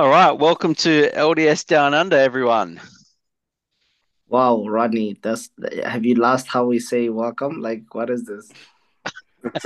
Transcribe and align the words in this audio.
All 0.00 0.08
right, 0.08 0.32
welcome 0.32 0.74
to 0.76 1.10
LDS 1.10 1.66
Down 1.66 1.92
Under, 1.92 2.16
everyone. 2.16 2.80
Wow, 4.28 4.64
Rodney, 4.66 5.18
that's 5.20 5.50
have 5.84 6.06
you 6.06 6.14
lost 6.14 6.46
how 6.46 6.64
we 6.64 6.78
say 6.78 7.10
welcome? 7.10 7.60
Like, 7.60 7.82
what 7.92 8.08
is 8.08 8.24
this? 8.24 8.50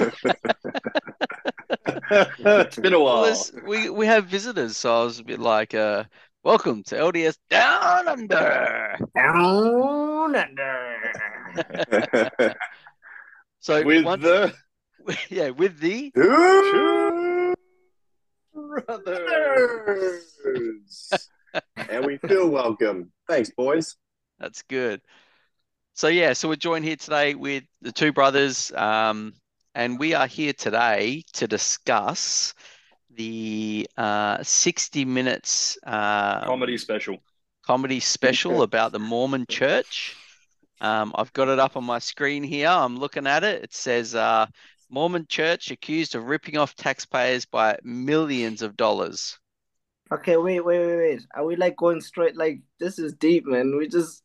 it's 1.79 2.77
been 2.77 2.95
a 2.95 2.98
while. 2.98 3.23
Well, 3.23 3.45
we 3.64 3.91
we 3.91 4.07
have 4.07 4.27
visitors, 4.27 4.77
so 4.77 5.02
I 5.02 5.05
was 5.05 5.20
a 5.20 5.23
bit 5.23 5.39
like, 5.39 5.73
uh, 5.73 6.02
"Welcome 6.43 6.82
to 6.89 6.96
LDS 6.96 7.39
Down 7.48 8.09
Under." 8.09 8.96
Down 9.14 10.35
under. 10.35 10.96
So 13.61 13.85
With 13.85 14.05
once- 14.05 14.25
the 14.25 14.53
yeah, 15.30 15.51
with 15.51 15.79
the 15.79 16.11
two 16.11 17.04
brothers. 18.54 20.35
and 21.76 22.07
we 22.07 22.18
feel 22.18 22.49
welcome. 22.49 23.11
Thanks, 23.29 23.50
boys. 23.50 23.96
That's 24.39 24.63
good. 24.63 25.00
So 25.94 26.08
yeah, 26.08 26.32
so 26.32 26.49
we're 26.49 26.57
joined 26.57 26.85
here 26.85 26.96
today 26.96 27.35
with 27.35 27.64
the 27.80 27.93
two 27.93 28.13
brothers, 28.13 28.72
um, 28.72 29.35
and 29.75 29.99
we 29.99 30.14
are 30.14 30.27
here 30.27 30.53
today 30.53 31.22
to 31.35 31.46
discuss 31.46 32.53
the 33.14 33.89
uh, 33.97 34.42
60 34.42 35.05
minutes 35.05 35.78
uh, 35.86 36.44
comedy 36.44 36.77
special. 36.78 37.19
comedy 37.64 38.00
special 38.00 38.62
about 38.69 38.91
the 38.91 38.98
Mormon 38.98 39.47
Church. 39.48 40.16
Um, 40.80 41.12
I've 41.14 41.33
got 41.33 41.47
it 41.48 41.61
up 41.61 41.77
on 41.77 41.84
my 41.84 42.00
screen 42.00 42.42
here. 42.42 42.69
I'm 42.69 42.98
looking 42.98 43.28
at 43.28 43.44
it. 43.44 43.62
It 43.62 43.72
says 43.72 44.16
uh, 44.16 44.47
Mormon 44.91 45.27
Church 45.28 45.70
accused 45.70 46.14
of 46.14 46.24
ripping 46.24 46.56
off 46.56 46.74
taxpayers 46.74 47.44
by 47.44 47.78
millions 47.83 48.62
of 48.62 48.77
dollars. 48.77 49.38
Okay, 50.12 50.36
wait, 50.36 50.60
wait, 50.60 50.78
wait, 50.86 50.96
wait. 50.96 51.26
Are 51.34 51.44
we 51.44 51.56
like 51.56 51.76
going 51.76 52.00
straight? 52.00 52.36
Like, 52.36 52.60
this 52.78 52.98
is 52.98 53.14
deep, 53.14 53.46
man. 53.46 53.76
We 53.76 53.88
just. 53.88 54.22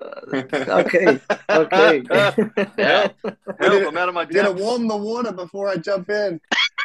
Uh, 0.00 0.20
okay, 0.68 1.18
okay. 1.50 2.02
Yeah. 2.78 3.08
Help, 3.60 3.88
I'm 3.88 3.96
out 3.96 4.08
of 4.08 4.14
my 4.14 4.24
Gotta 4.26 4.48
depth. 4.50 4.60
warm 4.60 4.86
the 4.86 4.96
water 4.96 5.32
before 5.32 5.68
I 5.68 5.76
jump 5.76 6.10
in. 6.10 6.40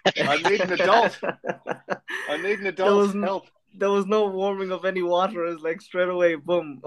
I 0.06 0.38
need 0.50 0.62
an 0.62 0.74
adult. 0.74 1.20
I 2.30 2.38
need 2.38 2.60
an 2.60 2.68
adult 2.68 3.14
was- 3.14 3.24
help. 3.24 3.46
there 3.76 3.92
was 3.92 4.06
no 4.06 4.28
warming 4.28 4.72
of 4.72 4.86
any 4.86 5.02
water. 5.04 5.46
It's 5.46 5.62
like 5.62 5.82
straight 5.82 6.10
away, 6.10 6.36
boom. 6.36 6.82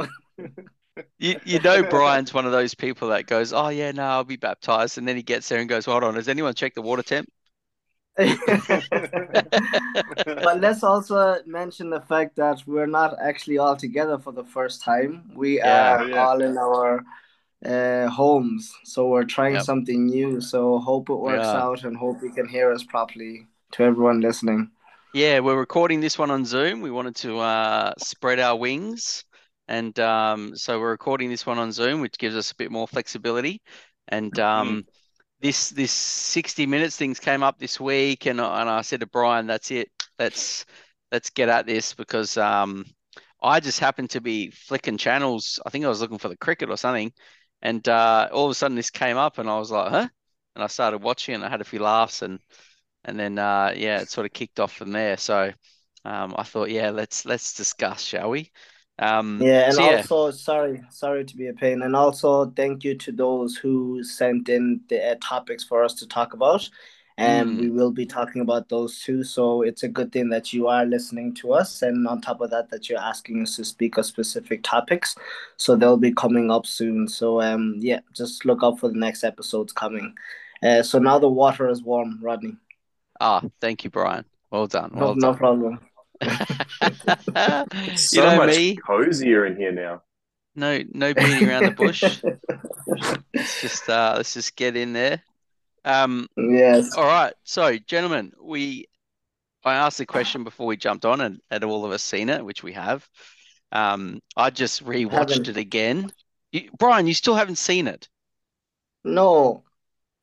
You, 1.19 1.37
you 1.45 1.59
know, 1.61 1.83
Brian's 1.83 2.33
one 2.35 2.47
of 2.47 2.53
those 2.53 2.75
people 2.75 3.09
that 3.09 3.27
goes, 3.27 3.53
Oh, 3.53 3.69
yeah, 3.69 3.93
no, 3.93 4.03
I'll 4.05 4.25
be 4.25 4.37
baptized. 4.37 4.99
And 4.99 5.09
then 5.09 5.17
he 5.17 5.23
gets 5.23 5.49
there 5.49 5.61
and 5.61 5.69
goes, 5.69 5.85
Hold 5.87 6.05
on, 6.05 6.15
has 6.15 6.29
anyone 6.29 6.55
checked 6.55 6.75
the 6.75 6.83
water 6.83 7.03
temp? 7.03 7.29
but 10.43 10.61
let's 10.61 10.83
also 10.83 11.37
mention 11.47 11.91
the 11.91 12.01
fact 12.01 12.37
that 12.37 12.63
we're 12.67 12.87
not 12.87 13.15
actually 13.21 13.59
all 13.59 13.77
together 13.77 14.19
for 14.19 14.33
the 14.33 14.45
first 14.45 14.83
time. 14.83 15.31
We 15.35 15.61
Yeah. 15.63 15.97
are 15.97 16.05
Yeah. 16.05 16.23
all 16.23 16.41
in 16.43 16.57
our 16.59 17.05
uh, 17.65 18.09
homes, 18.09 18.75
so 18.85 19.09
we're 19.09 19.25
trying 19.25 19.55
Yep. 19.55 19.61
something 19.61 20.07
new. 20.07 20.41
So 20.41 20.79
hope 20.79 21.11
it 21.11 21.17
works 21.17 21.55
Yeah. 21.55 21.61
out 21.61 21.85
and 21.85 21.97
hope 21.97 22.23
you 22.23 22.31
can 22.31 22.49
hear 22.49 22.73
us 22.73 22.85
properly. 22.85 23.47
To 23.73 23.83
everyone 23.85 24.21
listening, 24.21 24.71
Yeah, 25.13 25.41
we're 25.41 25.59
recording 25.59 26.01
this 26.01 26.19
one 26.19 26.31
on 26.31 26.45
Zoom. 26.45 26.81
We 26.83 26.91
wanted 26.91 27.17
to 27.17 27.39
uh, 27.39 27.95
spread 27.99 28.39
our 28.39 28.57
wings. 28.57 29.25
And 29.69 29.99
um, 30.01 30.57
so 30.57 30.79
we're 30.81 30.91
recording 30.91 31.31
this 31.31 31.47
one 31.47 31.59
on 31.59 31.73
Zoom, 31.73 32.01
which 32.01 32.19
gives 32.19 32.37
us 32.37 32.51
a 32.53 32.57
bit 32.57 32.71
more 32.71 32.87
flexibility. 32.89 33.63
And 34.09 34.39
um, 34.39 34.85
this 35.41 35.71
this 35.71 35.93
60 35.93 36.67
minutes 36.67 36.97
things 36.97 37.21
came 37.21 37.43
up 37.43 37.59
this 37.59 37.81
week, 37.81 38.27
and, 38.27 38.41
I- 38.41 38.61
and 38.63 38.71
I 38.71 38.83
said 38.83 39.01
to 39.01 39.07
Brian, 39.07 39.47
that's 39.47 39.71
it. 39.71 39.91
Let's 40.19 40.67
let's 41.13 41.31
get 41.31 41.49
at 41.49 41.67
this 41.67 41.95
because 41.95 42.37
um, 42.39 42.85
I 43.43 43.61
just 43.61 43.81
happened 43.81 44.11
to 44.11 44.21
be 44.21 44.51
flicking 44.51 44.99
channels. 44.99 45.61
I 45.67 45.71
think 45.71 45.85
I 45.85 45.89
was 45.89 46.01
looking 46.01 46.19
for 46.19 46.29
the 46.29 46.37
cricket 46.37 46.71
or 46.71 46.77
something. 46.77 47.13
And 47.63 47.87
uh, 47.89 48.29
all 48.33 48.47
of 48.47 48.51
a 48.51 48.55
sudden 48.55 48.77
this 48.77 48.91
came 48.91 49.17
up, 49.17 49.39
and 49.39 49.49
I 49.49 49.59
was 49.59 49.71
like, 49.71 49.91
huh? 49.91 50.09
And 50.55 50.65
I 50.65 50.69
started 50.69 51.03
watching, 51.03 51.35
and 51.37 51.45
I 51.45 51.49
had 51.51 51.61
a 51.61 51.65
few 51.65 51.81
laughs, 51.81 52.23
and 52.23 52.41
and 53.05 53.19
then 53.19 53.39
uh, 53.39 53.73
yeah, 53.77 54.01
it 54.01 54.11
sort 54.11 54.27
of 54.27 54.33
kicked 54.33 54.61
off 54.61 54.73
from 54.73 54.93
there. 54.93 55.17
So 55.17 55.53
um, 56.05 56.35
I 56.39 56.43
thought, 56.45 56.71
yeah, 56.71 56.91
let's 56.91 57.25
let's 57.27 57.55
discuss, 57.55 58.03
shall 58.03 58.31
we? 58.31 58.51
Um, 58.99 59.41
yeah, 59.41 59.69
and 59.69 59.75
so 59.75 59.83
yeah, 59.85 60.07
also 60.07 60.31
sorry, 60.31 60.83
sorry 60.91 61.25
to 61.25 61.37
be 61.37 61.49
a 61.49 61.53
pain, 61.53 61.83
and 61.83 61.95
also 61.95 62.47
thank 62.57 62.85
you 62.85 62.95
to 62.97 63.13
those 63.13 63.57
who 63.57 64.03
sent 64.03 64.49
in 64.49 64.81
the 64.89 65.13
uh, 65.13 65.15
topics 65.21 65.63
for 65.65 65.85
us 65.85 65.95
to 65.95 66.07
talk 66.09 66.33
about. 66.33 66.69
And 67.19 67.57
Mm. 67.57 67.59
we 67.59 67.71
will 67.71 67.91
be 67.93 68.05
talking 68.05 68.43
about 68.43 68.69
those 68.69 69.01
too. 69.01 69.25
So 69.25 69.63
it's 69.63 69.83
a 69.83 69.89
good 69.89 70.13
thing 70.13 70.29
that 70.31 70.53
you 70.53 70.69
are 70.69 70.85
listening 70.85 71.35
to 71.37 71.53
us. 71.55 71.81
And 71.81 72.07
on 72.07 72.21
top 72.21 72.43
of 72.43 72.51
that, 72.51 72.69
that 72.71 72.91
you're 72.91 72.99
asking 72.99 73.41
us 73.43 73.57
to 73.57 73.65
speak 73.65 73.97
of 73.97 74.05
specific 74.05 74.63
topics. 74.63 75.17
So 75.57 75.77
they'll 75.77 75.97
be 75.97 76.13
coming 76.13 76.51
up 76.51 76.67
soon. 76.67 77.09
So 77.09 77.41
um 77.41 77.77
yeah, 77.79 78.01
just 78.15 78.45
look 78.45 78.61
out 78.63 78.79
for 78.81 78.89
the 78.91 78.99
next 78.99 79.25
episodes 79.25 79.73
coming. 79.73 80.15
Uh, 80.63 80.83
so 80.83 80.99
now 80.99 81.19
the 81.19 81.29
water 81.29 81.69
is 81.71 81.83
warm, 81.83 82.19
Rodney. 82.23 82.57
ah, 83.21 83.43
thank 83.61 83.85
you, 83.85 83.91
Brian. 83.91 84.25
Well 84.51 84.67
done, 84.67 84.93
No, 84.93 85.07
well 85.07 85.15
no 85.15 85.33
done. 85.33 85.35
problem. 85.35 85.79
You 88.11 88.21
So 88.21 88.23
know 88.23 88.35
much 88.37 88.47
me, 88.47 88.77
cozier 88.77 89.47
in 89.47 89.57
here 89.57 89.73
now. 89.73 90.03
no 90.55 90.83
no 90.93 91.15
beating 91.15 91.49
around 91.49 91.65
the 91.65 91.71
bush. 91.71 92.23
Let's 93.35 93.61
just 93.61 93.89
uh, 93.89 94.15
let's 94.17 94.35
just 94.35 94.57
get 94.57 94.77
in 94.77 94.93
there. 94.93 95.23
Um, 95.85 96.29
yes. 96.37 96.97
all 96.97 97.05
right, 97.07 97.35
so 97.45 97.77
gentlemen, 97.79 98.33
we 98.43 98.87
I 99.65 99.75
asked 99.75 99.99
the 99.99 100.07
question 100.07 100.45
before 100.45 100.67
we 100.67 100.77
jumped 100.77 101.05
on, 101.05 101.21
and 101.21 101.41
had 101.51 101.65
all 101.65 101.85
of 101.85 101.93
us 101.93 102.03
seen 102.03 102.29
it, 102.29 102.45
which 102.45 102.63
we 102.63 102.73
have. 102.75 103.09
Um, 103.73 104.21
I 104.37 104.51
just 104.51 104.85
rewatched 104.85 105.11
Haven't. 105.13 105.49
it 105.49 105.57
again. 105.57 106.13
You, 106.53 106.71
Brian, 106.79 107.07
you 107.07 107.15
still 107.15 107.35
haven't 107.35 107.57
seen 107.59 107.89
it. 107.89 108.09
No. 109.05 109.65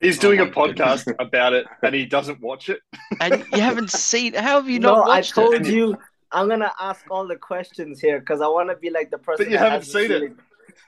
He's 0.04 0.18
Oh 0.18 0.22
doing 0.22 0.38
my 0.40 0.46
a 0.46 0.50
podcast 0.50 1.14
about 1.18 1.52
it 1.52 1.66
and 1.82 1.94
he 1.94 2.04
doesn't 2.06 2.40
watch 2.40 2.68
it. 2.68 2.80
And 3.20 3.44
you 3.52 3.60
haven't 3.60 3.90
seen 4.08 4.34
how 4.34 4.56
have 4.60 4.68
you 4.68 4.78
not? 4.78 4.92
no, 4.92 5.04
not 5.04 5.10
I 5.10 5.20
told 5.22 5.54
it? 5.54 5.66
you 5.66 5.96
I'm 6.32 6.48
gonna 6.48 6.72
ask 6.80 7.04
all 7.10 7.26
the 7.26 7.36
questions 7.36 8.00
here 8.00 8.18
because 8.18 8.40
I 8.40 8.48
want 8.48 8.68
to 8.68 8.76
be 8.76 8.90
like 8.90 9.10
the 9.10 9.18
person. 9.18 9.46
But 9.46 9.50
you 9.50 9.58
that 9.58 9.64
haven't 9.64 9.86
hasn't 9.86 10.10
seen 10.10 10.22
it. 10.22 10.32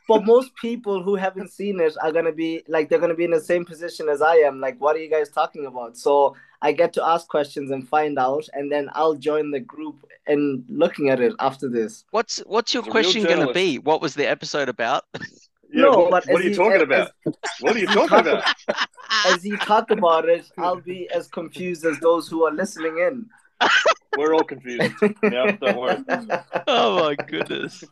But 0.08 0.24
most 0.24 0.54
people 0.56 1.02
who 1.02 1.14
haven't 1.16 1.50
seen 1.50 1.80
it 1.80 1.94
are 2.02 2.12
gonna 2.12 2.32
be 2.32 2.62
like 2.68 2.88
they're 2.88 2.98
gonna 2.98 3.14
be 3.14 3.24
in 3.24 3.30
the 3.30 3.40
same 3.40 3.64
position 3.64 4.08
as 4.08 4.20
I 4.20 4.36
am. 4.36 4.60
Like, 4.60 4.80
what 4.80 4.96
are 4.96 4.98
you 4.98 5.10
guys 5.10 5.30
talking 5.30 5.66
about? 5.66 5.96
So 5.96 6.36
I 6.62 6.72
get 6.72 6.92
to 6.94 7.06
ask 7.06 7.28
questions 7.28 7.70
and 7.70 7.88
find 7.88 8.18
out, 8.18 8.48
and 8.52 8.70
then 8.70 8.90
I'll 8.94 9.14
join 9.14 9.50
the 9.50 9.60
group 9.60 10.04
and 10.26 10.64
looking 10.68 11.10
at 11.10 11.20
it 11.20 11.34
after 11.38 11.68
this. 11.68 12.04
What's 12.10 12.38
what's 12.40 12.74
your 12.74 12.82
He's 12.82 12.90
question 12.90 13.24
going 13.24 13.46
to 13.46 13.52
be? 13.52 13.78
What 13.78 14.00
was 14.00 14.14
the 14.14 14.28
episode 14.28 14.68
about? 14.68 15.04
Yeah, 15.72 15.82
No, 15.82 15.98
what, 15.98 16.10
but 16.10 16.26
what 16.32 16.40
are 16.40 16.44
you 16.44 16.50
he- 16.50 16.56
talking 16.56 16.76
as- 16.76 16.82
about? 16.82 17.10
What 17.60 17.76
are 17.76 17.78
you 17.78 17.86
talking 17.86 18.08
talk- 18.08 18.26
about? 18.26 18.88
As 19.26 19.44
you 19.44 19.56
talk 19.56 19.90
about 19.90 20.28
it, 20.28 20.50
I'll 20.58 20.80
be 20.80 21.08
as 21.14 21.28
confused 21.28 21.84
as 21.86 21.98
those 22.00 22.28
who 22.28 22.44
are 22.44 22.52
listening 22.52 22.98
in. 22.98 23.26
We're 24.18 24.34
all 24.34 24.42
confused. 24.44 24.94
Yeah, 25.22 25.52
don't 25.52 25.78
worry. 25.78 25.98
Oh 26.66 27.00
my 27.04 27.14
goodness. 27.14 27.82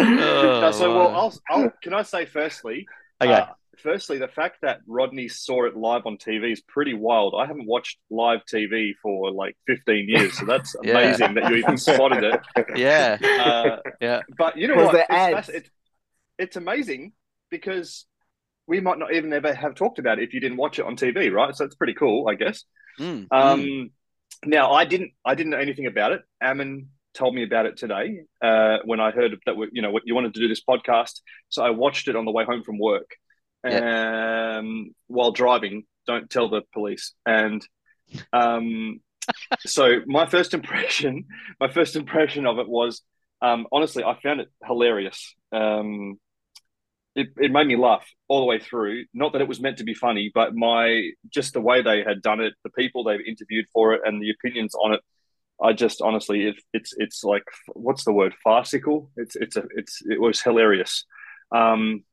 No, 0.00 0.62
Oh, 0.64 0.70
so 0.70 0.94
well. 0.96 1.08
I'll, 1.16 1.34
I'll 1.50 1.72
can 1.82 1.92
I 1.94 2.02
say 2.02 2.24
firstly, 2.26 2.86
Okay. 3.20 3.32
uh, 3.32 3.46
firstly, 3.78 4.18
the 4.18 4.28
fact 4.28 4.58
that 4.62 4.80
Rodney 4.86 5.28
saw 5.28 5.64
it 5.66 5.76
live 5.76 6.06
on 6.06 6.16
TV 6.18 6.52
is 6.52 6.60
pretty 6.62 6.94
wild. 6.94 7.34
I 7.38 7.46
haven't 7.46 7.66
watched 7.66 7.98
live 8.10 8.40
TV 8.52 8.92
for 9.02 9.30
like 9.30 9.56
15 9.66 10.08
years, 10.08 10.38
so 10.38 10.44
that's 10.46 10.74
Yeah. 10.82 10.98
amazing 10.98 11.34
that 11.34 11.50
you 11.50 11.56
even 11.56 11.76
spotted 11.78 12.24
it. 12.24 12.40
yeah. 12.76 13.18
Uh, 13.22 13.76
Yeah. 14.00 14.20
but 14.38 14.56
you 14.56 14.68
know 14.68 14.76
Was 14.76 14.86
what? 14.86 14.92
there 14.92 15.06
It's, 15.10 15.10
ads? 15.10 15.48
fasc- 15.48 15.54
it's, 15.54 15.70
it's 16.40 16.56
amazing 16.56 17.12
because 17.50 18.06
we 18.66 18.80
might 18.80 18.98
not 18.98 19.12
even 19.12 19.32
ever 19.32 19.52
have 19.52 19.74
talked 19.74 19.98
about 19.98 20.18
it 20.18 20.24
if 20.24 20.34
you 20.34 20.40
didn't 20.40 20.56
watch 20.56 20.78
it 20.78 20.86
on 20.86 20.96
TV, 20.96 21.30
right? 21.32 21.54
So 21.54 21.64
it's 21.64 21.74
pretty 21.74 21.94
cool, 21.94 22.28
I 22.28 22.34
guess. 22.34 22.64
Mm, 22.98 23.26
Um, 23.30 23.60
mm. 23.60 23.90
Now, 24.44 24.72
I 24.72 24.84
didn't, 24.84 25.12
I 25.24 25.34
didn't 25.34 25.50
know 25.50 25.58
anything 25.58 25.86
about 25.86 26.12
it. 26.12 26.22
Ammon 26.40 26.88
told 27.12 27.34
me 27.34 27.42
about 27.42 27.66
it 27.66 27.76
today 27.76 28.20
uh, 28.40 28.78
when 28.84 29.00
I 29.00 29.10
heard 29.10 29.36
that 29.44 29.56
we, 29.56 29.68
you 29.72 29.82
know, 29.82 29.98
you 30.04 30.14
wanted 30.14 30.34
to 30.34 30.40
do 30.40 30.48
this 30.48 30.62
podcast. 30.62 31.20
So 31.48 31.62
I 31.62 31.70
watched 31.70 32.08
it 32.08 32.16
on 32.16 32.24
the 32.24 32.30
way 32.30 32.44
home 32.44 32.62
from 32.62 32.78
work, 32.78 33.10
um, 33.64 34.94
while 35.08 35.32
driving. 35.32 35.84
Don't 36.06 36.30
tell 36.30 36.48
the 36.48 36.62
police. 36.72 37.12
And 37.26 37.66
um, 38.32 39.00
so 39.66 40.00
my 40.06 40.26
first 40.26 40.54
impression, 40.54 41.26
my 41.58 41.70
first 41.70 41.96
impression 41.96 42.46
of 42.46 42.58
it 42.58 42.68
was, 42.68 43.02
um, 43.42 43.66
honestly, 43.72 44.04
I 44.04 44.16
found 44.22 44.40
it 44.40 44.48
hilarious. 44.64 45.34
Um, 45.52 46.18
it, 47.20 47.28
it 47.36 47.52
made 47.52 47.66
me 47.66 47.76
laugh 47.76 48.06
all 48.28 48.40
the 48.40 48.46
way 48.46 48.58
through. 48.58 49.04
Not 49.14 49.32
that 49.32 49.40
it 49.40 49.48
was 49.48 49.60
meant 49.60 49.78
to 49.78 49.84
be 49.84 49.94
funny, 49.94 50.30
but 50.34 50.54
my 50.54 51.10
just 51.28 51.52
the 51.52 51.60
way 51.60 51.82
they 51.82 52.02
had 52.02 52.22
done 52.22 52.40
it, 52.40 52.54
the 52.64 52.70
people 52.70 53.04
they've 53.04 53.20
interviewed 53.26 53.66
for 53.72 53.94
it, 53.94 54.02
and 54.04 54.22
the 54.22 54.30
opinions 54.30 54.74
on 54.74 54.94
it. 54.94 55.00
I 55.62 55.72
just 55.72 56.00
honestly, 56.00 56.46
it, 56.46 56.56
it's 56.72 56.94
it's 56.96 57.22
like 57.22 57.44
what's 57.74 58.04
the 58.04 58.12
word? 58.12 58.34
Farcical. 58.42 59.10
It's 59.16 59.36
it's 59.36 59.56
a 59.56 59.64
it's 59.76 60.00
it 60.04 60.20
was 60.20 60.40
hilarious. 60.40 61.04
Um, 61.54 62.04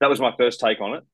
that 0.00 0.10
was 0.10 0.20
my 0.20 0.32
first 0.36 0.60
take 0.60 0.80
on 0.80 0.94
it. 0.94 1.04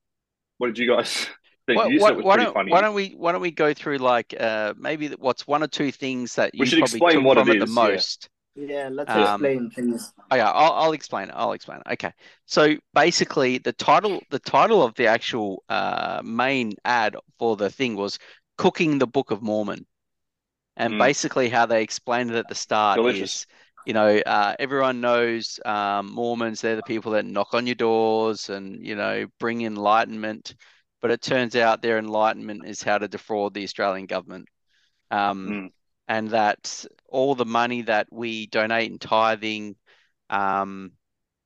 What 0.58 0.69
did 0.69 0.78
you 0.78 0.88
guys? 0.88 1.26
think? 1.66 1.78
Why, 1.78 1.87
you 1.88 2.00
was 2.00 2.25
why 2.25 2.34
pretty 2.34 2.44
don't 2.44 2.55
funny. 2.55 2.72
why 2.72 2.81
don't 2.81 2.94
we 2.94 3.11
why 3.16 3.32
don't 3.32 3.40
we 3.40 3.50
go 3.50 3.75
through 3.75 3.99
like 3.99 4.34
uh 4.38 4.75
maybe 4.76 5.08
what's 5.11 5.46
one 5.46 5.62
or 5.62 5.66
two 5.66 5.90
things 5.93 6.34
that 6.37 6.52
We 6.52 6.61
you 6.61 6.66
should 6.66 6.78
probably 6.78 6.96
explain 6.96 7.14
took 7.16 7.25
what 7.25 7.38
from 7.38 7.49
it 7.50 7.56
it 7.56 7.61
the 7.61 7.72
most? 7.72 8.28
Yeah, 8.28 8.34
let's 8.56 9.15
Um, 9.15 9.43
explain 9.43 9.71
things. 9.71 10.12
Oh 10.31 10.37
yeah, 10.37 10.51
I'll, 10.51 10.73
I'll 10.73 10.93
explain 10.93 11.29
it. 11.29 11.35
I'll 11.37 11.53
explain 11.53 11.79
it. 11.81 11.93
Okay. 11.93 12.12
So 12.47 12.77
basically 12.95 13.59
the 13.59 13.73
title 13.73 14.21
the 14.31 14.39
title 14.39 14.83
of 14.83 14.95
the 14.95 15.06
actual 15.06 15.62
uh 15.69 16.23
main 16.25 16.73
ad 16.85 17.17
for 17.39 17.56
the 17.56 17.71
thing 17.71 17.95
was 17.97 18.19
Cooking 18.56 18.99
the 18.99 19.06
Book 19.06 19.31
of 19.31 19.43
Mormon. 19.43 19.87
And 20.77 20.95
Mm. 20.95 20.99
basically 20.99 21.49
how 21.49 21.67
they 21.67 21.83
explained 21.83 22.31
it 22.31 22.37
at 22.37 22.49
the 22.49 22.55
start 22.55 22.97
Delicious. 22.97 23.47
is, 23.47 23.47
you 23.87 23.93
know, 23.93 24.19
uh, 24.19 24.57
everyone 24.59 25.00
knows 25.00 25.61
um, 25.65 26.12
Mormons, 26.12 26.61
they're 26.61 26.75
the 26.77 26.83
people 26.83 27.12
that 27.12 27.25
knock 27.25 27.55
on 27.55 27.67
your 27.67 27.77
doors 27.77 28.49
and, 28.50 28.85
you 28.85 28.97
know, 28.97 29.27
bring 29.39 29.62
enlightenment. 29.62 30.55
But 31.00 31.12
it 31.12 31.23
turns 31.23 31.55
out 31.55 31.81
their 31.83 31.99
enlightenment 31.99 32.67
is 32.67 32.83
how 32.83 32.99
to 32.99 33.07
defraud 33.07 33.55
the 33.55 33.62
Australian 33.62 34.07
government. 34.07 34.49
Um, 35.11 35.50
Mm. 35.50 35.71
And 36.09 36.31
that 36.31 36.85
all 37.09 37.35
the 37.35 37.45
money 37.47 37.83
that 37.83 38.09
we 38.11 38.47
donate 38.47 38.91
in 38.91 38.99
tithing 38.99 39.77
um, 40.31 40.93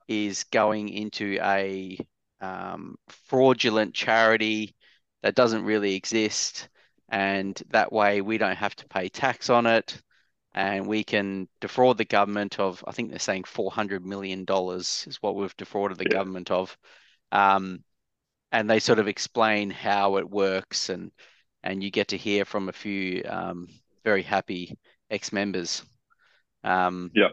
is 0.08 0.44
going 0.44 0.88
into 0.88 1.38
a 1.43 1.99
um, 2.40 2.96
fraudulent 3.26 3.94
charity 3.94 4.75
that 5.22 5.34
doesn't 5.34 5.64
really 5.64 5.94
exist. 5.94 6.69
And 7.08 7.60
that 7.70 7.93
way 7.93 8.20
we 8.20 8.38
don't 8.38 8.56
have 8.56 8.76
to 8.76 8.88
pay 8.88 9.08
tax 9.08 9.50
on 9.50 9.66
it. 9.66 10.00
And 10.55 10.87
we 10.87 11.04
can 11.04 11.49
defraud 11.61 11.99
the 11.99 12.04
government 12.04 12.58
of, 12.58 12.82
I 12.87 12.93
think 12.93 13.11
they're 13.11 13.19
saying 13.19 13.44
$400 13.44 14.02
million 14.02 14.44
is 14.49 15.19
what 15.20 15.37
we've 15.37 15.56
defrauded 15.56 15.99
the 15.99 16.06
Yeah. 16.11 16.19
government 16.19 16.50
of. 16.50 16.76
Um, 17.31 17.84
and 18.52 18.69
they 18.69 18.81
sort 18.81 18.99
of 18.99 19.08
explain 19.08 19.70
how 19.70 20.16
it 20.16 20.28
works 20.28 20.88
and 20.88 21.11
and 21.62 21.82
you 21.82 21.90
get 21.90 22.08
to 22.08 22.16
hear 22.16 22.44
from 22.44 22.69
a 22.69 22.72
few 22.72 23.22
um, 23.28 23.69
very 24.08 24.22
happy 24.22 24.78
ex-members. 25.10 25.82
Um, 26.64 27.10
Yeah. 27.14 27.32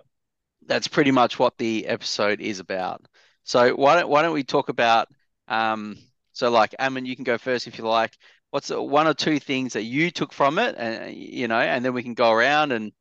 that's 0.65 0.87
pretty 0.89 1.11
much 1.11 1.39
what 1.39 1.57
the 1.57 1.87
episode 1.87 2.41
is 2.41 2.59
about. 2.59 2.99
So 3.43 3.59
why 3.75 3.95
don't 3.95 4.09
why 4.09 4.21
don't 4.23 4.33
we 4.33 4.43
talk 4.43 4.69
about 4.69 5.07
um, 5.47 5.97
so 6.33 6.49
like 6.49 6.75
Ammon, 6.79 7.05
you 7.05 7.15
can 7.15 7.23
go 7.23 7.37
first 7.37 7.67
if 7.67 7.77
you 7.77 7.85
like. 7.85 8.13
What's 8.51 8.69
one 8.69 9.07
or 9.07 9.13
two 9.13 9.39
things 9.39 9.73
that 9.73 9.83
you 9.83 10.11
took 10.11 10.33
from 10.33 10.59
it, 10.59 10.75
and 10.77 11.15
you 11.15 11.47
know, 11.47 11.59
and 11.59 11.83
then 11.83 11.93
we 11.93 12.03
can 12.03 12.13
go 12.13 12.31
around 12.31 12.71
and 12.71 12.91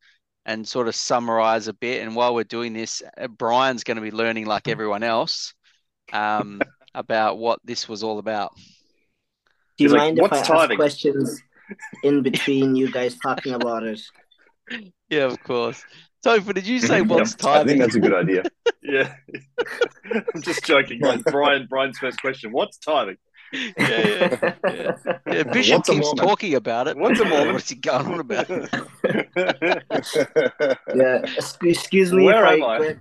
and 0.47 0.69
sort 0.69 0.89
of 0.89 0.95
summarize 0.95 1.69
a 1.69 1.73
bit. 1.73 2.03
And 2.03 2.15
while 2.15 2.35
we're 2.35 2.45
doing 2.57 2.73
this, 2.75 3.03
uh, 3.19 3.29
Brian's 3.29 3.85
going 3.85 3.97
to 3.97 4.03
be 4.03 4.11
learning 4.11 4.47
like 4.47 4.69
everyone 4.69 5.03
else 5.03 5.55
um, 6.13 6.61
about 6.95 7.39
what 7.39 7.59
this 7.65 7.89
was 7.89 8.03
all 8.03 8.19
about. 8.19 8.53
Do 8.57 9.85
you 9.85 9.89
He's 9.89 9.93
like, 9.93 10.01
mind 10.01 10.19
if 10.19 10.33
I 10.33 10.37
"What's 10.37 10.49
ask 10.49 10.71
questions 10.77 11.43
in 12.03 12.23
between 12.23 12.75
you 12.75 12.91
guys 12.91 13.17
talking 13.19 13.55
about 13.55 13.83
it? 13.83 14.01
Yeah, 15.09 15.25
of 15.25 15.43
course. 15.43 15.85
Topher, 16.25 16.55
did 16.55 16.67
you 16.67 16.81
say 16.81 17.03
what's 17.03 17.35
timing? 17.35 17.61
I 17.61 17.65
think 17.65 17.81
that's 17.81 17.95
a 17.95 18.01
good 18.01 18.15
idea. 18.15 18.43
Yeah. 18.87 19.15
I'm 20.35 20.43
just 20.43 20.63
joking. 20.63 21.01
guys. 21.01 21.23
Brian, 21.23 21.67
Brian's 21.71 21.99
first 21.99 22.21
question. 22.21 22.53
What's 22.53 22.77
tithing? 22.77 23.17
Yeah, 23.51 23.73
yeah, 23.79 24.55
yeah. 24.69 25.19
Yeah, 25.27 25.43
Bishop 25.45 25.79
What's 25.79 25.89
keeps 25.89 26.13
talking 26.13 26.55
about 26.55 26.89
it. 26.89 26.99
What's 26.99 27.19
a 27.19 27.25
Mormon? 27.25 27.55
What's 27.55 27.71
he 27.71 27.77
going 27.77 28.07
on 28.07 28.21
about? 28.21 28.51
Yeah, 30.95 31.23
ex- 31.25 31.57
excuse 31.63 32.13
me 32.13 32.25
Where 32.25 32.45
am 32.45 32.63
I? 32.63 32.77
I, 32.77 32.97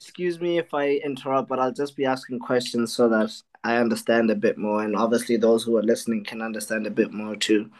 excuse 0.00 0.40
me 0.40 0.58
if 0.58 0.74
I 0.74 0.96
interrupt, 1.04 1.48
but 1.48 1.60
I'll 1.60 1.72
just 1.72 1.96
be 1.96 2.06
asking 2.06 2.40
questions 2.40 2.92
so 2.92 3.08
that 3.08 3.30
I 3.62 3.76
understand 3.76 4.32
a 4.32 4.34
bit 4.34 4.58
more, 4.58 4.82
and 4.82 4.96
obviously 4.96 5.36
those 5.36 5.62
who 5.62 5.76
are 5.76 5.82
listening 5.82 6.24
can 6.24 6.42
understand 6.42 6.88
a 6.88 6.90
bit 6.90 7.12
more 7.12 7.36
too. 7.36 7.70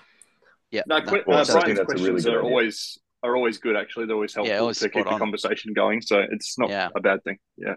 Yeah, 0.74 0.82
No, 0.88 0.98
no, 0.98 1.22
Well, 1.26 1.38
uh, 1.38 1.42
I 1.42 1.44
think 1.44 1.52
Brian's 1.52 1.52
that's 1.54 1.60
a 1.60 1.62
really 1.62 1.84
questions 1.84 2.24
good 2.24 2.34
are 2.34 2.38
idea. 2.40 2.50
always 2.50 2.98
are 3.22 3.36
always 3.36 3.58
good. 3.58 3.76
Actually, 3.76 4.06
they're 4.06 4.16
always 4.16 4.34
helpful 4.34 4.56
always 4.58 4.78
to 4.80 4.88
keep 4.88 5.02
spot 5.04 5.14
the 5.14 5.18
conversation 5.18 5.72
going. 5.72 6.02
So 6.02 6.18
it's 6.30 6.58
not 6.58 6.68
Yeah. 6.68 6.88
a 6.96 7.00
bad 7.00 7.22
thing. 7.22 7.38
Yeah. 7.56 7.74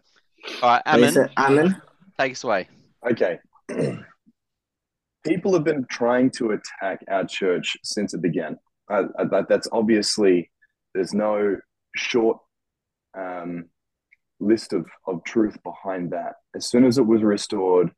All 0.64 0.70
right, 0.70 0.82
What 0.86 1.00
is 1.02 1.18
Ammon, 1.38 1.82
take 2.20 2.32
us 2.34 2.44
away. 2.44 2.68
Okay. 3.10 3.40
People 5.24 5.54
have 5.54 5.64
been 5.64 5.86
trying 5.90 6.32
to 6.32 6.52
attack 6.52 7.04
our 7.10 7.24
church 7.26 7.78
since 7.84 8.14
it 8.14 8.22
began. 8.22 8.58
Uh, 8.90 9.04
uh, 9.20 9.44
that's 9.48 9.68
obviously, 9.72 10.50
there's 10.96 11.14
no 11.14 11.58
short 11.96 12.38
um, 13.18 13.66
list 14.40 14.74
of, 14.74 14.86
of 15.06 15.24
truth 15.24 15.58
behind 15.64 16.12
that. 16.12 16.34
As 16.56 16.66
soon 16.70 16.84
as 16.86 16.98
it 16.98 17.06
was 17.06 17.22
restored, 17.24 17.92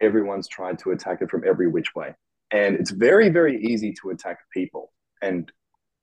everyone's 0.00 0.48
tried 0.48 0.78
to 0.80 0.90
attack 0.90 1.20
it 1.22 1.30
from 1.30 1.42
every 1.46 1.68
which 1.68 1.94
way. 1.94 2.14
And 2.52 2.76
it's 2.76 2.90
very, 2.90 3.30
very 3.30 3.62
easy 3.64 3.94
to 4.02 4.10
attack 4.10 4.38
people 4.52 4.92
and 5.22 5.50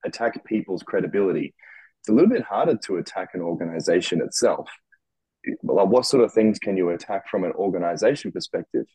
attack 0.04 0.44
people's 0.46 0.84
credibility. 0.84 1.54
It's 2.02 2.10
a 2.10 2.12
little 2.12 2.30
bit 2.30 2.44
harder 2.44 2.76
to 2.86 2.98
attack 2.98 3.30
an 3.34 3.42
organization 3.42 4.22
itself. 4.22 4.70
Well, 5.62 5.88
what 5.88 6.06
sort 6.06 6.24
of 6.24 6.34
things 6.34 6.58
can 6.60 6.76
you 6.76 6.90
attack 6.90 7.30
from 7.30 7.44
an 7.44 7.52
organization 7.54 8.32
perspective? 8.32 8.86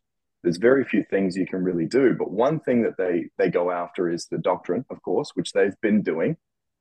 There's 0.43 0.57
very 0.59 0.85
few 0.85 1.03
things 1.05 1.37
you 1.37 1.47
can 1.47 1.63
really 1.63 1.87
do, 1.87 2.15
but 2.19 2.31
one 2.31 2.61
thing 2.61 2.83
that 2.83 2.99
they 2.99 3.31
they 3.39 3.49
go 3.49 3.71
after 3.71 4.11
is 4.11 4.27
the 4.27 4.39
doctrine, 4.39 4.85
of 4.91 5.01
course, 5.01 5.31
which 5.35 5.53
they've 5.53 5.81
been 5.81 6.03
doing. 6.03 6.37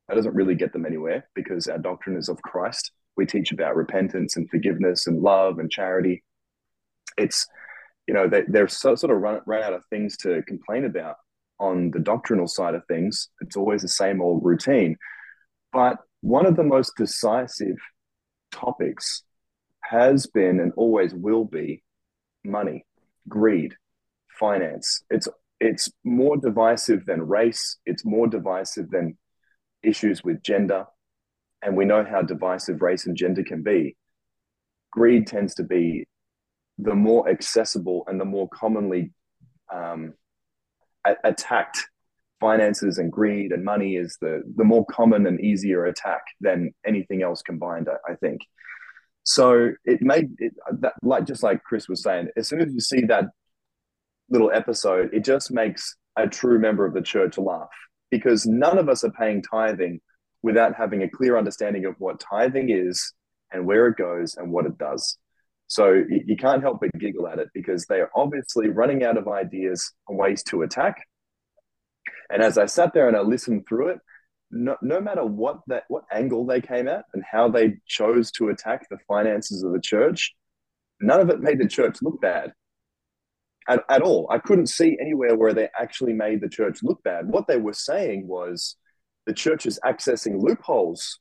That 0.08 0.16
doesn't 0.16 0.34
really 0.34 0.54
get 0.54 0.74
them 0.74 0.84
anywhere 0.84 1.26
because 1.34 1.66
our 1.66 1.78
doctrine 1.78 2.18
is 2.18 2.28
of 2.28 2.42
Christ. 2.42 2.92
We 3.16 3.24
teach 3.24 3.52
about 3.52 3.76
repentance 3.76 4.36
and 4.36 4.50
forgiveness 4.50 5.06
and 5.06 5.22
love 5.22 5.58
and 5.58 5.70
charity. 5.70 6.24
It's 7.16 7.46
you 8.06 8.14
know 8.14 8.28
they 8.28 8.42
they're 8.48 8.68
so, 8.68 8.94
sort 8.94 9.12
of 9.12 9.20
run 9.20 9.40
run 9.46 9.62
out 9.62 9.72
of 9.72 9.84
things 9.86 10.16
to 10.18 10.42
complain 10.42 10.84
about 10.84 11.16
on 11.58 11.90
the 11.90 12.00
doctrinal 12.00 12.48
side 12.48 12.74
of 12.74 12.84
things. 12.86 13.28
It's 13.40 13.56
always 13.56 13.82
the 13.82 13.88
same 13.88 14.20
old 14.20 14.44
routine. 14.44 14.96
But 15.72 15.98
one 16.20 16.46
of 16.46 16.56
the 16.56 16.64
most 16.64 16.92
decisive 16.96 17.76
topics 18.52 19.22
has 19.82 20.26
been 20.26 20.60
and 20.60 20.72
always 20.76 21.14
will 21.14 21.44
be 21.44 21.82
money, 22.44 22.84
greed, 23.28 23.74
finance. 24.38 25.02
It's 25.10 25.28
it's 25.60 25.90
more 26.04 26.36
divisive 26.36 27.06
than 27.06 27.22
race. 27.22 27.78
It's 27.86 28.04
more 28.04 28.26
divisive 28.26 28.90
than 28.90 29.16
issues 29.82 30.22
with 30.24 30.42
gender, 30.42 30.86
and 31.62 31.76
we 31.76 31.84
know 31.84 32.04
how 32.04 32.22
divisive 32.22 32.82
race 32.82 33.06
and 33.06 33.16
gender 33.16 33.42
can 33.42 33.62
be. 33.62 33.96
Greed 34.90 35.26
tends 35.26 35.54
to 35.56 35.64
be 35.64 36.06
the 36.78 36.94
more 36.94 37.28
accessible 37.28 38.04
and 38.06 38.20
the 38.20 38.24
more 38.24 38.48
commonly 38.48 39.12
um, 39.72 40.14
a- 41.06 41.16
attacked 41.24 41.78
finances 42.40 42.98
and 42.98 43.10
greed 43.10 43.52
and 43.52 43.64
money 43.64 43.96
is 43.96 44.18
the 44.20 44.42
the 44.56 44.64
more 44.64 44.84
common 44.86 45.26
and 45.26 45.40
easier 45.40 45.86
attack 45.86 46.22
than 46.40 46.74
anything 46.86 47.22
else 47.22 47.42
combined. 47.42 47.88
I, 47.88 48.12
I 48.12 48.16
think. 48.16 48.40
So 49.22 49.70
it 49.84 50.02
made 50.02 50.30
it 50.38 50.52
that 50.80 50.94
like 51.02 51.26
just 51.26 51.42
like 51.42 51.62
Chris 51.62 51.88
was 51.88 52.02
saying, 52.02 52.28
as 52.36 52.48
soon 52.48 52.60
as 52.60 52.72
you 52.72 52.80
see 52.80 53.02
that 53.06 53.24
little 54.28 54.50
episode, 54.52 55.10
it 55.12 55.24
just 55.24 55.50
makes 55.50 55.96
a 56.16 56.28
true 56.28 56.58
member 56.58 56.84
of 56.84 56.94
the 56.94 57.02
church 57.02 57.38
laugh 57.38 57.68
because 58.10 58.46
none 58.46 58.78
of 58.78 58.88
us 58.88 59.04
are 59.04 59.10
paying 59.10 59.42
tithing 59.42 60.00
without 60.42 60.74
having 60.74 61.02
a 61.02 61.08
clear 61.08 61.38
understanding 61.38 61.86
of 61.86 61.94
what 61.98 62.20
tithing 62.20 62.68
is 62.70 63.14
and 63.50 63.66
where 63.66 63.86
it 63.86 63.96
goes 63.96 64.36
and 64.36 64.52
what 64.52 64.66
it 64.66 64.76
does. 64.76 65.16
So 65.66 65.92
you, 66.08 66.36
can't 66.36 66.62
help 66.62 66.80
but 66.80 66.90
giggle 66.98 67.26
at 67.26 67.38
it 67.38 67.48
because 67.54 67.86
they 67.86 68.00
are 68.00 68.10
obviously 68.14 68.68
running 68.68 69.02
out 69.02 69.16
of 69.16 69.28
ideas 69.28 69.92
and 70.08 70.18
ways 70.18 70.42
to 70.44 70.62
attack. 70.62 71.02
And 72.30 72.42
as 72.42 72.58
I 72.58 72.66
sat 72.66 72.92
there 72.94 73.08
and 73.08 73.16
I 73.16 73.20
listened 73.20 73.64
through 73.68 73.88
it, 73.88 73.98
no, 74.50 74.76
no 74.82 75.00
matter 75.00 75.24
what 75.24 75.60
that 75.66 75.84
what 75.88 76.04
angle 76.12 76.46
they 76.46 76.60
came 76.60 76.86
at 76.86 77.04
and 77.12 77.24
how 77.28 77.48
they 77.48 77.74
chose 77.86 78.30
to 78.32 78.50
attack 78.50 78.88
the 78.88 78.98
finances 79.08 79.62
of 79.62 79.72
the 79.72 79.80
church, 79.80 80.34
none 81.00 81.20
of 81.20 81.30
it 81.30 81.40
made 81.40 81.58
the 81.58 81.66
church 81.66 81.98
look 82.02 82.20
bad 82.20 82.52
at, 83.68 83.82
at 83.88 84.02
all. 84.02 84.28
I 84.30 84.38
couldn't 84.38 84.68
see 84.68 84.96
anywhere 85.00 85.36
where 85.36 85.54
they 85.54 85.68
actually 85.78 86.12
made 86.12 86.40
the 86.40 86.48
church 86.48 86.80
look 86.82 87.02
bad. 87.02 87.26
What 87.28 87.48
they 87.48 87.56
were 87.56 87.72
saying 87.72 88.28
was 88.28 88.76
the 89.26 89.32
church 89.32 89.66
is 89.66 89.80
accessing 89.84 90.40
loopholes 90.40 91.18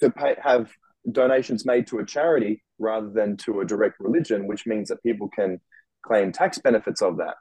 to 0.00 0.10
pay, 0.10 0.36
have 0.42 0.72
donations 1.10 1.66
made 1.66 1.86
to 1.88 1.98
a 1.98 2.06
charity 2.06 2.63
rather 2.78 3.10
than 3.10 3.36
to 3.38 3.60
a 3.60 3.64
direct 3.64 4.00
religion, 4.00 4.46
which 4.46 4.66
means 4.66 4.88
that 4.88 5.02
people 5.02 5.28
can 5.28 5.60
claim 6.04 6.32
tax 6.32 6.58
benefits 6.58 7.02
of 7.02 7.16
that. 7.18 7.36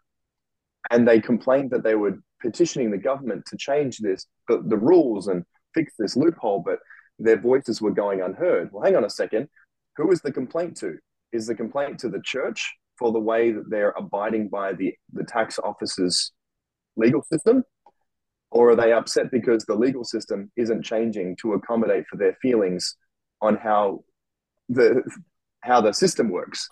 And 0.91 1.07
they 1.07 1.19
complained 1.19 1.71
that 1.71 1.83
they 1.83 1.95
were 1.95 2.19
petitioning 2.41 2.91
the 2.91 2.97
government 2.97 3.45
to 3.47 3.57
change 3.57 3.99
this, 3.99 4.25
the, 4.47 4.61
the 4.65 4.77
rules 4.77 5.27
and 5.27 5.45
fix 5.73 5.93
this 5.97 6.15
loophole, 6.15 6.59
but 6.59 6.79
their 7.19 7.39
voices 7.39 7.81
were 7.81 7.91
going 7.91 8.21
unheard. 8.21 8.69
Well, 8.71 8.83
hang 8.83 8.95
on 8.95 9.05
a 9.05 9.09
second. 9.09 9.47
Who 9.97 10.11
is 10.11 10.21
the 10.21 10.31
complaint 10.31 10.77
to? 10.77 10.97
Is 11.31 11.47
the 11.47 11.55
complaint 11.55 11.99
to 11.99 12.09
the 12.09 12.21
church 12.23 12.73
for 12.97 13.11
the 13.11 13.19
way 13.19 13.51
that 13.51 13.69
they're 13.69 13.93
abiding 13.97 14.49
by 14.49 14.73
the, 14.73 14.93
the 15.13 15.23
tax 15.23 15.57
office's 15.59 16.31
legal 16.95 17.23
system? 17.31 17.63
Or 18.51 18.69
are 18.69 18.75
they 18.75 18.93
upset 18.93 19.31
because 19.31 19.65
the 19.65 19.75
legal 19.75 20.03
system 20.03 20.51
isn't 20.55 20.83
changing 20.83 21.37
to 21.41 21.53
accommodate 21.53 22.05
for 22.07 22.17
their 22.17 22.37
feelings 22.41 22.95
on 23.41 23.55
how 23.55 24.03
the 24.70 25.03
how 25.62 25.82
the 25.82 25.93
system 25.93 26.29
works? 26.29 26.70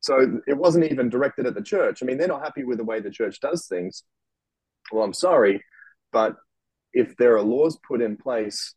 So 0.00 0.40
it 0.46 0.56
wasn't 0.56 0.90
even 0.90 1.08
directed 1.08 1.46
at 1.46 1.54
the 1.54 1.62
church. 1.62 2.02
I 2.02 2.06
mean, 2.06 2.18
they're 2.18 2.28
not 2.28 2.44
happy 2.44 2.64
with 2.64 2.78
the 2.78 2.84
way 2.84 3.00
the 3.00 3.10
church 3.10 3.40
does 3.40 3.66
things. 3.66 4.04
Well, 4.92 5.02
I'm 5.02 5.14
sorry, 5.14 5.64
but 6.12 6.36
if 6.92 7.16
there 7.16 7.36
are 7.36 7.42
laws 7.42 7.78
put 7.86 8.00
in 8.00 8.16
place 8.16 8.74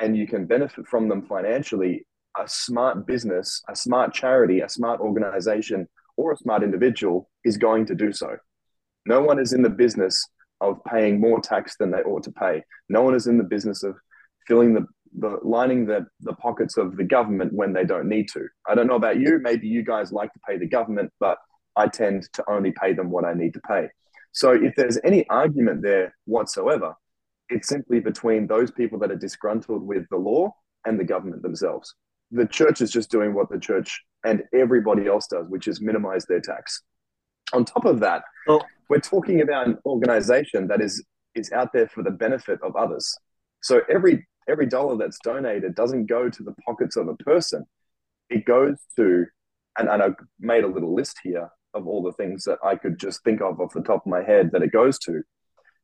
and 0.00 0.16
you 0.16 0.26
can 0.26 0.46
benefit 0.46 0.86
from 0.86 1.08
them 1.08 1.22
financially, 1.26 2.06
a 2.38 2.48
smart 2.48 3.06
business, 3.06 3.62
a 3.68 3.76
smart 3.76 4.12
charity, 4.12 4.60
a 4.60 4.68
smart 4.68 5.00
organization, 5.00 5.88
or 6.16 6.32
a 6.32 6.36
smart 6.36 6.62
individual 6.62 7.30
is 7.44 7.56
going 7.56 7.86
to 7.86 7.94
do 7.94 8.12
so. 8.12 8.36
No 9.06 9.20
one 9.20 9.38
is 9.38 9.52
in 9.52 9.62
the 9.62 9.70
business 9.70 10.26
of 10.60 10.82
paying 10.84 11.20
more 11.20 11.40
tax 11.40 11.76
than 11.78 11.90
they 11.90 12.02
ought 12.02 12.24
to 12.24 12.32
pay. 12.32 12.64
No 12.88 13.02
one 13.02 13.14
is 13.14 13.26
in 13.26 13.38
the 13.38 13.44
business 13.44 13.82
of 13.82 13.96
filling 14.46 14.74
the, 14.74 14.86
the 15.16 15.38
lining 15.42 15.86
the, 15.86 16.06
the 16.20 16.32
pockets 16.34 16.76
of 16.76 16.96
the 16.96 17.04
government 17.04 17.52
when 17.52 17.72
they 17.72 17.84
don't 17.84 18.08
need 18.08 18.28
to. 18.30 18.46
I 18.68 18.74
don't 18.74 18.86
know 18.86 18.96
about 18.96 19.20
you. 19.20 19.38
Maybe 19.40 19.68
you 19.68 19.82
guys 19.82 20.12
like 20.12 20.32
to 20.32 20.40
pay 20.46 20.58
the 20.58 20.66
government, 20.66 21.12
but 21.20 21.38
I 21.76 21.88
tend 21.88 22.28
to 22.34 22.44
only 22.48 22.72
pay 22.72 22.92
them 22.92 23.10
what 23.10 23.24
I 23.24 23.34
need 23.34 23.54
to 23.54 23.60
pay. 23.60 23.88
So 24.32 24.52
if 24.52 24.74
there's 24.76 24.98
any 25.04 25.28
argument 25.28 25.82
there 25.82 26.14
whatsoever, 26.24 26.94
it's 27.48 27.68
simply 27.68 28.00
between 28.00 28.46
those 28.46 28.70
people 28.70 28.98
that 29.00 29.10
are 29.10 29.16
disgruntled 29.16 29.86
with 29.86 30.08
the 30.10 30.16
law 30.16 30.54
and 30.84 30.98
the 30.98 31.04
government 31.04 31.42
themselves. 31.42 31.94
The 32.30 32.46
church 32.46 32.80
is 32.80 32.90
just 32.90 33.10
doing 33.10 33.34
what 33.34 33.48
the 33.50 33.58
church 33.58 34.02
and 34.24 34.42
everybody 34.52 35.06
else 35.06 35.26
does, 35.26 35.48
which 35.48 35.68
is 35.68 35.80
minimize 35.80 36.24
their 36.26 36.40
tax. 36.40 36.82
On 37.52 37.64
top 37.64 37.84
of 37.84 38.00
that, 38.00 38.22
oh. 38.48 38.62
we're 38.88 38.98
talking 38.98 39.42
about 39.42 39.68
an 39.68 39.78
organization 39.86 40.66
that 40.68 40.80
is 40.80 41.04
is 41.34 41.50
out 41.52 41.72
there 41.72 41.88
for 41.88 42.02
the 42.02 42.10
benefit 42.10 42.60
of 42.62 42.76
others. 42.76 43.12
So 43.62 43.82
every 43.90 44.26
every 44.48 44.66
dollar 44.66 44.96
that's 44.96 45.18
donated 45.22 45.74
doesn't 45.74 46.06
go 46.06 46.28
to 46.28 46.42
the 46.42 46.54
pockets 46.66 46.96
of 46.96 47.08
a 47.08 47.16
person. 47.16 47.64
It 48.30 48.44
goes 48.44 48.76
to, 48.96 49.26
and, 49.78 49.88
and 49.88 50.02
I've 50.02 50.16
made 50.40 50.64
a 50.64 50.68
little 50.68 50.94
list 50.94 51.18
here 51.22 51.48
of 51.74 51.86
all 51.86 52.02
the 52.02 52.12
things 52.12 52.44
that 52.44 52.58
I 52.64 52.76
could 52.76 52.98
just 52.98 53.22
think 53.24 53.40
of 53.40 53.60
off 53.60 53.74
the 53.74 53.82
top 53.82 54.06
of 54.06 54.10
my 54.10 54.22
head 54.22 54.50
that 54.52 54.62
it 54.62 54.72
goes 54.72 54.98
to. 55.00 55.22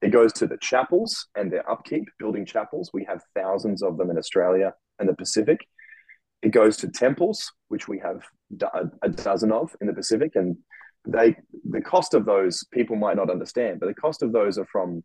It 0.02 0.10
goes 0.10 0.32
to 0.34 0.46
the 0.46 0.56
chapels 0.56 1.26
and 1.36 1.52
their 1.52 1.68
upkeep, 1.70 2.04
building 2.18 2.46
chapels. 2.46 2.90
We 2.92 3.04
have 3.04 3.22
thousands 3.34 3.82
of 3.82 3.98
them 3.98 4.10
in 4.10 4.16
Australia 4.16 4.72
and 4.98 5.08
the 5.08 5.14
Pacific. 5.14 5.60
It 6.42 6.52
goes 6.52 6.76
to 6.78 6.88
temples, 6.88 7.52
which 7.68 7.86
we 7.86 7.98
have 7.98 8.22
a 9.02 9.08
dozen 9.10 9.52
of 9.52 9.76
in 9.80 9.88
the 9.88 9.92
Pacific, 9.92 10.32
and 10.36 10.56
they 11.06 11.36
the 11.68 11.80
cost 11.80 12.14
of 12.14 12.24
those 12.24 12.64
people 12.72 12.96
might 12.96 13.16
not 13.16 13.30
understand, 13.30 13.80
but 13.80 13.86
the 13.86 13.94
cost 13.94 14.22
of 14.22 14.32
those 14.32 14.58
are 14.58 14.66
from 14.72 15.02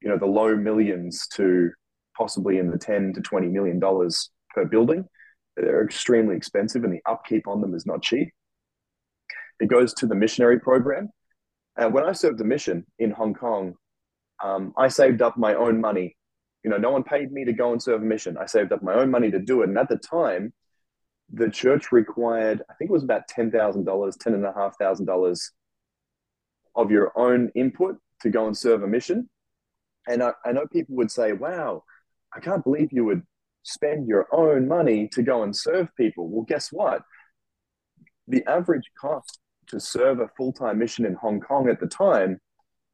you 0.00 0.08
know 0.08 0.18
the 0.18 0.26
low 0.26 0.56
millions 0.56 1.26
to 1.34 1.70
possibly 2.16 2.58
in 2.58 2.70
the 2.70 2.78
10 2.78 3.14
to 3.14 3.20
20 3.20 3.48
million 3.48 3.78
dollars 3.78 4.30
per 4.54 4.64
building. 4.64 5.04
They're 5.56 5.84
extremely 5.84 6.36
expensive, 6.36 6.84
and 6.84 6.92
the 6.92 7.02
upkeep 7.06 7.46
on 7.46 7.60
them 7.60 7.74
is 7.74 7.86
not 7.86 8.02
cheap. 8.02 8.28
It 9.60 9.66
goes 9.66 9.92
to 9.94 10.06
the 10.06 10.14
missionary 10.14 10.58
program. 10.58 11.10
And 11.76 11.92
when 11.94 12.04
I 12.04 12.12
served 12.12 12.38
the 12.38 12.44
mission 12.44 12.86
in 12.98 13.10
Hong 13.10 13.34
Kong, 13.34 13.74
um, 14.42 14.72
I 14.76 14.88
saved 14.88 15.22
up 15.22 15.36
my 15.36 15.54
own 15.54 15.80
money. 15.80 16.16
You 16.64 16.70
know, 16.70 16.78
no 16.78 16.90
one 16.90 17.02
paid 17.02 17.32
me 17.32 17.44
to 17.44 17.52
go 17.52 17.72
and 17.72 17.82
serve 17.82 18.02
a 18.02 18.04
mission. 18.04 18.36
I 18.38 18.46
saved 18.46 18.72
up 18.72 18.82
my 18.82 18.94
own 18.94 19.10
money 19.10 19.30
to 19.30 19.38
do 19.38 19.62
it. 19.62 19.68
And 19.68 19.78
at 19.78 19.88
the 19.88 19.96
time, 19.96 20.52
the 21.32 21.48
church 21.48 21.92
required, 21.92 22.62
I 22.70 22.74
think 22.74 22.90
it 22.90 22.92
was 22.92 23.04
about 23.04 23.28
ten 23.28 23.50
thousand 23.50 23.84
dollars, 23.84 24.16
ten 24.16 24.34
and 24.34 24.44
a 24.44 24.52
half 24.52 24.76
thousand 24.78 25.06
dollars 25.06 25.52
of 26.74 26.90
your 26.90 27.12
own 27.16 27.50
input 27.54 27.96
to 28.20 28.30
go 28.30 28.46
and 28.46 28.56
serve 28.56 28.82
a 28.82 28.86
mission. 28.86 29.28
And 30.08 30.22
I, 30.22 30.32
I 30.44 30.52
know 30.52 30.66
people 30.66 30.96
would 30.96 31.10
say, 31.10 31.32
"Wow, 31.32 31.84
I 32.34 32.40
can't 32.40 32.64
believe 32.64 32.92
you 32.92 33.04
would 33.04 33.22
spend 33.62 34.08
your 34.08 34.26
own 34.32 34.66
money 34.66 35.08
to 35.12 35.22
go 35.22 35.42
and 35.42 35.54
serve 35.54 35.88
people." 35.96 36.28
Well, 36.28 36.44
guess 36.44 36.68
what? 36.72 37.02
The 38.28 38.44
average 38.46 38.90
cost 39.00 39.38
to 39.68 39.80
serve 39.80 40.20
a 40.20 40.28
full 40.36 40.52
time 40.52 40.78
mission 40.78 41.04
in 41.04 41.14
Hong 41.14 41.40
Kong 41.40 41.68
at 41.68 41.80
the 41.80 41.86
time 41.86 42.40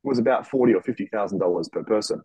was 0.03 0.19
about 0.19 0.47
forty 0.47 0.75
or 0.75 0.83
fifty 0.83 1.07
thousand 1.07 1.39
dollars 1.39 1.69
per 1.69 1.83
person. 1.83 2.23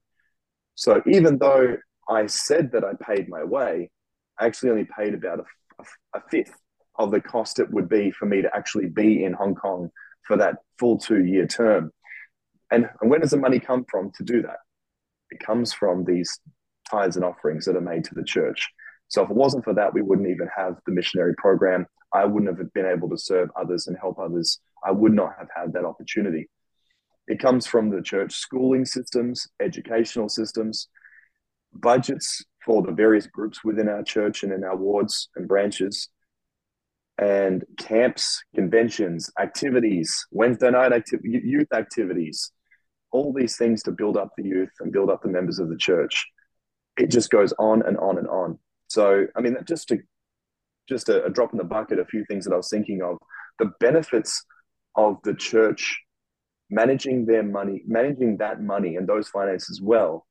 So 0.75 1.01
even 1.05 1.37
though 1.37 1.77
I 2.09 2.25
said 2.27 2.71
that 2.71 2.83
I 2.83 2.93
paid 3.01 3.29
my 3.29 3.43
way, 3.43 3.91
I 4.39 4.45
actually 4.47 4.71
only 4.71 4.87
paid 4.97 5.13
about 5.13 5.39
a 5.39 5.43
a, 6.13 6.21
fifth 6.29 6.53
of 6.97 7.11
the 7.11 7.21
cost 7.21 7.59
it 7.59 7.71
would 7.71 7.89
be 7.89 8.11
for 8.11 8.25
me 8.25 8.41
to 8.41 8.55
actually 8.55 8.87
be 8.87 9.23
in 9.23 9.33
Hong 9.33 9.55
Kong 9.55 9.89
for 10.23 10.37
that 10.37 10.57
full 10.77 10.97
two 10.97 11.25
year 11.25 11.47
term. 11.47 11.91
And, 12.71 12.89
and 13.01 13.09
where 13.09 13.19
does 13.19 13.31
the 13.31 13.37
money 13.37 13.59
come 13.59 13.85
from 13.89 14.11
to 14.17 14.23
do 14.23 14.41
that? 14.43 14.57
It 15.31 15.39
comes 15.39 15.73
from 15.73 16.05
these 16.05 16.39
tithes 16.89 17.15
and 17.15 17.25
offerings 17.25 17.65
that 17.65 17.75
are 17.75 17.81
made 17.81 18.03
to 18.05 18.15
the 18.15 18.23
church. 18.23 18.69
So 19.07 19.23
if 19.23 19.29
it 19.29 19.35
wasn't 19.35 19.63
for 19.63 19.73
that, 19.73 19.93
we 19.93 20.01
wouldn't 20.01 20.29
even 20.29 20.49
have 20.55 20.77
the 20.85 20.93
missionary 20.93 21.35
program. 21.37 21.85
I 22.13 22.25
wouldn't 22.25 22.57
have 22.57 22.73
been 22.73 22.85
able 22.85 23.09
to 23.09 23.17
serve 23.17 23.49
others 23.59 23.87
and 23.87 23.97
help 23.99 24.19
others. 24.19 24.59
I 24.85 24.91
would 24.91 25.13
not 25.13 25.33
have 25.37 25.49
had 25.55 25.73
that 25.73 25.85
opportunity. 25.85 26.49
It 27.27 27.39
comes 27.39 27.65
from 27.65 27.89
the 27.89 28.01
church 28.01 28.33
schooling 28.33 28.85
systems, 28.85 29.47
educational 29.61 30.29
systems, 30.29 30.89
budgets 31.73 32.43
for 32.65 32.81
the 32.81 32.91
various 32.91 33.27
groups 33.27 33.63
within 33.63 33.89
our 33.89 34.03
church 34.03 34.43
and 34.43 34.51
in 34.51 34.63
our 34.63 34.75
wards 34.75 35.29
and 35.35 35.47
branches 35.47 36.09
and 37.19 37.63
camps 37.77 38.41
conventions 38.55 39.29
activities 39.39 40.25
wednesday 40.31 40.71
night 40.71 40.91
activity 40.91 41.39
youth 41.43 41.71
activities 41.71 42.51
all 43.11 43.31
these 43.31 43.55
things 43.55 43.83
to 43.83 43.91
build 43.91 44.17
up 44.17 44.31
the 44.35 44.43
youth 44.43 44.71
and 44.79 44.91
build 44.91 45.11
up 45.11 45.21
the 45.21 45.29
members 45.29 45.59
of 45.59 45.69
the 45.69 45.77
church 45.77 46.25
it 46.97 47.09
just 47.09 47.29
goes 47.29 47.53
on 47.59 47.81
and 47.85 47.97
on 47.97 48.17
and 48.17 48.27
on 48.27 48.57
so 48.87 49.25
i 49.35 49.41
mean 49.41 49.55
just 49.65 49.87
to 49.87 49.97
just 50.87 51.09
a, 51.09 51.23
a 51.25 51.29
drop 51.29 51.51
in 51.51 51.57
the 51.57 51.63
bucket 51.63 51.99
a 51.99 52.05
few 52.05 52.25
things 52.25 52.45
that 52.45 52.53
i 52.53 52.57
was 52.57 52.69
thinking 52.69 53.01
of 53.01 53.17
the 53.59 53.71
benefits 53.79 54.43
of 54.95 55.17
the 55.23 55.33
church 55.33 55.99
managing 56.69 57.25
their 57.25 57.43
money 57.43 57.81
managing 57.85 58.37
that 58.37 58.61
money 58.61 58.95
and 58.95 59.07
those 59.07 59.29
finances 59.29 59.81
well 59.81 60.25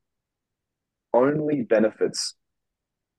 only 1.13 1.61
benefits 1.61 2.35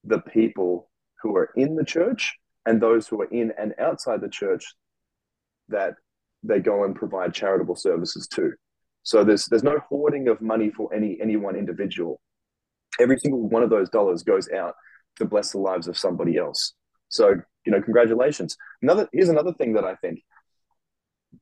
the 0.04 0.20
people 0.20 0.90
who 1.22 1.36
are 1.36 1.50
in 1.56 1.76
the 1.76 1.84
church 1.84 2.34
and 2.66 2.80
those 2.80 3.06
who 3.08 3.20
are 3.20 3.30
in 3.30 3.52
and 3.58 3.74
outside 3.78 4.20
the 4.20 4.28
church 4.28 4.74
that 5.68 5.94
they 6.42 6.60
go 6.60 6.84
and 6.84 6.94
provide 6.94 7.32
charitable 7.32 7.76
services 7.76 8.28
to. 8.28 8.52
So 9.02 9.24
there's 9.24 9.46
there's 9.46 9.62
no 9.62 9.78
hoarding 9.88 10.28
of 10.28 10.40
money 10.40 10.70
for 10.70 10.92
any 10.94 11.18
any 11.20 11.36
one 11.36 11.56
individual. 11.56 12.20
Every 13.00 13.18
single 13.18 13.48
one 13.48 13.62
of 13.62 13.70
those 13.70 13.90
dollars 13.90 14.22
goes 14.22 14.48
out 14.50 14.74
to 15.16 15.24
bless 15.24 15.52
the 15.52 15.58
lives 15.58 15.88
of 15.88 15.98
somebody 15.98 16.36
else. 16.36 16.74
So 17.08 17.34
you 17.64 17.72
know, 17.72 17.82
congratulations. 17.82 18.56
Another 18.82 19.08
here's 19.12 19.28
another 19.28 19.52
thing 19.54 19.74
that 19.74 19.84
I 19.84 19.94
think 19.96 20.20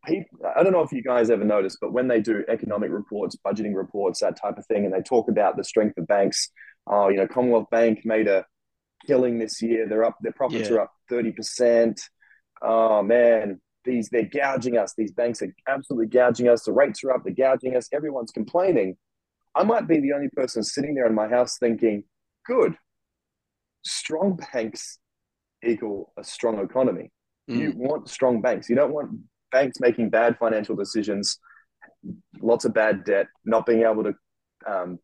people, 0.06 0.38
I 0.56 0.62
don't 0.62 0.73
know 0.73 0.82
if 0.82 0.92
you 0.92 1.02
guys 1.02 1.30
ever 1.30 1.44
noticed, 1.44 1.78
but 1.80 1.92
when 1.92 2.09
they 2.09 2.21
do 2.21 2.44
economic 2.49 2.90
reports, 2.90 3.37
budgeting 3.44 3.75
reports, 3.75 4.21
that 4.21 4.40
type 4.40 4.59
of 4.59 4.66
thing, 4.66 4.85
and 4.85 4.92
they 4.92 5.02
talk 5.02 5.28
about 5.28 5.56
the 5.56 5.64
strength 5.64 5.99
of 5.99 6.06
banks, 6.06 6.49
oh, 6.87 7.09
you 7.09 7.16
know, 7.16 7.26
Commonwealth 7.26 7.71
Bank 7.71 8.00
made 8.04 8.28
a 8.28 8.47
killing 9.06 9.38
this 9.38 9.61
year. 9.62 9.88
They're 9.88 10.04
up, 10.04 10.16
their 10.21 10.32
profits 10.32 10.68
yeah. 10.68 10.76
are 10.76 10.80
up 10.82 10.92
30%. 11.11 12.00
Oh 12.62 13.02
man, 13.02 13.61
these 13.85 14.09
they're 14.11 14.28
gouging 14.32 14.76
us. 14.76 14.94
These 14.97 15.12
banks 15.12 15.42
are 15.42 15.52
absolutely 15.68 16.06
gouging 16.06 16.49
us. 16.49 16.64
The 16.64 16.73
rates 16.73 17.02
are 17.04 17.12
up, 17.12 17.25
they're 17.25 17.35
gouging 17.35 17.76
us. 17.76 17.88
Everyone's 17.92 18.30
complaining. 18.30 18.97
I 19.54 19.64
might 19.64 19.87
be 19.87 20.00
the 20.00 20.12
only 20.12 20.28
person 20.28 20.62
sitting 20.62 20.94
there 20.94 21.06
in 21.06 21.14
my 21.14 21.28
house 21.28 21.59
thinking, 21.59 22.04
good, 22.47 22.75
strong 23.85 24.38
banks 24.52 24.99
equal 25.64 26.12
a 26.18 26.25
strong 26.25 26.59
economy. 26.59 27.11
Mm. 27.50 27.59
You 27.59 27.73
want 27.76 28.09
strong 28.09 28.40
banks. 28.40 28.68
You 28.68 28.76
don't 28.76 28.92
want 28.92 29.11
banks 29.50 29.80
making 29.80 30.11
bad 30.11 30.37
financial 30.38 30.75
decisions, 30.75 31.38
lots 32.40 32.64
of 32.64 32.75
bad 32.75 33.04
debt, 33.04 33.26
not 33.44 33.66
being 33.66 33.82
able 33.82 34.04
to 34.04 34.14
um, 34.66 34.99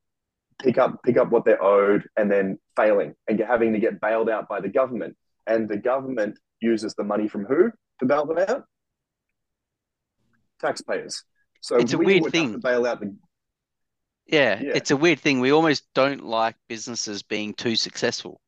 pick 0.62 0.78
up 0.78 1.00
pick 1.04 1.16
up 1.16 1.30
what 1.30 1.44
they're 1.44 1.62
owed, 1.62 2.04
and 2.16 2.30
then 2.30 2.58
failing 2.76 3.14
and 3.28 3.38
having 3.40 3.72
to 3.72 3.78
get 3.78 4.00
bailed 4.00 4.28
out 4.28 4.48
by 4.48 4.60
the 4.60 4.68
government. 4.68 5.16
And 5.46 5.68
the 5.68 5.76
government 5.78 6.38
uses 6.60 6.94
the 6.94 7.04
money 7.04 7.28
from 7.28 7.44
who 7.44 7.70
to 8.00 8.06
bail 8.06 8.26
them 8.26 8.38
out? 8.38 8.64
Taxpayers. 10.60 11.22
So 11.60 11.76
it's 11.76 11.92
a 11.92 11.98
weird 11.98 12.24
thing. 12.26 12.52
To 12.52 12.58
bail 12.58 12.86
out 12.86 13.00
the. 13.00 13.16
Yeah, 14.28 14.61
yeah, 14.61 14.73
it's 14.75 14.90
a 14.90 14.97
weird 14.97 15.20
thing. 15.20 15.40
We 15.40 15.52
almost 15.52 15.85
don't 15.94 16.25
like 16.25 16.54
businesses 16.68 17.23
being 17.23 17.54
too 17.54 17.76
successful. 17.76 18.40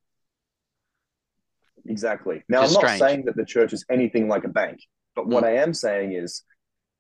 Exactly. 1.87 2.43
Now, 2.49 2.63
Just 2.63 2.77
I'm 2.77 2.83
not 2.83 2.89
strange. 2.89 3.01
saying 3.01 3.25
that 3.25 3.37
the 3.37 3.45
church 3.45 3.73
is 3.73 3.85
anything 3.91 4.29
like 4.29 4.45
a 4.45 4.49
bank. 4.49 4.79
But 5.17 5.27
what 5.27 5.45
mm. 5.45 5.49
I 5.49 5.57
am 5.57 5.73
saying 5.73 6.13
is 6.13 6.43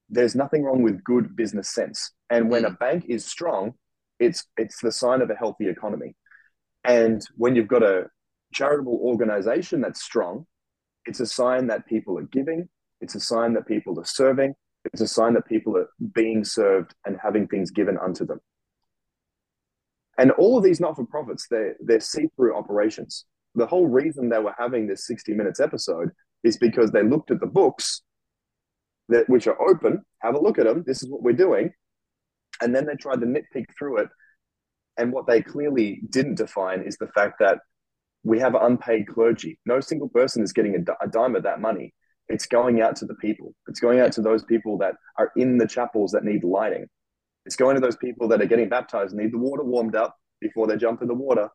there's 0.09 0.35
nothing 0.35 0.65
wrong 0.65 0.83
with 0.83 1.05
good 1.05 1.37
business 1.37 1.71
sense. 1.71 2.13
And 2.31 2.51
when 2.51 2.65
mm. 2.65 2.69
a 2.69 2.71
bank 2.71 3.05
is 3.09 3.25
strong, 3.25 3.75
it's 4.19 4.47
it's 4.57 4.81
the 4.81 4.93
sign 4.93 5.21
of 5.23 5.31
a 5.31 5.35
healthy 5.35 5.69
economy. 5.69 6.15
And 6.85 7.23
when 7.37 7.57
you've 7.57 7.69
got 7.69 7.83
a 7.83 8.07
charitable 8.53 8.99
organization 9.03 9.81
that's 9.81 10.03
strong, 10.03 10.47
it's 11.05 11.21
a 11.21 11.27
sign 11.27 11.67
that 11.69 11.87
people 11.87 12.19
are 12.19 12.29
giving, 12.33 12.69
it's 13.01 13.15
a 13.15 13.21
sign 13.21 13.55
that 13.55 13.67
people 13.67 13.99
are 14.01 14.05
serving, 14.05 14.55
it's 14.85 15.01
a 15.01 15.09
sign 15.09 15.35
that 15.35 15.47
people 15.47 15.77
are 15.77 15.89
being 16.15 16.45
served 16.45 16.95
and 17.05 17.17
having 17.23 17.47
things 17.47 17.71
given 17.71 17.99
unto 17.99 18.25
them. 18.25 18.41
And 20.21 20.33
all 20.33 20.59
of 20.59 20.63
these 20.63 20.81
not-for-profits, 20.81 21.47
they're, 21.51 21.77
they're 21.81 21.99
see-through 21.99 22.55
operations. 22.55 23.25
The 23.55 23.67
whole 23.67 23.87
reason 23.87 24.29
they 24.29 24.39
were 24.39 24.55
having 24.57 24.87
this 24.87 25.07
60 25.07 25.33
minutes 25.33 25.61
episode 25.61 26.11
is 26.45 26.59
because 26.59 26.91
they 26.91 27.03
looked 27.03 27.31
at 27.31 27.41
the 27.41 27.47
books 27.47 28.03
that 29.09 29.29
which 29.31 29.47
are 29.47 29.61
open. 29.67 30.03
Have 30.21 30.35
a 30.35 30.41
look 30.41 30.59
at 30.59 30.67
them. 30.67 30.85
This 30.87 31.03
is 31.03 31.09
what 31.09 31.23
we're 31.23 31.33
doing, 31.33 31.73
and 32.61 32.77
then 32.77 32.85
they 32.85 32.97
tried 32.97 33.21
to 33.21 33.27
nitpick 33.27 33.65
through 33.79 34.03
it. 34.03 34.09
And 34.99 35.11
what 35.11 35.27
they 35.27 35.41
clearly 35.41 36.03
didn't 36.11 36.35
define 36.35 36.83
is 36.83 36.99
the 36.99 37.09
fact 37.09 37.37
that 37.41 37.61
we 38.23 38.39
have 38.41 38.55
unpaid 38.55 39.07
clergy. 39.07 39.59
No 39.65 39.81
single 39.81 40.11
person 40.11 40.43
is 40.43 40.53
getting 40.53 40.77
a, 40.77 41.05
a 41.05 41.09
dime 41.09 41.35
of 41.35 41.45
that 41.45 41.63
money. 41.63 41.95
It's 42.29 42.45
going 42.45 42.83
out 42.83 42.95
to 42.97 43.07
the 43.07 43.15
people. 43.15 43.55
It's 43.69 43.81
going 43.81 44.01
out 44.01 44.13
to 44.13 44.21
those 44.21 44.45
people 44.45 44.77
that 44.79 44.97
are 45.17 45.33
in 45.35 45.57
the 45.57 45.67
chapels 45.67 46.13
that 46.13 46.25
need 46.25 46.45
lighting. 46.45 46.87
It's 47.47 47.57
going 47.57 47.75
to 47.75 47.81
those 47.81 47.97
people 47.97 48.29
that 48.29 48.41
are 48.41 48.47
getting 48.47 48.69
baptized, 48.69 49.15
need 49.15 49.33
the 49.33 49.39
water 49.39 49.65
warmed 49.65 49.97
up 49.97 50.17
before 50.41 50.67
they 50.67 50.77
jump 50.77 51.03
in 51.03 51.09
the 51.09 51.15
water. 51.15 51.49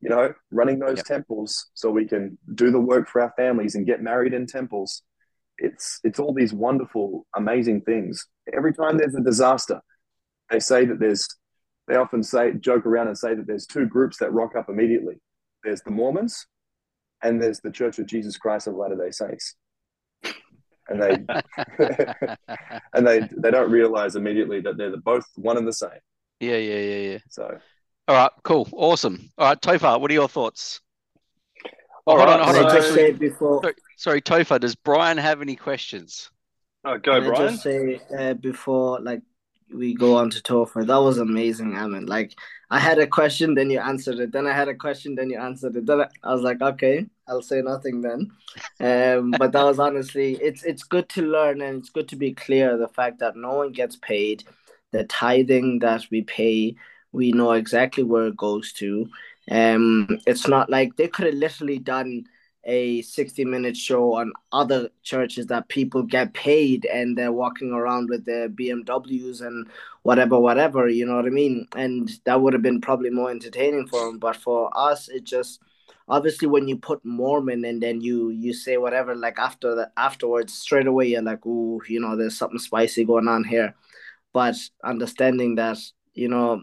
You 0.00 0.10
know, 0.10 0.34
running 0.50 0.78
those 0.78 0.98
yep. 0.98 1.06
temples 1.06 1.70
so 1.74 1.90
we 1.90 2.06
can 2.06 2.36
do 2.54 2.70
the 2.70 2.80
work 2.80 3.08
for 3.08 3.22
our 3.22 3.32
families 3.36 3.74
and 3.74 3.86
get 3.86 4.02
married 4.02 4.34
in 4.34 4.46
temples. 4.46 5.02
It's 5.58 6.00
it's 6.04 6.18
all 6.18 6.34
these 6.34 6.52
wonderful, 6.52 7.26
amazing 7.36 7.82
things. 7.82 8.26
Every 8.54 8.74
time 8.74 8.98
there's 8.98 9.14
a 9.14 9.22
disaster, 9.22 9.80
they 10.50 10.60
say 10.60 10.84
that 10.84 11.00
there's 11.00 11.26
they 11.88 11.96
often 11.96 12.22
say 12.22 12.52
joke 12.54 12.86
around 12.86 13.08
and 13.08 13.16
say 13.16 13.34
that 13.34 13.46
there's 13.46 13.66
two 13.66 13.86
groups 13.86 14.18
that 14.18 14.32
rock 14.32 14.56
up 14.56 14.68
immediately. 14.68 15.14
There's 15.62 15.82
the 15.82 15.90
Mormons 15.90 16.46
and 17.22 17.42
there's 17.42 17.60
the 17.60 17.70
Church 17.70 17.98
of 17.98 18.06
Jesus 18.06 18.36
Christ 18.36 18.66
of 18.66 18.74
Latter-day 18.74 19.10
Saints 19.10 19.54
and 20.88 21.02
they 21.02 21.24
and 22.94 23.06
they 23.06 23.28
they 23.36 23.50
don't 23.50 23.70
realize 23.70 24.16
immediately 24.16 24.60
that 24.60 24.76
they're 24.76 24.96
both 24.96 25.26
one 25.36 25.56
and 25.56 25.66
the 25.66 25.72
same. 25.72 25.90
Yeah, 26.40 26.56
yeah, 26.56 26.78
yeah, 26.78 27.10
yeah. 27.12 27.18
So, 27.28 27.58
all 28.08 28.16
right, 28.16 28.30
cool, 28.42 28.68
awesome. 28.72 29.30
All 29.38 29.48
right, 29.48 29.60
Topher, 29.60 30.00
what 30.00 30.10
are 30.10 30.14
your 30.14 30.28
thoughts? 30.28 30.80
All 32.06 32.16
oh, 32.16 32.18
right, 32.18 32.28
hold 32.28 32.40
on, 32.40 32.54
hold 32.54 32.66
on. 32.66 32.76
Actually, 32.76 33.12
before... 33.12 33.62
sorry, 33.62 33.74
sorry, 33.96 34.22
Topher, 34.22 34.60
does 34.60 34.74
Brian 34.74 35.16
have 35.16 35.40
any 35.40 35.56
questions? 35.56 36.30
Oh, 36.84 36.98
go, 36.98 37.20
Can 37.20 37.30
Brian. 37.30 37.44
I 37.44 37.50
just 37.50 37.62
say 37.62 38.00
uh, 38.18 38.34
before, 38.34 39.00
like, 39.00 39.22
we 39.74 39.94
go 39.94 40.16
on 40.16 40.30
to 40.30 40.42
Topher, 40.42 40.86
that 40.86 40.96
was 40.96 41.18
amazing, 41.18 41.74
Ammon. 41.76 42.06
Like, 42.06 42.34
I 42.70 42.78
had 42.78 42.98
a 42.98 43.06
question, 43.06 43.54
then 43.54 43.70
you 43.70 43.78
answered 43.78 44.18
it. 44.18 44.32
Then 44.32 44.46
I 44.46 44.52
had 44.52 44.68
a 44.68 44.74
question, 44.74 45.14
then 45.14 45.30
you 45.30 45.38
answered 45.38 45.76
it. 45.76 45.86
Then 45.86 46.04
I 46.22 46.32
was 46.32 46.42
like, 46.42 46.60
okay, 46.60 47.06
I'll 47.28 47.42
say 47.42 47.60
nothing 47.62 48.00
then. 48.00 48.30
Um, 48.80 49.32
but 49.32 49.52
that 49.52 49.64
was 49.64 49.78
honestly, 49.78 50.34
it's 50.40 50.62
it's 50.64 50.82
good 50.82 51.08
to 51.10 51.22
learn 51.22 51.60
and 51.60 51.78
it's 51.78 51.90
good 51.90 52.08
to 52.08 52.16
be 52.16 52.32
clear 52.32 52.76
the 52.76 52.88
fact 52.88 53.18
that 53.18 53.36
no 53.36 53.54
one 53.54 53.72
gets 53.72 53.96
paid. 53.96 54.44
The 54.92 55.04
tithing 55.04 55.80
that 55.80 56.06
we 56.10 56.22
pay, 56.22 56.76
we 57.12 57.32
know 57.32 57.52
exactly 57.52 58.04
where 58.04 58.26
it 58.28 58.36
goes 58.36 58.72
to. 58.74 59.08
Um, 59.50 60.20
it's 60.26 60.48
not 60.48 60.70
like 60.70 60.96
they 60.96 61.08
could 61.08 61.26
have 61.26 61.34
literally 61.34 61.78
done 61.78 62.24
a 62.66 63.02
60 63.02 63.44
minute 63.44 63.76
show 63.76 64.14
on 64.14 64.32
other 64.52 64.88
churches 65.02 65.46
that 65.46 65.68
people 65.68 66.02
get 66.02 66.32
paid 66.34 66.86
and 66.86 67.16
they're 67.16 67.32
walking 67.32 67.72
around 67.72 68.08
with 68.08 68.24
their 68.24 68.48
BMWs 68.48 69.46
and 69.46 69.66
whatever, 70.02 70.38
whatever, 70.38 70.88
you 70.88 71.06
know 71.06 71.16
what 71.16 71.26
I 71.26 71.30
mean? 71.30 71.66
And 71.76 72.10
that 72.24 72.40
would 72.40 72.52
have 72.52 72.62
been 72.62 72.80
probably 72.80 73.10
more 73.10 73.30
entertaining 73.30 73.86
for 73.86 74.06
them. 74.06 74.18
But 74.18 74.36
for 74.36 74.70
us, 74.76 75.08
it 75.08 75.24
just 75.24 75.60
obviously 76.08 76.48
when 76.48 76.68
you 76.68 76.76
put 76.76 77.04
Mormon 77.04 77.64
and 77.64 77.82
then 77.82 78.00
you 78.00 78.30
you 78.30 78.52
say 78.52 78.76
whatever, 78.76 79.14
like 79.14 79.38
after 79.38 79.74
that 79.76 79.92
afterwards, 79.96 80.54
straight 80.54 80.86
away 80.86 81.08
you're 81.08 81.22
like, 81.22 81.40
oh, 81.46 81.82
you 81.88 82.00
know, 82.00 82.16
there's 82.16 82.36
something 82.36 82.58
spicy 82.58 83.04
going 83.04 83.28
on 83.28 83.44
here. 83.44 83.74
But 84.32 84.56
understanding 84.82 85.54
that, 85.56 85.78
you 86.14 86.28
know, 86.28 86.62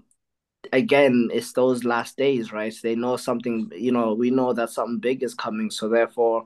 again, 0.71 1.29
it's 1.33 1.53
those 1.53 1.83
last 1.83 2.17
days, 2.17 2.51
right? 2.51 2.73
They 2.81 2.95
know 2.95 3.17
something, 3.17 3.71
you 3.75 3.91
know, 3.91 4.13
we 4.13 4.29
know 4.29 4.53
that 4.53 4.69
something 4.69 4.99
big 4.99 5.23
is 5.23 5.33
coming. 5.33 5.69
So 5.71 5.89
therefore, 5.89 6.45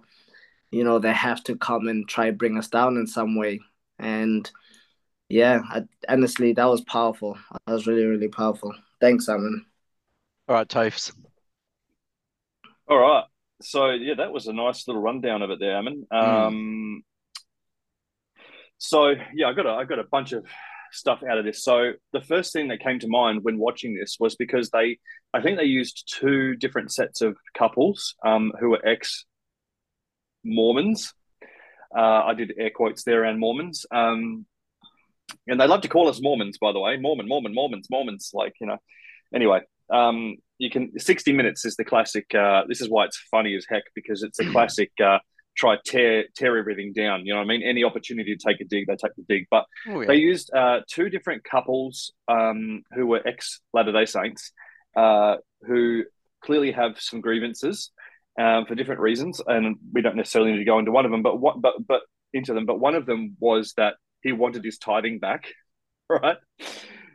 you 0.72 0.84
know, 0.84 1.00
they 1.00 1.13
have 1.13 1.43
to 1.45 1.55
come 1.55 1.88
and 1.88 2.07
try 2.07 2.31
bring 2.31 2.57
us 2.57 2.67
down 2.67 2.98
in 2.98 3.07
some 3.07 3.36
way. 3.36 3.60
And 4.00 4.50
yeah, 5.29 5.62
I, 5.69 5.84
honestly, 6.07 6.53
that 6.53 6.65
was 6.65 6.81
powerful. 6.81 7.38
That 7.65 7.74
was 7.74 7.88
really, 7.88 8.05
really 8.05 8.27
powerful. 8.27 8.74
Thanks, 9.00 9.25
Simon. 9.25 9.65
All 10.48 10.55
right, 10.55 10.67
Tofes. 10.67 11.12
All 12.87 12.98
right. 12.98 13.24
So 13.61 13.92
yeah, 13.92 14.16
that 14.16 14.31
was 14.31 14.48
a 14.48 14.53
nice 14.53 14.87
little 14.87 15.01
rundown 15.01 15.42
of 15.42 15.50
it 15.50 15.59
there, 15.59 15.77
Ammon. 15.77 16.05
Hmm. 16.11 16.18
Um, 16.18 16.53
mm. 16.53 17.03
So 18.77 19.13
yeah, 19.33 19.48
I 19.48 19.53
got 19.53 19.66
a 19.66 19.70
I 19.70 19.85
got 19.85 20.00
a 20.00 20.03
bunch 20.03 20.33
of 20.33 20.46
stuff 20.96 21.22
out 21.29 21.38
of 21.38 21.46
this. 21.46 21.64
So 21.64 21.94
the 22.14 22.22
first 22.22 22.53
thing 22.53 22.70
that 22.70 22.79
came 22.79 23.00
to 23.00 23.08
mind 23.08 23.44
when 23.44 23.58
watching 23.58 23.96
this 23.96 24.18
was 24.20 24.36
because 24.36 24.70
they, 24.70 24.98
I 25.34 25.42
think 25.42 25.58
they 25.58 25.66
used 25.66 26.12
two 26.20 26.55
different 26.55 26.92
sets 26.92 27.22
of 27.22 27.38
couples 27.58 28.16
um, 28.25 28.53
who 28.60 28.70
were 28.70 28.86
ex 28.86 29.25
Mormons. 30.44 31.14
Uh, 31.96 32.24
I 32.25 32.34
did 32.34 32.53
air 32.58 32.70
quotes 32.70 33.03
there 33.03 33.24
around 33.24 33.40
Mormons. 33.40 33.86
Um, 33.92 34.46
and 35.48 35.60
they 35.60 35.68
love 35.68 35.81
to 35.81 35.88
call 35.88 36.08
us 36.08 36.22
Mormons, 36.22 36.58
by 36.58 36.72
the 36.72 36.79
way. 36.79 36.98
Mormon, 36.98 37.27
Mormon, 37.27 37.53
Mormons, 37.53 37.88
Mormons. 37.90 38.31
Like, 38.34 38.53
you 38.60 38.68
know, 38.68 38.77
anyway, 39.34 39.62
um, 39.92 40.38
you 40.58 40.70
can, 40.70 40.98
60 40.98 41.34
Minutes 41.34 41.66
is 41.66 41.75
the 41.75 41.86
classic. 41.86 42.34
Uh, 42.34 42.64
this 42.68 42.81
is 42.81 42.90
why 42.90 43.05
it's 43.05 43.18
funny 43.31 43.55
as 43.55 43.66
heck 43.70 43.84
because 43.94 44.24
it's 44.24 44.40
a 44.40 44.50
classic. 44.51 44.92
Uh, 45.03 45.20
try 45.55 45.77
tear 45.85 46.25
tear 46.35 46.57
everything 46.57 46.94
down. 46.94 47.25
You 47.25 47.33
know 47.33 47.39
what 47.39 47.46
I 47.46 47.48
mean? 47.48 47.63
Any 47.63 47.83
opportunity 47.83 48.35
to 48.35 48.48
take 48.48 48.61
a 48.61 48.65
dig, 48.65 48.87
they 48.87 48.96
take 48.96 49.15
the 49.15 49.24
dig. 49.27 49.46
But 49.50 49.65
oh, 49.89 50.01
yeah. 50.01 50.07
they 50.07 50.15
used 50.15 50.53
uh, 50.53 50.81
two 50.89 51.09
different 51.09 51.44
couples 51.44 52.13
um, 52.27 52.83
who 52.94 53.07
were 53.07 53.22
ex 53.25 53.61
Latter 53.74 53.91
Day 53.91 54.05
Saints 54.05 54.51
uh, 54.96 55.35
who 55.61 56.03
clearly 56.41 56.72
have 56.72 57.00
some 57.00 57.22
grievances 57.22 57.91
um, 58.39 58.65
for 58.65 58.75
different 58.75 59.01
reasons, 59.01 59.41
and 59.46 59.77
we 59.94 60.01
don't 60.01 60.15
necessarily 60.15 60.51
need 60.51 60.59
to 60.59 60.65
go 60.65 60.79
into 60.79 60.91
one 60.91 61.05
of 61.05 61.11
them, 61.11 61.24
but 61.24 61.39
what 61.39 61.61
but 61.61 61.75
but 61.85 62.01
into 62.33 62.53
them. 62.53 62.65
But 62.65 62.79
one 62.79 62.96
of 62.96 63.05
them 63.05 63.35
was 63.39 63.74
that 63.77 63.96
he 64.22 64.31
wanted 64.31 64.63
his 64.63 64.77
tithing 64.77 65.20
back, 65.20 65.48
right? 66.09 66.37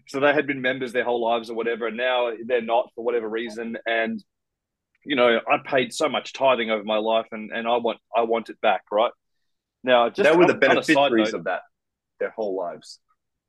So 0.09 0.21
they 0.21 0.33
had 0.33 0.47
been 0.47 0.61
members 0.61 0.93
their 0.93 1.05
whole 1.05 1.23
lives 1.23 1.51
or 1.51 1.55
whatever, 1.55 1.87
and 1.87 1.97
now 1.97 2.33
they're 2.45 2.63
not 2.63 2.91
for 2.95 3.05
whatever 3.05 3.29
reason, 3.29 3.77
and 3.87 4.23
you 5.05 5.17
know, 5.17 5.41
I 5.51 5.59
paid 5.65 5.93
so 5.93 6.09
much 6.09 6.33
tithing 6.33 6.71
over 6.71 6.85
my 6.85 6.99
life, 6.99 7.27
and 7.33 7.51
and 7.51 7.67
I 7.67 7.77
want 7.77 7.99
I 8.15 8.23
want 8.23 8.51
it 8.51 8.61
back, 8.61 8.83
right? 8.91 9.13
Now, 9.83 10.11
just 10.11 10.29
they 10.29 10.37
were 10.37 10.47
the 10.47 10.55
beneficiaries 10.55 11.33
of 11.33 11.45
that 11.45 11.63
their 12.19 12.31
whole 12.31 12.57
lives. 12.57 12.99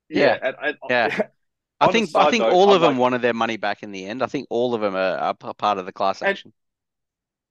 Yeah, 0.08 0.20
yeah. 0.20 0.38
And, 0.42 0.56
and, 0.62 0.76
yeah. 0.90 1.20
I 1.80 1.90
think 1.90 2.10
I 2.14 2.30
think 2.30 2.42
note, 2.42 2.52
all 2.52 2.72
of 2.72 2.76
I'm 2.76 2.80
them 2.82 2.92
like, 2.92 3.00
wanted 3.00 3.22
their 3.22 3.34
money 3.34 3.56
back 3.56 3.82
in 3.82 3.90
the 3.90 4.06
end. 4.06 4.22
I 4.22 4.26
think 4.26 4.46
all 4.50 4.74
of 4.74 4.80
them 4.80 4.94
are, 4.94 5.16
are 5.18 5.34
part 5.34 5.78
of 5.78 5.86
the 5.86 5.92
class 5.92 6.22
action. 6.22 6.52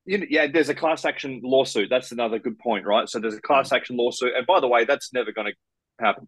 You 0.06 0.20
know, 0.20 0.26
yeah, 0.30 0.48
there's 0.48 0.70
a 0.70 0.76
class 0.76 1.04
action 1.04 1.42
lawsuit. 1.44 1.90
That's 1.90 2.12
another 2.14 2.40
good 2.40 2.58
point, 2.58 2.86
right? 2.86 3.10
So 3.10 3.20
there's 3.20 3.36
a 3.36 3.42
class 3.42 3.70
mm. 3.70 3.76
action 3.76 3.98
lawsuit, 3.98 4.32
and 4.36 4.48
by 4.48 4.62
the 4.62 4.70
way, 4.70 4.86
that's 4.86 5.14
never 5.14 5.34
going 5.34 5.48
to 5.48 6.04
happen. 6.04 6.28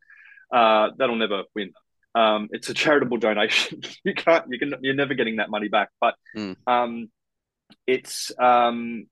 Uh, 0.53 0.89
that'll 0.97 1.15
never 1.15 1.43
win. 1.55 1.71
Um, 2.13 2.49
it's 2.51 2.69
a 2.69 2.73
charitable 2.73 3.17
donation. 3.17 3.81
you 4.03 4.13
can't, 4.13 4.45
you 4.49 4.59
can, 4.59 4.75
you're 4.81 4.93
never 4.93 5.13
getting 5.13 5.37
that 5.37 5.49
money 5.49 5.69
back. 5.69 5.89
But 5.99 6.15
mm. 6.35 6.55
um, 6.67 7.09
it's 7.87 8.31
um, 8.39 9.07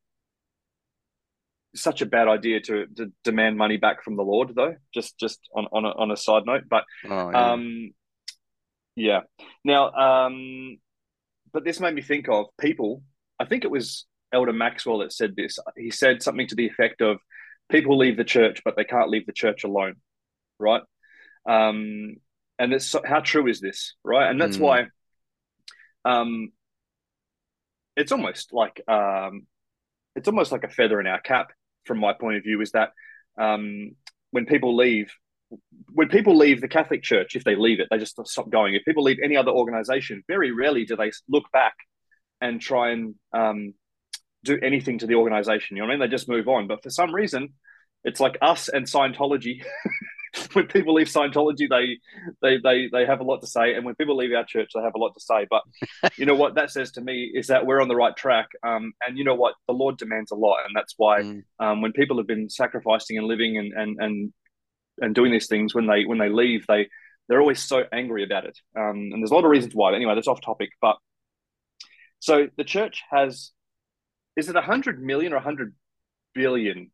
such 1.75 2.01
a 2.01 2.05
bad 2.05 2.27
idea 2.27 2.59
to, 2.61 2.85
to 2.97 3.11
demand 3.23 3.57
money 3.57 3.77
back 3.77 4.03
from 4.03 4.15
the 4.15 4.23
Lord, 4.23 4.53
though. 4.55 4.75
Just 4.93 5.17
just 5.19 5.39
on 5.55 5.67
on 5.71 5.85
a, 5.85 5.89
on 5.89 6.11
a 6.11 6.17
side 6.17 6.45
note, 6.45 6.63
but 6.69 6.83
oh, 7.05 7.31
yeah. 7.31 7.51
um, 7.51 7.91
yeah. 8.95 9.19
Now, 9.63 9.91
um, 9.91 10.77
but 11.51 11.63
this 11.63 11.79
made 11.79 11.95
me 11.95 12.01
think 12.01 12.29
of 12.29 12.47
people. 12.59 13.03
I 13.39 13.45
think 13.45 13.63
it 13.63 13.71
was 13.71 14.05
Elder 14.33 14.53
Maxwell 14.53 14.99
that 14.99 15.13
said 15.13 15.35
this. 15.35 15.57
He 15.77 15.91
said 15.91 16.21
something 16.21 16.47
to 16.47 16.55
the 16.55 16.67
effect 16.67 17.01
of, 17.01 17.17
"People 17.69 17.97
leave 17.97 18.17
the 18.17 18.23
church, 18.23 18.61
but 18.63 18.75
they 18.75 18.83
can't 18.85 19.09
leave 19.09 19.25
the 19.25 19.33
church 19.33 19.63
alone." 19.63 19.95
Right. 20.59 20.83
Um, 21.47 22.17
and 22.59 22.71
it's 22.73 22.95
how 23.03 23.21
true 23.21 23.47
is 23.47 23.59
this, 23.59 23.95
right? 24.03 24.29
And 24.29 24.39
that's 24.39 24.57
mm. 24.57 24.61
why 24.61 24.85
um, 26.05 26.51
it's 28.01 28.11
almost 28.11 28.51
like 28.51 28.81
um, 28.87 29.47
it's 30.15 30.27
almost 30.27 30.51
like 30.51 30.63
a 30.63 30.69
feather 30.69 30.99
in 30.99 31.07
our 31.07 31.21
cap 31.21 31.51
from 31.85 31.99
my 31.99 32.13
point 32.13 32.37
of 32.37 32.43
view 32.43 32.61
is 32.61 32.71
that 32.71 32.91
um, 33.37 33.95
when 34.31 34.45
people 34.45 34.75
leave 34.75 35.11
when 35.93 36.07
people 36.07 36.37
leave 36.37 36.61
the 36.61 36.67
Catholic 36.67 37.03
Church, 37.03 37.35
if 37.35 37.43
they 37.43 37.55
leave 37.55 37.81
it, 37.81 37.87
they 37.91 37.97
just 37.97 38.17
stop 38.25 38.49
going. 38.49 38.73
If 38.73 38.85
people 38.85 39.03
leave 39.03 39.19
any 39.21 39.35
other 39.35 39.51
organization, 39.51 40.23
very 40.27 40.51
rarely 40.51 40.85
do 40.85 40.95
they 40.95 41.11
look 41.27 41.43
back 41.51 41.73
and 42.39 42.61
try 42.61 42.91
and 42.91 43.15
um, 43.33 43.73
do 44.45 44.57
anything 44.61 44.99
to 44.99 45.07
the 45.07 45.15
organization. 45.15 45.75
You 45.75 45.83
know 45.83 45.87
what 45.87 45.93
I 45.93 45.97
mean? 45.97 46.09
They 46.09 46.15
just 46.15 46.29
move 46.29 46.47
on. 46.47 46.67
But 46.67 46.81
for 46.83 46.89
some 46.89 47.13
reason, 47.13 47.49
it's 48.05 48.21
like 48.21 48.37
us 48.41 48.69
and 48.69 48.85
Scientology. 48.85 49.63
when 50.53 50.67
people 50.67 50.93
leave 50.93 51.07
Scientology, 51.07 51.67
they, 51.69 51.97
they 52.41 52.57
they 52.57 52.89
they 52.91 53.05
have 53.05 53.19
a 53.19 53.23
lot 53.23 53.41
to 53.41 53.47
say, 53.47 53.73
and 53.73 53.85
when 53.85 53.95
people 53.95 54.15
leave 54.15 54.33
our 54.33 54.45
church, 54.45 54.71
they 54.73 54.81
have 54.81 54.95
a 54.95 54.99
lot 54.99 55.13
to 55.13 55.19
say. 55.19 55.45
But 55.49 55.63
you 56.17 56.25
know 56.25 56.35
what 56.35 56.55
that 56.55 56.71
says 56.71 56.91
to 56.93 57.01
me 57.01 57.31
is 57.33 57.47
that 57.47 57.65
we're 57.65 57.81
on 57.81 57.87
the 57.87 57.95
right 57.95 58.15
track. 58.15 58.49
Um, 58.63 58.93
and 59.05 59.17
you 59.17 59.23
know 59.23 59.35
what 59.35 59.55
the 59.67 59.73
Lord 59.73 59.97
demands 59.97 60.31
a 60.31 60.35
lot, 60.35 60.65
and 60.65 60.75
that's 60.75 60.93
why 60.97 61.21
mm. 61.21 61.43
um, 61.59 61.81
when 61.81 61.91
people 61.91 62.17
have 62.17 62.27
been 62.27 62.49
sacrificing 62.49 63.17
and 63.17 63.27
living 63.27 63.57
and 63.57 63.73
and 63.73 63.97
and 63.99 64.33
and 65.01 65.15
doing 65.15 65.31
these 65.31 65.47
things, 65.47 65.75
when 65.75 65.87
they 65.87 66.05
when 66.05 66.17
they 66.17 66.29
leave, 66.29 66.65
they 66.67 66.87
they're 67.27 67.41
always 67.41 67.61
so 67.61 67.83
angry 67.91 68.23
about 68.23 68.45
it. 68.45 68.57
Um, 68.77 69.09
and 69.11 69.21
there's 69.21 69.31
a 69.31 69.35
lot 69.35 69.45
of 69.45 69.51
reasons 69.51 69.73
why. 69.73 69.91
But 69.91 69.95
anyway, 69.95 70.15
that's 70.15 70.27
off 70.27 70.41
topic. 70.41 70.71
But 70.81 70.97
so 72.19 72.47
the 72.55 72.63
church 72.63 73.03
has, 73.09 73.51
is 74.37 74.47
it 74.47 74.55
a 74.55 74.61
hundred 74.61 75.01
million 75.01 75.33
or 75.33 75.37
a 75.37 75.41
hundred 75.41 75.73
billion 76.33 76.91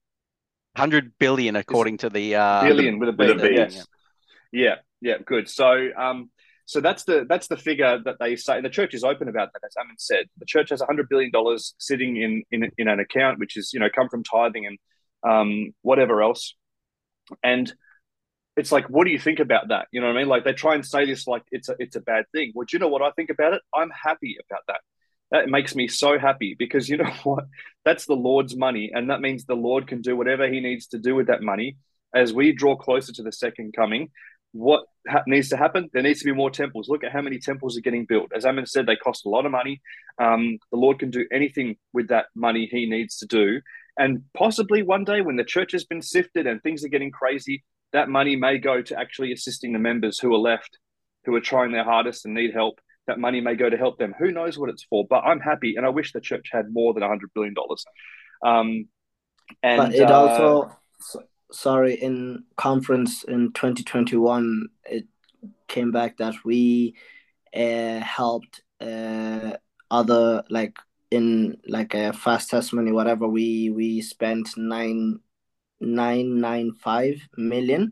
hundred 0.77 1.13
billion 1.19 1.55
according 1.55 1.97
to 1.97 2.09
the 2.09 2.35
uh, 2.35 2.63
billion 2.63 2.99
with 2.99 3.09
a 3.09 3.13
B. 3.13 3.27
with 3.27 3.43
a 3.43 3.47
B. 3.49 3.55
Yes. 3.55 3.85
Yeah, 4.51 4.75
yeah, 5.01 5.17
good. 5.25 5.49
So, 5.49 5.89
um, 5.97 6.29
so 6.65 6.79
that's 6.81 7.03
the 7.03 7.25
that's 7.27 7.47
the 7.47 7.57
figure 7.57 7.99
that 8.05 8.15
they 8.19 8.35
say, 8.35 8.57
and 8.57 8.65
the 8.65 8.69
church 8.69 8.93
is 8.93 9.03
open 9.03 9.27
about 9.27 9.51
that. 9.53 9.61
As 9.65 9.75
Ammon 9.79 9.95
said, 9.97 10.25
the 10.37 10.45
church 10.45 10.69
has 10.69 10.81
hundred 10.81 11.09
billion 11.09 11.31
dollars 11.31 11.75
sitting 11.77 12.17
in, 12.17 12.43
in 12.51 12.71
in 12.77 12.87
an 12.87 12.99
account, 12.99 13.39
which 13.39 13.57
is 13.57 13.71
you 13.73 13.79
know 13.79 13.89
come 13.93 14.09
from 14.09 14.23
tithing 14.23 14.65
and 14.65 14.77
um, 15.23 15.73
whatever 15.81 16.21
else, 16.21 16.55
and 17.43 17.73
it's 18.55 18.71
like, 18.71 18.89
what 18.89 19.05
do 19.05 19.11
you 19.11 19.19
think 19.19 19.39
about 19.39 19.69
that? 19.69 19.87
You 19.91 20.01
know 20.01 20.07
what 20.07 20.15
I 20.15 20.19
mean? 20.19 20.27
Like 20.27 20.43
they 20.43 20.53
try 20.53 20.73
and 20.73 20.85
say 20.85 21.05
this 21.05 21.27
like 21.27 21.43
it's 21.51 21.69
a 21.69 21.75
it's 21.79 21.95
a 21.95 22.01
bad 22.01 22.25
thing. 22.33 22.51
Well, 22.55 22.65
do 22.69 22.75
you 22.75 22.79
know 22.79 22.87
what 22.87 23.01
I 23.01 23.11
think 23.11 23.29
about 23.29 23.53
it? 23.53 23.61
I'm 23.73 23.91
happy 23.91 24.37
about 24.49 24.61
that. 24.67 24.81
That 25.31 25.49
makes 25.49 25.75
me 25.75 25.87
so 25.87 26.17
happy 26.17 26.55
because 26.57 26.87
you 26.87 26.97
know 27.03 27.11
what? 27.23 27.45
That's 27.85 28.05
the 28.05 28.15
Lord's 28.15 28.55
money, 28.55 28.91
and 28.93 29.09
that 29.09 29.21
means 29.21 29.45
the 29.45 29.55
Lord 29.55 29.87
can 29.87 30.01
do 30.01 30.15
whatever 30.15 30.47
He 30.47 30.59
needs 30.59 30.87
to 30.87 30.97
do 30.97 31.15
with 31.15 31.27
that 31.27 31.41
money. 31.41 31.77
As 32.13 32.33
we 32.33 32.53
draw 32.53 32.75
closer 32.75 33.11
to 33.13 33.23
the 33.23 33.31
second 33.31 33.73
coming, 33.75 34.09
what 34.53 34.85
ha- 35.07 35.23
needs 35.27 35.49
to 35.49 35.57
happen? 35.57 35.89
There 35.93 36.01
needs 36.01 36.19
to 36.19 36.25
be 36.25 36.33
more 36.33 36.49
temples. 36.49 36.87
Look 36.87 37.03
at 37.03 37.11
how 37.11 37.21
many 37.21 37.37
temples 37.37 37.77
are 37.77 37.81
getting 37.81 38.05
built. 38.05 38.31
As 38.35 38.45
Ammon 38.45 38.65
said, 38.65 38.85
they 38.85 38.95
cost 38.95 39.25
a 39.25 39.29
lot 39.29 39.45
of 39.45 39.51
money. 39.51 39.81
Um, 40.19 40.57
the 40.71 40.77
Lord 40.77 40.99
can 40.99 41.11
do 41.11 41.27
anything 41.31 41.75
with 41.93 42.07
that 42.07 42.27
money 42.33 42.67
He 42.71 42.89
needs 42.89 43.17
to 43.17 43.25
do, 43.25 43.61
and 43.97 44.23
possibly 44.35 44.83
one 44.83 45.03
day 45.03 45.21
when 45.21 45.37
the 45.37 45.43
church 45.43 45.71
has 45.71 45.83
been 45.83 46.01
sifted 46.01 46.47
and 46.47 46.61
things 46.61 46.83
are 46.83 46.89
getting 46.89 47.11
crazy, 47.11 47.63
that 47.93 48.09
money 48.09 48.35
may 48.35 48.57
go 48.57 48.81
to 48.81 48.99
actually 48.99 49.31
assisting 49.31 49.73
the 49.73 49.79
members 49.79 50.19
who 50.19 50.33
are 50.33 50.39
left, 50.39 50.77
who 51.25 51.35
are 51.35 51.41
trying 51.41 51.71
their 51.71 51.83
hardest 51.83 52.25
and 52.25 52.33
need 52.33 52.53
help. 52.53 52.79
That 53.07 53.19
money 53.19 53.41
may 53.41 53.55
go 53.55 53.69
to 53.69 53.77
help 53.77 53.97
them. 53.97 54.13
Who 54.19 54.31
knows 54.31 54.57
what 54.57 54.69
it's 54.69 54.83
for? 54.83 55.05
But 55.09 55.23
I'm 55.23 55.39
happy, 55.39 55.75
and 55.75 55.85
I 55.85 55.89
wish 55.89 56.11
the 56.11 56.21
church 56.21 56.49
had 56.51 56.73
more 56.73 56.93
than 56.93 57.03
hundred 57.03 57.31
billion 57.33 57.53
dollars. 57.53 57.85
Um, 58.45 58.87
and 59.63 59.77
but 59.77 59.95
it 59.95 60.11
uh, 60.11 60.15
also 60.15 60.77
so- 60.99 61.23
sorry 61.51 61.95
in 61.95 62.43
conference 62.55 63.23
in 63.23 63.51
2021 63.53 64.67
it 64.85 65.05
came 65.67 65.91
back 65.91 66.17
that 66.17 66.35
we 66.43 66.95
uh, 67.55 67.99
helped 67.99 68.61
uh, 68.81 69.53
other 69.89 70.43
like 70.49 70.77
in 71.09 71.57
like 71.67 71.93
a 71.93 72.11
fast 72.11 72.49
testimony 72.49 72.91
whatever 72.91 73.27
we 73.27 73.69
we 73.69 74.01
spent 74.01 74.49
nine 74.57 75.19
nine 75.79 76.41
nine 76.41 76.73
five 76.73 77.21
million 77.37 77.91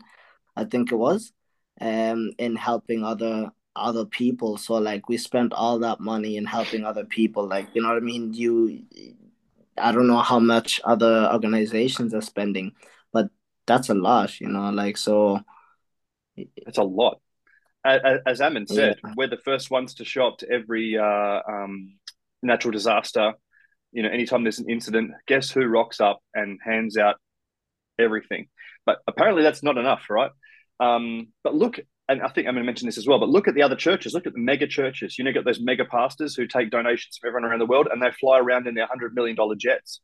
i 0.57 0.65
think 0.65 0.91
it 0.91 0.95
was 0.95 1.31
um 1.79 2.31
in 2.37 2.55
helping 2.55 3.05
other 3.05 3.51
other 3.75 4.05
people 4.05 4.57
so 4.57 4.75
like 4.75 5.09
we 5.09 5.17
spent 5.17 5.53
all 5.53 5.79
that 5.79 5.99
money 5.99 6.37
in 6.37 6.45
helping 6.45 6.85
other 6.85 7.05
people 7.05 7.47
like 7.47 7.67
you 7.73 7.81
know 7.81 7.89
what 7.89 7.97
i 7.97 8.01
mean 8.01 8.33
you 8.33 8.81
i 9.77 9.91
don't 9.91 10.07
know 10.07 10.19
how 10.19 10.39
much 10.39 10.79
other 10.83 11.29
organizations 11.33 12.13
are 12.13 12.21
spending 12.21 12.71
but 13.11 13.29
that's 13.67 13.89
a 13.89 13.93
lot 13.93 14.39
you 14.39 14.47
know 14.47 14.69
like 14.71 14.97
so 14.97 15.39
It's 16.37 16.77
a 16.77 16.83
lot. 16.83 17.19
As 17.85 18.41
Ammon 18.41 18.67
said, 18.67 18.97
Yeah. 19.03 19.13
we're 19.15 19.27
the 19.29 19.37
first 19.45 19.69
ones 19.71 19.93
to 19.95 20.05
show 20.05 20.27
up 20.27 20.37
to 20.39 20.49
every 20.49 20.97
uh, 20.97 21.39
um, 21.47 21.97
natural 22.41 22.71
disaster. 22.71 23.33
You 23.91 24.03
know, 24.03 24.09
anytime 24.09 24.43
there's 24.43 24.59
an 24.59 24.69
incident, 24.69 25.11
guess 25.27 25.51
who 25.51 25.65
rocks 25.65 26.01
up 26.01 26.19
and 26.33 26.59
hands 26.63 26.97
out 26.97 27.15
everything? 27.99 28.47
But 28.85 28.97
apparently 29.07 29.43
that's 29.43 29.63
not 29.63 29.77
enough, 29.77 30.09
right? 30.09 30.31
Um, 30.79 31.27
but 31.43 31.55
look, 31.55 31.79
and 32.07 32.21
I 32.21 32.27
think 32.27 32.47
I'm 32.47 32.53
going 32.53 32.63
to 32.63 32.67
mention 32.67 32.85
this 32.85 32.97
as 32.97 33.07
well, 33.07 33.19
but 33.19 33.29
look 33.29 33.47
at 33.47 33.55
the 33.55 33.63
other 33.63 33.75
churches. 33.75 34.13
Look 34.13 34.27
at 34.27 34.33
the 34.33 34.39
mega 34.39 34.67
churches. 34.67 35.17
You 35.17 35.23
know, 35.23 35.33
got 35.33 35.45
those 35.45 35.59
mega 35.59 35.85
pastors 35.85 36.35
who 36.35 36.45
take 36.45 36.69
donations 36.69 37.17
from 37.17 37.29
everyone 37.29 37.49
around 37.49 37.59
the 37.59 37.65
world 37.65 37.87
and 37.91 38.01
they 38.01 38.11
fly 38.11 38.39
around 38.39 38.67
in 38.67 38.75
their 38.75 38.87
$100 38.87 39.13
million 39.13 39.35
jets. 39.57 40.01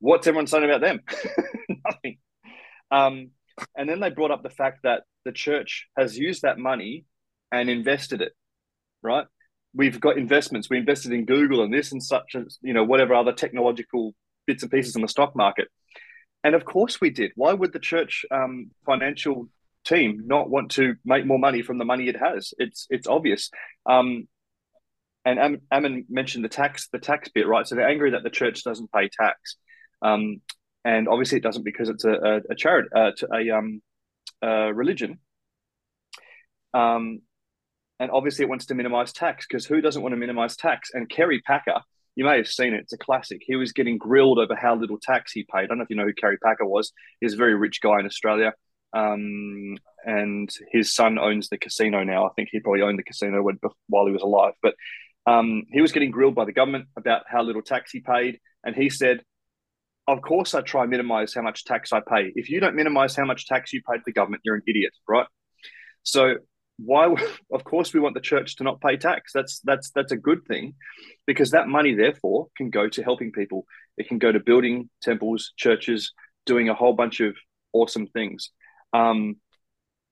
What's 0.00 0.26
everyone 0.26 0.46
saying 0.46 0.64
about 0.64 0.80
them? 0.80 1.00
Nothing. 1.84 2.18
Um, 2.90 3.30
and 3.76 3.88
then 3.88 4.00
they 4.00 4.10
brought 4.10 4.30
up 4.30 4.42
the 4.42 4.50
fact 4.50 4.80
that 4.84 5.02
the 5.24 5.32
church 5.32 5.86
has 5.96 6.16
used 6.18 6.42
that 6.42 6.58
money 6.58 7.04
and 7.52 7.68
invested 7.68 8.22
it, 8.22 8.32
right? 9.02 9.26
We've 9.74 10.00
got 10.00 10.16
investments. 10.16 10.70
We 10.70 10.78
invested 10.78 11.12
in 11.12 11.26
Google 11.26 11.62
and 11.62 11.72
this 11.72 11.92
and 11.92 12.02
such, 12.02 12.34
as 12.34 12.58
you 12.62 12.72
know, 12.72 12.84
whatever 12.84 13.14
other 13.14 13.32
technological 13.32 14.14
bits 14.46 14.62
and 14.62 14.72
pieces 14.72 14.96
in 14.96 15.02
the 15.02 15.08
stock 15.08 15.36
market. 15.36 15.68
And 16.44 16.54
of 16.54 16.64
course 16.64 17.00
we 17.00 17.10
did. 17.10 17.32
Why 17.34 17.52
would 17.52 17.72
the 17.72 17.78
church 17.78 18.24
um, 18.30 18.70
financial 18.86 19.48
team 19.86 20.22
not 20.26 20.50
want 20.50 20.72
to 20.72 20.96
make 21.04 21.26
more 21.26 21.38
money 21.38 21.62
from 21.62 21.78
the 21.78 21.84
money 21.84 22.08
it 22.08 22.16
has? 22.16 22.52
It's 22.58 22.86
it's 22.90 23.06
obvious. 23.06 23.50
Um, 23.88 24.28
and 25.24 25.38
Am- 25.38 25.62
Ammon 25.72 26.04
mentioned 26.08 26.44
the 26.44 26.48
tax 26.48 26.88
the 26.92 26.98
tax 26.98 27.28
bit, 27.28 27.48
right? 27.48 27.66
So 27.66 27.74
they're 27.74 27.88
angry 27.88 28.12
that 28.12 28.22
the 28.22 28.30
church 28.30 28.62
doesn't 28.64 28.92
pay 28.92 29.08
tax. 29.08 29.56
Um, 30.02 30.40
and 30.84 31.08
obviously 31.08 31.38
it 31.38 31.42
doesn't 31.42 31.64
because 31.64 31.88
it's 31.88 32.04
a, 32.04 32.12
a, 32.12 32.36
a 32.50 32.54
charity, 32.54 32.88
uh, 32.94 33.10
a 33.34 33.50
um, 33.50 33.82
uh, 34.42 34.72
religion. 34.72 35.18
Um, 36.74 37.22
and 37.98 38.10
obviously 38.10 38.44
it 38.44 38.48
wants 38.48 38.66
to 38.66 38.74
minimize 38.74 39.12
tax 39.12 39.46
because 39.48 39.66
who 39.66 39.80
doesn't 39.80 40.02
want 40.02 40.12
to 40.12 40.18
minimize 40.18 40.56
tax? 40.56 40.90
And 40.92 41.08
Kerry 41.08 41.40
Packer, 41.40 41.80
you 42.14 42.24
may 42.24 42.36
have 42.36 42.46
seen 42.46 42.74
it; 42.74 42.80
it's 42.80 42.92
a 42.92 42.98
classic. 42.98 43.40
He 43.44 43.56
was 43.56 43.72
getting 43.72 43.98
grilled 43.98 44.38
over 44.38 44.54
how 44.54 44.76
little 44.76 44.98
tax 45.00 45.32
he 45.32 45.44
paid. 45.44 45.64
I 45.64 45.66
don't 45.66 45.78
know 45.78 45.84
if 45.84 45.90
you 45.90 45.96
know 45.96 46.04
who 46.04 46.12
Kerry 46.12 46.38
Packer 46.38 46.66
was. 46.66 46.92
He's 47.20 47.34
a 47.34 47.38
very 47.38 47.54
rich 47.54 47.80
guy 47.80 47.98
in 47.98 48.06
Australia, 48.06 48.52
um, 48.96 49.76
and 50.04 50.48
his 50.70 50.94
son 50.94 51.18
owns 51.18 51.48
the 51.48 51.58
casino 51.58 52.04
now. 52.04 52.26
I 52.26 52.30
think 52.34 52.48
he 52.50 52.60
probably 52.60 52.82
owned 52.82 52.98
the 52.98 53.04
casino 53.04 53.42
when, 53.42 53.58
while 53.88 54.06
he 54.06 54.12
was 54.12 54.22
alive, 54.22 54.54
but. 54.62 54.74
Um, 55.28 55.64
he 55.72 55.80
was 55.80 55.90
getting 55.90 56.12
grilled 56.12 56.36
by 56.36 56.44
the 56.44 56.52
government 56.52 56.86
about 56.96 57.22
how 57.26 57.42
little 57.42 57.60
tax 57.60 57.90
he 57.90 57.98
paid, 57.98 58.38
and 58.62 58.76
he 58.76 58.88
said, 58.88 59.22
of 60.08 60.22
course 60.22 60.54
I 60.54 60.60
try 60.60 60.86
minimize 60.86 61.34
how 61.34 61.42
much 61.42 61.64
tax 61.64 61.92
I 61.92 62.00
pay. 62.00 62.32
If 62.34 62.48
you 62.48 62.60
don't 62.60 62.76
minimize 62.76 63.16
how 63.16 63.24
much 63.24 63.46
tax 63.46 63.72
you 63.72 63.82
pay 63.82 63.96
to 63.96 64.02
the 64.04 64.12
government, 64.12 64.42
you're 64.44 64.54
an 64.54 64.62
idiot, 64.66 64.92
right? 65.08 65.26
So 66.02 66.36
why 66.78 67.14
of 67.52 67.64
course 67.64 67.92
we 67.92 68.00
want 68.00 68.14
the 68.14 68.20
church 68.20 68.56
to 68.56 68.64
not 68.64 68.80
pay 68.80 68.96
tax. 68.96 69.32
That's 69.32 69.60
that's 69.60 69.90
that's 69.90 70.12
a 70.12 70.16
good 70.16 70.44
thing 70.46 70.74
because 71.26 71.50
that 71.50 71.68
money 71.68 71.94
therefore 71.94 72.48
can 72.56 72.70
go 72.70 72.88
to 72.88 73.02
helping 73.02 73.32
people. 73.32 73.66
It 73.96 74.08
can 74.08 74.18
go 74.18 74.30
to 74.30 74.40
building 74.40 74.90
temples, 75.02 75.52
churches, 75.56 76.12
doing 76.44 76.68
a 76.68 76.74
whole 76.74 76.92
bunch 76.92 77.20
of 77.20 77.34
awesome 77.72 78.06
things. 78.06 78.50
Um, 78.92 79.36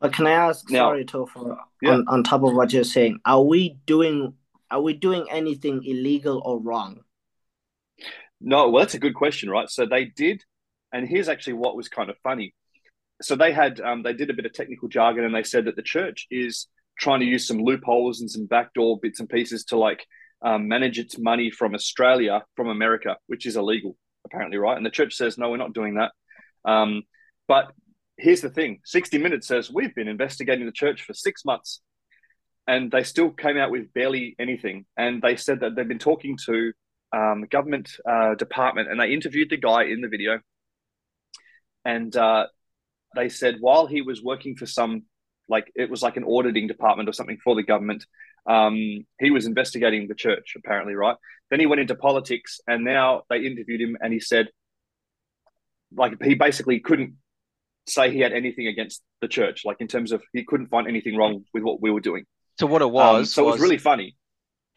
But 0.01 0.13
can 0.13 0.27
I 0.27 0.33
ask, 0.33 0.69
Now- 0.71 0.89
sorry, 0.89 1.05
Topher, 1.05 1.57
Yeah. 1.81 1.93
on, 1.93 2.05
on 2.09 2.23
top 2.25 2.43
of 2.43 2.55
what 2.55 2.73
you're 2.73 2.85
saying, 2.85 3.21
are 3.25 3.43
we 3.43 3.79
doing 3.87 4.37
are 4.71 4.81
we 4.81 4.93
doing 4.95 5.27
anything 5.31 5.85
illegal 5.85 6.43
or 6.45 6.59
wrong? 6.59 7.05
No, 8.41 8.71
well, 8.71 8.83
that's 8.83 8.95
a 8.95 8.99
good 8.99 9.15
question, 9.15 9.49
right? 9.49 9.69
So 9.71 9.87
they 9.87 10.07
did, 10.07 10.43
and 10.93 11.07
here's 11.09 11.29
actually 11.29 11.53
what 11.55 11.77
was 11.77 11.89
kind 11.89 12.11
of 12.11 12.17
funny. 12.25 12.55
So 13.23 13.37
they 13.37 13.53
had, 13.53 13.81
um, 13.81 14.03
they 14.03 14.15
did 14.15 14.31
a 14.31 14.35
bit 14.35 14.47
of 14.47 14.53
technical 14.53 14.89
jargon, 14.89 15.25
and 15.25 15.35
they 15.35 15.45
said 15.45 15.67
that 15.67 15.77
the 15.77 15.83
church 15.83 16.27
is 16.31 16.67
trying 16.99 17.21
to 17.21 17.27
use 17.27 17.47
some 17.47 17.59
loopholes 17.59 18.21
and 18.21 18.31
some 18.31 18.47
backdoor 18.47 18.99
bits 19.01 19.21
and 19.21 19.29
pieces 19.29 19.65
to 19.67 19.77
like 19.79 20.05
um, 20.43 20.67
manage 20.67 20.99
its 20.99 21.19
money 21.19 21.51
from 21.51 21.75
Australia, 21.75 22.43
from 22.57 22.69
America, 22.69 23.17
which 23.29 23.47
is 23.47 23.57
illegal, 23.57 23.97
apparently, 24.25 24.59
right? 24.59 24.77
And 24.77 24.85
the 24.85 24.91
church 24.91 25.15
says, 25.15 25.39
no, 25.39 25.51
we're 25.51 25.57
not 25.57 25.73
doing 25.73 25.95
that. 25.95 26.13
Um, 26.65 27.03
but 27.47 27.73
here's 28.17 28.41
the 28.41 28.51
thing 28.51 28.81
60 28.85 29.19
Minutes 29.19 29.47
says, 29.47 29.71
we've 29.71 29.95
been 29.95 30.09
investigating 30.09 30.67
the 30.67 30.73
church 30.73 31.03
for 31.03 31.15
six 31.15 31.45
months. 31.45 31.81
And 32.67 32.91
they 32.91 33.03
still 33.03 33.31
came 33.31 33.59
out 33.59 33.71
with 33.71 33.93
barely 33.93 34.35
anything. 34.39 34.87
And 34.97 35.21
they 35.21 35.37
said 35.37 35.61
that 35.61 35.77
they've 35.77 35.87
been 35.87 35.99
talking 35.99 36.39
to 36.47 36.73
um, 37.15 37.45
government 37.51 37.91
uh, 38.09 38.35
department, 38.35 38.91
and 38.91 38.99
they 38.99 39.13
interviewed 39.13 39.51
the 39.51 39.57
guy 39.57 39.85
in 39.85 40.01
the 40.01 40.09
video, 40.09 40.41
and 41.85 42.15
uh, 42.17 42.47
they 43.15 43.29
said 43.29 43.57
while 43.61 43.87
he 43.87 44.03
was 44.03 44.23
working 44.23 44.57
for 44.57 44.67
some, 44.67 45.05
like 45.49 45.71
it 45.75 45.91
was 45.91 46.03
like 46.03 46.17
an 46.17 46.25
auditing 46.25 46.67
department 46.67 47.09
or 47.09 47.13
something 47.13 47.39
for 47.45 47.55
the 47.55 47.63
government, 47.63 48.05
um, 48.47 49.05
he 49.21 49.31
was 49.31 49.47
investigating 49.47 50.09
the 50.09 50.15
church 50.15 50.55
apparently, 50.57 50.95
right? 50.95 51.17
Then 51.51 51.61
he 51.61 51.67
went 51.67 51.81
into 51.81 51.95
politics, 51.95 52.61
and 52.67 52.85
now 52.85 53.23
they 53.31 53.39
interviewed 53.39 53.81
him, 53.81 53.97
and 54.01 54.13
he 54.13 54.21
said, 54.21 54.49
like 55.97 56.21
he 56.23 56.35
basically 56.35 56.81
couldn't 56.81 57.15
say 57.87 58.11
he 58.13 58.21
had 58.21 58.33
anything 58.33 58.67
against 58.69 59.03
the 59.21 59.29
church, 59.29 59.65
like 59.65 59.79
in 59.81 59.89
terms 59.89 60.13
of 60.13 60.23
he 60.33 60.45
couldn't 60.45 60.69
find 60.69 60.89
anything 60.89 61.17
wrong 61.17 61.45
with 61.55 61.63
what 61.63 61.81
we 61.81 61.91
were 61.91 62.01
doing. 62.01 62.25
So 62.59 62.67
what 62.67 62.83
it 62.83 62.91
Um, 62.99 63.27
was 63.27 63.31
so 63.31 63.43
it 63.43 63.47
was 63.47 63.59
was 63.59 63.61
really 63.61 63.79
funny. 63.79 64.17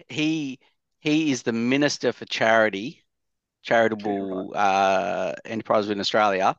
he 0.09 0.59
he 0.99 1.31
is 1.31 1.43
the 1.43 1.53
minister 1.53 2.11
for 2.11 2.25
charity, 2.25 3.03
charitable 3.63 4.53
uh, 4.55 5.33
enterprise 5.45 5.89
in 5.89 5.99
Australia. 5.99 6.55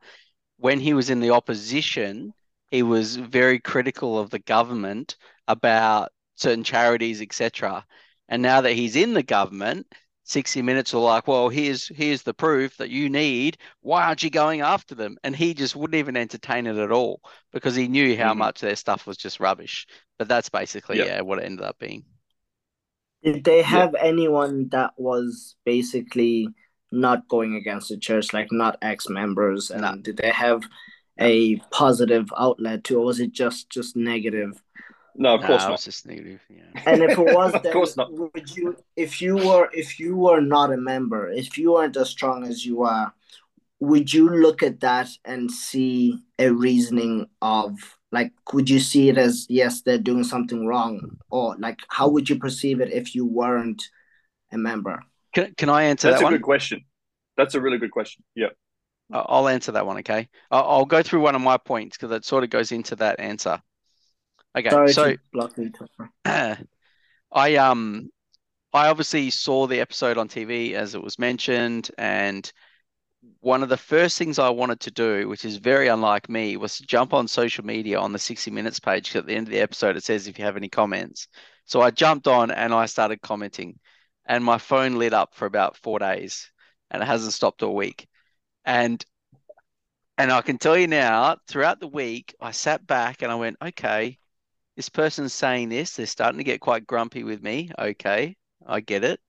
When 0.59 0.81
he 0.81 0.95
was 0.95 1.11
in 1.11 1.21
the 1.21 1.31
opposition, 1.33 2.35
he 2.71 2.83
was 2.85 3.17
very 3.17 3.61
critical 3.61 4.19
of 4.19 4.31
the 4.31 4.41
government 4.41 5.17
about 5.49 6.13
certain 6.37 6.65
charities, 6.65 7.23
etc. 7.23 7.87
And 8.29 8.43
now 8.43 8.63
that 8.63 8.75
he's 8.75 8.97
in 8.97 9.15
the 9.15 9.23
government, 9.25 9.89
60 10.29 10.63
Minutes 10.63 10.95
are 10.95 10.99
like, 11.01 11.27
well, 11.27 11.49
here's 11.49 11.89
here's 11.89 12.23
the 12.23 12.35
proof 12.35 12.77
that 12.79 12.91
you 12.91 13.11
need. 13.11 13.59
Why 13.81 14.05
aren't 14.07 14.23
you 14.23 14.31
going 14.31 14.61
after 14.61 14.95
them? 14.95 15.19
And 15.25 15.35
he 15.37 15.55
just 15.55 15.75
wouldn't 15.77 15.99
even 15.99 16.17
entertain 16.17 16.67
it 16.69 16.77
at 16.77 16.93
all 16.93 17.21
because 17.53 17.75
he 17.75 17.89
knew 17.89 18.17
how 18.17 18.33
Mhm. 18.33 18.35
much 18.35 18.61
their 18.61 18.77
stuff 18.77 19.07
was 19.07 19.17
just 19.17 19.41
rubbish. 19.41 19.87
But 20.19 20.29
that's 20.29 20.49
basically 20.51 20.99
Yep. 20.99 21.07
yeah 21.07 21.23
what 21.23 21.39
it 21.41 21.45
ended 21.47 21.65
up 21.67 21.79
being. 21.79 22.05
Did 23.23 23.45
they 23.45 23.63
have 23.63 23.95
anyone 23.97 24.69
that 24.71 24.93
was 24.97 25.57
basically 25.65 26.49
not 26.93 27.29
going 27.29 27.57
against 27.57 27.89
the 27.89 27.99
church, 27.99 28.33
like 28.33 28.49
not 28.53 28.79
ex 28.83 29.09
members? 29.09 29.71
And 29.71 29.83
no. 29.83 29.95
did 30.03 30.17
they 30.19 30.31
have 30.31 30.63
a 31.19 31.57
positive 31.73 32.29
outlet 32.39 32.85
to, 32.85 32.99
or 32.99 33.05
was 33.07 33.21
it 33.21 33.33
just 33.33 33.71
just 33.71 33.97
negative? 33.97 34.63
No, 35.19 35.35
of 35.35 35.43
course 35.43 35.65
no, 35.65 35.71
not. 35.71 35.81
just 35.81 36.07
negative. 36.07 36.41
Yeah. 36.49 36.63
And 36.87 37.03
if 37.03 37.19
it 37.19 37.19
was, 37.19 37.53
of 37.53 37.63
course 37.73 37.97
not. 37.97 38.13
Would 38.13 38.57
you, 38.57 38.77
if 38.97 39.21
you 39.21 39.37
were, 39.37 39.69
if 39.73 39.99
you 39.99 40.17
were 40.17 40.41
not 40.41 40.73
a 40.73 40.77
member, 40.77 41.29
if 41.29 41.59
you 41.59 41.73
weren't 41.73 41.97
as 41.97 42.09
strong 42.11 42.45
as 42.47 42.65
you 42.65 42.85
are, 42.85 43.13
would 43.81 44.13
you 44.13 44.29
look 44.29 44.63
at 44.63 44.81
that 44.81 45.09
and 45.25 45.51
see 45.51 46.19
a 46.39 46.51
reasoning 46.51 47.27
of 47.43 47.73
like 48.11 48.33
would 48.53 48.71
you 48.71 48.81
see 48.81 49.09
it 49.09 49.19
as 49.19 49.47
yes 49.49 49.83
they're 49.83 49.99
doing 49.99 50.25
something 50.25 50.67
wrong 50.67 51.19
or 51.31 51.57
like 51.59 51.79
how 51.89 52.09
would 52.09 52.29
you 52.29 52.37
perceive 52.39 52.81
it 52.81 52.93
if 52.93 53.15
you 53.15 53.25
weren't 53.25 53.83
a 54.53 54.59
member 54.59 55.03
can, 55.35 55.55
can 55.57 55.69
i 55.69 55.85
answer 55.85 56.09
that's 56.09 56.21
that 56.21 56.21
That's 56.21 56.23
a 56.23 56.25
one? 56.25 56.33
good 56.33 56.43
question 56.43 56.85
that's 57.37 57.55
a 57.55 57.61
really 57.61 57.79
good 57.79 57.91
question 57.91 58.25
yeah 58.35 58.49
i'll 59.13 59.49
answer 59.49 59.73
that 59.73 59.87
one 59.87 59.99
okay 59.99 60.29
i'll, 60.51 60.65
I'll 60.65 60.85
go 60.87 61.03
through 61.03 61.21
one 61.21 61.35
of 61.35 61.43
my 61.43 61.57
points 61.57 61.97
because 61.97 62.11
it 62.17 62.25
sort 62.25 62.45
of 62.45 62.51
goes 62.51 62.73
into 62.73 62.97
that 62.97 63.21
answer 63.21 63.61
okay 64.57 64.71
Sorry 64.71 64.93
so 64.93 65.17
i 67.33 67.57
um 67.57 68.11
i 68.73 68.89
obviously 68.89 69.31
saw 69.31 69.67
the 69.67 69.81
episode 69.81 70.19
on 70.19 70.29
tv 70.29 70.73
as 70.73 70.95
it 70.95 71.03
was 71.03 71.19
mentioned 71.19 71.91
and 71.99 72.53
one 73.41 73.63
of 73.63 73.69
the 73.69 73.77
first 73.77 74.17
things 74.19 74.39
I 74.39 74.49
wanted 74.51 74.81
to 74.81 74.91
do, 74.91 75.29
which 75.29 75.45
is 75.45 75.57
very 75.57 75.89
unlike 75.89 76.29
me, 76.29 76.57
was 76.57 76.77
to 76.77 76.87
jump 76.87 77.13
on 77.13 77.27
social 77.27 77.65
media 77.65 77.99
on 77.99 78.13
the 78.13 78.19
60 78.19 78.51
Minutes 78.51 78.79
page. 78.81 79.15
At 79.17 79.27
the 79.27 79.35
end 79.35 79.49
of 79.49 79.53
the 79.53 79.61
episode, 79.61 79.97
it 79.97 80.05
says 80.05 80.27
if 80.27 80.39
you 80.39 80.45
have 80.45 80.57
any 80.57 80.69
comments. 80.69 81.29
So 81.65 81.81
I 81.81 81.91
jumped 81.91 82.27
on 82.27 82.51
and 82.51 82.73
I 82.73 82.87
started 82.87 83.21
commenting, 83.21 83.79
and 84.27 84.45
my 84.45 84.59
phone 84.59 84.97
lit 84.97 85.13
up 85.13 85.35
for 85.35 85.47
about 85.47 85.77
four 85.77 85.99
days, 85.99 86.51
and 86.91 87.03
it 87.03 87.07
hasn't 87.07 87.33
stopped 87.33 87.63
all 87.63 87.75
week. 87.75 88.07
And 88.65 89.05
and 90.17 90.33
I 90.33 90.43
can 90.43 90.59
tell 90.59 90.77
you 90.77 90.89
now, 90.89 91.37
throughout 91.47 91.79
the 91.81 91.87
week, 91.87 92.35
I 92.41 92.51
sat 92.51 92.85
back 92.87 93.23
and 93.23 93.31
I 93.31 93.37
went, 93.37 93.57
okay, 93.63 94.19
this 94.79 94.89
person's 94.89 95.35
saying 95.35 95.69
this. 95.69 95.97
They're 95.97 96.07
starting 96.07 96.39
to 96.39 96.45
get 96.45 96.61
quite 96.61 96.87
grumpy 96.87 97.25
with 97.25 97.43
me. 97.43 97.71
Okay, 97.79 98.37
I 98.67 98.81
get 98.81 99.05
it 99.05 99.21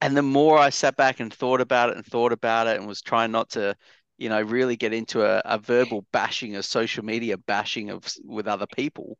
and 0.00 0.16
the 0.16 0.22
more 0.22 0.58
I 0.58 0.70
sat 0.70 0.96
back 0.96 1.20
and 1.20 1.32
thought 1.32 1.60
about 1.60 1.90
it 1.90 1.96
and 1.96 2.06
thought 2.06 2.32
about 2.32 2.66
it 2.66 2.78
and 2.78 2.86
was 2.86 3.02
trying 3.02 3.30
not 3.30 3.50
to, 3.50 3.76
you 4.18 4.28
know, 4.28 4.40
really 4.40 4.76
get 4.76 4.92
into 4.92 5.24
a, 5.24 5.42
a 5.44 5.58
verbal 5.58 6.06
bashing, 6.12 6.56
a 6.56 6.62
social 6.62 7.04
media 7.04 7.36
bashing 7.36 7.90
of 7.90 8.06
with 8.24 8.46
other 8.46 8.66
people, 8.66 9.18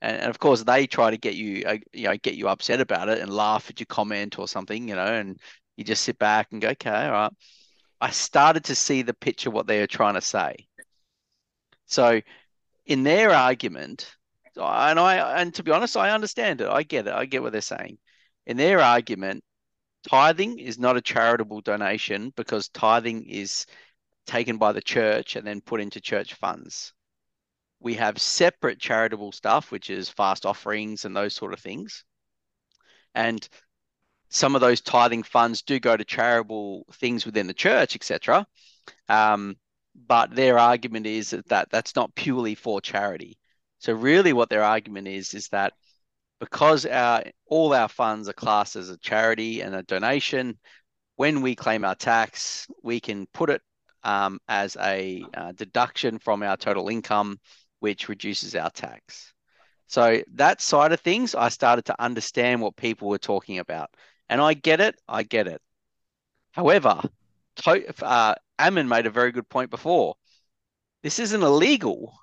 and, 0.00 0.16
and 0.18 0.30
of 0.30 0.38
course 0.38 0.62
they 0.62 0.86
try 0.86 1.10
to 1.10 1.16
get 1.16 1.34
you, 1.34 1.64
uh, 1.66 1.78
you 1.92 2.04
know, 2.04 2.16
get 2.18 2.34
you 2.34 2.48
upset 2.48 2.80
about 2.80 3.08
it 3.08 3.18
and 3.20 3.32
laugh 3.32 3.68
at 3.70 3.80
your 3.80 3.86
comment 3.86 4.38
or 4.38 4.46
something, 4.46 4.88
you 4.88 4.94
know, 4.94 5.04
and 5.04 5.40
you 5.76 5.84
just 5.84 6.04
sit 6.04 6.18
back 6.18 6.48
and 6.52 6.62
go, 6.62 6.68
okay, 6.68 7.06
all 7.06 7.12
right. 7.12 7.32
I 8.00 8.10
started 8.10 8.64
to 8.64 8.74
see 8.74 9.02
the 9.02 9.14
picture 9.14 9.50
what 9.50 9.66
they 9.66 9.80
are 9.80 9.86
trying 9.86 10.14
to 10.14 10.20
say. 10.20 10.66
So, 11.86 12.20
in 12.86 13.02
their 13.02 13.30
argument, 13.30 14.14
and 14.56 15.00
I 15.00 15.40
and 15.40 15.54
to 15.54 15.62
be 15.62 15.72
honest, 15.72 15.96
I 15.96 16.10
understand 16.10 16.60
it. 16.60 16.68
I 16.68 16.82
get 16.82 17.06
it. 17.06 17.14
I 17.14 17.24
get 17.24 17.42
what 17.42 17.52
they're 17.52 17.60
saying. 17.60 17.98
In 18.46 18.56
their 18.56 18.80
argument, 18.80 19.42
tithing 20.08 20.58
is 20.58 20.78
not 20.78 20.96
a 20.96 21.02
charitable 21.02 21.62
donation 21.62 22.32
because 22.36 22.68
tithing 22.68 23.28
is 23.28 23.66
taken 24.26 24.58
by 24.58 24.72
the 24.72 24.82
church 24.82 25.36
and 25.36 25.46
then 25.46 25.60
put 25.60 25.80
into 25.80 26.00
church 26.00 26.34
funds. 26.34 26.92
We 27.80 27.94
have 27.94 28.20
separate 28.20 28.78
charitable 28.78 29.32
stuff, 29.32 29.70
which 29.70 29.90
is 29.90 30.08
fast 30.08 30.46
offerings 30.46 31.04
and 31.04 31.14
those 31.14 31.34
sort 31.34 31.52
of 31.52 31.60
things. 31.60 32.04
And 33.14 33.46
some 34.30 34.54
of 34.54 34.60
those 34.60 34.80
tithing 34.80 35.22
funds 35.22 35.62
do 35.62 35.78
go 35.78 35.96
to 35.96 36.04
charitable 36.04 36.86
things 36.94 37.26
within 37.26 37.46
the 37.46 37.54
church, 37.54 37.94
etc. 37.94 38.46
Um, 39.08 39.56
but 39.94 40.34
their 40.34 40.58
argument 40.58 41.06
is 41.06 41.30
that 41.30 41.68
that's 41.70 41.96
not 41.96 42.14
purely 42.14 42.54
for 42.54 42.80
charity. 42.80 43.38
So 43.78 43.92
really, 43.92 44.32
what 44.32 44.48
their 44.48 44.64
argument 44.64 45.08
is 45.08 45.34
is 45.34 45.48
that 45.48 45.72
because 46.40 46.86
our 46.86 47.24
all 47.46 47.72
our 47.74 47.88
funds 47.88 48.28
are 48.28 48.34
classed 48.34 48.76
as 48.76 48.90
a 48.90 48.98
charity 48.98 49.60
and 49.60 49.74
a 49.74 49.82
donation, 49.82 50.58
when 51.16 51.42
we 51.42 51.54
claim 51.54 51.84
our 51.84 51.94
tax, 51.94 52.66
we 52.82 53.00
can 53.00 53.26
put 53.32 53.50
it 53.50 53.62
um, 54.02 54.38
as 54.48 54.76
a 54.80 55.24
uh, 55.34 55.52
deduction 55.52 56.18
from 56.18 56.42
our 56.42 56.56
total 56.56 56.88
income, 56.88 57.38
which 57.80 58.08
reduces 58.08 58.54
our 58.54 58.70
tax. 58.70 59.32
So 59.86 60.22
that 60.34 60.60
side 60.60 60.92
of 60.92 61.00
things, 61.00 61.34
I 61.34 61.50
started 61.50 61.84
to 61.86 62.02
understand 62.02 62.60
what 62.60 62.76
people 62.76 63.08
were 63.08 63.18
talking 63.18 63.58
about, 63.58 63.90
and 64.28 64.40
I 64.40 64.54
get 64.54 64.80
it. 64.80 64.96
I 65.08 65.22
get 65.22 65.46
it. 65.46 65.60
However, 66.52 67.00
to, 67.56 68.04
uh, 68.04 68.34
Ammon 68.58 68.88
made 68.88 69.06
a 69.06 69.10
very 69.10 69.32
good 69.32 69.48
point 69.48 69.70
before. 69.70 70.14
This 71.02 71.18
isn't 71.18 71.42
illegal. 71.42 72.14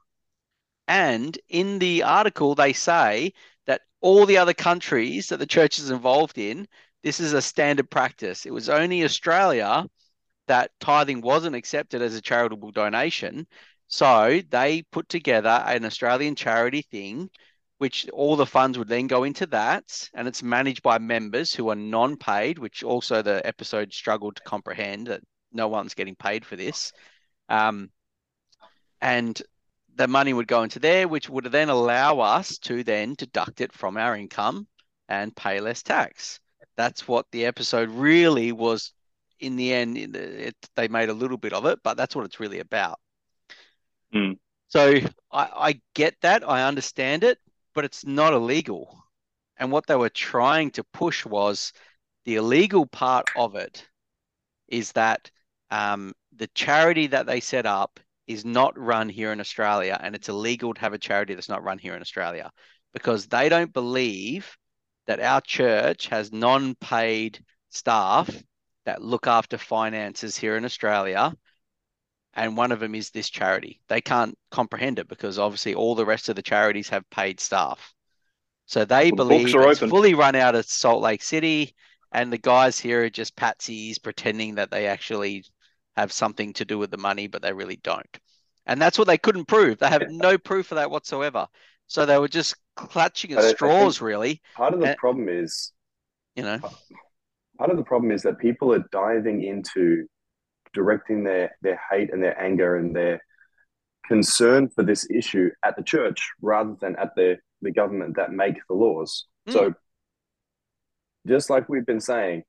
And 0.88 1.38
in 1.50 1.80
the 1.80 2.04
article, 2.04 2.56
they 2.56 2.74
say 2.74 3.34
that 3.68 3.82
all 4.02 4.26
the 4.26 4.38
other 4.38 4.54
countries 4.54 5.28
that 5.30 5.38
the 5.38 5.46
church 5.46 5.80
is 5.80 5.90
involved 5.92 6.38
in, 6.38 6.68
this 7.04 7.20
is 7.20 7.34
a 7.34 7.42
standard 7.42 7.90
practice. 7.90 8.46
It 8.46 8.54
was 8.54 8.70
only 8.70 9.04
Australia 9.04 9.86
that 10.48 10.72
tithing 10.80 11.22
wasn't 11.22 11.56
accepted 11.56 12.02
as 12.02 12.16
a 12.16 12.22
charitable 12.22 12.72
donation. 12.72 13.48
So 13.88 14.42
they 14.50 14.84
put 14.92 15.10
together 15.10 15.64
an 15.66 15.86
Australian 15.86 16.36
charity 16.36 16.82
thing, 16.82 17.30
which 17.82 18.08
all 18.14 18.36
the 18.36 18.46
funds 18.46 18.78
would 18.78 18.88
then 18.88 19.08
go 19.08 19.24
into 19.24 19.48
that. 19.48 20.08
And 20.14 20.28
it's 20.28 20.44
managed 20.44 20.84
by 20.84 21.00
members 21.00 21.52
who 21.52 21.72
are 21.72 21.76
non 21.76 22.16
paid, 22.16 22.60
which 22.60 22.84
also 22.84 23.24
the 23.24 23.42
episode 23.44 23.92
struggled 23.92 24.36
to 24.36 24.44
comprehend 24.44 25.08
that 25.08 25.24
no 25.52 25.68
one's 25.68 25.96
getting 25.96 26.14
paid 26.14 26.46
for 26.46 26.56
this. 26.56 26.94
Um, 27.50 27.90
and 29.02 29.42
the 29.96 30.08
money 30.08 30.32
would 30.32 30.48
go 30.48 30.62
into 30.62 30.78
there, 30.78 31.08
which 31.08 31.28
would 31.28 31.46
then 31.46 31.70
allow 31.70 32.20
us 32.20 32.60
to 32.60 32.84
then 32.84 33.16
deduct 33.16 33.62
it 33.62 33.74
from 33.74 33.98
our 33.98 34.16
income 34.16 34.68
and 35.10 35.36
pay 35.36 35.60
less 35.60 35.82
tax. 35.82 36.40
That's 36.78 37.08
what 37.08 37.26
the 37.32 37.48
episode 37.48 37.90
really 37.90 38.52
was. 38.52 38.94
In 39.40 39.56
the 39.56 39.74
end, 39.74 39.98
it, 39.98 40.56
they 40.76 40.88
made 40.88 41.10
a 41.10 41.16
little 41.16 41.36
bit 41.36 41.54
of 41.54 41.66
it, 41.66 41.80
but 41.84 41.98
that's 41.98 42.16
what 42.16 42.26
it's 42.26 42.40
really 42.40 42.60
about. 42.60 43.00
Mm. 44.14 44.38
So 44.68 45.00
I, 45.32 45.50
I 45.56 45.82
get 45.96 46.14
that, 46.22 46.48
I 46.48 46.68
understand 46.68 47.24
it, 47.24 47.40
but 47.74 47.86
it's 47.86 48.06
not 48.06 48.34
illegal. 48.34 49.04
And 49.58 49.72
what 49.72 49.88
they 49.88 49.96
were 49.96 50.10
trying 50.10 50.72
to 50.72 50.84
push 50.84 51.26
was 51.26 51.74
the 52.26 52.36
illegal 52.36 52.86
part 52.86 53.30
of 53.36 53.56
it 53.56 53.88
is 54.68 54.92
that 54.94 55.30
um, 55.70 56.14
the 56.36 56.48
charity 56.48 57.08
that 57.08 57.26
they 57.26 57.40
set 57.40 57.66
up 57.66 58.00
is 58.28 58.46
not 58.46 58.78
run 58.78 59.10
here 59.10 59.32
in 59.32 59.40
Australia, 59.40 60.00
and 60.02 60.16
it's 60.16 60.30
illegal 60.30 60.74
to 60.74 60.82
have 60.82 60.94
a 60.94 60.98
charity 60.98 61.34
that's 61.34 61.50
not 61.50 61.64
run 61.64 61.78
here 61.78 61.96
in 61.96 62.02
Australia 62.02 62.52
because 62.94 63.28
they 63.28 63.50
don't 63.50 63.74
believe 63.74 64.58
that 65.08 65.20
our 65.20 65.42
church 65.42 66.08
has 66.08 66.32
non 66.32 66.76
paid 66.76 67.44
staff 67.70 68.30
that 68.86 69.02
look 69.02 69.28
after 69.28 69.58
finances 69.58 70.38
here 70.38 70.58
in 70.58 70.66
Australia. 70.66 71.34
And 72.34 72.56
one 72.56 72.72
of 72.72 72.80
them 72.80 72.96
is 72.96 73.10
this 73.10 73.30
charity. 73.30 73.82
They 73.90 74.02
can't 74.02 74.38
comprehend 74.52 75.00
it 75.00 75.08
because 75.08 75.38
obviously 75.38 75.76
all 75.76 75.96
the 75.96 76.06
rest 76.06 76.30
of 76.30 76.36
the 76.36 76.42
charities 76.42 76.90
have 76.90 77.10
paid 77.10 77.40
staff. 77.40 77.94
So 78.66 78.86
they 78.86 79.12
well, 79.12 79.28
believe 79.28 79.48
it's 79.48 79.56
open. 79.56 79.90
fully 79.90 80.14
run 80.14 80.36
out 80.36 80.56
of 80.56 80.66
Salt 80.66 81.02
Lake 81.02 81.22
City, 81.22 81.76
and 82.14 82.32
the 82.32 82.38
guys 82.38 82.80
here 82.80 83.04
are 83.04 83.10
just 83.10 83.36
patsies 83.36 84.02
pretending 84.02 84.56
that 84.56 84.72
they 84.72 84.88
actually 84.88 85.44
have 85.98 86.14
something 86.14 86.54
to 86.54 86.64
do 86.64 86.78
with 86.78 86.90
the 86.90 86.98
money, 86.98 87.28
but 87.28 87.42
they 87.42 87.52
really 87.52 87.80
don't. 87.84 88.18
And 88.66 88.82
that's 88.82 88.98
what 88.98 89.08
they 89.08 89.18
couldn't 89.18 89.46
prove. 89.50 89.80
They 89.80 89.90
have 89.90 90.10
no 90.10 90.38
proof 90.38 90.72
of 90.72 90.78
that 90.78 90.92
whatsoever. 90.92 91.48
So 91.88 92.06
they 92.06 92.18
were 92.18 92.30
just 92.30 92.56
clutching 92.78 93.34
at 93.34 93.44
straws, 93.44 94.00
really. 94.00 94.42
Part 94.56 94.74
of 94.74 94.80
the 94.80 94.88
and, 94.88 94.98
problem 94.98 95.28
is, 95.28 95.74
you 96.36 96.44
know, 96.44 96.60
part 97.58 97.72
of 97.72 97.76
the 97.76 97.84
problem 97.84 98.12
is 98.12 98.22
that 98.22 98.40
people 98.40 98.74
are 98.74 98.86
diving 98.94 99.44
into 99.44 100.08
directing 100.74 101.24
their 101.24 101.56
their 101.62 101.80
hate 101.90 102.12
and 102.12 102.24
their 102.24 102.40
anger 102.40 102.76
and 102.78 102.96
their 102.96 103.22
concern 104.08 104.70
for 104.70 104.84
this 104.84 105.08
issue 105.10 105.50
at 105.64 105.76
the 105.76 105.84
church 105.84 106.32
rather 106.42 106.76
than 106.82 106.96
at 106.98 107.16
the 107.16 107.38
the 107.62 107.72
government 107.72 108.16
that 108.16 108.32
make 108.32 108.56
the 108.68 108.76
laws. 108.76 109.26
Mm. 109.48 109.54
So, 109.54 109.74
just 111.28 111.50
like 111.50 111.70
we've 111.70 111.86
been 111.86 112.02
saying, 112.02 112.44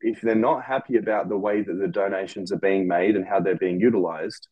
if 0.00 0.20
they're 0.20 0.34
not 0.34 0.64
happy 0.64 0.96
about 0.96 1.28
the 1.28 1.36
way 1.36 1.62
that 1.62 1.74
the 1.74 1.88
donations 1.88 2.52
are 2.52 2.58
being 2.58 2.88
made 2.88 3.16
and 3.16 3.26
how 3.26 3.40
they're 3.40 3.56
being 3.56 3.80
utilized, 3.80 4.48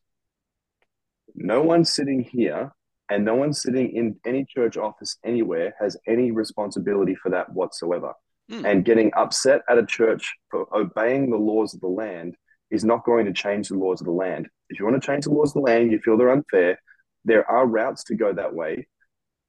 no 1.34 1.62
one 1.62 1.84
sitting 1.84 2.22
here 2.22 2.72
and 3.10 3.24
no 3.24 3.34
one 3.34 3.52
sitting 3.52 3.94
in 3.96 4.16
any 4.26 4.44
church 4.44 4.76
office 4.76 5.16
anywhere 5.24 5.74
has 5.80 5.96
any 6.06 6.30
responsibility 6.30 7.14
for 7.14 7.30
that 7.30 7.52
whatsoever. 7.52 8.12
Mm. 8.50 8.70
And 8.70 8.84
getting 8.84 9.10
upset 9.14 9.60
at 9.68 9.78
a 9.78 9.84
church 9.84 10.34
for 10.50 10.66
obeying 10.74 11.30
the 11.30 11.36
laws 11.36 11.74
of 11.74 11.80
the 11.80 11.88
land 11.88 12.36
is 12.70 12.84
not 12.84 13.04
going 13.04 13.26
to 13.26 13.32
change 13.32 13.68
the 13.68 13.76
laws 13.76 14.00
of 14.00 14.06
the 14.06 14.12
land. 14.12 14.48
If 14.68 14.78
you 14.78 14.84
want 14.84 15.00
to 15.00 15.06
change 15.06 15.24
the 15.24 15.32
laws 15.32 15.50
of 15.50 15.54
the 15.54 15.60
land, 15.60 15.90
you 15.90 15.98
feel 16.00 16.16
they're 16.16 16.30
unfair, 16.30 16.80
there 17.24 17.48
are 17.50 17.66
routes 17.66 18.04
to 18.04 18.14
go 18.14 18.32
that 18.32 18.54
way. 18.54 18.86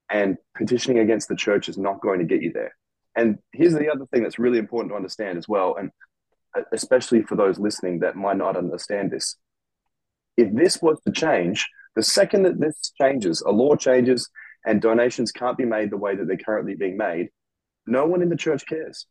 And 0.10 0.38
petitioning 0.56 1.00
against 1.00 1.28
the 1.28 1.36
church 1.36 1.70
is 1.70 1.78
not 1.78 2.02
going 2.02 2.20
to 2.20 2.26
get 2.26 2.42
you 2.42 2.52
there. 2.54 2.76
And 3.16 3.38
here's 3.52 3.74
the 3.74 3.92
other 3.92 4.06
thing 4.08 4.24
that's 4.24 4.40
really 4.40 4.58
important 4.58 4.92
to 4.92 4.96
understand 4.96 5.38
as 5.38 5.48
well. 5.48 5.76
And 5.78 5.92
especially 6.72 7.22
for 7.24 7.36
those 7.36 7.60
listening 7.60 8.00
that 8.00 8.16
might 8.16 8.38
not 8.38 8.58
understand 8.58 9.12
this. 9.12 9.36
If 10.38 10.54
this 10.54 10.82
was 10.82 11.00
to 11.06 11.12
change, 11.12 11.68
the 11.96 12.04
second 12.04 12.44
that 12.44 12.60
this 12.60 12.92
changes, 13.00 13.42
a 13.42 13.52
law 13.52 13.76
changes, 13.76 14.30
and 14.66 14.82
donations 14.82 15.32
can't 15.32 15.58
be 15.58 15.66
made 15.66 15.90
the 15.90 15.98
way 15.98 16.16
that 16.16 16.28
they're 16.28 16.38
currently 16.38 16.76
being 16.76 16.98
made, 16.98 17.30
no 17.86 18.06
one 18.06 18.22
in 18.22 18.30
the 18.30 18.36
church 18.36 18.66
cares. 18.66 19.06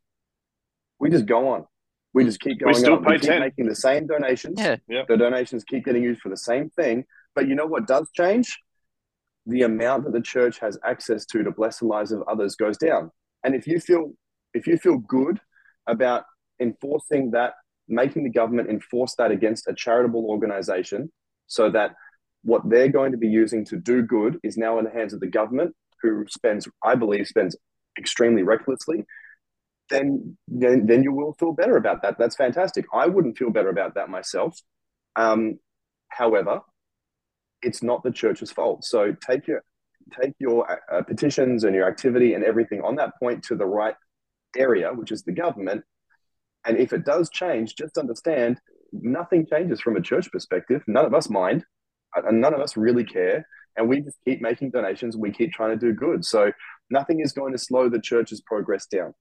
We 0.99 1.11
just 1.11 1.27
go 1.27 1.49
on. 1.49 1.67
We 2.15 2.25
just 2.25 2.41
keep 2.41 2.59
going 2.61 2.75
we 2.75 2.81
still 2.81 2.95
on. 2.95 3.05
Pay 3.05 3.13
we 3.13 3.19
keep 3.19 3.31
10. 3.31 3.41
making 3.41 3.67
the 3.67 3.75
same 3.75 4.07
donations. 4.07 4.59
Yeah. 4.59 4.77
Yeah. 4.89 5.03
The 5.09 5.17
donations 5.17 5.65
keep 5.65 5.85
getting 5.85 6.03
used 6.03 6.21
for 6.21 6.31
the 6.31 6.37
same 6.37 6.71
thing. 6.71 7.05
But 7.35 7.49
you 7.49 7.55
know 7.55 7.67
what 7.67 7.87
does 7.87 8.11
change? 8.15 8.59
The 9.47 9.63
amount 9.63 10.05
that 10.05 10.13
the 10.13 10.21
church 10.21 10.59
has 10.59 10.79
access 10.85 11.25
to 11.27 11.43
to 11.43 11.51
bless 11.51 11.79
the 11.79 11.87
lives 11.87 12.13
of 12.13 12.23
others 12.29 12.57
goes 12.57 12.77
down. 12.77 13.11
And 13.45 13.55
if 13.55 13.67
you 13.67 13.81
feel 13.81 14.13
if 14.55 14.67
you 14.67 14.79
feel 14.79 14.99
good 14.99 15.41
about 15.87 16.25
enforcing 16.61 17.31
that, 17.33 17.55
making 17.89 18.25
the 18.25 18.31
government 18.31 18.69
enforce 18.69 19.15
that 19.17 19.31
against 19.31 19.69
a 19.69 19.75
charitable 19.75 20.27
organization 20.27 21.11
so 21.47 21.71
that 21.71 21.95
what 22.43 22.63
they're 22.69 22.89
going 22.89 23.13
to 23.13 23.19
be 23.19 23.29
using 23.29 23.65
to 23.65 23.77
do 23.77 24.03
good 24.03 24.39
is 24.43 24.57
now 24.57 24.79
in 24.79 24.85
the 24.85 24.91
hands 24.91 25.13
of 25.13 25.21
the 25.21 25.27
government, 25.27 25.75
who 26.03 26.25
spends, 26.29 26.69
I 26.85 26.95
believe, 26.95 27.27
spends 27.27 27.57
extremely 27.99 28.43
recklessly, 28.43 29.05
then 29.91 30.37
then, 30.47 30.87
then 30.87 31.03
you 31.03 31.13
will 31.13 31.35
feel 31.35 31.53
better 31.53 31.77
about 31.77 32.03
that. 32.03 32.17
That's 32.19 32.37
fantastic. 32.37 32.87
I 32.93 33.07
wouldn't 33.07 33.39
feel 33.39 33.51
better 33.51 33.71
about 33.71 33.95
that 33.95 34.09
myself. 34.09 34.59
Um, 35.17 35.59
however, 36.09 36.61
it's 37.63 37.83
not 37.83 38.03
the 38.03 38.11
church's 38.11 38.53
fault. 38.53 38.85
So 38.85 39.15
take 39.27 39.47
your 39.47 39.63
take 40.21 40.35
your 40.39 40.79
uh, 40.93 41.03
petitions 41.03 41.65
and 41.65 41.75
your 41.75 41.87
activity 41.87 42.35
and 42.35 42.45
everything 42.45 42.81
on 42.83 42.97
that 42.97 43.13
point 43.19 43.43
to 43.45 43.57
the 43.57 43.67
right 43.67 43.95
area, 44.57 44.91
which 44.93 45.13
is 45.13 45.23
the 45.23 45.33
government. 45.33 45.85
And 46.65 46.79
if 46.79 46.93
it 46.93 47.05
does 47.05 47.31
change, 47.31 47.77
just 47.77 47.99
understand 47.99 48.61
nothing 48.93 49.47
changes 49.47 49.81
from 49.81 49.97
a 49.97 50.01
church 50.01 50.31
perspective. 50.31 50.83
None 50.87 51.05
of 51.05 51.15
us 51.15 51.29
mind, 51.29 51.65
and 52.15 52.41
none 52.41 52.55
of 52.55 52.61
us 52.61 52.77
really 52.77 53.05
care. 53.05 53.47
And 53.77 53.89
we 53.89 54.01
just 54.01 54.19
keep 54.25 54.41
making 54.41 54.71
donations. 54.71 55.17
We 55.17 55.31
keep 55.31 55.53
trying 55.53 55.79
to 55.79 55.87
do 55.87 55.93
good. 55.93 56.25
So 56.25 56.53
nothing 56.91 57.21
is 57.21 57.33
going 57.33 57.53
to 57.53 57.59
slow 57.59 57.89
the 57.89 58.01
church's 58.01 58.41
progress 58.41 58.87
down, 58.87 59.15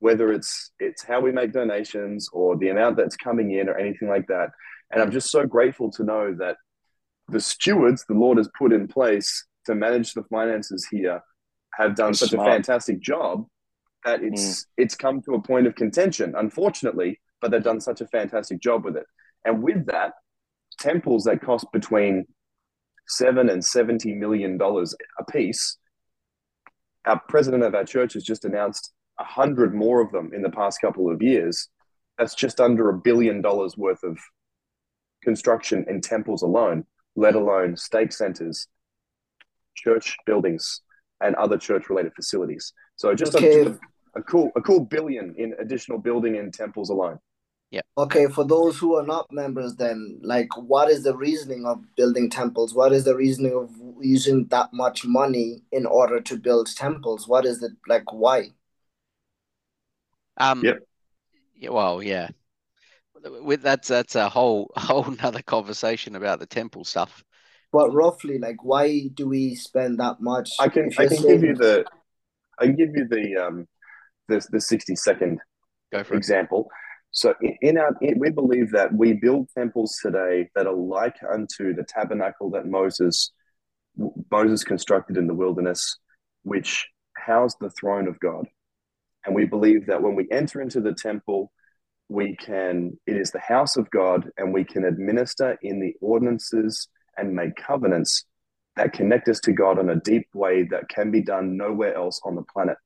whether 0.00 0.32
it's 0.32 0.72
it's 0.78 1.04
how 1.04 1.20
we 1.20 1.30
make 1.30 1.52
donations 1.52 2.28
or 2.32 2.56
the 2.56 2.70
amount 2.70 2.96
that's 2.96 3.16
coming 3.16 3.52
in 3.52 3.68
or 3.68 3.76
anything 3.76 4.08
like 4.08 4.26
that. 4.26 4.50
And 4.90 5.00
I'm 5.00 5.12
just 5.12 5.30
so 5.30 5.46
grateful 5.46 5.90
to 5.92 6.04
know 6.04 6.34
that 6.38 6.56
the 7.28 7.40
stewards 7.40 8.04
the 8.08 8.14
Lord 8.14 8.38
has 8.38 8.48
put 8.58 8.72
in 8.72 8.88
place 8.88 9.46
to 9.66 9.74
manage 9.74 10.14
the 10.14 10.24
finances 10.24 10.86
here 10.90 11.22
have 11.78 11.94
done 11.94 12.08
That's 12.08 12.20
such 12.20 12.30
smart. 12.30 12.48
a 12.48 12.52
fantastic 12.52 13.00
job 13.00 13.46
that 14.04 14.22
it's 14.22 14.62
mm. 14.62 14.66
it's 14.78 14.96
come 14.96 15.22
to 15.22 15.34
a 15.34 15.42
point 15.42 15.66
of 15.66 15.74
contention, 15.74 16.34
unfortunately, 16.36 17.20
but 17.40 17.50
they've 17.50 17.62
done 17.62 17.80
such 17.80 18.00
a 18.00 18.06
fantastic 18.06 18.60
job 18.60 18.84
with 18.84 18.96
it. 18.96 19.06
And 19.44 19.62
with 19.62 19.86
that, 19.86 20.14
temples 20.78 21.24
that 21.24 21.42
cost 21.42 21.66
between 21.72 22.26
seven 23.06 23.48
and 23.48 23.64
seventy 23.64 24.14
million 24.14 24.58
dollars 24.58 24.94
a 25.18 25.24
piece. 25.30 25.76
Our 27.06 27.20
president 27.28 27.62
of 27.62 27.74
our 27.74 27.84
church 27.84 28.14
has 28.14 28.24
just 28.24 28.44
announced 28.44 28.92
a 29.20 29.24
hundred 29.24 29.74
more 29.74 30.00
of 30.00 30.10
them 30.10 30.32
in 30.34 30.42
the 30.42 30.50
past 30.50 30.80
couple 30.80 31.10
of 31.10 31.22
years. 31.22 31.68
That's 32.18 32.34
just 32.34 32.60
under 32.60 32.88
a 32.90 32.98
billion 32.98 33.40
dollars 33.40 33.76
worth 33.76 34.02
of 34.02 34.18
construction 35.22 35.84
in 35.88 36.00
temples 36.00 36.42
alone, 36.42 36.84
let 37.16 37.34
alone 37.34 37.76
stake 37.76 38.12
centers, 38.12 38.66
church 39.74 40.16
buildings, 40.26 40.80
and 41.20 41.34
other 41.36 41.58
church-related 41.58 42.12
facilities. 42.14 42.72
So 42.96 43.14
just, 43.14 43.34
Okay. 43.36 43.60
a, 43.60 43.64
just 43.64 43.80
a, 44.16 44.18
a 44.18 44.22
cool, 44.22 44.50
a 44.56 44.60
cool 44.62 44.80
billion 44.80 45.34
in 45.36 45.54
additional 45.60 45.98
building 45.98 46.36
in 46.36 46.50
temples 46.50 46.90
alone. 46.90 47.18
Yeah. 47.70 47.82
Okay, 47.96 48.26
for 48.26 48.44
those 48.44 48.78
who 48.78 48.96
are 48.96 49.06
not 49.06 49.30
members, 49.30 49.76
then, 49.76 50.18
like, 50.22 50.48
what 50.56 50.90
is 50.90 51.04
the 51.04 51.16
reasoning 51.16 51.66
of 51.66 51.78
building 51.96 52.28
temples? 52.28 52.74
What 52.74 52.92
is 52.92 53.04
the 53.04 53.14
reasoning 53.14 53.54
of 53.54 53.70
using 54.00 54.46
that 54.46 54.72
much 54.72 55.04
money 55.04 55.62
in 55.70 55.86
order 55.86 56.20
to 56.20 56.36
build 56.36 56.74
temples? 56.74 57.28
What 57.28 57.46
is 57.46 57.62
it 57.62 57.72
like? 57.86 58.12
Why? 58.12 58.50
Um, 60.40 60.64
Yep. 60.64 60.78
yeah, 61.54 61.70
well, 61.70 62.02
yeah. 62.02 62.28
With 63.22 63.62
that's 63.62 63.88
that's 63.88 64.14
a 64.14 64.28
whole 64.28 64.70
whole 64.76 65.04
nother 65.22 65.42
conversation 65.42 66.16
about 66.16 66.40
the 66.40 66.46
temple 66.46 66.84
stuff. 66.84 67.22
But 67.72 67.92
roughly, 67.92 68.38
like, 68.38 68.64
why 68.64 69.08
do 69.14 69.28
we 69.28 69.54
spend 69.54 70.00
that 70.00 70.20
much? 70.20 70.50
I 70.58 70.68
can 70.68 70.90
I 70.98 71.02
you're 71.02 71.10
can 71.10 71.22
give 71.26 71.42
you 71.42 71.54
the 71.54 71.84
I 72.58 72.66
can 72.66 72.76
give 72.76 72.90
you 72.96 73.06
the 73.08 73.36
um 73.36 73.68
the 74.28 74.44
the 74.50 74.60
sixty 74.60 74.96
second 74.96 75.38
Go 75.92 76.02
for 76.02 76.14
it. 76.14 76.18
example. 76.18 76.70
So 77.12 77.34
in, 77.42 77.56
in 77.60 77.78
our 77.78 77.94
in, 78.00 78.18
we 78.18 78.30
believe 78.30 78.70
that 78.72 78.92
we 78.94 79.12
build 79.12 79.48
temples 79.56 79.98
today 80.02 80.48
that 80.54 80.66
are 80.66 80.72
like 80.74 81.16
unto 81.30 81.74
the 81.74 81.84
tabernacle 81.84 82.50
that 82.52 82.66
Moses 82.66 83.32
Moses 84.30 84.64
constructed 84.64 85.18
in 85.18 85.26
the 85.26 85.34
wilderness, 85.34 85.98
which 86.42 86.88
housed 87.16 87.58
the 87.60 87.70
throne 87.70 88.08
of 88.08 88.18
God. 88.20 88.46
And 89.24 89.34
we 89.34 89.44
believe 89.44 89.86
that 89.86 90.02
when 90.02 90.14
we 90.14 90.26
enter 90.30 90.60
into 90.60 90.80
the 90.80 90.94
temple, 90.94 91.52
we 92.08 92.36
can 92.36 92.98
it 93.06 93.16
is 93.16 93.30
the 93.30 93.40
house 93.40 93.76
of 93.76 93.90
God, 93.90 94.28
and 94.36 94.52
we 94.52 94.64
can 94.64 94.84
administer 94.84 95.58
in 95.62 95.80
the 95.80 95.94
ordinances 96.00 96.88
and 97.16 97.34
make 97.34 97.54
covenants 97.56 98.24
that 98.76 98.92
connect 98.92 99.28
us 99.28 99.40
to 99.40 99.52
God 99.52 99.78
in 99.78 99.90
a 99.90 100.00
deep 100.00 100.26
way 100.34 100.64
that 100.64 100.88
can 100.88 101.10
be 101.10 101.22
done 101.22 101.56
nowhere 101.56 101.94
else 101.94 102.20
on 102.24 102.34
the 102.34 102.44
planet. 102.52 102.76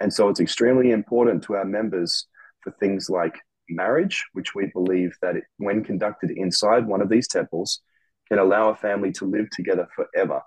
And 0.00 0.12
so 0.12 0.28
it's 0.28 0.40
extremely 0.40 0.90
important 0.90 1.42
to 1.44 1.54
our 1.54 1.64
members 1.64 2.26
for 2.62 2.72
things 2.72 3.08
like 3.10 3.34
marriage, 3.68 4.24
which 4.32 4.54
we 4.54 4.66
believe 4.72 5.14
that 5.22 5.36
it, 5.36 5.44
when 5.58 5.84
conducted 5.84 6.30
inside 6.30 6.86
one 6.86 7.00
of 7.00 7.08
these 7.08 7.28
temples, 7.28 7.80
can 8.28 8.38
allow 8.38 8.70
a 8.70 8.76
family 8.76 9.12
to 9.12 9.24
live 9.24 9.48
together 9.50 9.86
forever. 9.94 10.40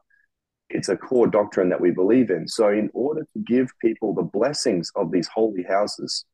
It's 0.69 0.89
a 0.89 0.97
core 0.97 1.27
doctrine 1.27 1.69
that 1.69 1.81
we 1.81 1.91
believe 1.91 2.29
in. 2.29 2.47
So, 2.47 2.69
in 2.69 2.89
order 2.93 3.21
to 3.21 3.39
give 3.45 3.69
people 3.81 4.13
the 4.13 4.23
blessings 4.23 4.91
of 4.95 5.11
these 5.11 5.27
holy 5.27 5.63
houses, 5.63 6.25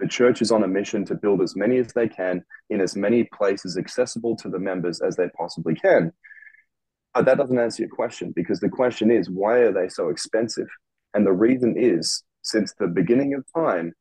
the 0.00 0.08
church 0.08 0.42
is 0.42 0.50
on 0.50 0.64
a 0.64 0.68
mission 0.68 1.04
to 1.06 1.14
build 1.14 1.40
as 1.40 1.54
many 1.54 1.78
as 1.78 1.92
they 1.92 2.08
can 2.08 2.44
in 2.68 2.80
as 2.80 2.96
many 2.96 3.24
places 3.24 3.78
accessible 3.78 4.36
to 4.36 4.48
the 4.48 4.58
members 4.58 5.00
as 5.00 5.14
they 5.14 5.28
possibly 5.36 5.74
can. 5.74 6.12
But 7.14 7.26
that 7.26 7.38
doesn't 7.38 7.58
answer 7.58 7.82
your 7.84 7.94
question 7.94 8.32
because 8.34 8.58
the 8.58 8.68
question 8.68 9.10
is 9.12 9.30
why 9.30 9.58
are 9.58 9.72
they 9.72 9.88
so 9.88 10.08
expensive? 10.08 10.66
And 11.14 11.24
the 11.24 11.32
reason 11.32 11.76
is 11.78 12.24
since 12.42 12.74
the 12.74 12.88
beginning 12.88 13.34
of 13.34 13.44
time, 13.54 13.92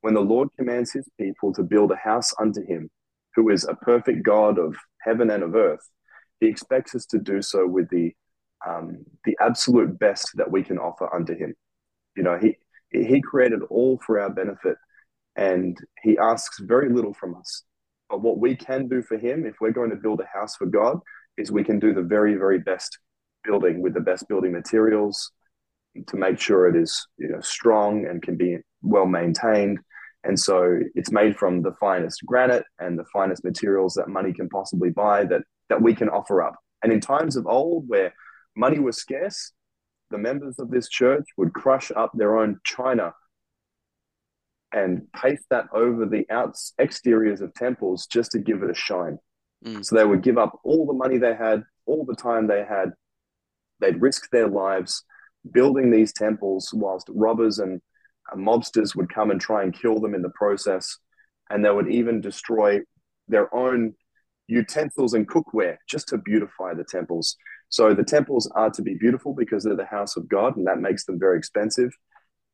when 0.00 0.14
the 0.14 0.20
Lord 0.20 0.48
commands 0.58 0.92
his 0.92 1.08
people 1.18 1.54
to 1.54 1.62
build 1.62 1.92
a 1.92 1.96
house 1.96 2.34
unto 2.40 2.66
him, 2.66 2.90
who 3.36 3.50
is 3.50 3.64
a 3.64 3.74
perfect 3.74 4.24
God 4.24 4.58
of 4.58 4.76
heaven 5.02 5.30
and 5.30 5.44
of 5.44 5.54
earth, 5.54 5.88
he 6.40 6.48
expects 6.48 6.94
us 6.94 7.06
to 7.06 7.18
do 7.18 7.40
so 7.40 7.66
with 7.66 7.88
the 7.90 8.14
um, 8.66 9.04
the 9.24 9.36
absolute 9.40 9.98
best 9.98 10.30
that 10.34 10.50
we 10.50 10.62
can 10.62 10.78
offer 10.78 11.12
unto 11.14 11.36
him. 11.36 11.54
You 12.16 12.22
know, 12.22 12.38
he 12.38 12.56
he 12.90 13.20
created 13.20 13.60
all 13.68 14.00
for 14.06 14.20
our 14.20 14.30
benefit, 14.30 14.76
and 15.34 15.76
he 16.02 16.16
asks 16.18 16.60
very 16.60 16.88
little 16.92 17.14
from 17.14 17.34
us. 17.34 17.62
But 18.08 18.22
what 18.22 18.38
we 18.38 18.54
can 18.54 18.88
do 18.88 19.02
for 19.02 19.18
him, 19.18 19.44
if 19.44 19.56
we're 19.60 19.72
going 19.72 19.90
to 19.90 19.96
build 19.96 20.20
a 20.20 20.38
house 20.38 20.56
for 20.56 20.66
God, 20.66 21.00
is 21.36 21.50
we 21.50 21.64
can 21.64 21.78
do 21.78 21.92
the 21.92 22.02
very, 22.02 22.34
very 22.34 22.60
best 22.60 22.98
building 23.44 23.82
with 23.82 23.94
the 23.94 24.00
best 24.00 24.28
building 24.28 24.52
materials 24.52 25.30
to 26.06 26.16
make 26.16 26.38
sure 26.38 26.68
it 26.68 26.76
is 26.76 27.06
you 27.18 27.28
know 27.28 27.40
strong 27.40 28.06
and 28.06 28.22
can 28.22 28.36
be 28.36 28.58
well 28.82 29.06
maintained. 29.06 29.78
And 30.24 30.38
so 30.38 30.80
it's 30.94 31.12
made 31.12 31.36
from 31.36 31.62
the 31.62 31.72
finest 31.78 32.20
granite 32.26 32.64
and 32.80 32.98
the 32.98 33.04
finest 33.12 33.44
materials 33.44 33.94
that 33.94 34.08
money 34.08 34.32
can 34.32 34.48
possibly 34.48 34.90
buy 34.90 35.24
that 35.26 35.42
that 35.68 35.80
we 35.80 35.94
can 35.94 36.08
offer 36.08 36.42
up. 36.42 36.56
And 36.82 36.92
in 36.92 37.00
times 37.00 37.36
of 37.36 37.46
old 37.46 37.88
where 37.88 38.12
money 38.56 38.78
was 38.78 38.96
scarce, 38.96 39.52
the 40.10 40.18
members 40.18 40.58
of 40.58 40.70
this 40.70 40.88
church 40.88 41.24
would 41.36 41.52
crush 41.52 41.90
up 41.94 42.12
their 42.14 42.38
own 42.38 42.60
china 42.64 43.12
and 44.72 45.10
paste 45.12 45.44
that 45.50 45.66
over 45.72 46.06
the 46.06 46.26
outs 46.30 46.72
exteriors 46.78 47.40
of 47.40 47.54
temples 47.54 48.06
just 48.06 48.32
to 48.32 48.38
give 48.38 48.62
it 48.62 48.70
a 48.70 48.74
shine. 48.74 49.18
Mm. 49.64 49.84
So 49.84 49.96
they 49.96 50.04
would 50.04 50.22
give 50.22 50.38
up 50.38 50.58
all 50.64 50.86
the 50.86 50.92
money 50.92 51.18
they 51.18 51.34
had, 51.34 51.62
all 51.86 52.04
the 52.04 52.16
time 52.16 52.46
they 52.46 52.64
had. 52.64 52.90
They'd 53.80 54.00
risk 54.00 54.30
their 54.30 54.48
lives 54.48 55.04
building 55.52 55.90
these 55.90 56.12
temples 56.12 56.70
whilst 56.72 57.08
robbers 57.10 57.58
and 57.58 57.80
mobsters 58.34 58.96
would 58.96 59.12
come 59.12 59.30
and 59.30 59.40
try 59.40 59.62
and 59.62 59.72
kill 59.72 60.00
them 60.00 60.14
in 60.14 60.22
the 60.22 60.30
process. 60.30 60.98
And 61.50 61.64
they 61.64 61.70
would 61.70 61.88
even 61.88 62.20
destroy 62.20 62.80
their 63.28 63.54
own 63.54 63.94
utensils 64.48 65.14
and 65.14 65.28
cookware 65.28 65.76
just 65.88 66.08
to 66.08 66.18
beautify 66.18 66.74
the 66.74 66.84
temples. 66.84 67.36
So 67.68 67.94
the 67.94 68.04
temples 68.04 68.50
are 68.54 68.70
to 68.70 68.82
be 68.82 68.94
beautiful 68.94 69.34
because 69.34 69.64
they're 69.64 69.76
the 69.76 69.84
house 69.84 70.16
of 70.16 70.28
God, 70.28 70.56
and 70.56 70.66
that 70.66 70.80
makes 70.80 71.04
them 71.04 71.18
very 71.18 71.38
expensive. 71.38 71.92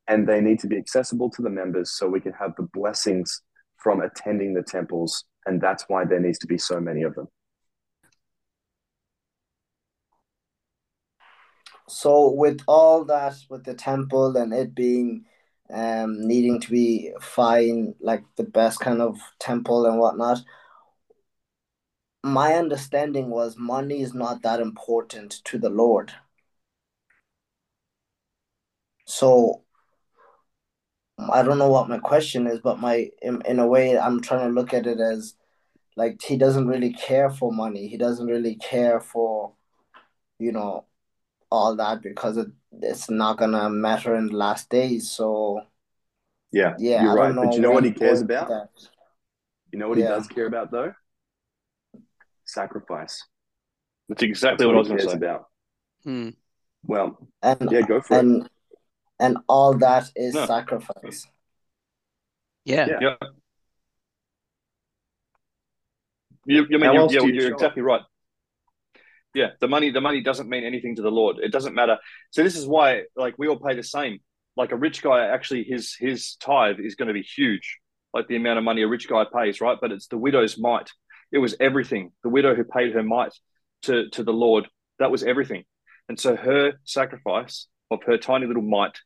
And 0.09 0.29
they 0.29 0.41
need 0.41 0.59
to 0.61 0.67
be 0.67 0.77
accessible 0.77 1.31
to 1.31 1.43
the 1.43 1.51
members 1.51 1.93
so 1.93 2.09
we 2.09 2.21
can 2.21 2.33
have 2.33 2.55
the 2.57 2.69
blessings 2.75 3.43
from 3.77 4.01
attending 4.01 4.55
the 4.55 4.63
temples. 4.63 5.25
And 5.47 5.61
that's 5.61 5.85
why 5.89 6.05
there 6.05 6.21
needs 6.21 6.39
to 6.41 6.47
be 6.47 6.59
so 6.59 6.81
many 6.81 7.03
of 7.03 7.15
them. 7.15 7.29
So 11.89 12.31
with 12.31 12.61
all 12.67 13.05
that, 13.05 13.35
with 13.51 13.65
the 13.65 13.75
temple 13.75 14.37
and 14.37 14.53
it 14.53 14.75
being 14.75 15.27
um, 15.73 16.27
needing 16.27 16.61
to 16.61 16.71
be 16.71 17.13
fine, 17.21 17.95
like 18.01 18.25
the 18.37 18.45
best 18.45 18.81
kind 18.81 19.01
of 19.01 19.19
temple 19.39 19.87
and 19.87 19.99
whatnot. 19.99 20.39
My 22.25 22.55
understanding 22.55 23.31
was 23.31 23.57
money 23.57 24.01
is 24.01 24.15
not 24.15 24.43
that 24.43 24.61
important 24.61 25.41
to 25.45 25.59
the 25.59 25.71
Lord. 25.71 26.13
So 29.07 29.63
I 31.19 31.43
don't 31.43 31.59
know 31.59 31.69
what 31.71 31.89
my 31.89 31.99
question 31.99 32.47
is, 32.47 32.61
but 32.61 32.79
my 32.79 33.11
in, 33.21 33.43
in 33.45 33.59
a 33.59 33.67
way 33.67 33.99
I'm 33.99 34.21
trying 34.21 34.49
to 34.49 34.55
look 34.55 34.73
at 34.73 34.87
it 34.87 35.01
as 35.01 35.35
like 35.97 36.23
he 36.23 36.37
doesn't 36.37 36.69
really 36.69 36.93
care 36.93 37.31
for 37.31 37.53
money. 37.53 37.89
He 37.89 37.97
doesn't 37.97 38.27
really 38.27 38.57
care 38.57 39.01
for 39.01 39.55
you 40.39 40.53
know 40.53 40.85
all 41.51 41.77
that 41.77 42.03
because 42.03 42.37
it, 42.39 42.49
it's 42.81 43.11
not 43.11 43.37
gonna 43.37 43.69
matter 43.69 44.15
in 44.17 44.29
the 44.29 44.37
last 44.37 44.71
days. 44.71 45.11
So 45.11 45.63
yeah, 46.53 46.75
yeah, 46.79 47.03
you're 47.03 47.13
I 47.13 47.29
right. 47.31 47.37
But 47.37 47.55
you 47.55 47.61
know 47.61 47.73
what 47.73 47.85
he 47.85 47.91
cares 47.93 48.21
about? 48.23 48.49
that- 48.49 48.69
You 49.73 49.79
know 49.79 49.89
what 49.89 49.99
he 49.99 50.05
Yeah. 50.05 50.11
does 50.11 50.29
care 50.29 50.47
about 50.47 50.71
though? 50.71 50.95
Sacrifice. 52.45 53.25
That's 54.09 54.23
exactly 54.23 54.65
That's 54.65 54.67
what 54.67 54.77
I 54.77 54.79
was 54.79 54.89
going 54.89 55.01
to 55.01 55.09
say. 55.09 55.17
about. 55.17 55.45
Hmm. 56.05 56.29
Well, 56.85 57.19
and 57.43 57.71
yeah, 57.71 57.83
go 57.83 58.01
for 58.01 58.15
it. 58.15 58.21
and 58.21 58.49
and 59.21 59.39
all 59.49 59.75
that 59.79 60.11
is 60.17 60.35
No. 60.35 60.47
sacrifice. 60.47 61.27
Yeah. 62.65 62.87
Yeah. 62.89 62.99
Yeah. 63.01 63.29
You, 66.45 66.67
you 66.69 66.79
mean 66.79 66.93
you're, 66.93 67.03
else 67.03 67.13
yeah, 67.15 67.21
you 67.23 67.33
you're 67.33 67.53
exactly 67.53 67.83
right. 67.83 68.03
Yeah, 69.35 69.51
the 69.61 69.69
money 69.69 69.91
the 69.91 70.01
money 70.01 70.23
doesn't 70.23 70.49
mean 70.49 70.65
anything 70.65 70.97
to 70.97 71.03
the 71.03 71.11
Lord. 71.11 71.39
It 71.39 71.53
doesn't 71.53 71.75
matter. 71.75 71.99
So 72.31 72.43
this 72.43 72.57
is 72.57 72.67
why 72.67 73.05
like 73.17 73.35
we 73.39 73.49
all 73.49 73.59
pay 73.59 73.75
the 73.77 73.83
same. 73.83 74.19
Like 74.57 74.73
a 74.73 74.77
rich 74.77 75.03
guy 75.03 75.27
actually 75.27 75.65
his 75.65 75.95
his 75.99 76.37
tithe 76.37 76.81
is 76.81 76.97
going 76.97 77.09
to 77.09 77.15
be 77.15 77.23
huge. 77.23 77.79
Like 78.13 78.27
the 78.29 78.37
amount 78.37 78.59
of 78.59 78.65
money 78.65 78.83
a 78.83 78.89
rich 78.89 79.09
guy 79.09 79.25
pays, 79.33 79.61
right? 79.61 79.79
But 79.81 79.93
it's 79.93 80.09
the 80.09 80.19
widow's 80.19 80.59
mite. 80.59 80.91
It 81.33 81.39
was 81.39 81.55
everything. 81.61 82.13
The 82.23 82.29
widow 82.29 82.55
who 82.55 82.65
paid 82.65 82.93
her 82.95 83.03
mite 83.03 83.33
to 83.83 84.09
to 84.11 84.23
the 84.23 84.33
Lord, 84.33 84.69
that 84.99 85.11
was 85.11 85.23
everything. 85.23 85.65
And 86.09 86.19
so 86.21 86.37
her 86.37 86.75
sacrifice 86.85 87.67
of 87.91 88.03
her 88.05 88.19
tiny 88.19 88.47
little 88.47 88.63
mite 88.63 88.99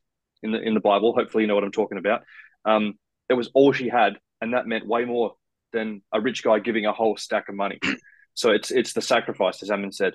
in 0.43 0.53
the 0.53 0.61
in 0.61 0.75
the 0.75 0.81
Bible, 0.81 1.15
hopefully 1.15 1.45
you 1.45 1.49
know 1.49 1.55
what 1.55 1.65
I'm 1.65 1.73
talking 1.73 1.99
about. 1.99 2.23
Um, 2.65 2.95
it 3.29 3.35
was 3.35 3.51
all 3.55 3.73
she 3.73 3.89
had, 3.89 4.15
and 4.41 4.55
that 4.55 4.67
meant 4.67 4.87
way 4.87 5.05
more 5.05 5.35
than 5.73 6.03
a 6.13 6.21
rich 6.21 6.43
guy 6.43 6.59
giving 6.59 6.87
a 6.87 6.93
whole 6.93 7.17
stack 7.17 7.49
of 7.49 7.55
money. 7.55 7.79
So 8.35 8.51
it's 8.51 8.71
it's 8.71 8.93
the 8.93 9.01
sacrifice, 9.01 9.63
as 9.63 9.71
Ammon 9.71 9.93
said, 9.93 10.13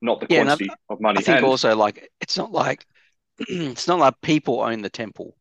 not 0.00 0.18
the 0.20 0.26
Yeah, 0.30 0.40
I- 0.40 0.44
quantity 0.44 0.70
of 0.88 0.98
money. 0.98 1.18
I 1.18 1.22
think 1.22 1.36
And- 1.38 1.44
also 1.46 1.76
like 1.76 2.10
it's 2.22 2.38
not 2.38 2.52
like 2.52 2.86
it's 3.38 3.86
not 3.86 3.98
like 3.98 4.18
people 4.22 4.62
own 4.62 4.80
the 4.80 4.88
temple. 4.88 5.36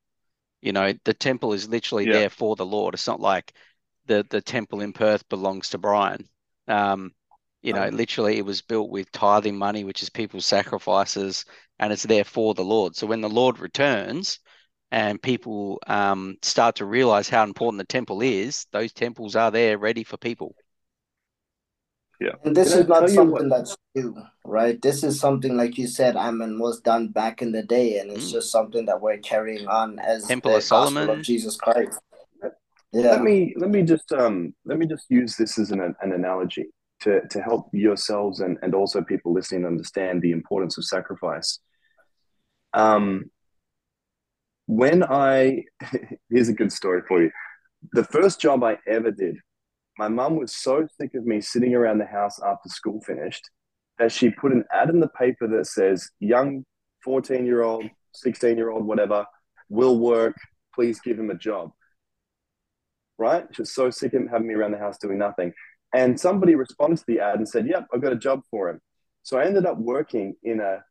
You 0.62 0.74
know, 0.74 0.94
the 1.06 1.14
temple 1.14 1.54
is 1.54 1.70
literally 1.70 2.06
Yeah. 2.06 2.14
there 2.14 2.30
for 2.30 2.58
the 2.58 2.66
Lord. 2.66 2.94
It's 2.94 3.08
not 3.08 3.22
like 3.22 3.54
the 4.08 4.26
the 4.30 4.42
temple 4.42 4.82
in 4.82 4.94
Perth 4.94 5.28
belongs 5.30 5.70
to 5.70 5.78
Brian. 5.78 6.28
Um, 6.68 7.12
you 7.62 7.74
know, 7.74 7.88
Um, 7.88 7.96
literally 7.96 8.38
it 8.38 8.46
was 8.46 8.62
built 8.62 8.90
with 8.90 9.12
tithing 9.12 9.58
money, 9.58 9.84
which 9.84 10.02
is 10.04 10.10
people's 10.10 10.46
sacrifices, 10.46 11.46
and 11.80 11.92
it's 11.94 12.04
there 12.04 12.24
for 12.24 12.54
the 12.54 12.64
Lord. 12.64 12.96
So 12.96 13.08
when 13.08 13.22
the 13.22 13.30
Lord 13.30 13.60
returns 13.60 14.40
and 14.92 15.22
people 15.22 15.80
um 15.88 16.38
start 16.42 16.76
to 16.78 16.86
realize 16.86 17.28
how 17.30 17.44
important 17.44 17.80
the 17.80 17.86
temple 17.86 18.22
is, 18.22 18.66
those 18.72 18.94
temples 18.94 19.36
are 19.36 19.52
there 19.52 19.78
ready 19.78 20.04
for 20.04 20.18
people. 20.18 20.56
Yeah. 22.20 22.32
And 22.44 22.56
this 22.56 22.70
Can 22.70 22.80
I 22.80 22.82
is 22.82 22.88
not 22.88 23.10
something 23.10 23.30
what- 23.32 23.50
that's 23.50 23.78
new, 23.94 24.16
right? 24.44 24.82
This 24.82 25.04
is 25.04 25.20
something 25.20 25.56
like 25.56 25.78
you 25.78 25.88
said, 25.88 26.16
Ammon 26.16 26.58
was 26.58 26.80
done 26.82 27.10
back 27.10 27.42
in 27.42 27.52
the 27.52 27.64
day, 27.64 28.00
and 28.00 28.10
it's 28.12 28.30
Mm. 28.30 28.32
just 28.32 28.52
something 28.52 28.86
that 28.86 29.02
we're 29.02 29.18
carrying 29.20 29.68
on 29.68 30.00
as 30.00 30.26
Temple 30.26 30.52
the 30.52 30.58
of 30.58 30.62
gospel 30.64 30.92
Solomon. 30.92 31.10
of 31.20 31.22
Jesus 31.22 31.58
Christ. 31.58 32.00
Yeah. 32.94 33.12
let 33.12 33.22
me 33.22 33.54
let 33.58 33.70
me 33.70 33.84
just 33.84 34.12
um 34.14 34.54
let 34.66 34.78
me 34.78 34.86
just 34.86 35.06
use 35.10 35.36
this 35.36 35.60
as 35.60 35.72
an, 35.72 35.82
an 35.82 36.12
analogy 36.14 36.68
to 37.02 37.22
to 37.30 37.42
help 37.42 37.70
yourselves 37.74 38.40
and 38.40 38.58
and 38.62 38.74
also 38.74 39.02
people 39.02 39.34
listening 39.34 39.66
understand 39.66 40.22
the 40.22 40.32
importance 40.32 40.78
of 40.78 40.86
sacrifice. 40.86 41.60
Um 42.74 43.26
when 44.68 45.04
i 45.04 45.64
here's 46.30 46.50
a 46.50 46.54
good 46.54 46.72
story 46.72 47.02
for 47.08 47.22
you. 47.22 47.32
The 47.94 48.04
first 48.04 48.40
job 48.40 48.64
i 48.64 48.78
ever 48.88 49.12
did 49.12 49.38
my 49.98 50.08
mum 50.08 50.36
was 50.38 50.56
so 50.56 50.88
sick 51.00 51.16
of 51.16 51.26
me 51.26 51.42
sitting 51.42 51.74
around 51.74 51.98
the 51.98 52.06
house 52.06 52.40
after 52.46 52.70
school 52.70 53.02
finished 53.02 53.50
that 53.98 54.12
she 54.12 54.30
put 54.30 54.52
an 54.52 54.64
ad 54.72 54.90
in 54.90 55.00
the 55.00 55.10
paper 55.10 55.48
that 55.48 55.66
says 55.66 56.10
young 56.20 56.64
14 57.04 57.46
year 57.46 57.64
old 57.64 57.90
16 58.16 58.58
year 58.58 58.70
old 58.70 58.86
whatever 58.86 59.26
will 59.70 60.00
work 60.00 60.36
please 60.74 61.00
give 61.00 61.20
him 61.20 61.30
a 61.30 61.36
job 61.36 61.72
right? 63.18 63.46
She 63.52 63.62
was 63.62 63.74
so 63.74 63.90
sick 63.90 64.14
of 64.14 64.28
having 64.30 64.48
me 64.48 64.54
around 64.54 64.72
the 64.72 64.78
house 64.78 64.98
doing 64.98 65.18
nothing. 65.18 65.54
And 65.94 66.20
somebody 66.20 66.56
responded 66.56 66.98
to 66.98 67.06
the 67.08 67.20
ad 67.20 67.38
and 67.38 67.48
said, 67.48 67.68
Yep, 67.68 67.88
I've 67.94 68.02
got 68.02 68.14
a 68.14 68.18
job 68.18 68.42
for 68.52 68.70
him. 68.70 68.80
So 69.24 69.38
I 69.38 69.46
ended 69.46 69.66
up 69.66 69.78
working 69.78 70.36
in 70.44 70.60
a 70.60 70.84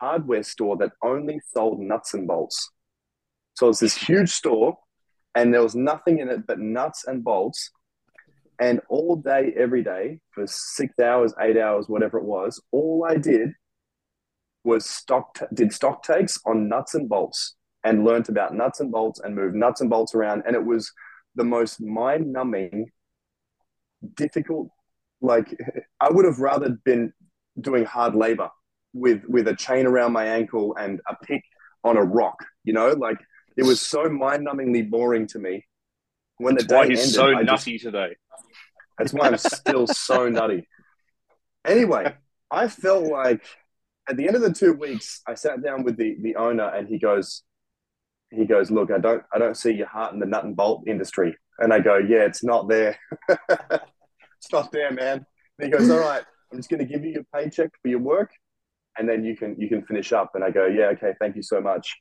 hardware 0.00 0.42
store 0.42 0.76
that 0.78 0.92
only 1.02 1.40
sold 1.54 1.80
nuts 1.80 2.14
and 2.14 2.26
bolts. 2.26 2.70
So 3.54 3.68
it's 3.68 3.80
this 3.80 3.96
huge 3.96 4.30
store, 4.30 4.76
and 5.34 5.52
there 5.52 5.62
was 5.62 5.74
nothing 5.74 6.18
in 6.18 6.28
it 6.28 6.46
but 6.46 6.58
nuts 6.58 7.04
and 7.06 7.24
bolts. 7.24 7.70
And 8.58 8.80
all 8.88 9.16
day, 9.16 9.52
every 9.56 9.82
day, 9.82 10.20
for 10.32 10.46
six 10.46 10.98
hours, 10.98 11.34
eight 11.40 11.58
hours, 11.58 11.88
whatever 11.88 12.18
it 12.18 12.24
was, 12.24 12.60
all 12.72 13.06
I 13.08 13.16
did 13.16 13.50
was 14.64 14.84
stock 14.84 15.38
did 15.54 15.72
stock 15.72 16.02
takes 16.02 16.38
on 16.44 16.68
nuts 16.68 16.94
and 16.94 17.08
bolts 17.08 17.54
and 17.84 18.04
learnt 18.04 18.28
about 18.28 18.54
nuts 18.54 18.80
and 18.80 18.90
bolts 18.90 19.20
and 19.20 19.34
moved 19.34 19.54
nuts 19.54 19.80
and 19.80 19.88
bolts 19.88 20.14
around. 20.14 20.42
And 20.46 20.56
it 20.56 20.64
was 20.64 20.90
the 21.36 21.44
most 21.44 21.80
mind 21.80 22.32
numbing, 22.32 22.90
difficult. 24.14 24.68
Like 25.20 25.56
I 26.00 26.10
would 26.10 26.24
have 26.24 26.38
rather 26.40 26.70
been 26.84 27.12
doing 27.60 27.84
hard 27.84 28.14
labor 28.14 28.50
with 28.92 29.22
with 29.28 29.48
a 29.48 29.54
chain 29.56 29.86
around 29.86 30.12
my 30.12 30.26
ankle 30.26 30.76
and 30.78 31.00
a 31.08 31.16
pick 31.24 31.42
on 31.84 31.96
a 31.96 32.02
rock. 32.04 32.36
You 32.64 32.72
know, 32.74 32.88
like 32.90 33.18
it 33.56 33.64
was 33.64 33.80
so 33.80 34.08
mind 34.08 34.46
numbingly 34.46 34.88
boring 34.88 35.26
to 35.28 35.38
me. 35.38 35.64
When 36.38 36.54
the 36.54 36.62
That's 36.62 36.72
why 36.72 36.82
day 36.84 36.90
he's 36.90 37.00
ended, 37.00 37.14
so 37.14 37.26
I 37.28 37.44
just- 37.44 37.66
nutty 37.66 37.78
today. 37.78 38.16
that's 38.98 39.12
why 39.14 39.28
I'm 39.28 39.38
still 39.38 39.86
so 39.86 40.28
nutty. 40.38 40.66
Anyway, 41.64 42.14
I 42.50 42.68
felt 42.68 43.04
like 43.06 43.42
at 44.08 44.16
the 44.16 44.26
end 44.26 44.36
of 44.36 44.42
the 44.42 44.52
two 44.52 44.74
weeks, 44.74 45.22
I 45.26 45.34
sat 45.34 45.62
down 45.62 45.82
with 45.82 45.96
the 45.96 46.16
the 46.20 46.36
owner, 46.36 46.68
and 46.68 46.86
he 46.86 46.98
goes, 46.98 47.42
he 48.30 48.44
goes, 48.44 48.70
look, 48.70 48.90
I 48.90 48.98
don't 48.98 49.22
I 49.32 49.38
don't 49.38 49.56
see 49.56 49.72
your 49.72 49.86
heart 49.86 50.12
in 50.12 50.20
the 50.20 50.26
nut 50.26 50.44
and 50.44 50.56
bolt 50.56 50.84
industry, 50.86 51.36
and 51.58 51.72
I 51.72 51.80
go, 51.80 51.98
yeah, 51.98 52.24
it's 52.24 52.44
not 52.44 52.68
there, 52.68 52.98
it's 53.28 54.52
not 54.52 54.72
there, 54.72 54.92
man. 54.92 55.24
And 55.58 55.72
he 55.72 55.76
goes, 55.76 55.88
all 55.90 56.00
right, 56.00 56.24
I'm 56.52 56.58
just 56.58 56.68
going 56.68 56.80
to 56.80 56.92
give 56.92 57.04
you 57.04 57.12
your 57.12 57.24
paycheck 57.34 57.70
for 57.80 57.88
your 57.88 58.00
work, 58.00 58.30
and 58.98 59.08
then 59.08 59.24
you 59.24 59.36
can 59.36 59.56
you 59.58 59.68
can 59.68 59.82
finish 59.84 60.12
up. 60.12 60.32
And 60.34 60.44
I 60.44 60.50
go, 60.50 60.66
yeah, 60.66 60.86
okay, 60.86 61.14
thank 61.20 61.36
you 61.36 61.42
so 61.42 61.60
much. 61.60 61.96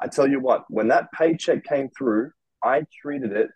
I 0.00 0.06
tell 0.06 0.28
you 0.28 0.40
what, 0.40 0.64
when 0.68 0.88
that 0.88 1.10
paycheck 1.12 1.64
came 1.64 1.88
through, 1.96 2.30
I 2.62 2.82
treated 3.02 3.32
it 3.32 3.48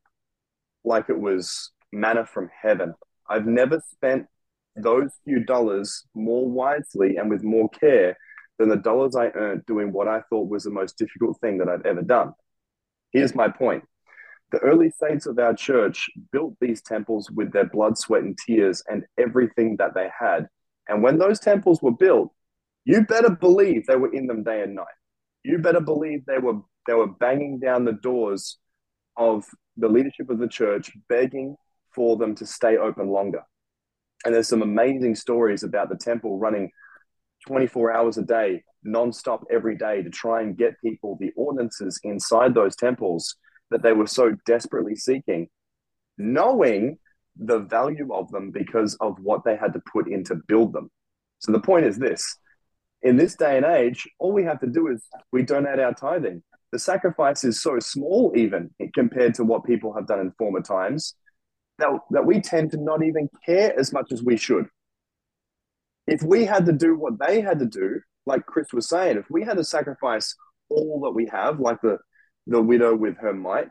like 0.85 1.09
it 1.09 1.19
was 1.19 1.71
manna 1.93 2.27
from 2.27 2.51
heaven. 2.61 2.95
I've 3.29 3.47
never 3.47 3.81
spent 3.93 4.27
those 4.75 5.11
few 5.25 5.45
dollars 5.45 6.05
more 6.15 6.49
wisely 6.49 7.17
and 7.17 7.31
with 7.31 7.45
more 7.45 7.69
care 7.69 8.17
than 8.63 8.69
the 8.69 8.77
dollars 8.77 9.17
I 9.17 9.27
earned 9.35 9.67
doing 9.67 9.93
what 9.93 10.07
I 10.07 10.21
thought 10.31 10.49
was 10.49 10.63
the 10.63 10.71
most 10.71 10.97
difficult 10.97 11.41
thing 11.41 11.59
that 11.59 11.69
I've 11.69 11.85
ever 11.85 12.01
done. 12.01 12.33
Here's 13.11 13.35
my 13.35 13.49
point. 13.49 13.83
The 14.53 14.61
early 14.61 14.91
saints 14.91 15.27
of 15.27 15.37
our 15.41 15.53
church 15.53 16.09
built 16.31 16.55
these 16.61 16.81
temples 16.81 17.29
with 17.29 17.53
their 17.53 17.65
blood, 17.65 17.99
sweat, 17.99 18.23
and 18.23 18.39
tears 18.39 18.81
and 18.87 19.03
everything 19.19 19.79
that 19.79 19.95
they 19.95 20.09
had. 20.17 20.47
And 20.89 21.03
when 21.03 21.19
those 21.19 21.41
temples 21.41 21.83
were 21.83 21.97
built, 21.97 22.33
you 22.85 23.05
better 23.05 23.31
believe 23.31 23.85
they 23.87 23.97
were 23.97 24.15
in 24.15 24.29
them 24.29 24.45
day 24.45 24.63
and 24.63 24.77
night. 24.77 24.87
You 25.43 25.59
better 25.59 25.81
believe 25.81 26.25
they 26.25 26.39
were 26.39 26.61
they 26.87 26.95
were 26.95 27.09
banging 27.09 27.59
down 27.59 27.85
the 27.85 27.93
doors 27.93 28.59
of 29.17 29.45
the 29.77 29.89
leadership 29.89 30.31
of 30.31 30.39
the 30.39 30.49
church, 30.49 30.93
begging 31.09 31.57
for 31.93 32.17
them 32.17 32.37
to 32.37 32.47
stay 32.47 32.77
open 32.77 33.09
longer. 33.09 33.43
And 34.25 34.33
there's 34.33 34.49
some 34.49 34.63
amazing 34.63 35.17
stories 35.17 35.65
about 35.65 35.89
the 35.89 35.97
temple 35.97 36.39
running 36.39 36.71
24 37.47 37.93
hours 37.93 38.19
a 38.19 38.23
day, 38.23 38.63
nonstop 38.87 39.43
every 39.51 39.77
day 39.77 40.03
to 40.03 40.11
try 40.11 40.43
and 40.43 40.57
get 40.57 40.81
people 40.81 41.17
the 41.21 41.33
ordinances 41.37 42.01
inside 42.03 42.55
those 42.55 42.77
temples 42.77 43.37
that 43.71 43.83
they 43.83 43.93
were 43.93 44.07
so 44.07 44.37
desperately 44.47 44.95
seeking, 44.95 45.49
knowing 46.19 46.99
the 47.37 47.61
value 47.61 48.13
of 48.13 48.31
them 48.31 48.51
because 48.51 48.95
of 49.01 49.17
what 49.21 49.45
they 49.45 49.57
had 49.57 49.73
to 49.73 49.83
put 49.93 50.09
in 50.09 50.23
to 50.25 50.37
build 50.47 50.73
them. 50.73 50.91
So 51.39 51.53
the 51.53 51.61
point 51.61 51.87
is 51.87 51.99
this 51.99 52.39
in 53.03 53.17
this 53.17 53.35
day 53.35 53.57
and 53.57 53.67
age, 53.67 54.09
all 54.19 54.33
we 54.33 54.45
have 54.45 54.61
to 54.61 54.67
do 54.67 54.89
is 54.89 55.05
we 55.33 55.43
donate 55.43 55.81
our 55.81 55.95
tithing. 55.95 56.43
The 56.71 56.79
sacrifice 56.79 57.45
is 57.45 57.61
so 57.61 57.79
small, 57.81 58.33
even 58.37 58.71
compared 58.95 59.35
to 59.35 59.45
what 59.45 59.65
people 59.65 59.93
have 59.95 60.07
done 60.07 60.21
in 60.21 60.33
former 60.39 60.63
times, 60.63 61.15
that, 61.79 61.91
that 62.11 62.25
we 62.25 62.41
tend 62.41 62.71
to 62.71 62.77
not 62.79 63.03
even 63.03 63.29
care 63.45 63.79
as 63.79 63.93
much 63.93 64.13
as 64.13 64.23
we 64.23 64.37
should. 64.37 64.67
If 66.07 66.23
we 66.23 66.45
had 66.45 66.67
to 66.67 66.73
do 66.73 66.97
what 66.97 67.19
they 67.19 67.41
had 67.41 67.59
to 67.61 67.67
do, 67.67 68.01
like 68.27 68.47
Chris 68.47 68.73
was 68.73 68.89
saying, 68.89 69.17
if 69.17 69.31
we 69.31 69.45
had 69.45 69.57
to 69.57 69.65
sacrifice 69.65 70.35
all 70.69 71.01
that 71.05 71.11
we 71.11 71.27
have, 71.27 71.61
like 71.61 71.81
the 71.83 71.99
the 72.47 72.61
widow 72.61 72.95
with 72.95 73.17
her 73.19 73.33
mite, 73.33 73.69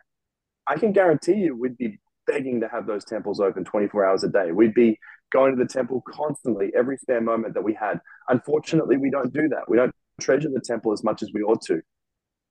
I 0.68 0.78
can 0.78 0.94
guarantee 0.94 1.34
you 1.34 1.58
we'd 1.58 1.78
be 1.78 2.00
begging 2.26 2.62
to 2.62 2.70
have 2.70 2.88
those 2.88 3.04
temples 3.04 3.42
open 3.42 3.66
24 3.66 4.06
hours 4.06 4.24
a 4.24 4.30
day. 4.30 4.52
We'd 4.52 4.74
be 4.74 4.98
going 5.34 5.56
to 5.56 5.62
the 5.62 5.68
temple 5.68 6.04
constantly, 6.08 6.72
every 6.78 6.98
spare 6.98 7.22
moment 7.22 7.54
that 7.56 7.64
we 7.64 7.74
had. 7.74 8.00
Unfortunately, 8.30 8.98
we 8.98 9.10
don't 9.10 9.34
do 9.34 9.50
that. 9.50 9.64
We 9.68 9.78
don't 9.78 9.94
treasure 10.20 10.50
the 10.50 10.62
temple 10.62 10.94
as 10.94 11.04
much 11.04 11.24
as 11.24 11.32
we 11.34 11.42
ought 11.42 11.62
to. 11.64 11.82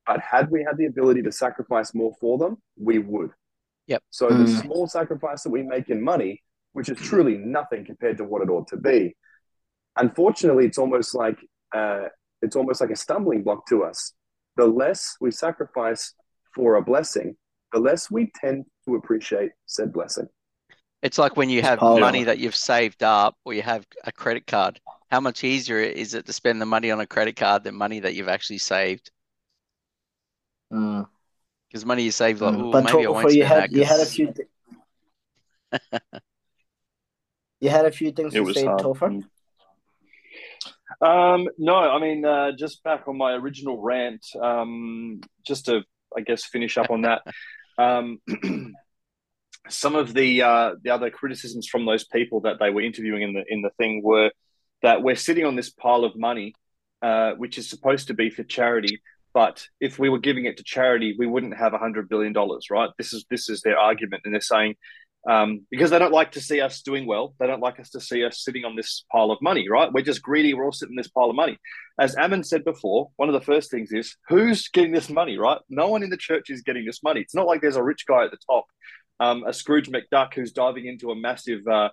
But 0.07 0.20
had 0.20 0.51
we 0.51 0.64
had 0.66 0.76
the 0.76 0.87
ability 0.87 1.22
to 1.22 1.33
sacrifice 1.33 1.95
more 1.95 2.12
for 2.20 2.39
them, 2.39 2.57
we 2.76 2.99
would. 2.99 3.31
Yep. 3.87 4.03
So 4.11 4.28
mm. 4.28 4.47
the 4.47 4.62
small 4.62 4.87
sacrifice 4.87 5.43
that 5.43 5.51
we 5.51 5.62
make 5.62 5.89
in 5.89 6.03
money, 6.03 6.43
which 6.72 6.89
is 6.89 6.99
truly 6.99 7.37
nothing 7.37 7.85
compared 7.85 8.18
to 8.18 8.24
what 8.24 8.43
it 8.43 8.51
ought 8.51 8.68
to 8.68 8.76
be, 8.76 9.14
unfortunately, 9.97 10.66
it's 10.66 10.78
almost 10.78 11.14
like 11.14 11.38
uh, 11.74 12.07
it's 12.43 12.57
almost 12.57 12.80
like 12.80 12.91
a 12.91 12.97
stumbling 12.97 13.43
block 13.43 13.66
to 13.68 13.84
us. 13.84 14.12
The 14.57 14.66
less 14.66 15.16
we 15.20 15.30
sacrifice 15.30 16.14
for 16.55 16.76
a 16.76 16.82
blessing, 16.82 17.36
the 17.72 17.78
less 17.78 18.11
we 18.11 18.30
tend 18.41 18.66
to 18.86 18.97
appreciate 18.97 19.53
said 19.66 19.93
blessing. 19.93 20.28
It's 21.03 21.18
like 21.18 21.36
when 21.36 21.49
you 21.49 21.62
have 21.62 21.80
money 21.80 22.24
that 22.24 22.38
you've 22.38 22.57
saved 22.57 23.03
up 23.03 23.36
or 23.45 23.55
you 23.55 23.62
have 23.62 23.86
a 24.05 24.12
credit 24.12 24.47
card. 24.47 24.80
How 25.11 25.20
much 25.20 25.45
easier 25.45 25.78
is 25.78 26.14
it 26.14 26.26
to 26.26 26.32
spend 26.32 26.61
the 26.61 26.66
money 26.66 26.91
on 26.91 27.01
a 27.01 27.07
credit 27.07 27.36
card 27.36 27.64
than 27.64 27.74
money 27.74 28.01
that 28.01 28.14
you've 28.14 28.28
actually 28.28 28.59
saved? 28.59 29.11
Because 30.68 31.09
mm. 31.74 31.86
money 31.86 32.03
you 32.03 32.11
saved, 32.11 32.41
like, 32.43 32.55
mm. 32.55 32.70
but 32.70 32.84
maybe 32.84 33.07
I 33.07 33.11
won't 33.11 33.32
you 33.32 33.45
had, 33.45 33.72
you 33.72 33.84
had 33.84 34.01
a 34.01 34.07
few. 34.07 34.32
Th- 34.32 34.49
you 37.61 37.70
had 37.70 37.86
a 37.86 37.91
few 37.91 38.12
things 38.12 38.34
it 38.34 38.45
to 38.45 38.55
say, 38.55 38.66
hard. 38.66 38.80
Topher. 38.80 39.24
Um, 41.01 41.48
no, 41.57 41.76
I 41.76 41.98
mean, 41.98 42.24
uh, 42.24 42.53
just 42.53 42.82
back 42.82 43.09
on 43.09 43.16
my 43.16 43.32
original 43.32 43.80
rant, 43.80 44.24
um, 44.40 45.20
just 45.46 45.66
to, 45.66 45.82
I 46.16 46.20
guess, 46.20 46.44
finish 46.44 46.76
up 46.76 46.90
on 46.90 47.03
that. 47.03 47.22
um, 47.78 48.18
some 49.68 49.94
of 49.94 50.12
the 50.14 50.42
uh, 50.42 50.74
the 50.82 50.90
other 50.90 51.11
criticisms 51.11 51.66
from 51.68 51.86
those 51.86 52.05
people 52.05 52.40
that 52.42 52.59
they 52.61 52.70
were 52.70 52.82
interviewing 52.82 53.22
in 53.22 53.32
the 53.32 53.44
in 53.48 53.62
the 53.62 53.70
thing 53.78 54.03
were 54.03 54.30
that 54.82 55.03
we're 55.03 55.16
sitting 55.16 55.46
on 55.46 55.57
this 55.57 55.70
pile 55.70 56.05
of 56.05 56.16
money, 56.16 56.55
uh, 57.03 57.32
which 57.32 57.59
is 57.59 57.68
supposed 57.68 58.09
to 58.09 58.14
be 58.14 58.30
for 58.30 58.42
charity. 58.42 59.01
But 59.32 59.66
if 59.80 59.98
we 59.98 60.09
were 60.09 60.18
giving 60.18 60.46
it 60.46 60.57
to 60.57 60.64
charity, 60.64 61.14
we 61.16 61.26
wouldn't 61.26 61.57
have 61.57 61.72
a 61.72 61.78
hundred 61.78 62.09
billion 62.09 62.32
dollars, 62.32 62.66
right? 62.70 62.90
This 62.98 63.12
is 63.12 63.24
this 63.30 63.48
is 63.48 63.62
their 63.62 63.78
argument, 63.78 64.22
and 64.24 64.34
they're 64.34 64.40
saying 64.40 64.74
um, 65.29 65.66
because 65.71 65.91
they 65.91 65.99
don't 65.99 66.12
like 66.12 66.33
to 66.33 66.41
see 66.41 66.61
us 66.61 66.81
doing 66.83 67.07
well. 67.07 67.35
They 67.39 67.47
don't 67.47 67.61
like 67.61 67.79
us 67.79 67.91
to 67.91 68.01
see 68.01 68.25
us 68.25 68.43
sitting 68.43 68.64
on 68.64 68.75
this 68.75 69.05
pile 69.12 69.31
of 69.31 69.39
money, 69.43 69.68
right? 69.68 69.93
We're 69.93 70.03
just 70.03 70.23
greedy. 70.23 70.55
We're 70.55 70.64
all 70.64 70.73
sitting 70.73 70.95
in 70.95 70.97
this 70.97 71.09
pile 71.09 71.29
of 71.29 71.37
money. 71.37 71.59
As 71.99 72.16
Ammon 72.16 72.43
said 72.43 72.64
before, 72.64 73.11
one 73.16 73.29
of 73.29 73.35
the 73.35 73.41
first 73.41 73.71
things 73.71 73.93
is 73.93 74.16
who's 74.29 74.68
getting 74.68 74.93
this 74.93 75.11
money, 75.11 75.37
right? 75.37 75.59
No 75.68 75.89
one 75.89 76.03
in 76.03 76.11
the 76.11 76.16
church 76.16 76.49
is 76.49 76.62
getting 76.62 76.87
this 76.87 77.03
money. 77.03 77.21
It's 77.21 77.35
not 77.35 77.47
like 77.47 77.61
there's 77.61 77.77
a 77.77 77.83
rich 77.83 78.07
guy 78.07 78.25
at 78.25 78.31
the 78.31 78.39
top, 78.51 78.64
um, 79.18 79.45
a 79.47 79.53
Scrooge 79.53 79.91
McDuck 79.91 80.33
who's 80.35 80.53
diving 80.53 80.87
into 80.87 81.11
a 81.11 81.16
massive 81.16 81.66
uh, 81.66 81.91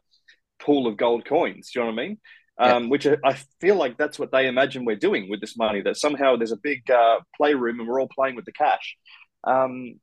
pool 0.60 0.88
of 0.88 0.96
gold 0.96 1.26
coins. 1.26 1.72
Do 1.74 1.80
you 1.80 1.86
know 1.86 1.92
what 1.92 2.02
I 2.02 2.08
mean? 2.08 2.18
Um, 2.60 2.84
yeah. 2.84 2.90
Which 2.90 3.08
I 3.08 3.38
feel 3.60 3.76
like 3.76 3.98
that's 3.98 4.18
what 4.18 4.32
they 4.32 4.48
imagine 4.48 4.86
we're 4.86 4.96
doing 4.96 5.30
with 5.30 5.42
this 5.42 5.58
money. 5.58 5.82
That 5.82 5.98
somehow 5.98 6.38
there's 6.38 6.54
a 6.54 6.58
big 6.58 6.90
uh, 6.90 7.18
playroom 7.36 7.80
and 7.80 7.88
we're 7.88 8.02
all 8.02 8.10
playing 8.14 8.36
with 8.36 8.46
the 8.46 8.54
cash. 8.54 8.96
Um, 9.44 10.00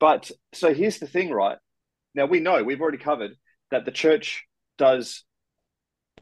but 0.00 0.30
so 0.52 0.74
here's 0.74 0.98
the 0.98 1.06
thing, 1.06 1.30
right? 1.30 1.56
Now 2.14 2.26
we 2.26 2.40
know 2.40 2.62
we've 2.62 2.80
already 2.80 2.98
covered 2.98 3.32
that 3.70 3.84
the 3.84 3.90
church 3.90 4.44
does. 4.78 5.24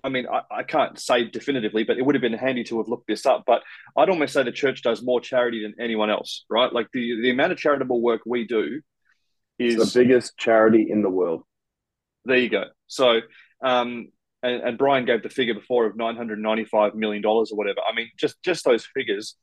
I 0.05 0.09
mean, 0.09 0.27
I, 0.27 0.43
I, 0.51 0.63
can't 0.65 0.99
say 0.99 1.29
definitively, 1.29 1.85
but 1.85 1.97
it 1.97 2.05
would 2.05 2.17
have 2.17 2.23
been 2.23 2.33
handy 2.33 2.65
to 2.65 2.79
have 2.79 2.89
looked 2.89 3.07
this 3.07 3.25
up. 3.25 3.45
But 3.47 3.63
I'd 3.97 4.09
almost 4.09 4.33
say 4.33 4.43
the 4.43 4.51
church 4.51 4.83
does 4.83 5.03
more 5.03 5.21
charity 5.21 5.63
than 5.63 5.75
anyone 5.81 6.11
else, 6.11 6.45
right? 6.51 6.73
Like 6.73 6.89
the 6.93 7.21
the 7.23 7.31
amount 7.31 7.53
of 7.53 7.59
charitable 7.59 8.01
work 8.01 8.23
we 8.27 8.47
do 8.47 8.81
is 9.59 9.77
it's 9.77 9.93
the 9.93 10.05
biggest 10.05 10.37
charity 10.37 10.89
in 10.91 11.03
the 11.03 11.11
world. 11.11 11.43
There 12.25 12.37
you 12.37 12.49
go. 12.49 12.65
So, 12.87 13.21
um, 13.63 14.09
and, 14.43 14.63
and 14.63 14.79
Brian 14.79 15.05
gave 15.05 15.23
the 15.23 15.29
figure 15.29 15.55
before 15.55 15.87
of 15.87 15.97
nine 15.97 16.17
hundred 16.17 16.41
ninety 16.41 16.65
five 16.65 16.95
million 16.95 17.23
dollars 17.23 17.53
or 17.53 17.57
whatever. 17.57 17.81
I 17.89 17.95
mean, 17.95 18.11
just 18.19 18.43
just 18.43 18.65
those 18.65 18.87
figures. 18.87 19.37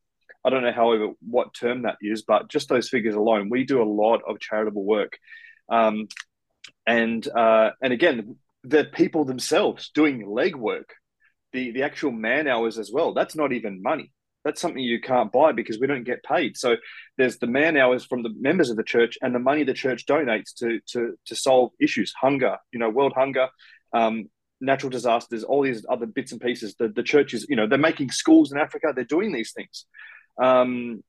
I 0.46 0.50
don't 0.50 0.64
know, 0.64 0.72
however, 0.72 1.10
what 1.20 1.54
term 1.54 1.82
that 1.82 1.98
is, 2.02 2.22
but 2.22 2.50
just 2.50 2.70
those 2.70 2.88
figures 2.88 3.16
alone, 3.16 3.50
we 3.50 3.66
do 3.66 3.82
a 3.82 3.84
lot 3.84 4.22
of 4.26 4.40
charitable 4.40 4.86
work. 4.86 5.18
Um, 5.70 6.08
and 6.90 7.28
uh, 7.28 7.70
and 7.84 7.94
again, 7.94 8.38
the 8.64 8.84
people 8.84 9.24
themselves 9.24 9.92
doing 9.94 10.26
legwork, 10.26 10.90
the 11.54 11.72
the 11.72 11.84
actual 11.84 12.12
man 12.12 12.48
hours 12.48 12.80
as 12.80 12.92
well. 12.92 13.14
That's 13.14 13.36
not 13.36 13.54
even 13.54 13.84
money. 13.84 14.12
That's 14.44 14.60
something 14.60 14.82
you 14.82 15.00
can't 15.00 15.32
buy 15.32 15.52
because 15.52 15.80
we 15.80 15.86
don't 15.86 16.04
get 16.04 16.24
paid. 16.24 16.58
So 16.58 16.78
there's 17.18 17.38
the 17.38 17.48
man 17.48 17.78
hours 17.78 18.06
from 18.06 18.24
the 18.24 18.34
members 18.40 18.72
of 18.72 18.78
the 18.78 18.84
church 18.84 19.18
and 19.22 19.36
the 19.36 19.40
money 19.40 19.64
the 19.64 19.74
church 19.74 20.08
donates 20.08 20.56
to 20.60 20.80
to 20.94 21.16
to 21.28 21.36
solve 21.36 21.72
issues, 21.80 22.12
hunger, 22.20 22.58
you 22.72 22.80
know, 22.80 22.90
world 22.90 23.14
hunger, 23.16 23.50
um, 23.94 24.28
natural 24.60 24.90
disasters, 24.90 25.44
all 25.44 25.62
these 25.62 25.86
other 25.88 26.08
bits 26.08 26.32
and 26.32 26.42
pieces. 26.42 26.74
The 26.80 26.88
the 26.88 27.04
church 27.04 27.36
is, 27.36 27.46
you 27.48 27.56
know, 27.56 27.68
they're 27.68 27.78
making 27.78 28.10
schools 28.10 28.52
in 28.52 28.58
Africa. 28.58 28.94
They're 28.96 29.16
doing 29.18 29.32
these 29.32 29.52
things. 29.52 29.86
Um, 30.42 31.04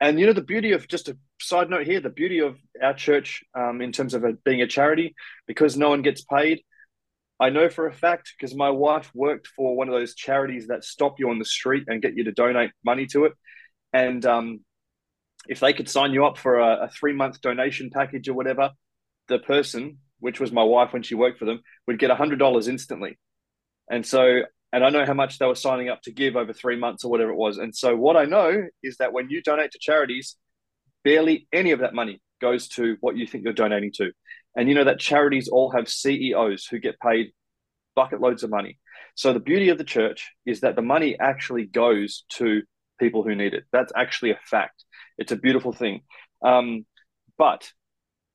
and 0.00 0.18
you 0.18 0.26
know 0.26 0.32
the 0.32 0.42
beauty 0.42 0.72
of 0.72 0.88
just 0.88 1.08
a 1.08 1.16
side 1.40 1.70
note 1.70 1.86
here, 1.86 2.00
the 2.00 2.10
beauty 2.10 2.40
of 2.40 2.56
our 2.82 2.94
church 2.94 3.44
um, 3.54 3.80
in 3.80 3.92
terms 3.92 4.14
of 4.14 4.24
being 4.44 4.62
a 4.62 4.66
charity, 4.66 5.14
because 5.46 5.76
no 5.76 5.90
one 5.90 6.02
gets 6.02 6.22
paid. 6.22 6.62
I 7.40 7.50
know 7.50 7.68
for 7.68 7.86
a 7.86 7.92
fact 7.92 8.32
because 8.38 8.54
my 8.54 8.70
wife 8.70 9.10
worked 9.14 9.48
for 9.48 9.76
one 9.76 9.88
of 9.88 9.94
those 9.94 10.14
charities 10.14 10.68
that 10.68 10.84
stop 10.84 11.18
you 11.18 11.30
on 11.30 11.38
the 11.38 11.44
street 11.44 11.84
and 11.88 12.00
get 12.00 12.16
you 12.16 12.24
to 12.24 12.32
donate 12.32 12.70
money 12.84 13.06
to 13.06 13.24
it. 13.24 13.32
And 13.92 14.24
um, 14.24 14.60
if 15.48 15.60
they 15.60 15.72
could 15.72 15.88
sign 15.88 16.12
you 16.12 16.26
up 16.26 16.38
for 16.38 16.58
a, 16.58 16.84
a 16.84 16.88
three 16.88 17.12
month 17.12 17.40
donation 17.40 17.90
package 17.90 18.28
or 18.28 18.34
whatever, 18.34 18.70
the 19.28 19.38
person, 19.38 19.98
which 20.20 20.40
was 20.40 20.52
my 20.52 20.62
wife 20.62 20.92
when 20.92 21.02
she 21.02 21.14
worked 21.14 21.38
for 21.38 21.44
them, 21.44 21.60
would 21.86 21.98
get 21.98 22.10
$100 22.10 22.68
instantly. 22.68 23.18
And 23.90 24.06
so 24.06 24.42
and 24.74 24.84
I 24.84 24.90
know 24.90 25.06
how 25.06 25.14
much 25.14 25.38
they 25.38 25.46
were 25.46 25.54
signing 25.54 25.88
up 25.88 26.02
to 26.02 26.10
give 26.10 26.34
over 26.34 26.52
three 26.52 26.76
months 26.76 27.04
or 27.04 27.10
whatever 27.10 27.30
it 27.30 27.36
was. 27.36 27.58
And 27.58 27.72
so 27.72 27.94
what 27.94 28.16
I 28.16 28.24
know 28.24 28.64
is 28.82 28.96
that 28.96 29.12
when 29.12 29.30
you 29.30 29.40
donate 29.40 29.70
to 29.70 29.78
charities, 29.80 30.36
barely 31.04 31.46
any 31.52 31.70
of 31.70 31.78
that 31.78 31.94
money 31.94 32.20
goes 32.40 32.66
to 32.70 32.96
what 33.00 33.16
you 33.16 33.24
think 33.24 33.44
you're 33.44 33.52
donating 33.52 33.92
to. 33.98 34.10
And 34.56 34.68
you 34.68 34.74
know 34.74 34.82
that 34.82 34.98
charities 34.98 35.46
all 35.46 35.70
have 35.70 35.88
CEOs 35.88 36.66
who 36.66 36.80
get 36.80 36.98
paid 36.98 37.32
bucket 37.94 38.20
loads 38.20 38.42
of 38.42 38.50
money. 38.50 38.80
So 39.14 39.32
the 39.32 39.38
beauty 39.38 39.68
of 39.68 39.78
the 39.78 39.84
church 39.84 40.32
is 40.44 40.62
that 40.62 40.74
the 40.74 40.82
money 40.82 41.16
actually 41.20 41.66
goes 41.66 42.24
to 42.30 42.62
people 42.98 43.22
who 43.22 43.36
need 43.36 43.54
it. 43.54 43.66
That's 43.70 43.92
actually 43.94 44.32
a 44.32 44.40
fact. 44.44 44.84
It's 45.18 45.30
a 45.30 45.36
beautiful 45.36 45.72
thing. 45.72 46.00
Um, 46.44 46.84
but 47.38 47.70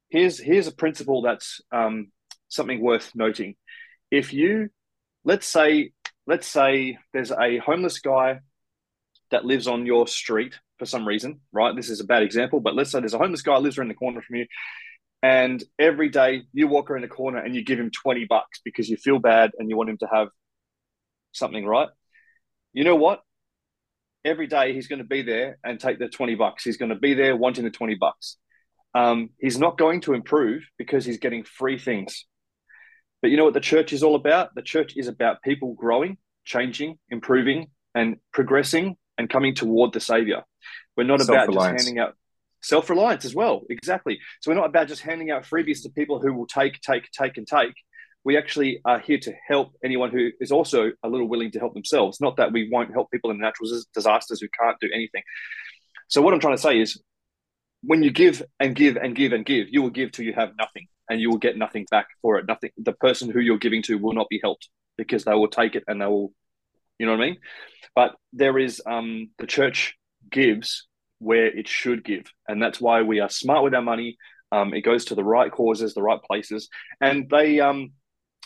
here's 0.07 0.39
here's 0.39 0.67
a 0.67 0.71
principle 0.71 1.21
that's 1.21 1.59
um, 1.73 2.13
something 2.47 2.79
worth 2.79 3.11
noting. 3.13 3.55
If 4.09 4.31
you 4.33 4.69
let's 5.25 5.47
say 5.47 5.91
let's 6.29 6.47
say 6.47 6.99
there's 7.11 7.31
a 7.31 7.57
homeless 7.57 7.99
guy 7.99 8.39
that 9.31 9.45
lives 9.45 9.67
on 9.67 9.87
your 9.87 10.07
street 10.07 10.53
for 10.77 10.85
some 10.85 11.07
reason, 11.07 11.41
right? 11.51 11.75
This 11.75 11.89
is 11.89 12.01
a 12.01 12.05
bad 12.05 12.21
example, 12.21 12.59
but 12.59 12.75
let's 12.75 12.91
say 12.91 12.99
there's 12.99 13.15
a 13.15 13.17
homeless 13.17 13.41
guy 13.41 13.57
lives 13.57 13.79
around 13.79 13.87
the 13.87 13.95
corner 13.95 14.21
from 14.21 14.35
you, 14.35 14.45
and 15.23 15.63
every 15.79 16.09
day 16.09 16.43
you 16.53 16.67
walk 16.67 16.91
around 16.91 17.01
the 17.01 17.07
corner 17.07 17.39
and 17.39 17.55
you 17.55 17.63
give 17.63 17.79
him 17.79 17.89
20 17.89 18.25
bucks 18.25 18.61
because 18.63 18.87
you 18.87 18.95
feel 18.95 19.17
bad 19.17 19.51
and 19.57 19.71
you 19.71 19.75
want 19.75 19.89
him 19.89 19.97
to 19.97 20.07
have 20.13 20.27
something, 21.31 21.65
right? 21.65 21.89
You 22.73 22.83
know 22.83 22.95
what? 22.95 23.21
Every 24.23 24.45
day 24.45 24.73
he's 24.73 24.87
going 24.87 24.99
to 24.99 25.05
be 25.05 25.23
there 25.23 25.57
and 25.63 25.79
take 25.79 25.97
the 25.97 26.09
20 26.09 26.35
bucks. 26.35 26.63
He's 26.63 26.77
going 26.77 26.89
to 26.89 26.95
be 26.95 27.15
there 27.15 27.35
wanting 27.35 27.63
the 27.63 27.71
20 27.71 27.95
bucks. 27.95 28.37
Um, 28.93 29.31
he's 29.39 29.57
not 29.57 29.79
going 29.79 30.01
to 30.01 30.13
improve 30.13 30.63
because 30.77 31.05
he's 31.05 31.17
getting 31.17 31.43
free 31.43 31.79
things. 31.79 32.25
But 33.21 33.31
you 33.31 33.37
know 33.37 33.45
what 33.45 33.53
the 33.53 33.59
church 33.59 33.93
is 33.93 34.03
all 34.03 34.15
about? 34.15 34.55
The 34.55 34.61
church 34.61 34.95
is 34.95 35.07
about 35.07 35.41
people 35.41 35.73
growing, 35.73 36.17
changing, 36.45 36.97
improving, 37.09 37.67
and 37.93 38.17
progressing 38.31 38.97
and 39.17 39.29
coming 39.29 39.53
toward 39.55 39.93
the 39.93 39.99
Savior. 39.99 40.43
We're 40.95 41.03
not 41.03 41.21
about 41.21 41.51
just 41.51 41.65
handing 41.65 41.99
out 41.99 42.15
self 42.61 42.89
reliance 42.89 43.25
as 43.25 43.35
well. 43.35 43.63
Exactly. 43.69 44.19
So 44.41 44.51
we're 44.51 44.55
not 44.55 44.67
about 44.67 44.87
just 44.87 45.01
handing 45.01 45.31
out 45.31 45.43
freebies 45.43 45.83
to 45.83 45.89
people 45.89 46.19
who 46.19 46.33
will 46.33 46.47
take, 46.47 46.79
take, 46.81 47.09
take, 47.11 47.37
and 47.37 47.47
take. 47.47 47.73
We 48.23 48.37
actually 48.37 48.81
are 48.83 48.99
here 48.99 49.19
to 49.19 49.33
help 49.47 49.73
anyone 49.83 50.11
who 50.11 50.29
is 50.39 50.51
also 50.51 50.91
a 51.03 51.09
little 51.09 51.27
willing 51.27 51.51
to 51.51 51.59
help 51.59 51.73
themselves. 51.73 52.19
Not 52.19 52.37
that 52.37 52.51
we 52.51 52.69
won't 52.71 52.91
help 52.91 53.09
people 53.11 53.31
in 53.31 53.39
natural 53.39 53.69
disasters 53.93 54.41
who 54.41 54.47
can't 54.61 54.77
do 54.79 54.89
anything. 54.93 55.23
So 56.09 56.21
what 56.21 56.33
I'm 56.33 56.39
trying 56.39 56.55
to 56.55 56.61
say 56.61 56.79
is 56.79 57.01
when 57.81 58.03
you 58.03 58.11
give 58.11 58.43
and 58.59 58.75
give 58.75 58.97
and 58.97 59.15
give 59.15 59.31
and 59.31 59.45
give, 59.45 59.67
you 59.69 59.81
will 59.81 59.89
give 59.89 60.11
till 60.11 60.25
you 60.25 60.33
have 60.33 60.51
nothing 60.57 60.87
and 61.09 61.19
you 61.19 61.29
will 61.29 61.37
get 61.37 61.57
nothing 61.57 61.85
back 61.89 62.07
for 62.21 62.37
it. 62.37 62.45
Nothing. 62.47 62.71
The 62.77 62.93
person 62.93 63.29
who 63.29 63.39
you're 63.39 63.57
giving 63.57 63.81
to 63.83 63.97
will 63.97 64.13
not 64.13 64.29
be 64.29 64.39
helped 64.41 64.69
because 64.97 65.23
they 65.23 65.33
will 65.33 65.47
take 65.47 65.75
it 65.75 65.83
and 65.87 66.01
they 66.01 66.05
will, 66.05 66.33
you 66.97 67.05
know 67.05 67.13
what 67.13 67.21
I 67.21 67.25
mean? 67.27 67.37
But 67.95 68.15
there 68.33 68.57
is 68.59 68.81
um, 68.85 69.29
the 69.39 69.47
church 69.47 69.95
gives 70.29 70.87
where 71.19 71.47
it 71.47 71.67
should 71.67 72.03
give, 72.03 72.31
and 72.47 72.61
that's 72.61 72.79
why 72.79 73.01
we 73.01 73.19
are 73.19 73.29
smart 73.29 73.63
with 73.63 73.73
our 73.73 73.81
money. 73.81 74.17
Um, 74.51 74.73
it 74.73 74.81
goes 74.81 75.05
to 75.05 75.15
the 75.15 75.23
right 75.23 75.51
causes, 75.51 75.93
the 75.93 76.01
right 76.01 76.21
places, 76.21 76.69
and 77.01 77.29
they 77.29 77.59
um, 77.59 77.91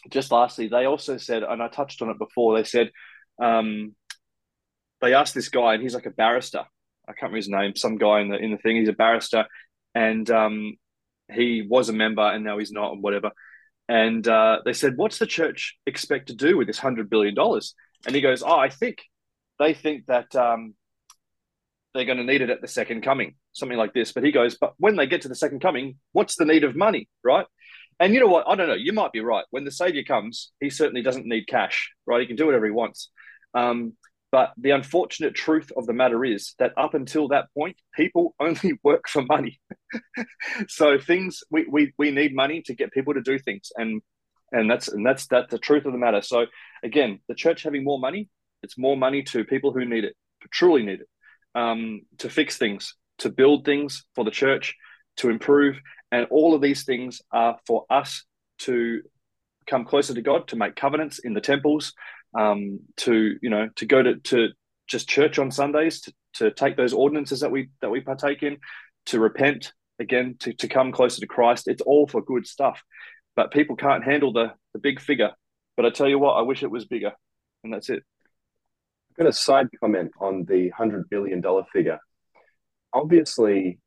just 0.10 0.32
lastly 0.32 0.68
they 0.68 0.86
also 0.86 1.18
said, 1.18 1.44
and 1.44 1.62
I 1.62 1.68
touched 1.68 2.02
on 2.02 2.10
it 2.10 2.18
before. 2.18 2.58
They 2.58 2.64
said 2.64 2.92
um, 3.42 3.96
they 5.02 5.14
asked 5.14 5.36
this 5.36 5.50
guy, 5.50 5.74
and 5.74 5.84
he's 5.84 5.94
like 5.96 6.06
a 6.06 6.12
barrister, 6.12 6.66
I 7.08 7.12
can't 7.12 7.34
remember 7.34 7.38
his 7.38 7.50
name, 7.50 7.76
some 7.76 7.98
guy 7.98 8.22
in 8.22 8.30
the 8.30 8.38
in 8.38 8.52
the 8.52 8.58
thing. 8.58 8.78
He's 8.78 8.90
a 8.90 8.94
barrister, 8.94 9.46
and 9.94 10.30
um, 10.30 10.78
he 11.34 11.66
was 11.68 11.90
a 11.90 11.94
member, 11.94 12.22
and 12.22 12.44
now 12.44 12.58
he's 12.58 12.72
not, 12.72 12.94
and 12.94 13.04
whatever. 13.04 13.32
And 13.88 14.28
uh, 14.28 14.60
they 14.66 14.74
said, 14.74 14.98
"What's 14.98 15.20
the 15.20 15.28
church 15.28 15.78
expect 15.86 16.28
to 16.28 16.36
do 16.36 16.58
with 16.58 16.68
this 16.68 16.80
hundred 16.80 17.10
billion 17.10 17.36
dollars?" 17.36 17.76
And 18.06 18.16
he 18.16 18.22
goes, 18.22 18.44
"Oh, 18.44 18.58
I 18.58 18.70
think 18.70 19.02
they 19.60 19.74
think 19.74 20.06
that 20.08 20.36
um, 20.36 20.74
they're 21.94 22.06
going 22.06 22.18
to 22.18 22.24
need 22.24 22.42
it 22.42 22.50
at 22.50 22.62
the 22.62 22.68
second 22.68 23.04
coming, 23.04 23.36
something 23.52 23.78
like 23.78 23.94
this." 23.94 24.12
But 24.12 24.24
he 24.24 24.32
goes, 24.32 24.58
"But 24.58 24.74
when 24.78 24.96
they 24.96 25.08
get 25.08 25.22
to 25.24 25.30
the 25.30 25.36
second 25.36 25.62
coming, 25.62 25.98
what's 26.12 26.36
the 26.36 26.46
need 26.46 26.64
of 26.64 26.76
money, 26.76 27.10
right?" 27.24 27.46
And 28.00 28.14
you 28.14 28.20
know 28.20 28.28
what? 28.28 28.48
I 28.48 28.56
don't 28.56 28.68
know. 28.68 28.74
You 28.74 28.94
might 28.94 29.12
be 29.12 29.22
right. 29.22 29.46
When 29.52 29.66
the 29.66 29.72
Savior 29.72 30.04
comes, 30.04 30.52
he 30.60 30.70
certainly 30.70 31.02
doesn't 31.02 31.28
need 31.28 31.48
cash, 31.48 31.92
right? 32.06 32.22
He 32.22 32.28
can 32.28 32.36
do 32.36 32.46
whatever 32.46 32.66
he 32.66 32.72
wants. 32.72 33.10
Um, 33.54 33.94
but 34.34 34.52
the 34.58 34.72
unfortunate 34.72 35.36
truth 35.36 35.72
of 35.78 35.86
the 35.86 35.94
matter 35.94 36.26
is 36.26 36.56
that 36.58 36.74
up 36.76 36.96
until 36.96 37.28
that 37.28 37.54
point, 37.56 37.78
people 37.94 38.34
only 38.40 38.80
work 38.84 39.08
for 39.08 39.22
money. 39.22 39.62
so 40.68 40.98
things 40.98 41.44
we, 41.52 41.68
we 41.70 41.94
we 42.00 42.10
need 42.10 42.36
money 42.36 42.64
to 42.64 42.74
get 42.74 42.92
people 42.92 43.14
to 43.14 43.22
do 43.22 43.38
things, 43.38 43.72
and 43.78 44.02
and 44.52 44.70
that's 44.70 44.88
and 44.88 45.06
that's 45.06 45.28
that's 45.28 45.52
the 45.52 45.60
truth 45.60 45.86
of 45.86 45.92
the 45.92 46.00
matter. 46.00 46.24
So 46.24 46.48
again, 46.84 47.20
the 47.28 47.36
church 47.36 47.62
having 47.62 47.84
more 47.84 48.00
money, 48.00 48.28
it's 48.64 48.76
more 48.76 48.98
money 48.98 49.22
to 49.22 49.44
people 49.46 49.72
who 49.72 49.86
need 49.86 50.04
it, 50.04 50.16
truly 50.52 50.82
need 50.82 51.02
it, 51.02 51.08
um, 51.54 52.02
to 52.18 52.28
fix 52.28 52.58
things, 52.58 52.96
to 53.20 53.30
build 53.30 53.66
things 53.66 54.04
for 54.16 54.26
the 54.26 54.32
church, 54.32 54.74
to 55.18 55.30
improve, 55.30 55.80
and 56.12 56.26
all 56.32 56.56
of 56.56 56.62
these 56.62 56.86
things 56.86 57.22
are 57.32 57.60
for 57.68 57.86
us 57.92 58.24
to 58.62 59.04
come 59.68 59.86
closer 59.86 60.16
to 60.16 60.24
God, 60.24 60.48
to 60.48 60.56
make 60.56 60.76
covenants 60.76 61.20
in 61.20 61.36
the 61.36 61.42
temples, 61.42 61.94
um, 62.36 62.80
to 62.98 63.38
you 63.42 63.50
know 63.50 63.70
to 63.76 63.86
go 63.86 64.02
to 64.04 64.16
to 64.16 64.50
just 64.88 65.08
church 65.08 65.40
on 65.40 65.52
Sundays, 65.52 66.02
to, 66.02 66.14
to 66.36 66.52
take 66.52 66.78
those 66.78 66.94
ordinances 66.94 67.40
that 67.40 67.52
we 67.52 67.70
that 67.82 67.90
we 67.90 68.02
partake 68.02 68.44
in, 68.44 68.58
to 69.08 69.20
repent 69.20 69.74
again, 70.00 70.36
to, 70.40 70.54
to 70.54 70.68
come 70.68 70.92
closer 70.92 71.22
to 71.22 71.28
Christ. 71.28 71.68
It's 71.68 71.82
all 71.82 72.08
for 72.08 72.22
good 72.22 72.46
stuff. 72.46 72.82
But 73.36 73.52
people 73.52 73.76
can't 73.76 74.04
handle 74.04 74.34
the 74.34 74.54
the 74.74 74.80
big 74.80 75.00
figure. 75.00 75.32
But 75.76 75.86
I 75.86 75.90
tell 75.90 76.08
you 76.08 76.20
what, 76.20 76.34
I 76.34 76.42
wish 76.42 76.64
it 76.64 76.72
was 76.72 76.86
bigger. 76.86 77.14
And 77.64 77.74
that's 77.74 77.90
it. 77.90 78.04
I've 79.12 79.18
got 79.18 79.28
a 79.28 79.34
side 79.34 79.68
comment 79.80 80.12
on 80.20 80.46
the 80.46 80.70
hundred 80.70 81.10
billion 81.10 81.42
dollar 81.42 81.64
figure. 81.72 82.00
Obviously, 82.94 83.80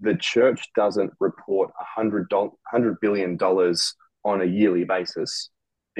the 0.00 0.16
church 0.16 0.68
doesn't 0.74 1.12
report 1.20 1.70
a 1.80 1.84
hundred 1.84 2.96
billion 3.00 3.36
dollars 3.36 3.94
on 4.24 4.40
a 4.40 4.44
yearly 4.44 4.84
basis 4.84 5.50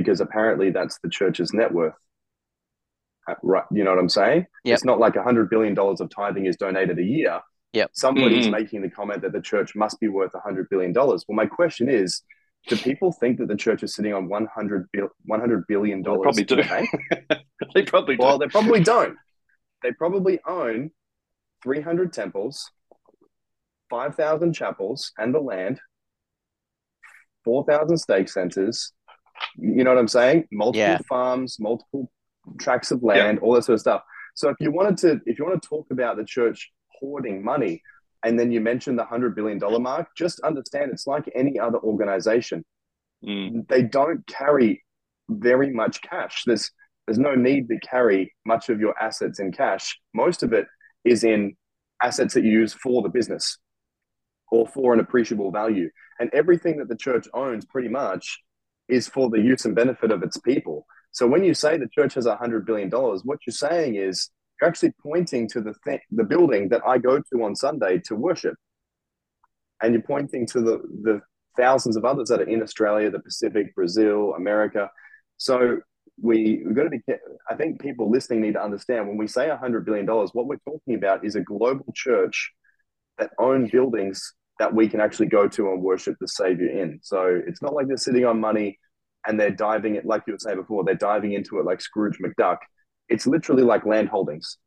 because 0.00 0.20
apparently 0.20 0.70
that's 0.70 0.98
the 1.02 1.08
church's 1.10 1.52
net 1.52 1.72
worth. 1.72 1.94
Uh, 3.28 3.34
right, 3.42 3.64
you 3.70 3.84
know 3.84 3.90
what 3.90 3.98
I'm 3.98 4.08
saying? 4.08 4.46
Yep. 4.64 4.74
It's 4.74 4.84
not 4.84 4.98
like 4.98 5.16
a 5.16 5.22
hundred 5.22 5.50
billion 5.50 5.74
dollars 5.74 6.00
of 6.00 6.10
tithing 6.10 6.46
is 6.46 6.56
donated 6.56 6.98
a 6.98 7.02
year. 7.02 7.40
Yep. 7.72 7.90
Somebody's 7.92 8.46
Mhm. 8.48 8.52
making 8.52 8.82
the 8.82 8.90
comment 8.90 9.22
that 9.22 9.32
the 9.32 9.40
church 9.40 9.76
must 9.76 10.00
be 10.00 10.08
worth 10.08 10.34
a 10.34 10.40
hundred 10.40 10.68
billion 10.70 10.92
dollars. 10.92 11.24
Well, 11.28 11.36
my 11.36 11.46
question 11.46 11.88
is, 11.88 12.22
do 12.66 12.76
people 12.76 13.12
think 13.12 13.38
that 13.38 13.48
the 13.48 13.56
church 13.56 13.82
is 13.82 13.94
sitting 13.94 14.12
on 14.12 14.28
100, 14.28 14.88
bil- 14.92 15.08
100 15.26 15.66
billion 15.68 16.02
Well, 16.02 16.16
dollars? 16.22 16.36
they 16.36 16.44
probably 16.44 16.62
do. 16.64 16.68
bank? 16.68 16.90
they 17.74 17.82
probably 17.84 18.16
do. 18.16 18.22
Well, 18.24 18.38
they 18.38 18.48
probably 18.48 18.80
don't. 18.82 19.16
They 19.82 19.92
probably 19.92 20.40
own 20.46 20.90
300 21.62 22.12
temples, 22.12 22.70
5,000 23.88 24.52
chapels 24.52 25.12
and 25.18 25.34
the 25.34 25.40
land, 25.40 25.80
4,000 27.44 27.96
stake 27.98 28.28
centers. 28.28 28.92
You 29.56 29.84
know 29.84 29.90
what 29.90 29.98
I'm 29.98 30.08
saying? 30.08 30.46
Multiple 30.50 30.80
Yeah. 30.80 30.98
farms, 31.08 31.58
multiple 31.60 32.10
tracts 32.58 32.90
of 32.90 33.02
land, 33.02 33.38
all 33.40 33.54
that 33.54 33.64
sort 33.64 33.74
of 33.74 33.80
stuff. 33.80 34.02
So 34.34 34.48
if 34.48 34.56
you 34.60 34.70
wanted 34.70 34.96
to, 34.98 35.20
if 35.26 35.38
you 35.38 35.44
want 35.44 35.60
to 35.62 35.68
talk 35.68 35.86
about 35.90 36.16
the 36.16 36.24
church 36.24 36.70
hoarding 37.00 37.44
money, 37.44 37.82
and 38.22 38.38
then 38.38 38.52
you 38.52 38.60
mentioned 38.60 38.98
the 38.98 39.04
hundred 39.04 39.34
billion 39.34 39.58
dollar 39.58 39.78
mark, 39.78 40.08
just 40.16 40.40
understand 40.40 40.90
it's 40.92 41.06
like 41.06 41.30
any 41.34 41.58
other 41.58 41.78
organization. 41.78 42.64
Mm. 43.24 43.66
They 43.68 43.82
don't 43.82 44.26
carry 44.26 44.84
very 45.28 45.70
much 45.70 46.00
cash. 46.02 46.42
There's 46.46 46.70
there's 47.06 47.18
no 47.18 47.34
need 47.34 47.68
to 47.68 47.78
carry 47.80 48.32
much 48.46 48.68
of 48.68 48.78
your 48.78 48.96
assets 49.02 49.40
in 49.40 49.52
cash. 49.52 49.98
Most 50.14 50.42
of 50.42 50.52
it 50.52 50.66
is 51.04 51.24
in 51.24 51.56
assets 52.02 52.34
that 52.34 52.44
you 52.44 52.52
use 52.52 52.72
for 52.72 53.02
the 53.02 53.08
business 53.08 53.58
or 54.52 54.66
for 54.66 54.94
an 54.94 55.00
appreciable 55.00 55.50
value. 55.50 55.90
And 56.18 56.30
everything 56.32 56.76
that 56.78 56.88
the 56.88 56.96
church 56.96 57.26
owns 57.34 57.64
pretty 57.64 57.88
much 57.88 58.38
is 58.90 59.08
for 59.08 59.30
the 59.30 59.40
use 59.40 59.64
and 59.64 59.74
benefit 59.74 60.10
of 60.10 60.22
its 60.22 60.36
people. 60.38 60.86
So 61.12 61.26
when 61.26 61.44
you 61.44 61.54
say 61.54 61.76
the 61.76 61.88
church 61.88 62.14
has 62.14 62.26
a 62.26 62.36
hundred 62.36 62.66
billion 62.66 62.88
dollars, 62.88 63.22
what 63.24 63.38
you're 63.46 63.52
saying 63.52 63.96
is 63.96 64.30
you're 64.60 64.68
actually 64.68 64.92
pointing 65.02 65.48
to 65.48 65.60
the 65.60 65.74
the 66.10 66.24
building 66.24 66.68
that 66.68 66.82
I 66.86 66.98
go 66.98 67.18
to 67.18 67.42
on 67.42 67.56
Sunday 67.56 67.98
to 68.06 68.14
worship, 68.14 68.54
and 69.82 69.92
you're 69.94 70.02
pointing 70.02 70.46
to 70.48 70.60
the 70.60 70.78
the 71.02 71.20
thousands 71.56 71.96
of 71.96 72.04
others 72.04 72.28
that 72.28 72.40
are 72.40 72.48
in 72.48 72.62
Australia, 72.62 73.10
the 73.10 73.20
Pacific, 73.20 73.74
Brazil, 73.74 74.34
America. 74.34 74.90
So 75.36 75.80
we 76.20 76.62
we've 76.64 76.76
got 76.76 76.84
to 76.84 76.90
be. 76.90 77.00
I 77.48 77.54
think 77.54 77.80
people 77.80 78.10
listening 78.10 78.42
need 78.42 78.54
to 78.54 78.62
understand 78.62 79.08
when 79.08 79.16
we 79.16 79.26
say 79.26 79.50
a 79.50 79.56
hundred 79.56 79.84
billion 79.84 80.06
dollars, 80.06 80.30
what 80.32 80.46
we're 80.46 80.58
talking 80.68 80.94
about 80.94 81.24
is 81.24 81.34
a 81.34 81.40
global 81.40 81.92
church 81.94 82.52
that 83.18 83.30
own 83.38 83.66
buildings 83.66 84.34
that 84.60 84.74
we 84.74 84.86
can 84.90 85.00
actually 85.00 85.26
go 85.26 85.48
to 85.48 85.72
and 85.72 85.82
worship 85.82 86.16
the 86.20 86.28
Savior 86.28 86.68
in. 86.68 87.00
So 87.02 87.40
it's 87.46 87.62
not 87.62 87.72
like 87.72 87.88
they're 87.88 87.96
sitting 87.96 88.26
on 88.26 88.38
money 88.38 88.78
and 89.26 89.40
they're 89.40 89.50
diving 89.50 89.94
it, 89.94 90.04
like 90.04 90.22
you 90.26 90.34
were 90.34 90.38
saying 90.38 90.58
before, 90.58 90.84
they're 90.84 90.94
diving 90.94 91.32
into 91.32 91.58
it 91.58 91.64
like 91.64 91.80
Scrooge 91.80 92.18
McDuck. 92.18 92.58
It's 93.08 93.26
literally 93.26 93.62
like 93.62 93.86
land 93.86 94.10
holdings. 94.10 94.58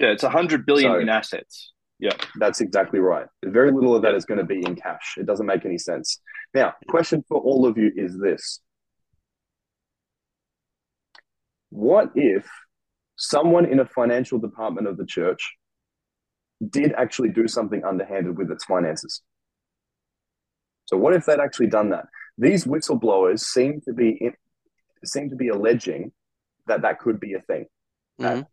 Yeah, 0.00 0.08
it's 0.08 0.22
a 0.22 0.30
hundred 0.30 0.64
billion 0.64 0.92
So- 0.92 0.98
in 1.00 1.10
assets. 1.10 1.74
Yeah. 1.98 2.12
That's 2.38 2.60
exactly 2.62 2.98
right. 2.98 3.26
Very 3.44 3.72
little 3.72 3.94
of 3.94 4.02
that 4.02 4.14
is 4.14 4.24
going 4.24 4.38
to 4.38 4.44
be 4.44 4.58
in 4.66 4.74
cash. 4.74 5.14
It 5.18 5.26
doesn't 5.26 5.46
make 5.46 5.64
any 5.66 5.78
sense. 5.78 6.20
Now, 6.54 6.74
question 6.88 7.22
for 7.28 7.38
all 7.38 7.66
of 7.66 7.76
you 7.76 7.92
is 7.94 8.18
this 8.18 8.60
What 11.70 12.10
if 12.14 12.48
someone 13.16 13.66
in 13.66 13.80
a 13.80 13.86
financial 13.86 14.38
department 14.38 14.86
of 14.86 14.96
the 14.96 15.06
church 15.06 15.56
did 16.70 16.92
actually 16.94 17.30
do 17.30 17.48
something 17.48 17.84
underhanded 17.84 18.36
with 18.38 18.50
its 18.50 18.64
finances? 18.64 19.22
So, 20.86 20.96
what 20.96 21.14
if 21.14 21.26
they'd 21.26 21.40
actually 21.40 21.66
done 21.66 21.90
that? 21.90 22.06
These 22.38 22.64
whistleblowers 22.64 23.40
seem 23.40 23.80
to 23.82 23.92
be 23.92 24.30
seem 25.04 25.30
to 25.30 25.36
be 25.36 25.48
alleging 25.48 26.12
that 26.66 26.82
that 26.82 26.98
could 26.98 27.20
be 27.20 27.34
a 27.34 27.40
thing. 27.40 27.66
Mhm. 28.20 28.46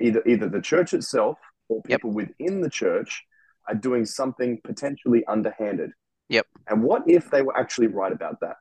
Either 0.00 0.22
either 0.26 0.48
the 0.48 0.60
church 0.60 0.94
itself 0.94 1.38
or 1.68 1.82
Yep. 1.86 2.00
people 2.00 2.12
within 2.12 2.60
the 2.60 2.70
church 2.70 3.24
are 3.68 3.74
doing 3.74 4.04
something 4.04 4.60
potentially 4.62 5.24
underhanded. 5.26 5.92
Yep. 6.28 6.46
And 6.68 6.82
what 6.82 7.02
if 7.08 7.30
they 7.30 7.42
were 7.42 7.56
actually 7.56 7.88
right 7.88 8.12
about 8.12 8.40
that? 8.40 8.56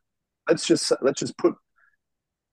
Let's 0.48 0.66
just 0.66 0.92
let's 1.02 1.20
just 1.20 1.38
put 1.38 1.56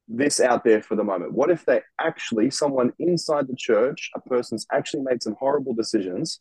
this 0.09 0.41
out 0.41 0.65
there 0.65 0.83
for 0.83 0.97
the 0.97 1.05
moment. 1.05 1.33
What 1.33 1.51
if 1.51 1.65
they 1.65 1.81
actually 2.01 2.51
someone 2.51 2.93
inside 2.99 3.49
the 3.49 3.57
church, 3.57 4.11
a 4.15 4.21
person's 4.21 4.67
actually 4.73 5.03
made 5.03 5.23
some 5.23 5.37
horrible 5.39 5.75
decisions 5.75 6.41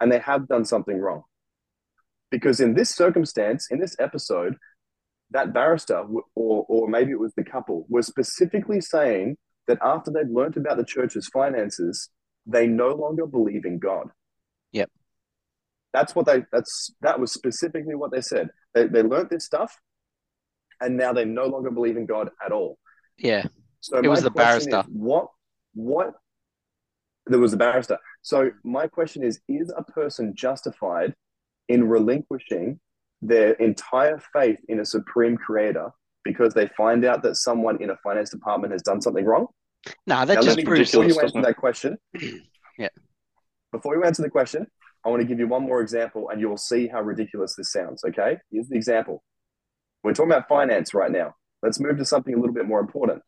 and 0.00 0.10
they 0.10 0.18
have 0.18 0.48
done 0.48 0.64
something 0.64 0.98
wrong? 0.98 1.22
Because 2.30 2.60
in 2.60 2.74
this 2.74 2.90
circumstance, 2.90 3.68
in 3.70 3.80
this 3.80 3.96
episode, 3.98 4.56
that 5.30 5.52
barrister 5.52 6.04
or 6.34 6.66
or 6.68 6.88
maybe 6.88 7.12
it 7.12 7.20
was 7.20 7.32
the 7.36 7.44
couple 7.44 7.86
was 7.88 8.06
specifically 8.06 8.80
saying 8.80 9.36
that 9.66 9.78
after 9.82 10.10
they'd 10.10 10.30
learnt 10.30 10.56
about 10.56 10.76
the 10.76 10.84
church's 10.84 11.28
finances, 11.32 12.10
they 12.46 12.66
no 12.66 12.88
longer 12.94 13.26
believe 13.26 13.64
in 13.64 13.78
God. 13.78 14.08
Yep. 14.72 14.90
That's 15.92 16.14
what 16.14 16.26
they 16.26 16.44
that's 16.52 16.92
that 17.00 17.20
was 17.20 17.32
specifically 17.32 17.94
what 17.94 18.10
they 18.10 18.20
said. 18.20 18.50
They 18.74 18.86
they 18.86 19.02
learnt 19.02 19.30
this 19.30 19.44
stuff 19.44 19.76
and 20.80 20.96
now 20.96 21.12
they 21.12 21.24
no 21.24 21.46
longer 21.46 21.70
believe 21.70 21.96
in 21.96 22.06
God 22.06 22.30
at 22.44 22.52
all. 22.52 22.78
Yeah. 23.20 23.44
So 23.80 23.98
It 23.98 24.08
was 24.08 24.22
the 24.22 24.30
barrister. 24.30 24.82
what 24.88 25.28
what 25.74 26.14
there 27.26 27.38
was 27.38 27.52
a 27.52 27.56
barrister. 27.56 27.98
So 28.22 28.50
my 28.64 28.86
question 28.88 29.22
is, 29.22 29.40
is 29.48 29.72
a 29.76 29.84
person 29.84 30.34
justified 30.34 31.14
in 31.68 31.88
relinquishing 31.88 32.80
their 33.22 33.52
entire 33.54 34.18
faith 34.32 34.58
in 34.68 34.80
a 34.80 34.84
supreme 34.84 35.36
creator 35.36 35.90
because 36.24 36.52
they 36.54 36.66
find 36.76 37.04
out 37.04 37.22
that 37.22 37.36
someone 37.36 37.80
in 37.82 37.90
a 37.90 37.96
finance 38.02 38.30
department 38.30 38.72
has 38.72 38.82
done 38.82 39.00
something 39.00 39.24
wrong? 39.24 39.46
Nah, 40.06 40.24
that 40.24 40.34
Now, 40.36 40.42
just 40.42 40.56
me, 40.56 40.64
proves. 40.64 40.90
before 40.90 41.04
you 41.04 41.18
answer 41.20 41.40
that 41.42 41.56
question, 41.56 41.96
Yeah. 42.78 42.88
Before 43.72 43.94
you 43.94 44.02
answer 44.04 44.22
the 44.22 44.30
question, 44.30 44.66
I 45.04 45.08
want 45.10 45.20
to 45.20 45.26
give 45.26 45.38
you 45.38 45.46
one 45.46 45.62
more 45.62 45.80
example, 45.80 46.30
and 46.30 46.40
you'll 46.40 46.56
see 46.56 46.88
how 46.88 47.00
ridiculous 47.02 47.54
this 47.56 47.70
sounds. 47.72 48.02
Okay, 48.04 48.38
here's 48.50 48.68
the 48.68 48.76
example. 48.76 49.22
We're 50.02 50.14
talking 50.14 50.32
about 50.32 50.48
finance 50.48 50.92
right 50.94 51.10
now. 51.10 51.34
Let's 51.62 51.80
move 51.80 51.98
to 51.98 52.04
something 52.04 52.34
a 52.34 52.38
little 52.38 52.54
bit 52.54 52.66
more 52.66 52.80
important. 52.80 53.22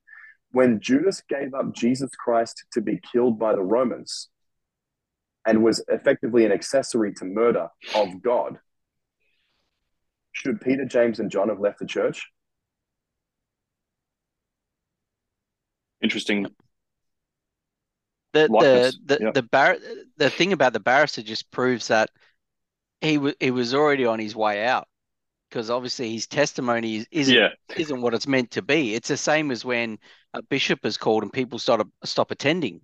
When 0.50 0.80
Judas 0.80 1.22
gave 1.28 1.54
up 1.54 1.74
Jesus 1.74 2.10
Christ 2.14 2.64
to 2.72 2.80
be 2.80 3.00
killed 3.12 3.38
by 3.38 3.54
the 3.54 3.62
Romans, 3.62 4.28
and 5.46 5.64
was 5.64 5.84
effectively 5.88 6.44
an 6.44 6.52
accessory 6.52 7.12
to 7.14 7.24
murder 7.24 7.68
of 7.94 8.22
God, 8.22 8.58
should 10.32 10.60
Peter, 10.60 10.84
James, 10.84 11.20
and 11.20 11.30
John 11.30 11.48
have 11.48 11.60
left 11.60 11.78
the 11.78 11.86
church? 11.86 12.28
Interesting. 16.02 16.46
the 18.32 18.48
likeness. 18.48 18.98
the 19.04 19.16
the 19.16 19.24
Yep. 19.24 19.34
the 19.34 19.42
bar 19.42 19.76
the 20.16 20.30
thing 20.30 20.52
about 20.52 20.72
the 20.72 20.80
barrister 20.80 21.22
just 21.22 21.50
proves 21.50 21.88
that 21.88 22.10
he 23.02 23.18
was 23.18 23.34
he 23.40 23.50
was 23.50 23.74
already 23.74 24.06
on 24.06 24.18
his 24.18 24.34
way 24.34 24.64
out 24.64 24.88
because 25.52 25.68
obviously 25.68 26.14
his 26.14 26.26
testimony 26.26 26.96
is, 26.96 27.06
isn't 27.10 27.38
Yeah, 27.38 27.48
isn't 27.76 28.00
what 28.00 28.14
it's 28.14 28.26
meant 28.26 28.50
to 28.52 28.62
be. 28.62 28.94
It's 28.94 29.08
the 29.08 29.18
same 29.18 29.50
as 29.50 29.66
when 29.66 29.98
a 30.32 30.40
bishop 30.42 30.86
is 30.86 30.96
called 30.96 31.24
and 31.24 31.32
people 31.32 31.58
start 31.58 31.86
stop 32.04 32.30
attending, 32.30 32.80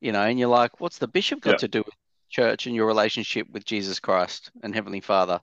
you 0.00 0.10
know, 0.12 0.22
and 0.22 0.38
you're 0.38 0.48
like, 0.48 0.80
what's 0.80 0.98
the 0.98 1.08
bishop 1.08 1.40
got 1.40 1.52
Yeah. 1.52 1.58
to 1.58 1.68
do 1.68 1.78
with 1.84 1.94
church 2.30 2.66
and 2.66 2.74
your 2.74 2.86
relationship 2.86 3.48
with 3.52 3.64
Jesus 3.64 4.00
Christ 4.00 4.50
and 4.64 4.74
Heavenly 4.74 5.00
Father? 5.00 5.40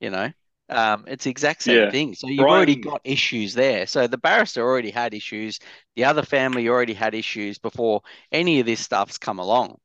You 0.00 0.10
know, 0.10 0.32
um, 0.68 1.04
it's 1.08 1.24
the 1.24 1.30
exact 1.30 1.62
same 1.62 1.86
Yeah. 1.86 1.90
thing. 1.90 2.14
So 2.14 2.28
you've 2.28 2.50
already 2.50 2.76
got 2.76 3.00
issues 3.04 3.54
there. 3.54 3.86
So 3.86 4.06
the 4.06 4.18
barrister 4.18 4.62
already 4.62 4.90
had 4.90 5.14
issues. 5.14 5.60
The 5.96 6.04
other 6.04 6.22
family 6.22 6.68
already 6.68 6.94
had 6.94 7.14
issues 7.14 7.58
before 7.58 8.02
any 8.30 8.60
of 8.60 8.66
this 8.66 8.80
stuff's 8.80 9.18
come 9.18 9.38
along. 9.38 9.78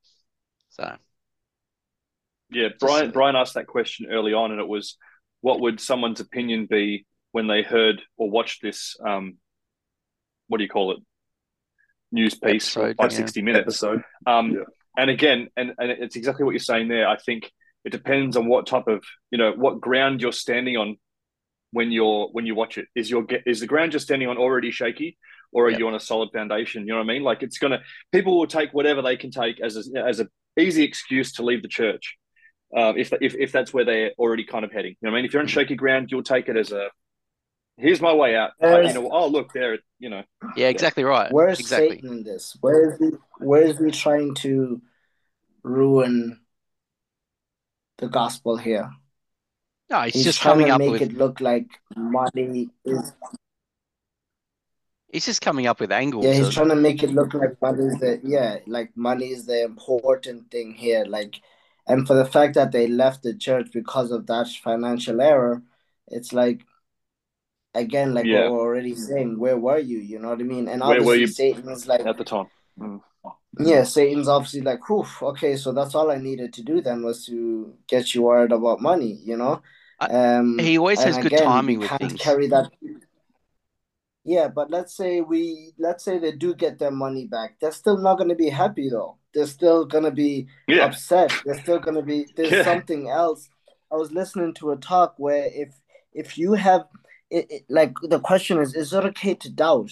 So 0.72 0.98
yeah. 2.52 2.70
Brian 2.80 3.12
Brian 3.12 3.36
asked 3.36 3.54
that 3.56 3.68
question 3.68 4.08
early 4.12 4.34
on, 4.34 4.52
and 4.52 4.60
it 4.60 4.68
was, 4.68 4.98
what 5.42 5.60
would 5.60 5.80
someone's 5.80 6.20
opinion 6.20 6.68
be 6.70 7.06
when 7.32 7.48
they 7.48 7.62
heard 7.62 8.02
or 8.18 8.30
watched 8.30 8.62
this? 8.62 8.96
Um, 9.06 9.38
what 10.48 10.58
do 10.58 10.64
you 10.64 10.70
call 10.70 10.92
it? 10.92 10.98
News 12.12 12.34
piece 12.36 12.76
Episode, 12.76 12.98
by 12.98 13.04
yeah. 13.06 13.10
sixty 13.10 13.42
minutes. 13.42 13.62
Episode. 13.84 14.04
Um, 14.26 14.52
Yeah. 14.52 14.64
And 14.98 15.10
again, 15.10 15.48
and, 15.56 15.74
and 15.78 15.92
it's 15.92 16.16
exactly 16.16 16.44
what 16.44 16.52
you're 16.52 16.60
saying 16.60 16.88
there. 16.90 17.08
I 17.08 17.16
think 17.18 17.50
it 17.86 17.92
depends 17.92 18.36
on 18.36 18.48
what 18.48 18.66
type 18.68 18.88
of, 18.88 19.04
you 19.32 19.38
know, 19.38 19.54
what 19.54 19.80
ground 19.80 20.20
you're 20.22 20.34
standing 20.34 20.76
on 20.76 20.98
when 21.72 21.92
you're 21.92 22.28
when 22.32 22.46
you 22.46 22.56
watch 22.56 22.78
it. 22.78 22.88
Is 22.96 23.10
your 23.10 23.24
ge- 23.24 23.44
is 23.46 23.60
the 23.62 23.68
ground 23.68 23.94
you're 23.94 24.00
standing 24.02 24.28
on 24.28 24.38
already 24.38 24.72
shaky, 24.72 25.18
or 25.54 25.68
are 25.68 25.70
Yep. 25.70 25.80
you 25.80 25.88
on 25.88 25.96
a 25.96 26.00
solid 26.00 26.30
foundation? 26.34 26.82
You 26.82 26.94
know 26.94 26.98
what 26.98 27.04
I 27.04 27.14
mean? 27.14 27.24
Like 27.24 27.44
it's 27.44 27.60
gonna 27.60 27.80
people 28.12 28.38
will 28.40 28.48
take 28.48 28.74
whatever 28.74 29.02
they 29.02 29.16
can 29.16 29.32
take 29.32 29.62
as 29.62 29.78
a, 29.78 30.00
as 30.06 30.20
a 30.20 30.28
easy 30.60 30.84
excuse 30.84 31.32
to 31.34 31.44
leave 31.44 31.62
the 31.62 31.70
church, 31.70 32.18
um, 32.76 32.98
if 32.98 33.12
if 33.22 33.36
if 33.36 33.52
that's 33.52 33.74
where 33.74 33.86
they're 33.86 34.12
already 34.20 34.44
kind 34.44 34.64
of 34.66 34.72
heading. 34.72 34.92
You 35.02 35.08
know 35.08 35.12
what 35.12 35.18
I 35.18 35.20
mean? 35.20 35.26
If 35.26 35.34
you're 35.34 35.42
on 35.42 35.48
shaky 35.48 35.76
ground, 35.76 36.10
you'll 36.12 36.24
take 36.24 36.50
it 36.50 36.58
as 36.58 36.72
a 36.72 36.90
here's 37.78 38.02
my 38.02 38.14
way 38.14 38.36
out. 38.36 38.52
I- 38.62 38.82
you 38.82 38.94
know, 38.94 39.10
oh 39.12 39.28
look 39.28 39.54
there, 39.54 39.80
you 40.00 40.10
know. 40.10 40.24
yeah, 40.56 40.68
exactly 40.68 41.04
right. 41.04 41.32
Where's 41.32 41.60
exactly. 41.60 41.92
Satan 41.92 42.12
in 42.12 42.24
this? 42.24 42.58
Where 42.62 42.92
is 42.94 43.00
he? 43.00 43.12
Where 43.40 43.62
is 43.64 43.78
he 43.80 43.92
trying 43.92 44.36
to 44.36 44.82
ruin 45.64 46.40
the 47.98 48.08
gospel 48.08 48.58
here? 48.58 48.90
No, 49.90 50.02
he's, 50.02 50.14
He's 50.14 50.24
just 50.26 50.42
trying 50.42 50.54
coming 50.56 50.68
to 50.68 50.74
up 50.74 50.80
make 50.80 50.92
with 50.92 51.02
it 51.02 51.14
look 51.18 51.42
like 51.42 51.66
money 51.96 52.70
is. 52.86 53.12
he's 55.12 55.26
just 55.26 55.42
coming 55.42 55.66
up 55.66 55.80
with 55.80 55.92
angles. 55.92 56.26
Yeah, 56.26 56.34
he's 56.34 56.48
of- 56.50 56.54
trying 56.54 56.70
to 56.70 56.76
make 56.76 57.02
it 57.02 57.10
look 57.10 57.34
like 57.34 57.60
money 57.62 57.86
is 57.86 58.00
the 58.00 58.20
yeah, 58.24 58.58
like 58.68 58.96
money 58.96 59.30
is 59.30 59.48
the 59.48 59.64
important 59.64 60.52
thing 60.52 60.74
here. 60.74 61.06
Like, 61.06 61.42
and 61.90 62.08
for 62.08 62.14
the 62.14 62.26
fact 62.26 62.54
that 62.56 62.72
they 62.72 62.88
left 62.88 63.24
the 63.24 63.34
church 63.34 63.70
because 63.74 64.12
of 64.12 64.28
that 64.28 64.48
financial 64.48 65.22
error, 65.22 65.62
it's 66.08 66.34
like. 66.34 66.62
Again, 67.76 68.16
like 68.16 68.26
Yeah. 68.26 68.46
what 68.46 68.54
we're 68.54 68.62
already 68.62 68.96
saying, 68.96 69.38
where 69.38 69.56
were 69.56 69.78
you? 69.78 70.00
You 70.00 70.18
know 70.18 70.30
what 70.30 70.40
I 70.40 70.44
mean? 70.44 70.68
And 70.68 70.82
Where 70.82 71.04
were 71.04 71.14
obviously, 71.14 71.20
you 71.22 71.54
Satan 71.54 71.70
is 71.72 71.86
like, 71.88 72.04
At 72.04 72.18
the 72.18 72.24
time, 72.24 72.48
Mm. 72.80 73.00
Yeah, 73.60 73.84
Satan's 73.84 74.28
obviously 74.28 74.62
like, 74.62 74.90
whew, 74.90 75.06
okay, 75.22 75.56
so 75.56 75.72
that's 75.72 75.94
all 75.94 76.10
I 76.10 76.18
needed 76.18 76.52
to 76.54 76.64
do 76.64 76.82
then 76.82 77.04
was 77.04 77.28
to 77.28 77.76
get 77.88 78.16
you 78.16 78.24
worried 78.24 78.52
about 78.52 78.82
money, 78.82 79.20
you 79.24 79.38
know? 79.38 79.62
Um, 80.00 80.58
he 80.58 80.80
always 80.80 80.98
and 81.00 81.14
has 81.14 81.24
good 81.24 81.28
again, 81.28 81.46
timing 81.46 81.78
we 81.78 81.88
with 81.88 81.92
things. 82.00 82.20
carry 82.20 82.48
that. 82.48 82.72
Yeah, 84.26 84.48
but 84.48 84.72
let's 84.72 84.98
say 84.98 85.22
we, 85.22 85.74
let's 85.78 86.04
say 86.04 86.18
they 86.18 86.32
do 86.32 86.56
get 86.56 86.80
their 86.80 86.92
money 86.92 87.28
back. 87.28 87.60
They're 87.62 87.72
still 87.72 88.00
not 88.00 88.18
going 88.18 88.30
to 88.30 88.36
be 88.36 88.50
happy 88.50 88.90
though. 88.90 89.19
They're 89.34 89.46
still 89.48 89.86
going 89.86 90.04
to 90.06 90.12
be 90.12 90.48
yeah, 90.68 90.86
upset. 90.86 91.32
They're 91.46 91.62
still 91.62 91.80
going 91.80 91.96
to 91.96 92.02
be, 92.04 92.28
there's 92.36 92.52
Yeah. 92.52 92.64
something 92.64 93.10
else. 93.10 93.50
I 93.92 93.96
was 93.96 94.12
listening 94.12 94.54
to 94.56 94.72
a 94.72 94.78
talk 94.78 95.16
where 95.18 95.50
if, 95.54 95.70
if 96.14 96.38
you 96.38 96.54
have, 96.54 96.86
it, 97.30 97.48
it, 97.50 97.64
like, 97.70 97.94
the 98.02 98.20
question 98.20 98.60
is, 98.60 98.76
is 98.76 98.94
it 98.94 99.06
okay 99.06 99.36
to 99.36 99.50
doubt? 99.52 99.92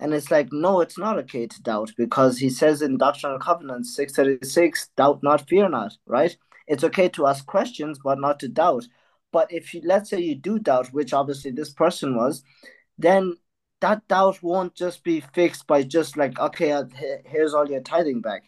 And 0.00 0.14
it's 0.14 0.30
like, 0.30 0.52
no, 0.52 0.80
it's 0.80 0.98
not 0.98 1.18
okay 1.20 1.46
to 1.46 1.62
doubt 1.62 1.90
because 1.96 2.38
he 2.38 2.50
says 2.50 2.82
in 2.82 2.98
Doctrine 2.98 3.32
and 3.32 3.40
Covenants 3.42 3.94
636, 3.96 4.88
doubt 4.96 5.22
not, 5.22 5.48
fear 5.48 5.68
not, 5.68 5.96
right? 6.06 6.36
It's 6.66 6.84
okay 6.84 7.08
to 7.10 7.26
ask 7.26 7.46
questions, 7.46 7.98
but 8.02 8.20
not 8.20 8.38
to 8.40 8.48
doubt. 8.48 8.86
But 9.32 9.52
if 9.52 9.74
you, 9.74 9.82
let's 9.84 10.10
say 10.10 10.20
you 10.20 10.36
do 10.36 10.58
doubt, 10.58 10.92
which 10.92 11.12
obviously 11.12 11.50
this 11.50 11.70
person 11.72 12.14
was, 12.16 12.42
then 12.96 13.36
that 13.80 14.06
doubt 14.08 14.42
won't 14.42 14.74
just 14.74 15.02
be 15.04 15.20
fixed 15.20 15.66
by 15.66 15.82
just 15.82 16.16
like, 16.16 16.38
okay, 16.38 16.72
uh, 16.72 16.84
here's 17.26 17.54
all 17.54 17.68
your 17.68 17.80
tithing 17.80 18.20
back. 18.20 18.44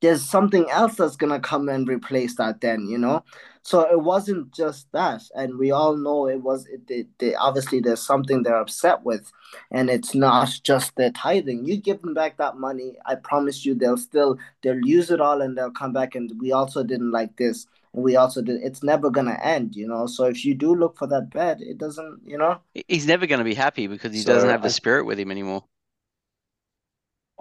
There's 0.00 0.22
something 0.24 0.70
else 0.70 0.96
that's 0.96 1.16
going 1.16 1.32
to 1.32 1.40
come 1.40 1.68
and 1.68 1.86
replace 1.88 2.36
that, 2.36 2.60
then, 2.60 2.86
you 2.88 2.98
know? 2.98 3.24
So 3.62 3.82
it 3.82 4.00
wasn't 4.00 4.52
just 4.52 4.90
that. 4.92 5.22
And 5.34 5.58
we 5.58 5.70
all 5.70 5.96
know 5.96 6.26
it 6.26 6.42
was, 6.42 6.66
it, 6.66 6.82
it, 6.88 7.06
they, 7.18 7.34
obviously, 7.34 7.80
there's 7.80 8.00
something 8.02 8.42
they're 8.42 8.56
upset 8.56 9.02
with 9.04 9.30
and 9.70 9.90
it's 9.90 10.14
not 10.14 10.48
just 10.62 10.96
the 10.96 11.10
tithing. 11.10 11.66
You 11.66 11.76
give 11.76 12.00
them 12.02 12.14
back 12.14 12.36
that 12.38 12.56
money, 12.56 12.96
I 13.06 13.16
promise 13.16 13.64
you, 13.64 13.74
they'll 13.74 13.96
still 13.96 14.38
they'll 14.62 14.80
use 14.84 15.10
it 15.10 15.20
all 15.20 15.42
and 15.42 15.56
they'll 15.56 15.70
come 15.70 15.92
back 15.92 16.14
and 16.14 16.32
we 16.40 16.52
also 16.52 16.82
didn't 16.82 17.10
like 17.10 17.36
this 17.36 17.66
and 17.94 18.02
we 18.02 18.16
also 18.16 18.42
did. 18.42 18.62
It's 18.62 18.82
never 18.82 19.10
gonna 19.10 19.38
end, 19.42 19.74
you 19.74 19.86
know. 19.86 20.06
So 20.06 20.24
if 20.24 20.44
you 20.44 20.54
do 20.54 20.74
look 20.74 20.96
for 20.96 21.06
that 21.08 21.30
bed, 21.30 21.60
it 21.60 21.78
doesn't, 21.78 22.20
you 22.24 22.38
know. 22.38 22.60
He's 22.88 23.06
never 23.06 23.26
going 23.26 23.38
to 23.38 23.44
be 23.44 23.54
happy 23.54 23.86
because 23.86 24.12
he 24.12 24.20
So, 24.20 24.32
doesn't 24.32 24.48
have 24.48 24.62
the 24.62 24.70
spirit 24.70 25.04
with 25.04 25.18
him 25.18 25.30
anymore. 25.30 25.64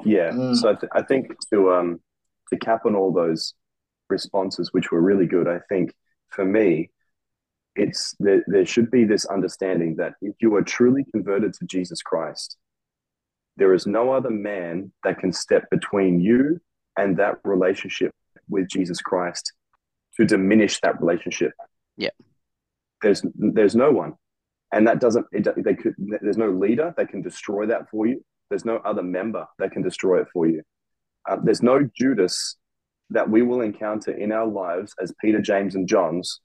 Yeah. 0.06 0.32
Mm. 0.32 0.56
So 0.56 0.70
I, 0.70 0.74
th- 0.74 0.92
I 0.94 1.02
think 1.04 1.28
to 1.52 1.72
um 1.74 2.00
to 2.50 2.58
cap 2.58 2.86
on 2.86 2.96
all 2.96 3.12
those 3.12 3.54
responses, 4.10 4.74
which 4.74 4.92
were 4.92 5.02
really 5.02 5.26
good, 5.26 5.48
I 5.48 5.60
think 5.70 5.94
for 6.30 6.46
me, 6.46 6.90
it's 7.76 8.16
there, 8.20 8.44
there 8.48 8.66
should 8.66 8.92
be 8.92 9.06
this 9.06 9.26
understanding 9.26 9.96
that 9.98 10.14
if 10.22 10.36
you 10.42 10.56
are 10.56 10.62
truly 10.62 11.06
converted 11.12 11.54
to 11.54 11.66
Jesus 11.66 12.02
Christ, 12.02 12.58
there 13.58 13.74
is 13.74 13.86
no 13.86 14.12
other 14.12 14.30
man 14.30 14.92
that 15.04 15.20
can 15.20 15.32
step 15.32 15.70
between 15.70 16.20
you 16.20 16.60
and 16.98 17.18
that 17.18 17.40
relationship 17.44 18.14
with 18.50 18.68
Jesus 18.68 19.02
Christ 19.02 19.54
to 20.18 20.26
diminish 20.26 20.80
that 20.82 21.00
relationship. 21.00 21.52
Yeah. 21.98 22.10
There's 23.02 23.24
there's 23.36 23.76
no 23.76 23.92
one. 23.92 24.16
And 24.72 24.88
that 24.88 25.00
doesn't 25.00 25.26
it, 25.32 25.48
they 25.64 25.76
could 25.76 25.96
there's 25.98 26.38
no 26.38 26.52
leader 26.52 26.94
that 26.98 27.10
can 27.10 27.22
destroy 27.22 27.66
that 27.68 27.90
for 27.90 28.06
you. 28.06 28.24
There's 28.50 28.66
no 28.66 28.78
other 28.78 29.04
member 29.04 29.46
that 29.60 29.72
can 29.72 29.82
destroy 29.82 30.22
it 30.22 30.28
for 30.34 30.48
you. 30.48 30.64
Uh, 31.30 31.38
there's 31.44 31.62
no 31.62 31.88
Judas 31.96 32.58
that 33.12 33.30
we 33.30 33.42
will 33.42 33.62
encounter 33.62 34.12
in 34.12 34.32
our 34.32 34.48
lives 34.48 34.94
as 35.02 35.14
Peter, 35.22 35.42
James, 35.42 35.76
and 35.76 35.88
John's 35.88 36.42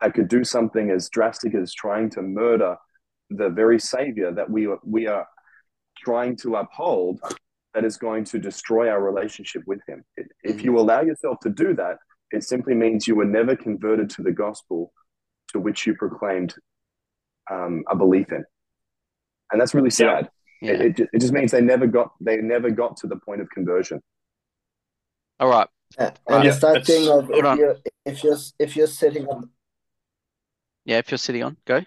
that 0.00 0.14
could 0.14 0.28
do 0.28 0.44
something 0.44 0.90
as 0.90 1.08
drastic 1.08 1.54
as 1.54 1.74
trying 1.74 2.08
to 2.10 2.22
murder 2.22 2.76
the 3.30 3.48
very 3.48 3.80
Savior 3.80 4.32
that 4.32 4.48
we 4.48 4.66
are, 4.66 4.78
we 4.84 5.06
are 5.06 5.26
trying 5.98 6.36
to 6.36 6.56
uphold 6.56 7.20
that 7.74 7.84
is 7.84 7.96
going 7.96 8.24
to 8.24 8.38
destroy 8.38 8.88
our 8.88 9.02
relationship 9.02 9.62
with 9.66 9.80
Him. 9.88 10.04
If 10.42 10.62
you 10.64 10.78
allow 10.78 11.02
yourself 11.02 11.38
to 11.42 11.50
do 11.50 11.74
that, 11.74 11.98
it 12.30 12.44
simply 12.44 12.74
means 12.74 13.08
you 13.08 13.16
were 13.16 13.24
never 13.24 13.56
converted 13.56 14.08
to 14.10 14.22
the 14.22 14.32
gospel 14.32 14.92
to 15.52 15.58
which 15.58 15.86
you 15.86 15.94
proclaimed 15.94 16.54
um, 17.50 17.82
a 17.90 17.96
belief 17.96 18.30
in. 18.30 18.44
And 19.50 19.60
that's 19.60 19.74
really 19.74 19.90
sad. 19.90 20.28
Yeah. 20.60 20.72
It, 20.72 20.80
it, 20.80 20.96
ju- 20.96 21.08
it 21.12 21.20
just 21.20 21.32
means 21.32 21.50
they 21.52 21.60
never 21.60 21.86
got 21.86 22.12
they 22.20 22.36
never 22.38 22.70
got 22.70 22.96
to 22.98 23.06
the 23.06 23.16
point 23.16 23.40
of 23.40 23.48
conversion. 23.50 24.00
All 25.40 25.48
right. 25.48 25.68
Yeah. 25.98 26.04
Right. 26.04 26.18
And 26.28 26.44
it's 26.48 26.60
that 26.60 26.74
That's- 26.74 26.86
thing 26.86 27.08
of 27.08 27.30
if 27.30 27.44
on. 27.44 27.58
you're 27.58 27.76
if 28.04 28.24
you're 28.24 28.36
if 28.58 28.76
you're 28.76 28.86
sitting 28.88 29.26
on 29.26 29.50
Yeah, 30.84 30.98
if 30.98 31.10
you're 31.10 31.18
sitting 31.18 31.42
on, 31.44 31.56
go. 31.64 31.82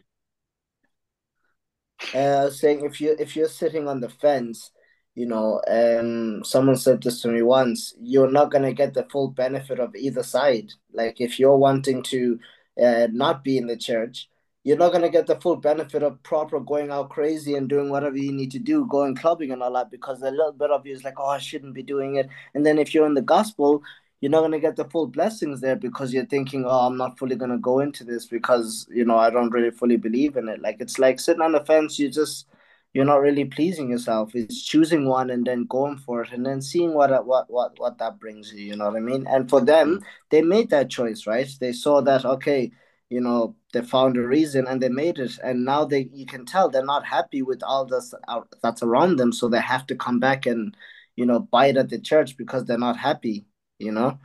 uh 2.15 2.49
saying 2.49 2.83
if 2.85 2.99
you 2.99 3.15
if 3.19 3.35
you're 3.35 3.47
sitting 3.49 3.87
on 3.87 3.99
the 3.99 4.09
fence, 4.09 4.71
you 5.15 5.25
know, 5.27 5.61
um 5.67 6.43
someone 6.43 6.77
said 6.77 7.01
this 7.03 7.21
to 7.21 7.27
me 7.27 7.41
once, 7.41 7.93
you're 8.01 8.31
not 8.31 8.51
gonna 8.51 8.73
get 8.73 8.93
the 8.93 9.03
full 9.11 9.29
benefit 9.29 9.79
of 9.79 9.95
either 9.95 10.23
side. 10.23 10.71
Like 10.93 11.19
if 11.21 11.39
you're 11.39 11.57
wanting 11.57 12.01
to 12.03 12.39
uh 12.81 13.07
not 13.11 13.43
be 13.43 13.57
in 13.57 13.67
the 13.67 13.77
church, 13.77 14.29
you're 14.63 14.77
not 14.77 14.91
gonna 14.91 15.09
get 15.09 15.27
the 15.27 15.39
full 15.39 15.55
benefit 15.55 16.03
of 16.03 16.21
proper 16.23 16.59
going 16.59 16.91
out 16.91 17.09
crazy 17.09 17.55
and 17.55 17.67
doing 17.67 17.89
whatever 17.89 18.17
you 18.17 18.31
need 18.31 18.51
to 18.51 18.59
do, 18.59 18.85
going 18.85 19.15
clubbing 19.15 19.51
and 19.51 19.63
all 19.63 19.73
that, 19.73 19.89
because 19.89 20.21
a 20.21 20.29
little 20.29 20.51
bit 20.51 20.69
of 20.69 20.85
you 20.85 20.93
is 20.93 21.03
like, 21.03 21.19
oh, 21.19 21.27
I 21.27 21.39
shouldn't 21.39 21.73
be 21.73 21.83
doing 21.83 22.15
it. 22.15 22.29
And 22.53 22.65
then 22.65 22.77
if 22.77 22.93
you're 22.93 23.07
in 23.07 23.15
the 23.15 23.21
gospel, 23.21 23.81
you're 24.21 24.29
not 24.29 24.41
gonna 24.41 24.59
get 24.59 24.75
the 24.75 24.85
full 24.85 25.07
blessings 25.07 25.61
there 25.61 25.75
because 25.75 26.13
you're 26.13 26.25
thinking, 26.25 26.65
oh, 26.65 26.85
I'm 26.87 26.95
not 26.97 27.17
fully 27.17 27.35
gonna 27.35 27.57
go 27.57 27.79
into 27.79 28.03
this 28.03 28.27
because 28.27 28.87
you 28.91 29.03
know 29.03 29.17
I 29.17 29.31
don't 29.31 29.49
really 29.49 29.71
fully 29.71 29.97
believe 29.97 30.37
in 30.37 30.47
it. 30.47 30.61
Like 30.61 30.77
it's 30.79 30.99
like 30.99 31.19
sitting 31.19 31.41
on 31.41 31.53
the 31.53 31.65
fence, 31.65 31.97
you 31.97 32.09
just 32.09 32.47
you're 32.93 33.05
not 33.05 33.21
really 33.21 33.45
pleasing 33.45 33.89
yourself. 33.89 34.35
It's 34.35 34.63
choosing 34.63 35.07
one 35.07 35.29
and 35.29 35.45
then 35.45 35.65
going 35.65 35.97
for 35.97 36.23
it 36.23 36.31
and 36.33 36.45
then 36.45 36.61
seeing 36.61 36.93
what 36.93 37.25
what 37.25 37.49
what 37.49 37.79
what 37.79 37.97
that 37.97 38.19
brings 38.19 38.53
you. 38.53 38.63
You 38.63 38.75
know 38.75 38.85
what 38.85 38.97
I 38.97 38.99
mean? 38.99 39.25
And 39.27 39.49
for 39.49 39.61
them, 39.61 39.99
mm. 39.99 40.03
they 40.29 40.41
made 40.43 40.69
that 40.69 40.89
choice, 40.91 41.25
right? 41.25 41.49
They 41.59 41.73
saw 41.73 42.01
that 42.01 42.25
okay, 42.25 42.71
you 43.11 43.19
know, 43.21 43.55
they 43.73 43.81
found 43.81 44.15
a 44.17 44.21
reason 44.25 44.65
and 44.67 44.81
they 44.81 44.89
made 44.89 45.19
it, 45.19 45.37
and 45.43 45.65
now 45.65 45.83
they 45.85 46.09
you 46.13 46.25
can 46.25 46.45
tell 46.45 46.69
they're 46.69 46.85
not 46.95 47.05
happy 47.05 47.41
with 47.41 47.61
all 47.61 47.85
this 47.85 48.13
out- 48.27 48.53
that's 48.63 48.81
around 48.83 49.17
them, 49.17 49.31
so 49.33 49.47
they 49.49 49.59
have 49.61 49.85
to 49.87 49.95
come 49.95 50.19
back 50.19 50.45
and 50.45 50.75
you 51.17 51.25
know, 51.25 51.39
bite 51.39 51.75
at 51.75 51.89
the 51.89 51.99
church 51.99 52.37
because 52.37 52.63
they're 52.65 52.77
not 52.89 52.95
happy, 52.97 53.45
you 53.79 53.91
know. 53.91 54.17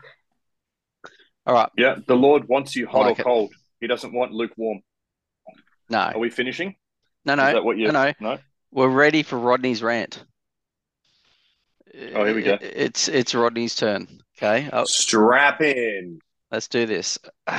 All 1.45 1.55
right. 1.55 1.69
Yeah, 1.77 1.97
the 2.07 2.15
Lord 2.15 2.49
wants 2.49 2.77
you 2.77 2.87
hot 2.87 3.01
like 3.01 3.19
or 3.19 3.23
it. 3.23 3.25
cold. 3.25 3.53
He 3.81 3.89
doesn't 3.89 4.13
want 4.13 4.31
lukewarm. 4.33 4.81
No, 5.91 5.99
Are 5.99 6.19
we 6.19 6.31
finishing? 6.31 6.77
no, 7.25 7.33
Is 7.35 7.39
no, 7.39 7.53
that 7.55 7.65
what 7.65 7.77
you? 7.77 7.91
no, 7.91 8.05
no. 8.05 8.13
No. 8.21 8.39
We're 8.71 8.89
ready 8.89 9.23
for 9.25 9.37
Rodney's 9.37 9.83
rant. 9.83 10.25
Oh, 12.15 12.25
here 12.25 12.35
we 12.35 12.43
go. 12.43 12.57
It's 12.61 13.09
it's 13.09 13.35
Rodney's 13.35 13.75
turn. 13.75 14.07
Okay, 14.39 14.69
oh, 14.73 14.85
Strap 14.85 15.61
in. 15.63 16.21
let's 16.53 16.69
do 16.69 16.87
this. 16.87 17.19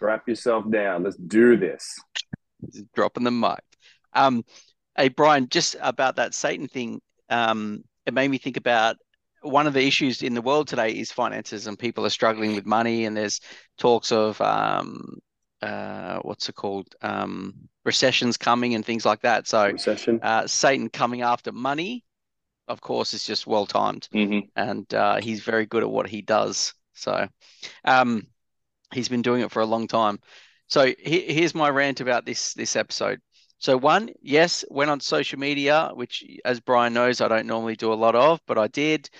Strap 0.00 0.26
yourself 0.28 0.64
down. 0.70 1.02
Let's 1.02 1.18
do 1.18 1.58
this. 1.58 1.86
dropping 2.94 3.24
the 3.24 3.30
mic. 3.30 3.60
Um, 4.14 4.46
hey 4.96 5.08
Brian, 5.08 5.46
just 5.50 5.76
about 5.82 6.16
that 6.16 6.32
Satan 6.32 6.68
thing. 6.68 7.02
Um, 7.28 7.84
it 8.06 8.14
made 8.14 8.28
me 8.28 8.38
think 8.38 8.56
about 8.56 8.96
one 9.42 9.66
of 9.66 9.74
the 9.74 9.86
issues 9.86 10.22
in 10.22 10.32
the 10.32 10.40
world 10.40 10.68
today 10.68 10.92
is 10.92 11.12
finances, 11.12 11.66
and 11.66 11.78
people 11.78 12.06
are 12.06 12.10
struggling 12.10 12.54
with 12.54 12.64
money, 12.64 13.04
and 13.04 13.14
there's 13.14 13.42
talks 13.76 14.10
of 14.10 14.40
um, 14.40 15.18
uh, 15.60 16.20
what's 16.20 16.48
it 16.48 16.54
called, 16.54 16.88
um, 17.02 17.52
recessions 17.84 18.38
coming 18.38 18.74
and 18.74 18.86
things 18.86 19.04
like 19.04 19.20
that. 19.20 19.46
So, 19.46 19.66
Recession. 19.66 20.18
uh, 20.22 20.46
Satan 20.46 20.88
coming 20.88 21.20
after 21.20 21.52
money, 21.52 22.04
of 22.68 22.80
course, 22.80 23.12
is 23.12 23.26
just 23.26 23.46
well 23.46 23.66
timed 23.66 24.08
hmm 24.12 24.38
and 24.56 24.94
uh, 24.94 25.20
he's 25.20 25.42
very 25.42 25.66
good 25.66 25.82
at 25.82 25.90
what 25.90 26.08
he 26.08 26.22
does. 26.22 26.72
So, 26.94 27.28
um, 27.84 28.26
he's 28.92 29.08
been 29.08 29.22
doing 29.22 29.42
it 29.42 29.50
for 29.50 29.60
a 29.60 29.66
long 29.66 29.86
time. 29.88 30.18
So 30.68 30.86
he, 30.86 31.20
here's 31.32 31.54
my 31.54 31.68
rant 31.68 32.00
about 32.00 32.24
this 32.24 32.54
this 32.54 32.76
episode. 32.76 33.20
So 33.58 33.76
one, 33.76 34.10
yes, 34.22 34.64
went 34.70 34.90
on 34.90 35.00
social 35.00 35.38
media, 35.38 35.90
which, 35.92 36.24
as 36.44 36.60
Brian 36.60 36.94
knows, 36.94 37.20
I 37.20 37.28
don't 37.28 37.46
normally 37.46 37.76
do 37.76 37.92
a 37.92 37.94
lot 37.94 38.14
of, 38.14 38.40
but 38.46 38.56
I 38.58 38.68
did. 38.68 39.10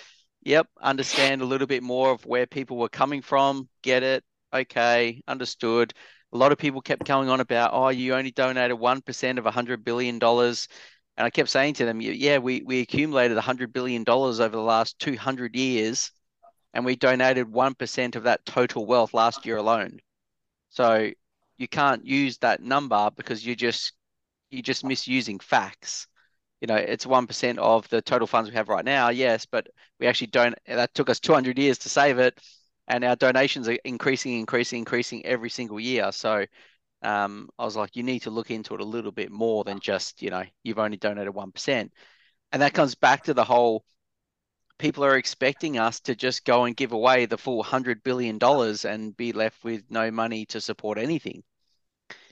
Yep, 0.43 0.67
understand 0.81 1.41
a 1.41 1.45
little 1.45 1.67
bit 1.67 1.83
more 1.83 2.11
of 2.11 2.25
where 2.25 2.47
people 2.47 2.77
were 2.77 2.89
coming 2.89 3.21
from. 3.21 3.69
Get 3.83 4.01
it? 4.01 4.23
Okay, 4.51 5.21
understood. 5.27 5.93
A 6.33 6.37
lot 6.37 6.51
of 6.51 6.57
people 6.57 6.81
kept 6.81 7.05
going 7.05 7.29
on 7.29 7.39
about, 7.39 7.71
oh, 7.73 7.89
you 7.89 8.15
only 8.15 8.31
donated 8.31 8.79
one 8.79 9.01
percent 9.01 9.37
of 9.37 9.45
a 9.45 9.51
hundred 9.51 9.83
billion 9.83 10.17
dollars. 10.17 10.67
And 11.17 11.27
I 11.27 11.29
kept 11.29 11.49
saying 11.49 11.75
to 11.75 11.85
them, 11.85 12.01
yeah, 12.01 12.39
we, 12.39 12.63
we 12.63 12.79
accumulated 12.79 13.37
$100 13.37 13.73
billion 13.73 14.03
over 14.07 14.49
the 14.49 14.57
last 14.59 14.97
200 14.99 15.55
years, 15.55 16.11
and 16.73 16.85
we 16.85 16.95
donated 16.95 17.47
1% 17.47 18.15
of 18.15 18.23
that 18.23 18.45
total 18.45 18.85
wealth 18.85 19.13
last 19.13 19.45
year 19.45 19.57
alone. 19.57 19.99
So 20.69 21.11
you 21.57 21.67
can't 21.67 22.05
use 22.05 22.37
that 22.39 22.61
number 22.61 23.11
because 23.15 23.45
you're 23.45 23.55
just 23.55 23.93
you're 24.49 24.61
just 24.61 24.83
misusing 24.83 25.39
facts. 25.39 26.07
You 26.59 26.67
know, 26.67 26.75
it's 26.75 27.05
1% 27.05 27.57
of 27.57 27.89
the 27.89 28.01
total 28.01 28.27
funds 28.27 28.49
we 28.49 28.55
have 28.55 28.69
right 28.69 28.85
now, 28.85 29.09
yes, 29.09 29.45
but 29.45 29.67
we 29.99 30.05
actually 30.07 30.27
don't, 30.27 30.55
that 30.67 30.93
took 30.93 31.09
us 31.09 31.19
200 31.19 31.57
years 31.57 31.79
to 31.79 31.89
save 31.89 32.19
it. 32.19 32.39
And 32.87 33.03
our 33.03 33.15
donations 33.15 33.67
are 33.67 33.77
increasing, 33.85 34.37
increasing, 34.37 34.79
increasing 34.79 35.25
every 35.25 35.49
single 35.49 35.79
year. 35.79 36.11
So 36.11 36.45
um, 37.01 37.49
I 37.57 37.65
was 37.65 37.75
like, 37.75 37.95
you 37.95 38.03
need 38.03 38.19
to 38.23 38.29
look 38.29 38.51
into 38.51 38.75
it 38.75 38.81
a 38.81 38.85
little 38.85 39.11
bit 39.11 39.31
more 39.31 39.63
than 39.63 39.79
just, 39.79 40.21
you 40.21 40.29
know, 40.29 40.43
you've 40.63 40.79
only 40.79 40.97
donated 40.97 41.33
1%. 41.33 41.91
And 42.51 42.61
that 42.61 42.73
comes 42.73 42.95
back 42.95 43.23
to 43.23 43.33
the 43.33 43.43
whole 43.43 43.83
people 44.81 45.05
are 45.05 45.17
expecting 45.17 45.77
us 45.77 45.99
to 46.01 46.15
just 46.15 46.43
go 46.43 46.65
and 46.65 46.75
give 46.75 46.91
away 46.91 47.25
the 47.25 47.37
full 47.37 47.63
$100 47.63 48.03
billion 48.03 48.39
and 48.85 49.15
be 49.15 49.31
left 49.31 49.63
with 49.63 49.83
no 49.89 50.11
money 50.11 50.45
to 50.47 50.59
support 50.59 50.97
anything. 50.97 51.43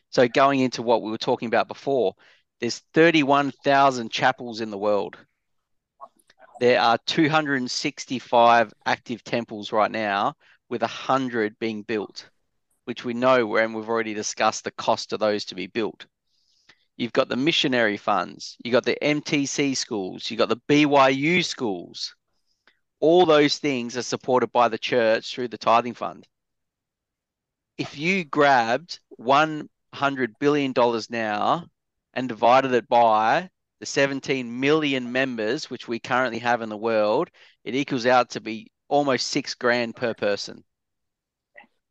So 0.09 0.27
going 0.27 0.59
into 0.59 0.81
what 0.81 1.01
we 1.01 1.11
were 1.11 1.17
talking 1.17 1.47
about 1.47 1.67
before, 1.67 2.15
there's 2.59 2.81
31,000 2.93 4.11
chapels 4.11 4.59
in 4.59 4.71
the 4.71 4.77
world. 4.77 5.17
There 6.59 6.81
are 6.81 6.97
265 7.05 8.73
active 8.85 9.23
temples 9.23 9.71
right 9.71 9.91
now 9.91 10.33
with 10.69 10.81
100 10.81 11.57
being 11.59 11.83
built 11.83 12.29
which 12.89 13.05
we 13.05 13.13
know 13.13 13.55
and 13.57 13.75
we've 13.75 13.87
already 13.87 14.15
discussed 14.15 14.63
the 14.63 14.71
cost 14.71 15.13
of 15.13 15.19
those 15.19 15.45
to 15.45 15.53
be 15.53 15.67
built. 15.67 16.07
You've 16.97 17.13
got 17.13 17.29
the 17.29 17.35
missionary 17.35 17.97
funds, 17.97 18.57
you've 18.63 18.73
got 18.73 18.83
the 18.83 18.97
MTC 18.99 19.77
schools, 19.77 20.31
you've 20.31 20.39
got 20.39 20.49
the 20.49 20.59
BYU 20.67 21.45
schools. 21.45 22.15
All 22.99 23.25
those 23.25 23.57
things 23.57 23.95
are 23.97 24.03
supported 24.03 24.51
by 24.51 24.67
the 24.67 24.77
church 24.77 25.33
through 25.33 25.49
the 25.49 25.57
tithing 25.57 25.93
fund. 25.93 26.27
If 27.77 27.97
you 27.97 28.25
grabbed 28.25 28.99
$100 29.19 29.67
billion 30.39 30.73
now 31.09 31.67
and 32.13 32.27
divided 32.27 32.73
it 32.73 32.89
by 32.89 33.49
the 33.79 33.85
17 33.85 34.59
million 34.59 35.11
members, 35.11 35.69
which 35.69 35.87
we 35.87 35.99
currently 35.99 36.39
have 36.39 36.61
in 36.61 36.69
the 36.69 36.77
world, 36.77 37.29
it 37.63 37.75
equals 37.75 38.05
out 38.05 38.31
to 38.31 38.41
be 38.41 38.71
almost 38.89 39.27
six 39.27 39.55
grand 39.55 39.95
per 39.95 40.13
person. 40.13 40.63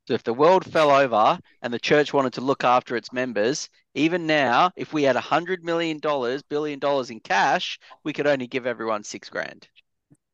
So 0.06 0.14
if 0.14 0.22
the 0.22 0.34
world 0.34 0.64
fell 0.64 0.90
over 0.90 1.38
and 1.62 1.72
the 1.72 1.78
church 1.78 2.12
wanted 2.12 2.32
to 2.34 2.40
look 2.40 2.64
after 2.64 2.96
its 2.96 3.12
members, 3.12 3.68
even 3.94 4.26
now, 4.26 4.70
if 4.76 4.92
we 4.92 5.02
had 5.02 5.16
a 5.16 5.20
hundred 5.20 5.64
million 5.64 5.98
dollars, 5.98 6.42
billion 6.42 6.78
dollars 6.78 7.10
in 7.10 7.20
cash, 7.20 7.78
we 8.04 8.12
could 8.12 8.26
only 8.26 8.46
give 8.46 8.66
everyone 8.66 9.04
six 9.04 9.28
grand, 9.28 9.68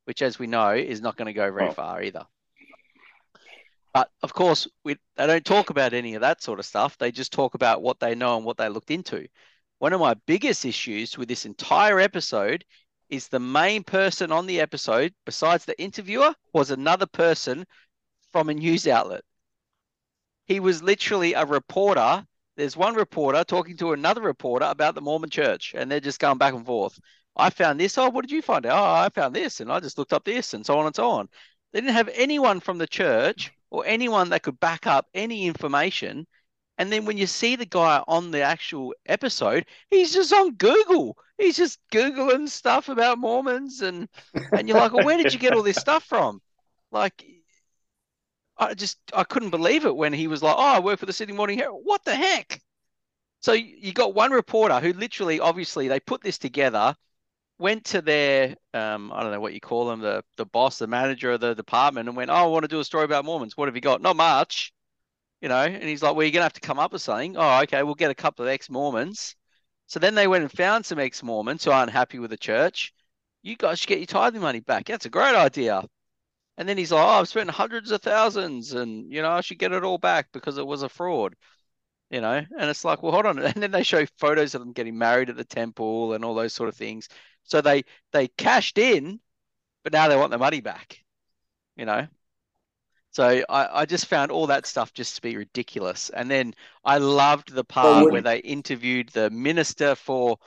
which, 0.05 0.23
as 0.23 0.39
we 0.39 0.47
know, 0.47 0.71
is 0.71 1.01
not 1.01 1.17
going 1.17 1.27
to 1.27 1.33
go 1.33 1.51
very 1.51 1.73
far 1.73 2.03
either. 2.03 2.27
But 3.93 4.11
of 4.23 4.35
course, 4.35 4.67
we 4.83 4.97
they 5.17 5.27
don't 5.27 5.45
talk 5.45 5.71
about 5.71 5.95
any 5.95 6.15
of 6.15 6.21
that 6.23 6.43
sort 6.43 6.59
of 6.59 6.67
stuff. 6.67 6.99
They 6.99 7.13
just 7.13 7.33
talk 7.33 7.55
about 7.55 7.81
what 7.81 8.01
they 8.01 8.15
know 8.15 8.37
and 8.37 8.45
what 8.45 8.57
they 8.57 8.69
looked 8.69 8.91
into. 8.91 9.29
One 9.79 9.93
of 9.93 10.01
my 10.01 10.15
biggest 10.27 10.65
issues 10.65 11.17
with 11.17 11.29
this 11.29 11.47
entire 11.47 12.01
episode 12.01 12.65
is 13.09 13.29
the 13.29 13.39
main 13.39 13.85
person 13.85 14.33
on 14.33 14.47
the 14.47 14.61
episode, 14.61 15.15
besides 15.25 15.65
the 15.65 15.81
interviewer, 15.81 16.35
was 16.53 16.71
another 16.71 17.07
person 17.07 17.65
from 18.33 18.49
a 18.49 18.55
news 18.55 18.89
outlet. 18.89 19.23
He 20.47 20.59
was 20.59 20.83
literally 20.83 21.35
a 21.35 21.45
reporter. 21.45 22.27
There's 22.57 22.77
one 22.77 22.95
reporter 22.95 23.45
talking 23.45 23.77
to 23.77 23.93
another 23.93 24.23
reporter 24.23 24.67
about 24.67 24.95
the 24.95 25.01
Mormon 25.01 25.31
church, 25.31 25.73
and 25.77 25.91
they're 25.91 26.01
just 26.01 26.19
going 26.19 26.39
back 26.39 26.55
and 26.55 26.67
forth. 26.67 26.99
I 27.37 27.51
found 27.51 27.81
this. 27.81 27.99
Oh, 27.99 28.09
what 28.11 28.23
did 28.23 28.31
you 28.31 28.43
find 28.43 28.67
out? 28.67 28.79
Oh, 28.79 29.05
I 29.05 29.09
found 29.09 29.35
this, 29.35 29.61
and 29.61 29.71
I 29.71 29.81
just 29.81 29.99
looked 29.99 30.13
up 30.13 30.25
this, 30.25 30.55
and 30.55 30.65
so 30.65 30.79
on 30.79 30.87
and 30.87 30.95
so 30.95 31.11
on. 31.11 31.29
They 31.73 31.81
didn't 31.81 31.95
have 31.95 32.11
anyone 32.15 32.61
from 32.61 32.79
the 32.79 32.87
church 32.87 33.53
or 33.71 33.85
anyone 33.87 34.31
that 34.31 34.43
could 34.43 34.61
back 34.61 34.87
up 34.87 35.07
any 35.15 35.47
information. 35.47 36.27
And 36.79 36.91
then 36.91 37.05
when 37.05 37.19
you 37.19 37.27
see 37.27 37.57
the 37.57 37.67
guy 37.67 38.03
on 38.07 38.31
the 38.31 38.43
actual 38.43 38.95
episode, 39.07 39.67
he's 39.91 40.13
just 40.13 40.33
on 40.33 40.55
Google. 40.55 41.17
He's 41.39 41.57
just 41.57 41.79
Googling 41.93 42.49
stuff 42.49 42.89
about 42.89 43.19
Mormons, 43.19 43.81
and 43.83 44.09
and 44.53 44.69
you're 44.69 44.79
like, 44.79 44.93
well, 44.93 45.05
where 45.05 45.17
did 45.17 45.33
you 45.33 45.39
get 45.39 45.55
all 45.55 45.63
this 45.63 45.77
stuff 45.77 46.05
from? 46.05 46.41
Like, 46.91 47.25
I 48.57 48.75
just 48.75 48.99
I 49.13 49.25
couldn't 49.25 49.51
believe 49.51 49.85
it 49.85 49.97
when 49.97 50.13
he 50.13 50.27
was 50.27 50.43
like, 50.43 50.55
"Oh, 50.57 50.75
I 50.77 50.79
work 50.81 50.99
for 51.01 51.07
the 51.07 51.13
Sydney 51.13 51.35
Morning 51.35 51.59
Herald." 51.59 51.83
What 51.85 52.05
the 52.05 52.15
heck? 52.15 52.61
So 53.41 53.53
you 53.53 53.93
got 53.93 54.15
one 54.15 54.33
reporter 54.33 54.81
who 54.81 54.93
literally, 54.93 55.41
obviously, 55.41 55.89
they 55.89 56.01
put 56.01 56.23
this 56.23 56.39
together, 56.39 56.97
went 57.59 57.85
to 57.87 58.03
their, 58.03 58.57
um, 58.75 59.13
I 59.13 59.23
don't 59.23 59.33
know 59.33 59.41
what 59.41 59.55
you 59.55 59.61
call 59.61 59.87
them, 59.89 60.01
the 60.01 60.25
the 60.37 60.47
boss, 60.47 60.79
the 60.79 60.87
manager 60.87 61.33
of 61.33 61.41
the 61.41 61.55
department, 61.55 62.09
and 62.09 62.17
went, 62.17 62.31
"Oh, 62.31 62.35
I 62.35 62.47
want 62.47 62.65
to 62.65 62.69
do 62.69 62.81
a 62.81 62.85
story 62.85 63.05
about 63.05 63.25
Mormons. 63.25 63.57
What 63.57 63.69
have 63.69 63.75
you 63.77 63.81
got? 63.81 64.03
Not 64.03 64.17
much, 64.17 64.73
you 65.41 65.49
know." 65.49 65.63
And 65.63 65.85
he's 65.85 66.03
like, 66.03 66.15
"Well, 66.17 66.25
you're 66.25 66.33
gonna 66.33 66.45
have 66.45 66.53
to 66.55 66.61
come 66.61 66.79
up 66.79 66.93
with 66.93 67.03
something." 67.03 67.37
Oh, 67.37 67.63
okay, 67.63 67.83
we'll 67.83 67.95
get 67.97 68.11
a 68.11 68.15
couple 68.15 68.45
of 68.45 68.51
ex-Mormons. 68.51 69.37
So 69.87 70.01
then 70.01 70.15
they 70.15 70.27
went 70.29 70.43
and 70.43 70.53
found 70.53 70.87
some 70.87 70.99
ex-Mormons 70.99 71.65
who 71.65 71.71
aren't 71.73 71.93
happy 71.93 72.19
with 72.19 72.31
the 72.31 72.37
church. 72.39 72.93
You 73.43 73.57
guys 73.57 73.79
should 73.81 73.89
get 73.89 73.99
your 73.99 74.07
tithing 74.07 74.41
money 74.41 74.61
back. 74.61 74.87
That's 74.87 75.07
a 75.07 75.11
great 75.11 75.35
idea. 75.37 75.83
And 76.57 76.69
then 76.69 76.79
he's 76.79 76.93
like, 76.93 77.05
oh, 77.05 77.21
I've 77.21 77.29
spent 77.29 77.51
hundreds 77.51 77.91
of 77.91 78.03
thousands 78.03 78.73
and, 78.75 79.13
you 79.13 79.23
know, 79.23 79.31
I 79.33 79.41
should 79.41 79.59
get 79.59 79.73
it 79.73 79.85
all 79.85 79.99
back 79.99 80.29
because 80.33 80.59
it 80.59 80.67
was 80.67 80.83
a 80.83 80.89
fraud, 80.89 81.35
you 82.11 82.21
know? 82.21 82.35
And 82.59 82.71
it's 82.71 82.85
like, 82.85 83.03
well, 83.03 83.13
hold 83.13 83.27
on. 83.27 83.39
And 83.45 83.63
then 83.63 83.71
they 83.73 83.83
show 83.83 84.07
photos 84.19 84.55
of 84.55 84.61
them 84.63 84.73
getting 84.73 84.99
married 84.99 85.31
at 85.31 85.37
the 85.37 85.45
temple 85.45 86.15
and 86.15 86.25
all 86.25 86.35
those 86.35 86.55
sort 86.55 86.69
of 86.69 86.77
things. 86.77 87.09
So 87.45 87.61
they 87.61 87.85
they 88.13 88.29
cashed 88.29 88.79
in, 88.79 89.21
but 89.85 89.93
now 89.93 90.09
they 90.09 90.17
want 90.17 90.31
their 90.31 90.39
money 90.39 90.61
back, 90.61 91.05
you 91.77 91.87
know? 91.87 92.09
So 93.11 93.45
I, 93.49 93.83
I 93.83 93.87
just 93.87 94.07
found 94.07 94.33
all 94.33 94.49
that 94.49 94.67
stuff 94.67 94.93
just 94.93 95.17
to 95.17 95.23
be 95.23 95.37
ridiculous. 95.37 96.11
And 96.11 96.31
then 96.31 96.55
I 96.85 96.99
loved 96.99 97.55
the 97.55 97.65
part 97.65 98.11
where 98.11 98.23
they 98.23 98.39
interviewed 98.39 99.11
the 99.11 99.31
minister 99.31 99.95
for 99.95 100.39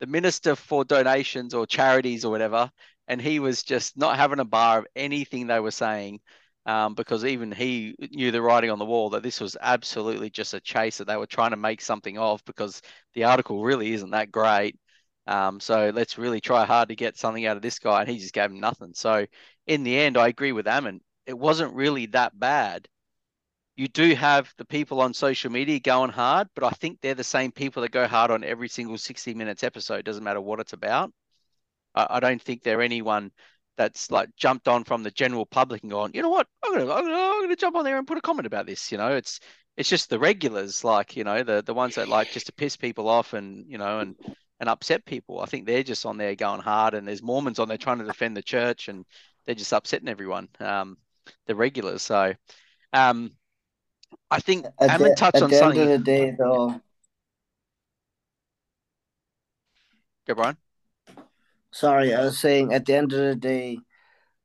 the 0.00 0.06
minister 0.06 0.56
for 0.56 0.84
donations 0.84 1.54
or 1.54 1.66
charities 1.66 2.24
or 2.24 2.30
whatever, 2.32 2.70
and 3.08 3.20
he 3.20 3.40
was 3.40 3.62
just 3.64 3.96
not 3.96 4.16
having 4.16 4.40
a 4.40 4.44
bar 4.44 4.80
of 4.80 4.86
anything 4.96 5.46
they 5.46 5.60
were 5.60 5.70
saying, 5.72 6.20
um, 6.66 6.94
because 6.94 7.24
even 7.24 7.52
he 7.52 7.94
knew 8.12 8.30
the 8.32 8.42
writing 8.42 8.70
on 8.70 8.78
the 8.78 8.84
wall 8.86 9.10
that 9.10 9.22
this 9.22 9.40
was 9.40 9.56
absolutely 9.60 10.30
just 10.30 10.54
a 10.54 10.60
chase 10.60 10.98
that 10.98 11.06
they 11.06 11.16
were 11.16 11.26
trying 11.26 11.50
to 11.50 11.56
make 11.56 11.80
something 11.80 12.18
of 12.18 12.44
because 12.44 12.82
the 13.14 13.24
article 13.24 13.62
really 13.64 13.92
isn't 13.92 14.10
that 14.10 14.30
great. 14.32 14.76
Um, 15.28 15.60
so 15.60 15.92
let's 15.94 16.16
really 16.16 16.40
try 16.40 16.64
hard 16.64 16.88
to 16.88 16.96
get 16.96 17.18
something 17.18 17.44
out 17.44 17.56
of 17.56 17.62
this 17.62 17.78
guy, 17.78 18.00
and 18.00 18.08
he 18.08 18.18
just 18.18 18.32
gave 18.32 18.46
him 18.50 18.60
nothing. 18.60 18.94
So 18.94 19.26
in 19.66 19.84
the 19.84 19.98
end, 19.98 20.16
I 20.16 20.28
agree 20.28 20.52
with 20.52 20.66
Ammon. 20.66 21.02
It 21.26 21.38
wasn't 21.38 21.74
really 21.74 22.06
that 22.06 22.38
bad. 22.38 22.88
You 23.76 23.88
do 23.88 24.14
have 24.14 24.52
the 24.56 24.64
people 24.64 25.02
on 25.02 25.12
social 25.12 25.52
media 25.52 25.80
going 25.80 26.10
hard, 26.10 26.48
but 26.54 26.64
I 26.64 26.70
think 26.70 27.00
they're 27.00 27.14
the 27.14 27.22
same 27.22 27.52
people 27.52 27.82
that 27.82 27.92
go 27.92 28.08
hard 28.08 28.30
on 28.30 28.42
every 28.42 28.68
single 28.68 28.96
60 28.96 29.34
minutes 29.34 29.62
episode. 29.62 30.04
Doesn't 30.06 30.24
matter 30.24 30.40
what 30.40 30.60
it's 30.60 30.72
about. 30.72 31.12
I, 31.94 32.06
I 32.08 32.20
don't 32.20 32.40
think 32.40 32.62
they're 32.62 32.80
anyone 32.80 33.30
that's 33.76 34.10
like 34.10 34.30
jumped 34.36 34.66
on 34.66 34.84
from 34.84 35.02
the 35.02 35.10
general 35.10 35.44
public 35.44 35.82
and 35.82 35.90
gone, 35.90 36.12
you 36.14 36.22
know 36.22 36.30
what, 36.30 36.48
I'm 36.64 36.72
gonna, 36.72 36.90
I'm 36.92 37.04
gonna, 37.04 37.14
I'm 37.14 37.42
gonna 37.42 37.54
jump 37.56 37.76
on 37.76 37.84
there 37.84 37.98
and 37.98 38.06
put 38.06 38.18
a 38.18 38.22
comment 38.22 38.46
about 38.46 38.66
this. 38.66 38.90
You 38.90 38.98
know, 38.98 39.14
it's 39.14 39.40
it's 39.76 39.90
just 39.90 40.08
the 40.10 40.18
regulars, 40.18 40.84
like 40.84 41.16
you 41.16 41.24
know, 41.24 41.42
the 41.42 41.62
the 41.62 41.74
ones 41.74 41.96
that 41.96 42.08
like 42.08 42.32
just 42.32 42.46
to 42.46 42.52
piss 42.52 42.76
people 42.78 43.08
off 43.08 43.34
and 43.34 43.66
you 43.68 43.78
know 43.78 44.00
and 44.00 44.16
and 44.60 44.68
upset 44.68 45.04
people. 45.04 45.40
I 45.40 45.46
think 45.46 45.66
they're 45.66 45.82
just 45.82 46.06
on 46.06 46.16
there 46.16 46.34
going 46.34 46.60
hard, 46.60 46.94
and 46.94 47.06
there's 47.06 47.22
Mormons 47.22 47.58
on 47.58 47.68
there 47.68 47.78
trying 47.78 47.98
to 47.98 48.04
defend 48.04 48.36
the 48.36 48.42
church, 48.42 48.88
and 48.88 49.04
they're 49.46 49.54
just 49.54 49.72
upsetting 49.72 50.08
everyone. 50.08 50.48
Um, 50.60 50.96
the 51.46 51.54
regulars. 51.54 52.02
So, 52.02 52.34
um, 52.92 53.32
I 54.30 54.40
think 54.40 54.66
at 54.80 54.90
Ammon 54.90 55.10
the, 55.10 55.16
touched 55.16 55.36
at 55.36 55.42
on 55.42 55.50
the 55.50 55.58
something. 55.58 55.80
end 55.80 55.90
of 55.90 55.98
the 55.98 56.04
day, 56.04 56.30
though. 56.38 56.80
Go, 60.26 60.34
Brian. 60.34 60.56
Sorry, 61.70 62.14
I 62.14 62.24
was 62.24 62.38
saying 62.38 62.72
at 62.72 62.86
the 62.86 62.94
end 62.94 63.12
of 63.12 63.20
the 63.20 63.34
day, 63.36 63.78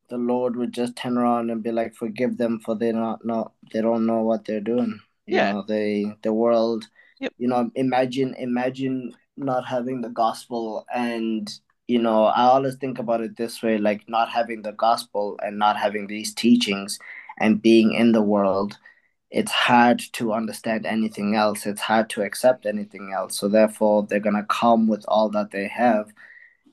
the 0.09 0.17
Lord 0.17 0.55
would 0.55 0.73
just 0.73 0.95
turn 0.95 1.17
around 1.17 1.49
and 1.49 1.63
be 1.63 1.71
like, 1.71 1.95
"Forgive 1.95 2.37
them, 2.37 2.59
for 2.59 2.75
they 2.75 2.91
not 2.91 3.25
not 3.25 3.53
they 3.71 3.81
don't 3.81 4.05
know 4.05 4.21
what 4.21 4.45
they're 4.45 4.61
doing." 4.61 4.99
You 5.25 5.37
Yeah. 5.37 5.53
know, 5.53 5.61
they 5.67 6.05
the 6.21 6.33
world. 6.33 6.87
Yep. 7.19 7.33
You 7.37 7.47
know, 7.47 7.71
imagine 7.75 8.35
imagine 8.35 9.15
not 9.37 9.65
having 9.65 10.01
the 10.01 10.09
gospel, 10.09 10.85
and 10.93 11.51
you 11.87 11.99
know, 12.01 12.25
I 12.25 12.43
always 12.43 12.75
think 12.75 12.99
about 12.99 13.21
it 13.21 13.37
this 13.37 13.61
way: 13.63 13.77
like 13.77 14.07
not 14.09 14.29
having 14.29 14.61
the 14.61 14.71
gospel 14.73 15.39
and 15.43 15.57
not 15.57 15.77
having 15.77 16.07
these 16.07 16.33
teachings, 16.33 16.99
and 17.39 17.61
being 17.61 17.93
in 17.93 18.11
the 18.11 18.21
world. 18.21 18.77
It's 19.31 19.51
hard 19.51 19.99
to 20.13 20.33
understand 20.33 20.85
anything 20.85 21.35
else. 21.35 21.65
It's 21.65 21.81
hard 21.81 22.09
to 22.11 22.21
accept 22.21 22.67
anything 22.67 23.13
else. 23.15 23.37
So 23.39 23.47
therefore, 23.49 24.05
they're 24.07 24.19
gonna 24.19 24.45
come 24.47 24.87
with 24.87 25.03
all 25.07 25.29
that 25.31 25.51
they 25.51 25.67
have 25.67 26.13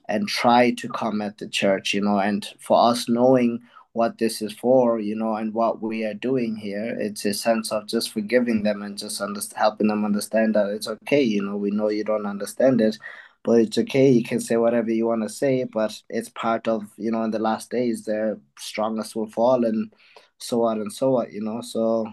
and 0.08 0.28
try 0.28 0.72
to 0.72 0.88
come 0.88 1.22
at 1.22 1.38
the 1.38 1.48
church, 1.48 1.94
you 1.94 2.00
know, 2.02 2.18
and 2.18 2.46
for 2.58 2.90
us 2.90 3.08
knowing 3.08 3.60
what 3.92 4.18
this 4.18 4.40
is 4.40 4.52
for, 4.52 5.00
you 5.00 5.16
know, 5.16 5.34
and 5.34 5.52
what 5.52 5.82
we 5.82 6.04
are 6.04 6.14
doing 6.14 6.56
here, 6.56 6.96
it's 6.98 7.24
a 7.24 7.34
sense 7.34 7.72
of 7.72 7.86
just 7.88 8.10
forgiving 8.12 8.62
them 8.62 8.82
and 8.82 8.96
just 8.96 9.20
under- 9.20 9.40
helping 9.56 9.88
them 9.88 10.04
understand 10.04 10.54
that 10.54 10.68
it's 10.70 10.86
okay, 10.88 11.22
you 11.22 11.42
know, 11.42 11.56
we 11.56 11.70
know 11.70 11.88
you 11.88 12.04
don't 12.04 12.26
understand 12.26 12.80
it, 12.80 12.96
but 13.42 13.60
it's 13.60 13.78
okay. 13.78 14.10
You 14.10 14.22
can 14.22 14.40
say 14.40 14.56
whatever 14.56 14.90
you 14.90 15.06
want 15.06 15.22
to 15.22 15.28
say, 15.28 15.64
but 15.64 16.00
it's 16.08 16.28
part 16.28 16.68
of, 16.68 16.84
you 16.96 17.10
know, 17.10 17.22
in 17.24 17.32
the 17.32 17.38
last 17.40 17.70
days, 17.70 18.04
the 18.04 18.40
strongest 18.58 19.16
will 19.16 19.30
fall 19.30 19.64
and 19.64 19.92
so 20.38 20.62
on 20.62 20.80
and 20.80 20.92
so 20.92 21.16
on, 21.16 21.32
you 21.32 21.42
know, 21.42 21.60
so 21.60 22.12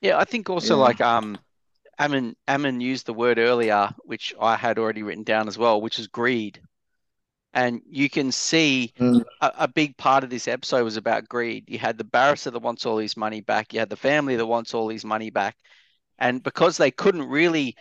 Yeah, 0.00 0.18
I 0.18 0.24
think 0.24 0.50
also 0.50 0.76
Yeah. 0.76 0.82
like 0.82 1.00
um, 1.00 1.38
Ammon 1.98 2.36
Ammon 2.48 2.80
used 2.80 3.06
the 3.06 3.14
word 3.14 3.38
earlier, 3.38 3.94
which 4.04 4.34
I 4.40 4.56
had 4.56 4.78
already 4.78 5.02
written 5.02 5.24
down 5.24 5.48
as 5.48 5.56
well, 5.56 5.80
which 5.80 5.98
is 5.98 6.08
greed. 6.08 6.60
And 7.54 7.80
you 7.86 8.10
can 8.10 8.32
see 8.32 8.94
Mm. 9.00 9.24
a, 9.40 9.52
a 9.60 9.68
big 9.68 9.96
part 9.96 10.24
of 10.24 10.30
this 10.30 10.48
episode 10.48 10.84
was 10.84 10.98
about 10.98 11.28
greed. 11.28 11.64
You 11.68 11.78
had 11.78 11.98
the 11.98 12.04
barrister 12.04 12.50
that 12.50 12.60
wants 12.60 12.86
all 12.86 12.98
his 12.98 13.16
money 13.16 13.40
back. 13.40 13.72
You 13.72 13.80
had 13.80 13.90
the 13.90 13.96
family 13.96 14.36
that 14.36 14.46
wants 14.46 14.74
all 14.74 14.90
his 14.90 15.04
money 15.06 15.30
back. 15.30 15.56
And 16.18 16.42
because 16.42 16.76
they 16.76 16.90
couldn't 16.90 17.28
really 17.28 17.76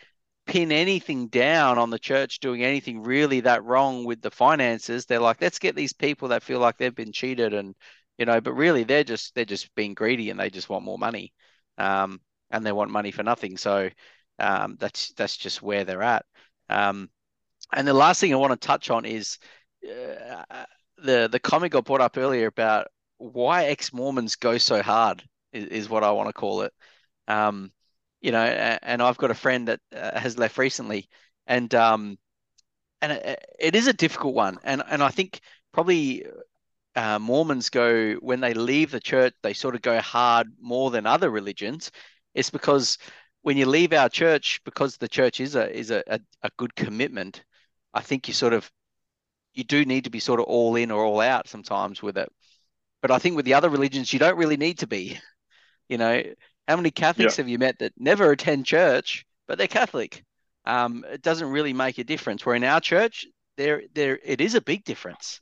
pin 0.45 0.71
anything 0.71 1.27
down 1.27 1.77
on 1.77 1.89
the 1.89 1.99
church 1.99 2.39
doing 2.39 2.63
anything 2.63 3.03
really 3.03 3.41
that 3.41 3.63
wrong 3.65 4.05
with 4.05 4.21
the 4.21 4.31
finances, 4.31 5.05
they're 5.05 5.19
like, 5.19 5.41
let's 5.41 5.59
get 5.59 5.75
these 5.75 5.93
people 5.93 6.29
that 6.29 6.43
feel 6.43 6.59
like 6.59 6.77
they've 6.77 6.95
been 6.95 7.13
cheated 7.13 7.53
and 7.53 7.75
you 8.17 8.25
know, 8.25 8.41
but 8.41 8.53
really 8.53 8.83
they're 8.83 9.03
just 9.03 9.33
they're 9.35 9.45
just 9.45 9.73
being 9.75 9.95
greedy 9.95 10.29
and 10.29 10.39
they 10.39 10.49
just 10.49 10.69
want 10.69 10.85
more 10.85 10.99
money. 10.99 11.33
Um, 11.77 12.21
and 12.51 12.65
they 12.65 12.71
want 12.71 12.91
money 12.91 13.11
for 13.11 13.23
nothing. 13.23 13.57
So 13.57 13.89
um, 14.39 14.77
that's 14.79 15.13
that's 15.13 15.37
just 15.37 15.61
where 15.61 15.83
they're 15.83 16.03
at. 16.03 16.25
Um, 16.69 17.09
and 17.73 17.87
the 17.87 17.93
last 17.93 18.21
thing 18.21 18.33
I 18.33 18.37
want 18.37 18.59
to 18.59 18.67
touch 18.67 18.89
on 18.89 19.05
is 19.05 19.39
uh, 19.89 20.65
the 20.97 21.27
the 21.31 21.39
comment 21.39 21.73
got 21.73 21.85
brought 21.85 22.01
up 22.01 22.17
earlier 22.17 22.47
about 22.47 22.87
why 23.17 23.65
ex 23.65 23.93
Mormons 23.93 24.35
go 24.35 24.57
so 24.57 24.81
hard 24.81 25.23
is, 25.51 25.65
is 25.65 25.89
what 25.89 26.03
I 26.03 26.11
want 26.11 26.29
to 26.29 26.33
call 26.33 26.61
it. 26.61 26.73
Um, 27.27 27.71
you 28.21 28.31
know, 28.31 28.43
and 28.43 29.01
I've 29.01 29.17
got 29.17 29.31
a 29.31 29.35
friend 29.35 29.67
that 29.67 29.79
uh, 29.95 30.17
has 30.19 30.37
left 30.37 30.57
recently, 30.57 31.09
and 31.47 31.73
um, 31.75 32.17
and 33.01 33.13
it, 33.13 33.45
it 33.59 33.75
is 33.75 33.87
a 33.87 33.93
difficult 33.93 34.35
one, 34.35 34.59
and 34.63 34.83
and 34.87 35.03
I 35.03 35.09
think 35.09 35.41
probably 35.73 36.25
uh, 36.95 37.19
Mormons 37.19 37.69
go 37.69 38.13
when 38.15 38.39
they 38.39 38.53
leave 38.53 38.91
the 38.91 38.99
church, 38.99 39.33
they 39.43 39.53
sort 39.53 39.75
of 39.75 39.81
go 39.81 39.99
hard 39.99 40.47
more 40.59 40.91
than 40.91 41.05
other 41.05 41.29
religions. 41.29 41.91
It's 42.33 42.49
because 42.49 42.97
when 43.41 43.57
you 43.57 43.65
leave 43.65 43.93
our 43.93 44.09
church, 44.09 44.61
because 44.63 44.97
the 44.97 45.07
church 45.07 45.39
is 45.39 45.55
a 45.55 45.75
is 45.75 45.91
a, 45.91 46.03
a, 46.07 46.19
a 46.43 46.49
good 46.57 46.75
commitment, 46.75 47.43
I 47.93 48.01
think 48.01 48.27
you 48.27 48.33
sort 48.33 48.53
of 48.53 48.71
you 49.53 49.63
do 49.63 49.85
need 49.85 50.05
to 50.05 50.09
be 50.09 50.19
sort 50.19 50.39
of 50.39 50.45
all 50.45 50.75
in 50.75 50.91
or 50.91 51.03
all 51.05 51.21
out 51.21 51.47
sometimes 51.47 52.01
with 52.01 52.17
it. 52.17 52.31
But 53.01 53.11
I 53.11 53.19
think 53.19 53.35
with 53.35 53.45
the 53.45 53.55
other 53.55 53.69
religions, 53.69 54.13
you 54.13 54.19
don't 54.19 54.37
really 54.37 54.57
need 54.57 54.79
to 54.79 54.87
be. 54.87 55.19
You 55.89 55.97
know, 55.97 56.23
how 56.67 56.75
many 56.77 56.91
Catholics 56.91 57.37
have 57.37 57.49
you 57.49 57.59
met 57.59 57.79
that 57.79 57.93
never 57.97 58.31
attend 58.31 58.65
church, 58.65 59.25
but 59.47 59.57
they're 59.57 59.67
Catholic? 59.67 60.23
Um, 60.65 61.05
it 61.09 61.21
doesn't 61.21 61.51
really 61.51 61.73
make 61.73 61.97
a 61.97 62.03
difference. 62.03 62.45
Where 62.45 62.55
in 62.55 62.63
our 62.63 62.81
church, 62.81 63.25
there 63.57 63.83
there 63.93 64.19
it 64.23 64.41
is 64.41 64.55
a 64.55 64.61
big 64.61 64.83
difference, 64.85 65.41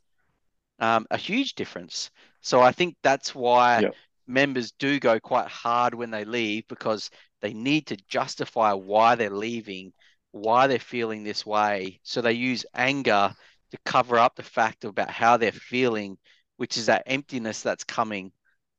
um, 0.80 1.05
a 1.12 1.18
huge 1.18 1.53
difference. 1.55 2.12
So 2.41 2.62
I 2.62 2.72
think 2.72 2.95
that's 3.03 3.36
why 3.36 3.84
Yeah. 3.84 3.91
members 4.28 4.72
do 4.72 4.99
go 4.99 5.20
quite 5.20 5.47
hard 5.47 5.93
when 5.93 6.12
they 6.12 6.26
leave 6.26 6.68
because 6.68 7.09
they 7.41 7.53
need 7.53 7.88
to 7.88 7.97
justify 8.07 8.74
why 8.74 9.16
they're 9.16 9.30
leaving, 9.30 9.93
why 10.32 10.68
they're 10.68 10.80
feeling 10.80 11.24
this 11.24 11.45
way. 11.45 11.99
So 12.03 12.22
they 12.22 12.34
use 12.34 12.66
anger 12.74 13.34
to 13.72 13.78
cover 13.86 14.18
up 14.18 14.36
the 14.36 14.44
fact 14.44 14.84
about 14.86 15.10
how 15.10 15.38
they're 15.38 15.52
feeling, 15.52 16.18
which 16.58 16.78
is 16.78 16.88
that 16.88 17.04
emptiness 17.06 17.62
that's 17.62 17.84
coming. 17.84 18.32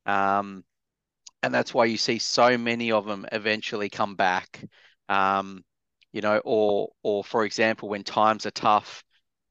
Um, 0.06 0.64
and 1.42 1.52
that's 1.54 1.74
why 1.74 1.86
you 1.86 1.96
see 1.96 2.18
so 2.18 2.56
many 2.56 2.92
of 2.92 3.06
them 3.06 3.26
eventually 3.32 3.90
come 3.90 4.14
back. 4.14 4.64
Um, 5.08 5.64
you 6.12 6.20
know, 6.20 6.40
or 6.44 6.90
or 7.02 7.24
for 7.24 7.44
example, 7.44 7.88
when 7.88 8.04
times 8.04 8.46
are 8.46 8.50
tough, 8.52 9.02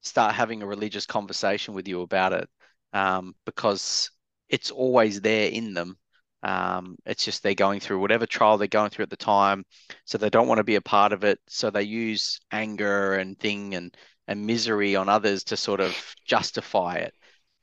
start 0.02 0.36
having 0.36 0.62
a 0.62 0.68
religious 0.68 1.06
conversation 1.06 1.74
with 1.74 1.88
you 1.88 2.02
about 2.02 2.34
it, 2.34 2.50
um, 2.94 3.36
because 3.46 4.12
it's 4.50 4.72
always 4.72 5.22
there 5.22 5.50
in 5.50 5.74
them. 5.74 5.98
Um, 6.44 6.98
it's 7.06 7.24
just 7.26 7.44
they're 7.44 7.54
going 7.56 7.80
through 7.80 8.00
whatever 8.00 8.26
trial 8.26 8.58
they're 8.58 8.68
going 8.68 8.90
through 8.90 9.04
at 9.04 9.10
the 9.10 9.18
time, 9.18 9.66
so 10.06 10.18
they 10.18 10.30
don't 10.30 10.48
want 10.48 10.60
to 10.60 10.64
be 10.64 10.76
a 10.76 10.82
part 10.82 11.14
of 11.14 11.24
it. 11.24 11.40
So 11.48 11.70
they 11.70 11.84
use 11.84 12.40
anger 12.52 13.16
and 13.16 13.38
thing 13.40 13.76
and 13.76 13.96
and 14.28 14.46
misery 14.46 14.96
on 14.96 15.10
others 15.10 15.44
to 15.46 15.58
sort 15.58 15.80
of 15.80 15.96
justify 16.26 16.96
it. 16.96 17.14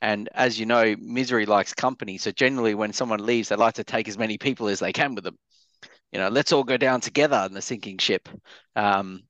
And 0.01 0.29
as 0.33 0.59
you 0.59 0.65
know, 0.65 0.95
misery 0.99 1.45
likes 1.45 1.73
company. 1.73 2.17
So 2.17 2.31
generally, 2.31 2.73
when 2.75 2.93
someone 2.93 3.25
leaves, 3.25 3.49
they 3.49 3.55
like 3.55 3.75
to 3.75 3.83
take 3.83 4.07
as 4.07 4.17
many 4.17 4.37
people 4.37 4.67
as 4.69 4.79
they 4.79 4.93
can 4.93 5.15
with 5.15 5.23
them. 5.23 5.37
You 6.11 6.19
know, 6.19 6.29
let's 6.29 6.51
all 6.51 6.63
go 6.63 6.77
down 6.77 7.01
together 7.01 7.43
in 7.47 7.53
the 7.53 7.61
sinking 7.61 7.97
ship, 7.99 8.29
um, 8.75 9.23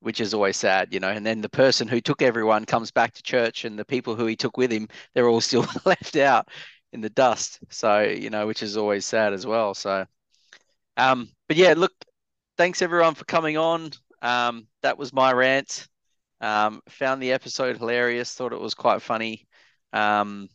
which 0.00 0.20
is 0.20 0.34
always 0.34 0.56
sad. 0.56 0.92
You 0.92 1.00
know, 1.00 1.08
and 1.10 1.26
then 1.26 1.40
the 1.40 1.48
person 1.48 1.88
who 1.88 2.00
took 2.00 2.22
everyone 2.22 2.64
comes 2.64 2.90
back 2.90 3.12
to 3.14 3.22
church, 3.22 3.64
and 3.64 3.78
the 3.78 3.84
people 3.84 4.14
who 4.14 4.26
he 4.26 4.36
took 4.36 4.56
with 4.56 4.70
him, 4.72 4.88
they're 5.14 5.28
all 5.28 5.40
still 5.40 5.66
left 5.84 6.16
out 6.16 6.48
in 6.92 7.00
the 7.00 7.10
dust. 7.10 7.58
So 7.70 8.02
you 8.02 8.30
know, 8.30 8.46
which 8.46 8.62
is 8.62 8.76
always 8.76 9.06
sad 9.06 9.32
as 9.32 9.46
well. 9.46 9.74
So, 9.74 10.06
um, 10.96 11.30
but 11.48 11.56
yeah, 11.56 11.74
look, 11.76 11.92
thanks 12.56 12.82
everyone 12.82 13.14
for 13.14 13.24
coming 13.24 13.56
on. 13.56 13.90
Um, 14.22 14.66
that 14.82 14.98
was 14.98 15.12
my 15.12 15.32
rant. 15.32 15.88
Um, 16.42 16.82
found 16.90 17.22
the 17.22 17.32
episode 17.32 17.78
hilarious. 17.78 18.34
Thought 18.34 18.52
it 18.52 18.60
was 18.60 18.74
quite 18.74 19.02
funny. 19.02 19.48
Um, 19.94 20.48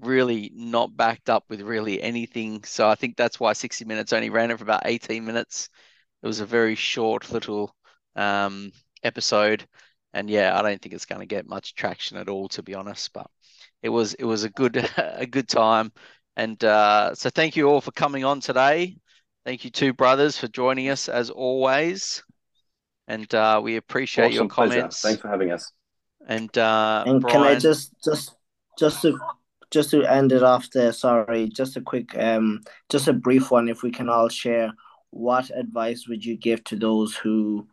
really 0.00 0.50
not 0.54 0.96
backed 0.96 1.30
up 1.30 1.44
with 1.48 1.60
really 1.62 2.02
anything. 2.02 2.64
So 2.64 2.88
I 2.88 2.94
think 2.94 3.16
that's 3.16 3.40
why 3.40 3.52
60 3.52 3.84
minutes 3.84 4.12
only 4.12 4.30
ran 4.30 4.50
it 4.50 4.58
for 4.58 4.64
about 4.64 4.82
18 4.84 5.24
minutes. 5.24 5.68
It 6.22 6.26
was 6.26 6.40
a 6.40 6.46
very 6.46 6.74
short 6.74 7.30
little 7.32 7.74
um, 8.16 8.72
episode, 9.02 9.66
and 10.14 10.30
yeah, 10.30 10.58
I 10.58 10.62
don't 10.62 10.80
think 10.82 10.94
it's 10.94 11.06
going 11.06 11.20
to 11.20 11.26
get 11.26 11.48
much 11.48 11.74
traction 11.74 12.16
at 12.18 12.28
all, 12.28 12.48
to 12.50 12.62
be 12.62 12.74
honest. 12.74 13.12
But 13.12 13.28
it 13.82 13.88
was 13.90 14.14
it 14.14 14.24
was 14.24 14.44
a 14.44 14.50
good 14.50 14.76
a 14.98 15.26
good 15.26 15.48
time, 15.48 15.92
and 16.36 16.62
uh, 16.64 17.14
so 17.14 17.30
thank 17.30 17.56
you 17.56 17.68
all 17.68 17.80
for 17.80 17.92
coming 17.92 18.24
on 18.24 18.40
today. 18.40 18.96
Thank 19.44 19.64
you 19.64 19.70
two 19.70 19.92
brothers 19.92 20.36
for 20.38 20.48
joining 20.48 20.88
us 20.90 21.08
as 21.08 21.30
always, 21.30 22.22
and 23.08 23.34
uh, 23.34 23.60
we 23.62 23.76
appreciate 23.76 24.32
your 24.32 24.44
Awesome 24.44 24.48
pleasure. 24.48 24.74
comments. 24.74 25.00
Thanks 25.02 25.20
for 25.20 25.28
having 25.28 25.50
us. 25.50 25.72
And 26.26 26.56
uh, 26.56 27.04
And 27.06 27.26
can 27.26 27.42
I 27.42 27.58
just 27.58 27.92
just 28.04 28.36
just 28.78 29.02
to 29.02 29.18
just 29.70 29.90
to 29.90 30.04
end 30.04 30.30
it 30.32 30.42
off 30.42 30.70
there, 30.70 30.92
sorry, 30.92 31.48
just 31.48 31.76
a 31.76 31.80
quick 31.80 32.16
um 32.16 32.60
just 32.88 33.08
a 33.08 33.12
brief 33.12 33.50
one 33.50 33.68
if 33.68 33.82
we 33.82 33.90
can 33.90 34.08
all 34.08 34.28
share 34.28 34.72
what 35.10 35.50
advice 35.50 36.06
would 36.06 36.24
you 36.24 36.36
give 36.36 36.62
to 36.64 36.76
those 36.76 37.16
who 37.16 37.66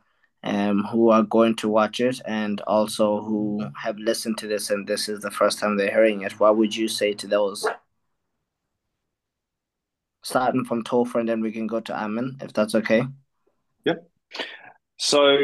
um 0.43 0.83
who 0.86 1.09
are 1.09 1.23
going 1.23 1.55
to 1.55 1.67
watch 1.67 1.99
it 1.99 2.21
and 2.25 2.61
also 2.61 3.21
who 3.21 3.59
have 3.75 3.97
listened 3.97 4.38
to 4.38 4.47
this 4.47 4.69
and 4.69 4.88
this 4.88 5.09
is 5.09 5.19
the 5.19 5.31
first 5.31 5.59
time 5.59 5.75
they're 5.75 5.91
hearing 5.91 6.21
it, 6.21 6.39
what 6.39 6.55
would 6.55 6.73
you 6.73 6.88
say 6.88 7.13
to 7.13 7.27
those? 7.27 7.67
Starting 10.23 10.63
from 10.63 10.83
Topher 10.83 11.19
and 11.19 11.27
then 11.27 11.41
we 11.41 11.51
can 11.51 11.67
go 11.67 11.79
to 11.81 11.93
Ammon, 11.93 12.38
if 12.41 12.53
that's 12.53 12.73
okay. 12.75 13.03
So 14.98 15.38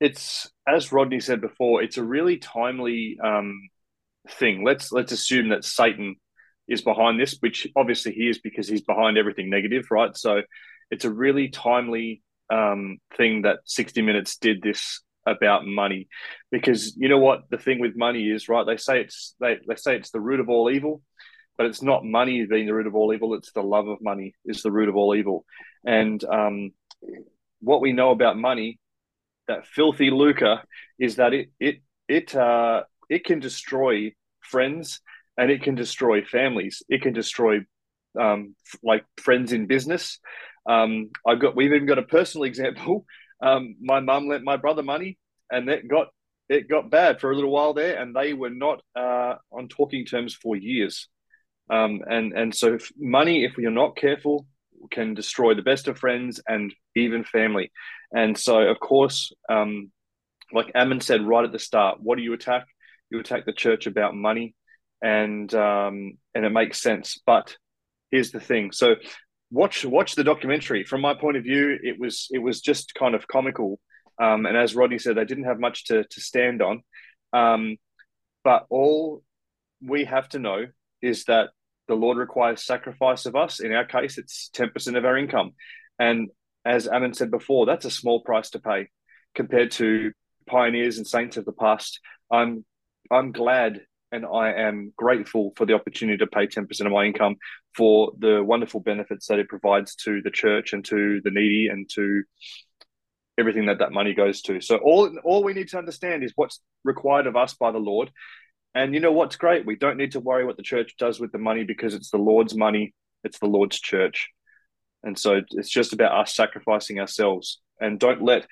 it's 0.00 0.50
as 0.66 0.92
Rodney 0.92 1.20
said 1.20 1.40
before, 1.40 1.82
it's 1.82 1.98
a 1.98 2.04
really 2.04 2.38
timely 2.38 3.18
um, 3.22 3.68
thing. 4.28 4.64
Let's 4.64 4.92
let's 4.92 5.12
assume 5.12 5.50
that 5.50 5.64
Satan 5.64 6.16
is 6.68 6.82
behind 6.82 7.20
this, 7.20 7.36
which 7.40 7.66
obviously 7.76 8.12
he 8.12 8.28
is 8.28 8.38
because 8.38 8.68
he's 8.68 8.82
behind 8.82 9.18
everything 9.18 9.50
negative, 9.50 9.86
right? 9.90 10.16
So 10.16 10.42
it's 10.90 11.04
a 11.04 11.12
really 11.12 11.48
timely 11.48 12.22
um, 12.50 12.98
thing 13.16 13.42
that 13.42 13.58
60 13.64 14.02
Minutes 14.02 14.36
did 14.38 14.62
this 14.62 15.02
about 15.26 15.66
money, 15.66 16.08
because 16.50 16.94
you 16.96 17.08
know 17.08 17.18
what 17.18 17.42
the 17.50 17.58
thing 17.58 17.80
with 17.80 17.96
money 17.96 18.30
is, 18.30 18.48
right? 18.48 18.66
They 18.66 18.76
say 18.76 19.00
it's 19.00 19.34
they 19.40 19.58
they 19.66 19.76
say 19.76 19.96
it's 19.96 20.10
the 20.10 20.20
root 20.20 20.40
of 20.40 20.48
all 20.48 20.70
evil, 20.70 21.02
but 21.56 21.66
it's 21.66 21.82
not 21.82 22.04
money 22.04 22.44
being 22.46 22.66
the 22.66 22.74
root 22.74 22.86
of 22.86 22.94
all 22.94 23.12
evil. 23.14 23.34
It's 23.34 23.52
the 23.52 23.62
love 23.62 23.88
of 23.88 23.98
money 24.02 24.34
is 24.44 24.62
the 24.62 24.72
root 24.72 24.88
of 24.88 24.96
all 24.96 25.14
evil, 25.14 25.44
and 25.84 26.22
um, 26.24 26.72
what 27.64 27.80
we 27.80 27.92
know 27.92 28.10
about 28.10 28.36
money, 28.36 28.78
that 29.48 29.66
filthy 29.66 30.10
lucre, 30.10 30.62
is 30.98 31.16
that 31.16 31.34
it 31.34 31.50
it 31.58 31.82
it 32.08 32.34
uh, 32.34 32.82
it 33.08 33.24
can 33.24 33.40
destroy 33.40 34.12
friends 34.40 35.00
and 35.36 35.50
it 35.50 35.62
can 35.62 35.74
destroy 35.74 36.22
families. 36.24 36.82
It 36.88 37.02
can 37.02 37.12
destroy 37.12 37.60
um, 38.20 38.54
like 38.82 39.04
friends 39.20 39.52
in 39.52 39.66
business. 39.66 40.20
Um, 40.68 41.10
I've 41.26 41.40
got 41.40 41.56
we've 41.56 41.72
even 41.72 41.86
got 41.86 41.98
a 41.98 42.02
personal 42.02 42.44
example. 42.52 43.06
Um, 43.42 43.76
my 43.80 44.00
mum 44.00 44.28
lent 44.28 44.44
my 44.44 44.56
brother 44.56 44.82
money, 44.82 45.18
and 45.50 45.68
that 45.68 45.88
got 45.88 46.08
it 46.48 46.68
got 46.68 46.90
bad 46.90 47.20
for 47.20 47.30
a 47.30 47.34
little 47.34 47.50
while 47.50 47.74
there, 47.74 48.00
and 48.00 48.14
they 48.14 48.32
were 48.32 48.50
not 48.50 48.80
uh, 48.96 49.34
on 49.50 49.68
talking 49.68 50.04
terms 50.04 50.34
for 50.34 50.56
years. 50.56 51.08
Um, 51.70 52.00
and 52.08 52.32
and 52.32 52.54
so 52.54 52.74
if 52.74 52.92
money, 52.98 53.44
if 53.44 53.56
we 53.56 53.66
are 53.66 53.70
not 53.70 53.96
careful, 53.96 54.46
can 54.90 55.14
destroy 55.14 55.54
the 55.54 55.62
best 55.62 55.88
of 55.88 55.98
friends 55.98 56.40
and 56.46 56.74
even 56.96 57.24
family. 57.24 57.70
And 58.12 58.36
so, 58.36 58.60
of 58.60 58.78
course, 58.80 59.32
um, 59.48 59.90
like 60.52 60.70
Ammon 60.74 61.00
said 61.00 61.26
right 61.26 61.44
at 61.44 61.52
the 61.52 61.58
start, 61.58 61.98
what 62.00 62.16
do 62.16 62.22
you 62.22 62.32
attack? 62.32 62.66
You 63.10 63.20
attack 63.20 63.44
the 63.46 63.52
church 63.52 63.86
about 63.86 64.14
money, 64.14 64.54
and 65.02 65.52
um, 65.54 66.18
and 66.34 66.44
it 66.44 66.50
makes 66.50 66.80
sense. 66.80 67.20
But 67.26 67.56
here's 68.10 68.30
the 68.30 68.40
thing: 68.40 68.72
so 68.72 68.96
watch 69.50 69.84
watch 69.84 70.14
the 70.14 70.24
documentary. 70.24 70.84
From 70.84 71.00
my 71.00 71.14
point 71.14 71.36
of 71.36 71.44
view, 71.44 71.78
it 71.82 71.98
was 71.98 72.28
it 72.30 72.38
was 72.38 72.60
just 72.60 72.94
kind 72.94 73.14
of 73.14 73.28
comical. 73.28 73.78
Um, 74.20 74.46
and 74.46 74.56
as 74.56 74.74
Rodney 74.74 74.98
said, 74.98 75.16
they 75.16 75.24
didn't 75.24 75.44
have 75.44 75.60
much 75.60 75.84
to 75.86 76.04
to 76.04 76.20
stand 76.20 76.62
on. 76.62 76.82
Um, 77.32 77.76
but 78.42 78.66
all 78.70 79.22
we 79.82 80.04
have 80.04 80.28
to 80.30 80.38
know 80.38 80.66
is 81.02 81.24
that 81.24 81.50
the 81.88 81.94
Lord 81.94 82.16
requires 82.16 82.64
sacrifice 82.64 83.26
of 83.26 83.36
us. 83.36 83.60
In 83.60 83.72
our 83.72 83.84
case, 83.84 84.18
it's 84.18 84.50
10% 84.54 84.96
of 84.96 85.04
our 85.04 85.16
income. 85.16 85.52
And 85.98 86.30
as 86.64 86.88
Ammon 86.88 87.14
said 87.14 87.30
before, 87.30 87.66
that's 87.66 87.84
a 87.84 87.90
small 87.90 88.20
price 88.20 88.50
to 88.50 88.58
pay 88.58 88.88
compared 89.34 89.70
to 89.72 90.12
pioneers 90.46 90.98
and 90.98 91.06
saints 91.06 91.36
of 91.36 91.44
the 91.44 91.52
past. 91.52 92.00
I'm 92.30 92.64
I'm 93.10 93.32
glad 93.32 93.82
and 94.12 94.24
I 94.24 94.52
am 94.52 94.92
grateful 94.96 95.52
for 95.56 95.66
the 95.66 95.74
opportunity 95.74 96.18
to 96.18 96.26
pay 96.26 96.46
10% 96.46 96.86
of 96.86 96.92
my 96.92 97.04
income 97.04 97.36
for 97.76 98.12
the 98.18 98.42
wonderful 98.42 98.80
benefits 98.80 99.26
that 99.26 99.40
it 99.40 99.48
provides 99.48 99.96
to 99.96 100.22
the 100.22 100.30
church 100.30 100.72
and 100.72 100.84
to 100.84 101.20
the 101.24 101.30
needy 101.30 101.66
and 101.66 101.90
to 101.94 102.22
everything 103.36 103.66
that 103.66 103.80
that 103.80 103.92
money 103.92 104.14
goes 104.14 104.40
to. 104.42 104.60
So 104.60 104.76
all 104.76 105.10
all 105.24 105.42
we 105.42 105.52
need 105.52 105.68
to 105.68 105.78
understand 105.78 106.22
is 106.22 106.32
what's 106.36 106.60
required 106.84 107.26
of 107.26 107.36
us 107.36 107.54
by 107.54 107.72
the 107.72 107.78
Lord 107.78 108.10
and 108.74 108.94
you 108.94 109.00
know 109.00 109.12
what's 109.12 109.36
great? 109.36 109.66
We 109.66 109.76
don't 109.76 109.96
need 109.96 110.12
to 110.12 110.20
worry 110.20 110.44
what 110.44 110.56
the 110.56 110.62
church 110.62 110.94
does 110.98 111.20
with 111.20 111.32
the 111.32 111.38
money 111.38 111.64
because 111.64 111.94
it's 111.94 112.10
the 112.10 112.18
Lord's 112.18 112.54
money, 112.54 112.94
it's 113.22 113.38
the 113.38 113.46
Lord's 113.46 113.80
church. 113.80 114.28
And 115.02 115.18
so 115.18 115.42
it's 115.50 115.68
just 115.68 115.92
about 115.92 116.18
us 116.18 116.34
sacrificing 116.34 116.98
ourselves. 116.98 117.60
And 117.80 117.98
don't 117.98 118.22
let 118.22 118.46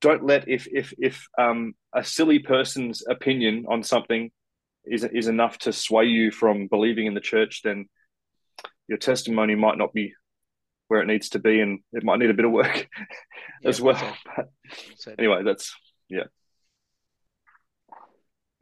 don't 0.00 0.24
let 0.24 0.48
if 0.48 0.66
if 0.70 0.92
if 0.98 1.26
um, 1.38 1.74
a 1.94 2.04
silly 2.04 2.38
person's 2.38 3.04
opinion 3.08 3.66
on 3.68 3.82
something 3.82 4.30
is 4.84 5.04
is 5.04 5.28
enough 5.28 5.58
to 5.58 5.72
sway 5.72 6.06
you 6.06 6.30
from 6.30 6.66
believing 6.66 7.06
in 7.06 7.14
the 7.14 7.20
church, 7.20 7.62
then 7.62 7.88
your 8.88 8.98
testimony 8.98 9.54
might 9.54 9.78
not 9.78 9.92
be 9.92 10.14
where 10.88 11.00
it 11.00 11.06
needs 11.06 11.30
to 11.30 11.38
be, 11.38 11.60
and 11.60 11.80
it 11.92 12.04
might 12.04 12.18
need 12.18 12.30
a 12.30 12.34
bit 12.34 12.44
of 12.44 12.52
work 12.52 12.88
yeah, 13.62 13.68
as 13.68 13.80
well. 13.80 14.16
But 14.36 14.48
anyway, 15.18 15.42
that's 15.44 15.74
yeah. 16.08 16.24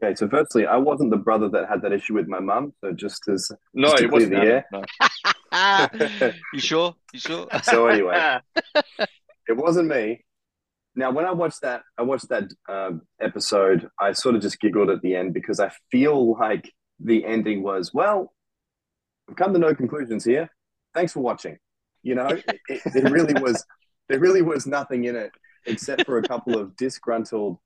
Okay, 0.03 0.14
so 0.14 0.28
firstly, 0.28 0.66
I 0.66 0.76
wasn't 0.76 1.11
the 1.11 1.18
brother 1.18 1.48
that 1.51 1.68
had 1.68 1.82
that 1.82 1.92
issue 1.92 2.14
with 2.14 2.26
my 2.26 2.40
mum. 2.40 2.72
So 2.80 2.92
just 2.92 3.28
as 3.28 3.51
no, 3.74 3.90
just 3.90 4.03
it 4.05 4.11
wasn't. 4.11 4.32
The 4.32 4.64
no. 4.72 6.32
you 6.55 6.61
sure? 6.61 6.94
You 7.12 7.20
sure? 7.20 7.46
So 7.64 7.86
anyway, 7.86 8.38
it 9.48 9.57
wasn't 9.57 9.88
me. 9.88 10.24
Now, 10.96 11.11
when 11.11 11.26
I 11.26 11.32
watched 11.32 11.61
that, 11.62 11.82
I 11.98 12.03
watched 12.03 12.28
that 12.30 12.44
uh, 12.68 12.92
episode. 13.20 13.88
I 13.98 14.12
sort 14.12 14.36
of 14.36 14.42
just 14.42 14.59
giggled 14.61 14.88
at 14.90 15.03
the 15.03 15.14
end 15.14 15.34
because 15.34 15.61
I 15.61 15.70
feel 15.90 16.32
like 16.38 16.72
the 16.98 17.24
ending 17.24 17.62
was 17.62 17.92
well. 17.92 18.32
We've 19.28 19.36
come 19.36 19.53
to 19.53 19.59
no 19.59 19.74
conclusions 19.74 20.24
here. 20.24 20.51
Thanks 20.94 21.12
for 21.12 21.20
watching. 21.20 21.59
You 22.03 22.14
know, 22.14 22.28
it, 22.28 22.61
it 22.68 23.11
really 23.11 23.40
was. 23.40 23.64
There 24.09 24.18
really 24.18 24.42
was 24.42 24.66
nothing 24.66 25.05
in 25.05 25.14
it 25.14 25.30
except 25.66 26.07
for 26.07 26.18
a 26.18 26.22
couple 26.22 26.59
of 26.59 26.74
disgruntled 26.76 27.59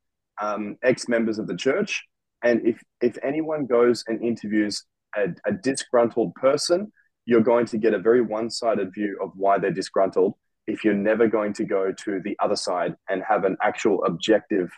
um, 0.42 0.76
ex 0.82 1.08
members 1.08 1.38
of 1.38 1.46
the 1.46 1.56
church 1.56 2.02
and 2.44 2.64
if 2.64 2.80
if 3.00 3.16
anyone 3.24 3.66
goes 3.66 4.04
and 4.06 4.22
interviews 4.22 4.84
a, 5.16 5.28
a 5.46 5.52
disgruntled 5.52 6.34
person, 6.34 6.92
you're 7.24 7.40
going 7.40 7.66
to 7.66 7.78
get 7.78 7.94
a 7.94 7.98
very 7.98 8.20
one-sided 8.20 8.92
view 8.94 9.18
of 9.22 9.30
why 9.34 9.58
they're 9.58 9.72
disgruntled. 9.72 10.34
If 10.66 10.84
you're 10.84 10.94
never 10.94 11.26
going 11.26 11.54
to 11.54 11.64
go 11.64 11.92
to 12.04 12.20
the 12.22 12.36
other 12.38 12.56
side 12.56 12.94
and 13.08 13.22
have 13.28 13.44
an 13.44 13.56
actual 13.62 14.04
objective 14.04 14.70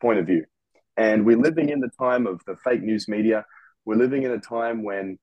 point 0.00 0.18
of 0.18 0.26
view. 0.26 0.44
And 0.96 1.26
we're 1.26 1.38
living 1.38 1.68
in 1.68 1.80
the 1.80 1.90
time 2.00 2.26
of 2.26 2.40
the 2.46 2.56
fake 2.64 2.82
news 2.82 3.08
media. 3.08 3.44
We're 3.84 3.96
living 3.96 4.22
in 4.22 4.32
a 4.32 4.38
time 4.38 4.82
when 4.82 5.18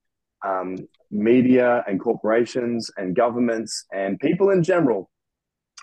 um, 0.46 0.78
media 1.12 1.84
and 1.88 2.00
corporations 2.00 2.90
and 2.98 3.16
governments 3.16 3.86
and 3.94 4.20
people 4.20 4.50
in 4.50 4.64
general 4.64 5.10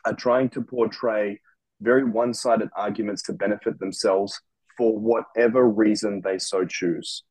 are 0.05 0.15
trying 0.15 0.49
to 0.51 0.63
portray 0.63 1.41
very 1.81 2.05
one 2.05 2.33
sided 2.33 2.69
arguments 2.77 3.23
to 3.25 3.33
benefit 3.33 3.79
themselves 3.79 4.41
for 4.77 4.99
whatever 4.99 5.69
reason 5.69 6.21
they 6.25 6.39
so 6.39 6.65
choose. 6.65 7.25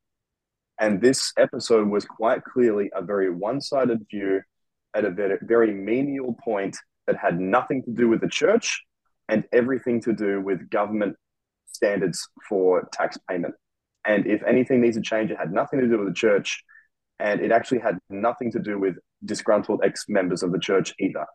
And 0.79 1.01
this 1.01 1.31
episode 1.37 1.87
was 1.89 2.05
quite 2.05 2.43
clearly 2.43 2.89
a 2.95 3.01
very 3.01 3.29
one 3.29 3.61
sided 3.61 4.05
view 4.09 4.41
at 4.95 5.05
a 5.05 5.11
very, 5.11 5.37
very 5.41 5.73
menial 5.73 6.35
point 6.43 6.75
that 7.07 7.17
had 7.17 7.39
nothing 7.39 7.83
to 7.83 7.91
do 7.91 8.07
with 8.09 8.21
the 8.21 8.29
church 8.29 8.81
and 9.29 9.43
everything 9.53 10.01
to 10.01 10.13
do 10.13 10.41
with 10.41 10.69
government 10.69 11.15
standards 11.67 12.27
for 12.49 12.87
tax 12.91 13.17
payment. 13.29 13.53
And 14.05 14.25
if 14.25 14.41
anything 14.43 14.81
needs 14.81 14.97
to 14.97 15.01
change, 15.03 15.31
it 15.31 15.37
had 15.37 15.51
nothing 15.51 15.79
to 15.79 15.87
do 15.87 15.99
with 15.99 16.07
the 16.07 16.13
church. 16.13 16.63
And 17.19 17.39
it 17.39 17.51
actually 17.51 17.79
had 17.79 17.99
nothing 18.09 18.51
to 18.51 18.59
do 18.59 18.79
with 18.79 18.95
disgruntled 19.23 19.81
ex 19.83 20.05
members 20.09 20.41
of 20.43 20.51
the 20.51 20.59
church 20.59 20.93
either. 20.99 21.25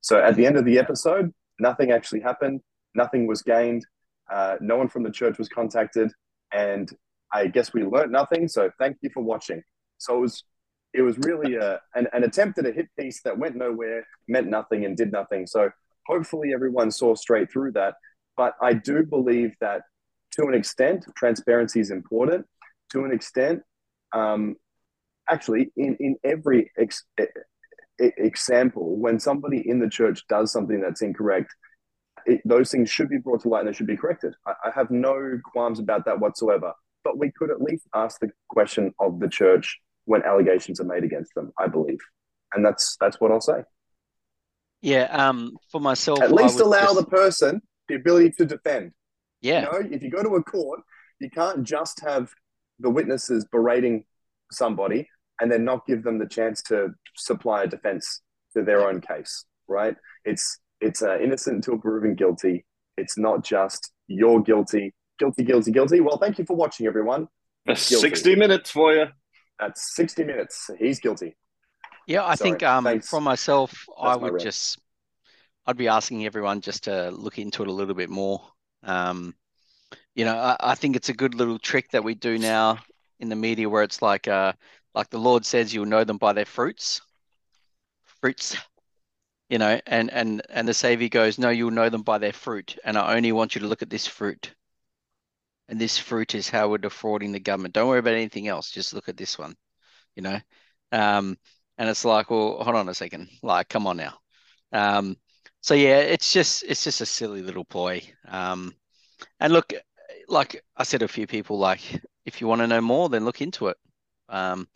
So 0.00 0.18
at 0.18 0.36
the 0.36 0.46
end 0.46 0.56
of 0.56 0.64
the 0.64 0.78
episode, 0.78 1.32
nothing 1.58 1.90
actually 1.90 2.20
happened, 2.20 2.60
nothing 2.94 3.26
was 3.26 3.42
gained, 3.42 3.84
uh, 4.32 4.56
no 4.60 4.76
one 4.76 4.88
from 4.88 5.02
the 5.02 5.10
church 5.10 5.38
was 5.38 5.48
contacted, 5.48 6.10
and 6.52 6.90
I 7.32 7.46
guess 7.46 7.72
we 7.72 7.84
learned 7.84 8.12
nothing. 8.12 8.48
So 8.48 8.70
thank 8.78 8.98
you 9.02 9.10
for 9.12 9.22
watching. 9.22 9.62
So 9.98 10.16
it 10.16 10.20
was 10.20 10.44
it 10.92 11.02
was 11.02 11.18
really 11.18 11.56
a, 11.56 11.80
an, 11.96 12.06
an 12.12 12.22
attempt 12.22 12.58
at 12.58 12.66
a 12.66 12.72
hit 12.72 12.88
piece 12.98 13.20
that 13.22 13.36
went 13.36 13.56
nowhere, 13.56 14.06
meant 14.28 14.48
nothing, 14.48 14.84
and 14.84 14.96
did 14.96 15.10
nothing. 15.10 15.46
So 15.46 15.70
hopefully 16.06 16.52
everyone 16.54 16.90
saw 16.90 17.14
straight 17.16 17.50
through 17.50 17.72
that. 17.72 17.94
But 18.36 18.54
I 18.62 18.74
do 18.74 19.04
believe 19.04 19.54
that 19.60 19.82
to 20.32 20.44
an 20.44 20.54
extent, 20.54 21.04
transparency 21.16 21.80
is 21.80 21.90
important. 21.90 22.46
To 22.92 23.04
an 23.04 23.12
extent, 23.12 23.62
um, 24.12 24.56
actually, 25.28 25.72
in, 25.76 25.96
in 25.98 26.16
every 26.24 26.70
ex- 26.78 27.04
example, 27.98 28.96
when 28.96 29.18
somebody 29.18 29.68
in 29.68 29.80
the 29.80 29.88
church 29.88 30.24
does 30.28 30.52
something 30.52 30.80
that's 30.80 31.02
incorrect, 31.02 31.54
it, 32.26 32.40
those 32.44 32.70
things 32.70 32.90
should 32.90 33.08
be 33.08 33.18
brought 33.18 33.42
to 33.42 33.48
light 33.48 33.60
and 33.60 33.68
they 33.68 33.72
should 33.72 33.86
be 33.86 33.96
corrected. 33.96 34.34
I, 34.46 34.52
I 34.66 34.70
have 34.74 34.90
no 34.90 35.38
qualms 35.44 35.78
about 35.78 36.04
that 36.06 36.20
whatsoever. 36.20 36.72
But 37.04 37.18
we 37.18 37.30
could 37.30 37.50
at 37.50 37.60
least 37.60 37.86
ask 37.94 38.18
the 38.20 38.30
question 38.48 38.94
of 38.98 39.20
the 39.20 39.28
church 39.28 39.78
when 40.06 40.22
allegations 40.22 40.80
are 40.80 40.84
made 40.84 41.04
against 41.04 41.34
them. 41.34 41.52
I 41.58 41.66
believe, 41.66 41.98
and 42.54 42.64
that's 42.64 42.96
that's 42.98 43.20
what 43.20 43.30
I'll 43.30 43.42
say. 43.42 43.62
Yeah, 44.80 45.04
um, 45.04 45.56
for 45.70 45.80
myself, 45.80 46.22
at 46.22 46.32
least 46.32 46.60
allow 46.60 46.80
just... 46.80 46.96
the 46.96 47.06
person 47.06 47.60
the 47.88 47.96
ability 47.96 48.30
to 48.38 48.46
defend. 48.46 48.92
Yeah, 49.42 49.60
you 49.60 49.72
know, 49.72 49.96
if 49.96 50.02
you 50.02 50.10
go 50.10 50.22
to 50.22 50.36
a 50.36 50.42
court, 50.42 50.80
you 51.20 51.28
can't 51.28 51.62
just 51.62 52.00
have 52.00 52.30
the 52.80 52.88
witnesses 52.88 53.46
berating 53.52 54.04
somebody 54.50 55.08
and 55.40 55.52
then 55.52 55.64
not 55.64 55.86
give 55.86 56.04
them 56.04 56.18
the 56.18 56.26
chance 56.26 56.62
to 56.62 56.94
supply 57.16 57.64
a 57.64 57.66
defense 57.66 58.22
to 58.56 58.62
their 58.62 58.88
own 58.88 59.02
case. 59.02 59.44
Right? 59.68 59.96
It's 60.24 60.58
it's 60.84 61.02
uh, 61.02 61.18
innocent 61.18 61.56
until 61.56 61.78
proven 61.78 62.14
guilty. 62.14 62.64
It's 62.96 63.18
not 63.18 63.42
just 63.42 63.90
you're 64.06 64.40
guilty, 64.40 64.94
guilty, 65.18 65.42
guilty, 65.42 65.72
guilty. 65.72 66.00
Well, 66.00 66.18
thank 66.18 66.38
you 66.38 66.44
for 66.44 66.56
watching, 66.56 66.86
everyone. 66.86 67.28
That's 67.66 67.82
60 67.82 68.36
minutes 68.36 68.70
for 68.70 68.94
you. 68.94 69.06
That's 69.58 69.96
60 69.96 70.24
minutes. 70.24 70.70
He's 70.78 71.00
guilty. 71.00 71.36
Yeah, 72.06 72.24
I 72.24 72.34
Sorry. 72.34 72.50
think 72.50 72.62
um, 72.62 72.84
Thanks. 72.84 73.08
for 73.08 73.20
myself, 73.20 73.70
That's 73.70 73.98
I 73.98 74.16
would 74.16 74.38
just, 74.38 74.78
I'd 75.66 75.78
be 75.78 75.88
asking 75.88 76.26
everyone 76.26 76.60
just 76.60 76.84
to 76.84 77.10
look 77.10 77.38
into 77.38 77.62
it 77.62 77.68
a 77.68 77.72
little 77.72 77.94
bit 77.94 78.10
more. 78.10 78.42
Um, 78.82 79.34
you 80.14 80.26
know, 80.26 80.36
I, 80.36 80.56
I 80.60 80.74
think 80.74 80.96
it's 80.96 81.08
a 81.08 81.14
good 81.14 81.34
little 81.34 81.58
trick 81.58 81.90
that 81.92 82.04
we 82.04 82.14
do 82.14 82.38
now 82.38 82.78
in 83.20 83.30
the 83.30 83.36
media 83.36 83.70
where 83.70 83.82
it's 83.82 84.02
like, 84.02 84.28
uh, 84.28 84.52
like 84.94 85.08
the 85.08 85.18
Lord 85.18 85.46
says, 85.46 85.72
you'll 85.72 85.86
know 85.86 86.04
them 86.04 86.18
by 86.18 86.34
their 86.34 86.44
fruits. 86.44 87.00
Fruits, 88.20 88.56
you 89.48 89.58
know, 89.58 89.80
and 89.86 90.10
and 90.12 90.42
and 90.50 90.66
the 90.68 90.74
Savior 90.74 91.08
goes, 91.08 91.38
no, 91.38 91.50
you'll 91.50 91.70
know 91.70 91.88
them 91.90 92.02
by 92.02 92.18
their 92.18 92.32
fruit, 92.32 92.76
and 92.84 92.96
I 92.98 93.16
only 93.16 93.32
want 93.32 93.54
you 93.54 93.60
to 93.62 93.66
look 93.66 93.82
at 93.82 93.90
this 93.90 94.06
fruit. 94.06 94.54
And 95.68 95.80
this 95.80 95.98
fruit 95.98 96.34
is 96.34 96.48
how 96.48 96.68
we're 96.68 96.78
defrauding 96.78 97.32
the 97.32 97.40
government. 97.40 97.74
Don't 97.74 97.88
worry 97.88 97.98
about 97.98 98.14
anything 98.14 98.48
else. 98.48 98.70
Just 98.70 98.92
look 98.92 99.08
at 99.08 99.16
this 99.16 99.38
one, 99.38 99.56
you 100.16 100.22
know. 100.22 100.40
Um, 100.92 101.38
and 101.78 101.88
it's 101.88 102.04
like, 102.04 102.30
well, 102.30 102.62
hold 102.62 102.76
on 102.76 102.88
a 102.88 102.94
second. 102.94 103.28
Like, 103.42 103.68
come 103.68 103.86
on 103.86 103.96
now. 103.96 104.18
Um, 104.72 105.16
so 105.62 105.74
yeah, 105.74 105.98
it's 106.00 106.32
just 106.32 106.64
it's 106.64 106.84
just 106.84 107.00
a 107.00 107.06
silly 107.06 107.42
little 107.42 107.64
ploy. 107.64 108.02
Um, 108.28 108.74
and 109.40 109.52
look, 109.52 109.72
like 110.28 110.62
I 110.76 110.84
said 110.84 111.02
a 111.02 111.08
few 111.08 111.26
people, 111.26 111.58
like 111.58 111.80
if 112.26 112.40
you 112.40 112.46
want 112.46 112.60
to 112.62 112.66
know 112.66 112.80
more, 112.80 113.08
then 113.08 113.24
look 113.24 113.40
into 113.42 113.68
it. 113.68 113.76
Um, 114.28 114.68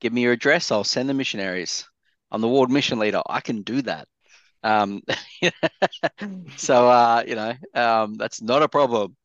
give 0.00 0.12
me 0.12 0.22
your 0.22 0.32
address. 0.32 0.70
I'll 0.70 0.84
send 0.84 1.08
the 1.08 1.14
missionaries. 1.14 1.88
I'm 2.30 2.40
the 2.40 2.48
ward 2.48 2.70
mission 2.70 2.98
leader. 2.98 3.22
I 3.28 3.40
can 3.40 3.62
do 3.62 3.82
that. 3.82 4.08
Um, 4.62 5.02
so 6.56 6.88
uh, 6.88 7.24
you 7.26 7.34
know, 7.34 7.54
um, 7.74 8.14
that's 8.14 8.42
not 8.42 8.62
a 8.62 8.68
problem. 8.68 9.16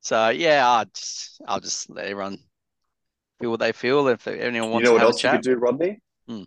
So 0.00 0.28
yeah, 0.28 0.68
I'll 0.68 0.84
just, 0.84 1.40
I'll 1.46 1.60
just 1.60 1.90
let 1.90 2.06
everyone 2.06 2.38
feel 3.40 3.50
what 3.50 3.60
they 3.60 3.72
feel. 3.72 4.08
If 4.08 4.26
anyone 4.26 4.70
wants 4.70 4.86
to. 4.86 4.92
you 4.92 4.98
know 4.98 5.04
what 5.04 5.12
else 5.12 5.22
you 5.22 5.30
could 5.30 5.42
do, 5.42 5.56
Rodney? 5.56 6.00
Hmm. 6.28 6.42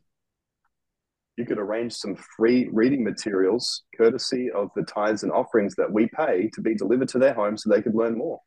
You 1.38 1.46
could 1.46 1.60
arrange 1.60 1.94
some 1.94 2.18
free 2.38 2.70
reading 2.72 3.04
materials, 3.04 3.84
courtesy 3.96 4.50
of 4.52 4.70
the 4.76 4.84
tithes 4.84 5.24
and 5.24 5.32
offerings 5.32 5.76
that 5.76 5.92
we 5.92 6.08
pay, 6.08 6.50
to 6.54 6.62
be 6.62 6.76
delivered 6.76 7.08
to 7.10 7.20
their 7.20 7.34
home 7.34 7.58
so 7.58 7.70
they 7.70 7.82
could 7.82 7.96
learn 7.96 8.18
more. 8.18 8.40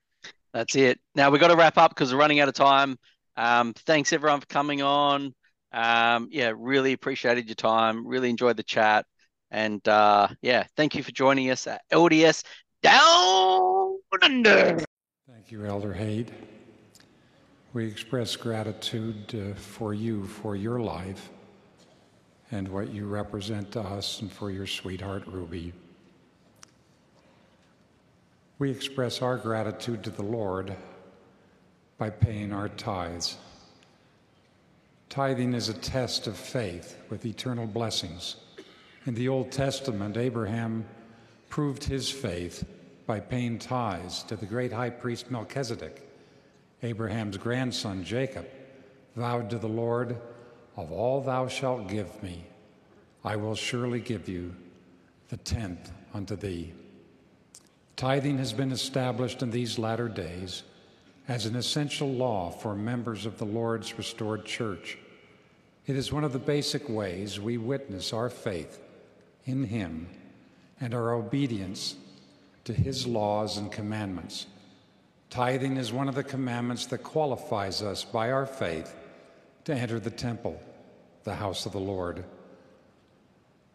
That's 0.53 0.77
it. 0.77 1.01
Now 1.15 1.31
we've 1.31 1.41
got 1.41 1.49
to 1.49 1.57
wrap 1.57 1.79
up 1.79 1.93
because 1.93 2.13
we're 2.13 2.21
running 2.21 2.41
out 2.41 2.49
of 2.49 2.55
time. 2.55 2.99
Um, 3.37 3.73
thanks 3.73 4.13
everyone 4.13 4.41
for 4.41 4.47
coming 4.47 4.83
on. 4.83 5.35
Um, 5.73 6.29
yeah, 6.31 6.53
really 6.55 6.93
appreciated 6.93 7.47
your 7.47 7.55
time. 7.55 8.07
Really 8.07 8.29
enjoyed 8.29 8.59
the 8.59 8.63
chat. 8.63 9.07
And 9.53 9.87
uh, 9.87 10.29
yeah, 10.41 10.65
thank 10.77 10.95
you 10.95 11.03
for 11.03 11.13
joining 11.13 11.51
us 11.51 11.67
at 11.67 11.83
LDS 11.93 12.43
Down 12.83 13.99
Under. 14.23 14.79
Thank 15.31 15.53
you, 15.53 15.67
Elder 15.67 15.93
Haight. 15.93 16.31
We 17.75 17.87
express 17.87 18.35
gratitude 18.35 19.35
uh, 19.35 19.55
for 19.55 19.93
you, 19.95 20.27
for 20.27 20.57
your 20.57 20.81
life, 20.81 21.31
and 22.51 22.67
what 22.69 22.91
you 22.91 23.07
represent 23.07 23.73
to 23.73 23.81
us, 23.81 24.21
and 24.23 24.33
for 24.33 24.51
your 24.51 24.67
sweetheart, 24.67 25.25
Ruby. 25.27 25.73
We 28.59 28.71
express 28.71 29.21
our 29.21 29.37
gratitude 29.37 30.03
to 30.05 30.11
the 30.11 30.23
Lord 30.23 30.75
by 31.99 32.11
paying 32.11 32.53
our 32.53 32.69
tithes. 32.69 33.37
Tithing 35.11 35.53
is 35.53 35.69
a 35.69 35.75
test 35.75 36.27
of 36.27 36.37
faith 36.37 36.97
with 37.11 37.27
eternal 37.27 37.67
blessings. 37.67 38.37
In 39.05 39.15
the 39.15 39.29
Old 39.29 39.51
Testament, 39.51 40.17
Abraham 40.17 40.85
proved 41.49 41.83
his 41.83 42.09
faith 42.09 42.65
by 43.05 43.19
paying 43.19 43.59
tithes 43.59 44.23
to 44.25 44.37
the 44.37 44.47
great 44.47 44.73
high 44.73 44.91
priest 44.91 45.29
Melchizedek. 45.29 46.09
Abraham's 46.85 47.37
grandson 47.37 48.05
Jacob 48.05 48.47
vowed 49.17 49.51
to 49.51 49.59
the 49.59 49.69
Lord, 49.69 50.21
Of 50.77 50.93
all 50.93 51.21
thou 51.21 51.49
shalt 51.49 51.89
give 51.89 52.23
me, 52.23 52.45
I 53.25 53.35
will 53.35 53.57
surely 53.57 53.99
give 53.99 54.29
you 54.29 54.55
the 55.31 55.37
tenth 55.37 55.91
unto 56.15 56.37
thee. 56.37 56.73
Tithing 57.97 58.39
has 58.39 58.53
been 58.53 58.71
established 58.71 59.43
in 59.43 59.51
these 59.51 59.81
latter 59.81 60.09
days 60.09 60.63
as 61.27 61.45
an 61.45 61.57
essential 61.57 62.09
law 62.09 62.51
for 62.51 62.77
members 62.77 63.27
of 63.27 63.39
the 63.39 63.47
Lord's 63.47 63.99
restored 63.99 64.45
church. 64.45 64.97
It 65.89 65.97
is 65.97 66.13
one 66.13 66.23
of 66.23 66.33
the 66.33 66.39
basic 66.39 66.89
ways 66.89 67.41
we 67.41 67.59
witness 67.59 68.13
our 68.13 68.31
faith 68.31 68.79
in 69.45 69.65
Him 69.65 70.09
and 70.81 70.95
our 70.95 71.13
obedience 71.13 71.97
to 72.65 72.73
His 72.73 73.07
laws 73.07 73.57
and 73.57 73.71
commandments. 73.71 74.47
Tithing 75.31 75.77
is 75.77 75.93
one 75.93 76.09
of 76.09 76.15
the 76.15 76.25
commandments 76.25 76.87
that 76.87 76.99
qualifies 76.99 77.83
us 77.83 78.05
by 78.05 78.31
our 78.31 78.47
faith 78.47 78.95
to 79.65 79.75
enter 79.75 79.99
the 79.99 80.11
temple, 80.11 80.61
the 81.25 81.35
house 81.35 81.67
of 81.67 81.73
the 81.73 81.81
Lord. 81.81 82.25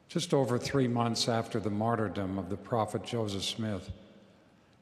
Just 0.08 0.34
over 0.34 0.58
three 0.58 0.88
months 0.88 1.28
after 1.28 1.60
the 1.60 1.70
martyrdom 1.70 2.38
of 2.38 2.50
the 2.50 2.58
prophet 2.58 3.04
Joseph 3.04 3.44
Smith, 3.44 3.92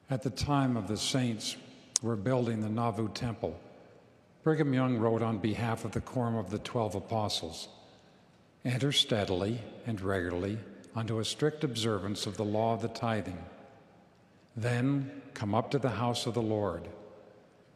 at 0.10 0.22
the 0.22 0.30
time 0.30 0.78
of 0.78 0.88
the 0.88 0.98
saints 0.98 1.56
were 2.02 2.16
building 2.16 2.62
the 2.62 2.70
Nauvoo 2.70 3.10
Temple, 3.10 3.60
Brigham 4.44 4.74
Young 4.74 4.98
wrote 4.98 5.24
on 5.24 5.40
behalf 5.40 5.86
of 5.86 5.94
the 5.94 6.02
Quorum 6.02 6.36
of 6.36 6.52
the 6.52 6.60
Twelve 6.60 6.94
Apostles 6.94 7.70
Enter 8.64 8.92
steadily 8.92 9.62
and 9.86 10.02
regularly 10.02 10.58
unto 10.96 11.20
a 11.20 11.26
strict 11.26 11.64
observance 11.64 12.26
of 12.26 12.38
the 12.38 12.46
law 12.46 12.74
of 12.74 12.82
the 12.82 12.88
tithing. 12.88 13.38
Then 14.56 15.22
come 15.34 15.54
up 15.54 15.72
to 15.72 15.80
the 15.80 15.90
house 15.90 16.26
of 16.26 16.34
the 16.34 16.42
Lord 16.42 16.88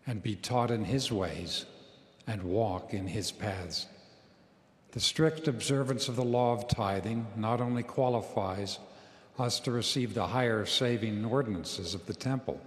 and 0.08 0.24
be 0.24 0.36
taught 0.36 0.72
in 0.72 0.86
his 0.86 1.12
ways 1.12 1.66
and 2.26 2.42
walk 2.44 2.94
in 2.94 3.08
his 3.08 3.32
paths. 3.32 3.88
The 4.92 5.00
strict 5.00 5.48
observance 5.48 6.08
of 6.08 6.16
the 6.16 6.24
law 6.24 6.54
of 6.54 6.68
tithing 6.68 7.28
not 7.36 7.60
only 7.60 7.84
qualifies 7.84 8.80
us 9.38 9.60
to 9.62 9.72
receive 9.72 10.14
the 10.14 10.28
higher 10.28 10.66
saving 10.66 11.24
ordinances 11.26 11.94
of 11.94 12.06
the 12.06 12.14
temple, 12.14 12.60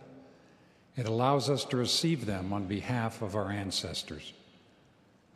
it 0.96 1.06
allows 1.06 1.48
us 1.48 1.64
to 1.66 1.76
receive 1.76 2.26
them 2.26 2.52
on 2.52 2.66
behalf 2.66 3.22
of 3.22 3.34
our 3.34 3.50
ancestors. 3.50 4.32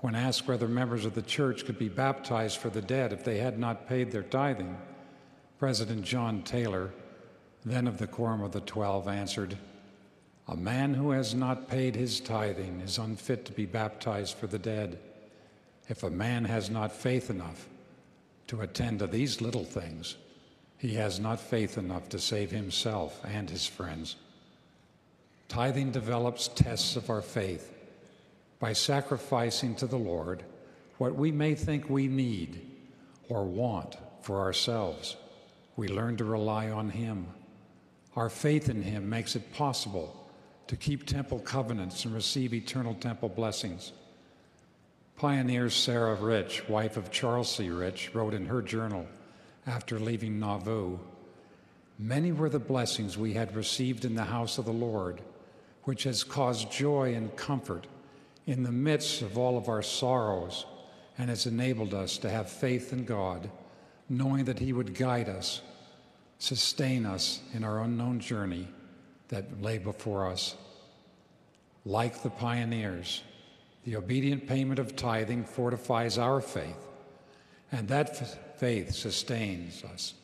When 0.01 0.15
asked 0.15 0.47
whether 0.47 0.69
members 0.69 1.07
of 1.07 1.15
the 1.15 1.23
church 1.23 1.65
could 1.65 1.79
be 1.79 1.89
baptized 1.89 2.59
for 2.59 2.69
the 2.69 2.83
dead 2.83 3.13
if 3.13 3.25
they 3.25 3.39
had 3.39 3.59
not 3.59 3.89
paid 3.89 4.13
their 4.13 4.23
tithing, 4.23 4.77
President 5.59 6.03
John 6.03 6.43
Taylor, 6.43 6.93
then 7.65 7.87
of 7.87 7.97
the 7.97 8.07
Quorum 8.07 8.43
of 8.43 8.53
the 8.53 8.61
Twelve, 8.61 9.09
answered, 9.09 9.57
A 10.49 10.57
man 10.57 10.93
who 10.93 11.13
has 11.13 11.35
not 11.35 11.69
paid 11.69 11.97
his 11.97 12.21
tithing 12.21 12.81
is 12.81 12.99
unfit 12.99 13.47
to 13.47 13.53
be 13.53 13.65
baptized 13.65 14.37
for 14.37 14.47
the 14.47 14.59
dead. 14.59 14.99
If 15.89 16.03
a 16.03 16.11
man 16.11 16.45
has 16.45 16.69
not 16.69 16.93
faith 16.93 17.31
enough 17.31 17.69
to 18.49 18.61
attend 18.61 18.99
to 18.99 19.07
these 19.07 19.41
little 19.41 19.65
things, 19.65 20.17
he 20.77 20.95
has 20.95 21.19
not 21.19 21.41
faith 21.41 21.79
enough 21.79 22.11
to 22.11 22.19
save 22.19 22.51
himself 22.51 23.25
and 23.25 23.49
his 23.49 23.67
friends. 23.67 24.17
Tithing 25.49 25.91
develops 25.91 26.49
tests 26.49 26.97
of 26.97 27.09
our 27.09 27.23
faith 27.23 27.73
by 28.59 28.75
sacrificing 28.75 29.75
to 29.77 29.87
the 29.87 29.97
Lord 29.97 30.43
what 30.99 31.15
we 31.15 31.33
may 31.33 31.55
think 31.55 31.89
we 31.89 32.09
need 32.09 32.61
or 33.31 33.45
want 33.45 33.97
for 34.21 34.41
ourselves. 34.41 35.17
We 35.77 35.89
learn 35.89 36.17
to 36.17 36.25
rely 36.25 36.71
on 36.71 36.91
Him. 36.91 37.27
Our 38.15 38.31
faith 38.31 38.69
in 38.69 38.83
Him 38.83 39.09
makes 39.09 39.37
it 39.37 39.53
possible 39.53 40.29
to 40.67 40.77
keep 40.77 41.07
temple 41.07 41.39
covenants 41.39 42.05
and 42.05 42.15
receive 42.15 42.53
eternal 42.53 42.95
temple 42.95 43.29
blessings. 43.29 43.93
Pioneer 45.17 45.71
Sarah 45.71 46.15
Rich, 46.15 46.69
wife 46.69 46.97
of 46.97 47.11
Charles 47.11 47.55
C. 47.55 47.71
Rich, 47.71 48.15
wrote 48.15 48.35
in 48.35 48.47
her 48.47 48.63
journal 48.63 49.07
after 49.67 49.99
leaving 49.99 50.39
Nauvoo 50.39 50.99
Many 51.99 52.31
were 52.31 52.51
the 52.51 52.59
blessings 52.59 53.17
we 53.17 53.33
had 53.33 53.57
received 53.57 54.05
in 54.05 54.15
the 54.15 54.25
house 54.25 54.59
of 54.59 54.67
the 54.67 54.73
Lord 54.73 55.23
which 55.85 56.03
has 56.03 56.25
caused 56.25 56.71
joy 56.71 57.15
and 57.15 57.35
comfort 57.37 57.87
in 58.47 58.65
the 58.65 58.73
midst 58.73 59.23
of 59.23 59.39
all 59.39 59.57
of 59.57 59.69
our 59.69 59.83
sorrows 59.83 60.67
and 61.17 61.31
has 61.31 61.47
enabled 61.47 61.95
us 61.95 62.19
to 62.19 62.29
have 62.29 62.51
faith 62.51 62.93
in 62.93 63.05
God, 63.05 63.49
knowing 64.09 64.45
that 64.45 64.59
He 64.59 64.73
would 64.73 64.95
guide 64.95 65.29
us, 65.29 65.61
sustain 66.39 67.07
us 67.07 67.41
in 67.53 67.65
our 67.65 67.83
unknown 67.83 68.21
journey 68.21 68.69
that 69.29 69.63
lay 69.63 69.79
before 69.79 70.27
us. 70.27 70.57
Like 71.85 72.23
the 72.23 72.31
pioneers, 72.31 73.23
the 73.85 73.97
obedient 73.97 74.47
payment 74.47 74.79
of 74.79 74.97
tithing 74.97 75.45
fortifies 75.45 76.19
our 76.19 76.41
faith, 76.41 76.87
and 77.71 77.89
that 77.89 78.59
faith 78.59 78.95
sustains 78.95 79.85
us 79.85 80.15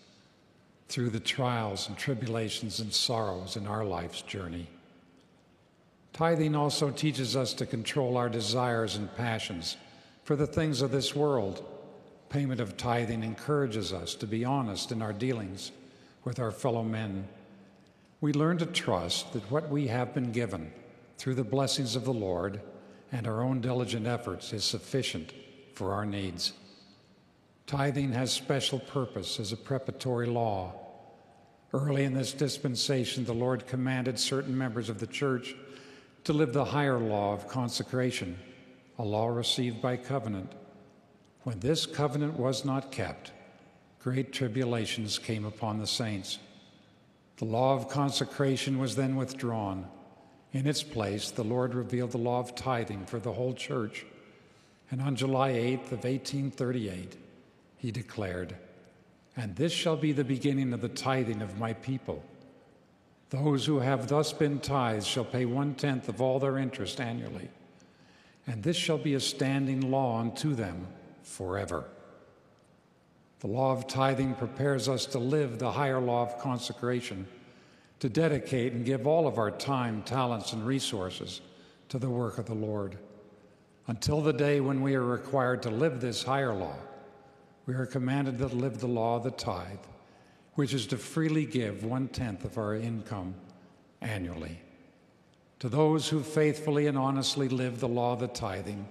through 0.89 1.11
the 1.11 1.21
trials 1.21 1.89
and 1.89 1.97
tribulations 1.97 2.81
and 2.81 2.93
sorrows 2.93 3.57
in 3.57 3.67
our 3.67 3.85
life's 3.85 4.23
journey. 4.23 4.69
Tithing 6.13 6.55
also 6.55 6.91
teaches 6.91 7.37
us 7.37 7.55
to 7.55 7.65
control 7.65 8.17
our 8.17 8.29
desires 8.29 8.97
and 8.97 9.15
passions 9.17 9.77
for 10.25 10.37
the 10.37 10.47
things 10.47 10.83
of 10.83 10.91
this 10.91 11.17
world. 11.17 11.65
Payment 12.33 12.63
of 12.63 12.79
tithing 12.79 13.23
encourages 13.23 13.93
us 13.93 14.15
to 14.15 14.27
be 14.27 14.43
honest 14.43 14.91
in 14.91 15.03
our 15.03 15.13
dealings 15.13 15.71
with 16.25 16.39
our 16.39 16.51
fellow 16.51 16.83
men. 16.83 17.29
We 18.23 18.33
learn 18.33 18.57
to 18.57 18.65
trust 18.65 19.35
that 19.35 19.51
what 19.51 19.69
we 19.69 19.89
have 19.89 20.15
been 20.15 20.33
given 20.33 20.73
through 21.19 21.35
the 21.35 21.45
blessings 21.45 21.95
of 21.95 22.07
the 22.07 22.15
Lord 22.15 22.63
and 23.13 23.27
our 23.27 23.43
own 23.43 23.61
diligent 23.61 24.07
efforts 24.07 24.55
is 24.55 24.65
sufficient 24.65 25.31
for 25.75 25.93
our 25.93 26.07
needs. 26.07 26.55
Tithing 27.67 28.13
has 28.13 28.33
special 28.33 28.79
purpose 28.79 29.39
as 29.39 29.53
a 29.53 29.57
preparatory 29.59 30.27
law. 30.27 30.73
Early 31.75 32.05
in 32.05 32.15
this 32.15 32.33
dispensation, 32.33 33.27
the 33.27 33.35
Lord 33.35 33.67
commanded 33.67 34.19
certain 34.19 34.57
members 34.57 34.89
of 34.89 35.01
the 35.01 35.07
church 35.07 35.55
to 36.25 36.33
live 36.33 36.55
the 36.55 36.65
higher 36.65 36.99
law 36.99 37.35
of 37.35 37.47
consecration, 37.47 38.39
a 38.99 39.05
law 39.05 39.27
received 39.27 39.83
by 39.83 39.99
covenant. 39.99 40.51
When 41.45 41.59
this 41.59 41.87
covenant 41.87 42.39
was 42.39 42.65
not 42.65 42.93
kept, 42.93 43.33
great 44.01 44.33
tribulations 44.33 45.19
came 45.19 45.45
upon 45.45 45.79
the 45.79 45.87
saints. 45.87 46.39
The 47.39 47.45
law 47.45 47.75
of 47.75 47.89
consecration 47.89 48.79
was 48.79 48.95
then 48.95 49.17
withdrawn. 49.17 49.89
In 50.53 50.69
its 50.69 50.85
place, 50.85 51.31
the 51.31 51.43
Lord 51.43 51.75
revealed 51.75 52.13
the 52.13 52.19
law 52.19 52.39
of 52.39 52.55
tithing 52.55 53.07
for 53.07 53.19
the 53.19 53.33
whole 53.33 53.55
church. 53.55 54.07
And 54.91 55.03
on 55.03 55.17
July 55.17 55.53
8th 55.53 55.93
of 55.93 56.05
1838, 56.05 57.17
he 57.79 57.91
declared, 57.91 58.55
And 59.37 59.57
this 59.57 59.73
shall 59.73 59.97
be 59.97 60.13
the 60.13 60.23
beginning 60.23 60.73
of 60.73 60.81
the 60.81 60.89
tithing 60.89 61.43
of 61.43 61.59
my 61.59 61.73
people. 61.73 62.23
Those 63.31 63.67
who 63.67 63.81
have 63.81 64.07
thus 64.07 64.33
been 64.33 64.61
tithed 64.61 65.07
shall 65.07 65.25
pay 65.25 65.47
one 65.47 65.75
tenth 65.75 66.09
of 66.09 66.21
all 66.21 66.39
their 66.39 66.59
interest 66.59 67.01
annually. 67.01 67.49
And 68.47 68.63
this 68.63 68.77
shall 68.77 68.99
be 68.99 69.15
a 69.15 69.21
standing 69.21 69.91
law 69.91 70.21
unto 70.21 70.55
them 70.55 70.87
forever. 71.23 71.85
The 73.41 73.49
law 73.49 73.73
of 73.73 73.89
tithing 73.89 74.35
prepares 74.35 74.89
us 74.89 75.05
to 75.07 75.19
live 75.19 75.59
the 75.59 75.73
higher 75.73 76.01
law 76.01 76.23
of 76.23 76.39
consecration, 76.39 77.27
to 77.99 78.09
dedicate 78.09 78.73
and 78.73 78.85
give 78.85 79.07
all 79.07 79.27
of 79.27 79.39
our 79.39 79.51
time, 79.51 80.03
talents, 80.03 80.53
and 80.53 80.67
resources 80.67 81.41
to 81.89 81.99
the 81.99 82.09
work 82.09 82.39
of 82.39 82.47
the 82.47 82.55
Lord. 82.55 82.99
Until 83.89 84.21
the 84.21 84.33
day 84.33 84.61
when 84.61 84.81
we 84.81 84.95
are 84.95 85.05
required 85.05 85.63
to 85.63 85.71
live 85.71 86.01
this 86.01 86.23
higher 86.23 86.55
law, 86.55 86.77
we 87.67 87.75
are 87.75 87.87
commanded 87.87 88.39
to 88.39 88.47
live 88.47 88.79
the 88.79 88.87
law 88.87 89.17
of 89.17 89.25
the 89.25 89.31
tithe, 89.31 89.79
which 90.55 90.73
is 90.73 90.87
to 90.89 90.97
freely 90.97 91.45
give 91.45 91.85
one 91.85 92.09
tenth 92.09 92.45
of 92.45 92.59
our 92.59 92.75
income 92.77 93.35
annually. 94.01 94.61
To 95.61 95.69
those 95.69 96.09
who 96.09 96.23
faithfully 96.23 96.87
and 96.87 96.99
honestly 96.99 97.49
live 97.49 97.81
the 97.81 97.89
law 97.89 98.13
of 98.13 98.21
the 98.21 98.29
tithing, 98.29 98.87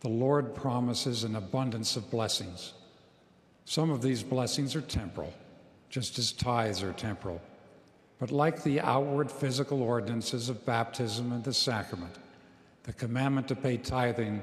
the 0.00 0.08
Lord 0.08 0.54
promises 0.54 1.24
an 1.24 1.36
abundance 1.36 1.96
of 1.96 2.10
blessings. 2.10 2.74
Some 3.64 3.90
of 3.90 4.02
these 4.02 4.22
blessings 4.22 4.76
are 4.76 4.82
temporal, 4.82 5.32
just 5.90 6.18
as 6.18 6.32
tithes 6.32 6.82
are 6.82 6.92
temporal. 6.92 7.40
But 8.18 8.30
like 8.30 8.62
the 8.62 8.80
outward 8.80 9.30
physical 9.30 9.82
ordinances 9.82 10.48
of 10.48 10.64
baptism 10.64 11.32
and 11.32 11.42
the 11.42 11.52
sacrament, 11.52 12.14
the 12.84 12.92
commandment 12.92 13.48
to 13.48 13.56
pay 13.56 13.76
tithing 13.76 14.42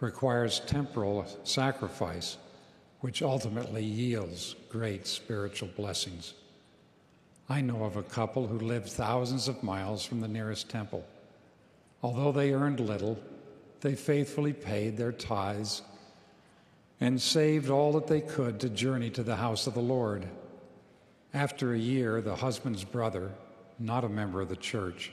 requires 0.00 0.60
temporal 0.60 1.26
sacrifice, 1.44 2.36
which 3.00 3.22
ultimately 3.22 3.84
yields 3.84 4.56
great 4.68 5.06
spiritual 5.06 5.68
blessings. 5.76 6.34
I 7.48 7.60
know 7.60 7.84
of 7.84 7.96
a 7.96 8.02
couple 8.02 8.46
who 8.46 8.58
lived 8.58 8.90
thousands 8.90 9.48
of 9.48 9.62
miles 9.62 10.04
from 10.04 10.20
the 10.20 10.28
nearest 10.28 10.68
temple. 10.68 11.04
Although 12.02 12.32
they 12.32 12.52
earned 12.52 12.80
little, 12.80 13.18
they 13.80 13.94
faithfully 13.94 14.52
paid 14.52 14.96
their 14.96 15.12
tithes 15.12 15.82
and 17.00 17.20
saved 17.20 17.70
all 17.70 17.92
that 17.92 18.06
they 18.06 18.20
could 18.20 18.58
to 18.60 18.68
journey 18.68 19.10
to 19.10 19.22
the 19.22 19.36
house 19.36 19.66
of 19.66 19.74
the 19.74 19.80
Lord. 19.80 20.26
After 21.32 21.72
a 21.72 21.78
year, 21.78 22.20
the 22.20 22.36
husband's 22.36 22.84
brother, 22.84 23.30
not 23.78 24.04
a 24.04 24.08
member 24.08 24.40
of 24.40 24.48
the 24.48 24.56
church, 24.56 25.12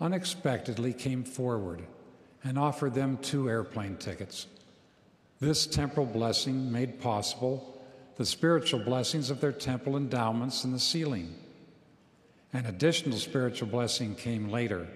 unexpectedly 0.00 0.92
came 0.92 1.24
forward 1.24 1.82
and 2.44 2.58
offered 2.58 2.94
them 2.94 3.16
two 3.18 3.48
airplane 3.48 3.96
tickets. 3.96 4.46
This 5.40 5.66
temporal 5.66 6.06
blessing 6.06 6.70
made 6.70 7.00
possible 7.00 7.72
the 8.16 8.26
spiritual 8.26 8.80
blessings 8.80 9.30
of 9.30 9.40
their 9.40 9.52
temple 9.52 9.96
endowments 9.96 10.64
and 10.64 10.74
the 10.74 10.78
sealing. 10.78 11.34
An 12.52 12.66
additional 12.66 13.18
spiritual 13.18 13.68
blessing 13.68 14.14
came 14.14 14.48
later 14.48 14.86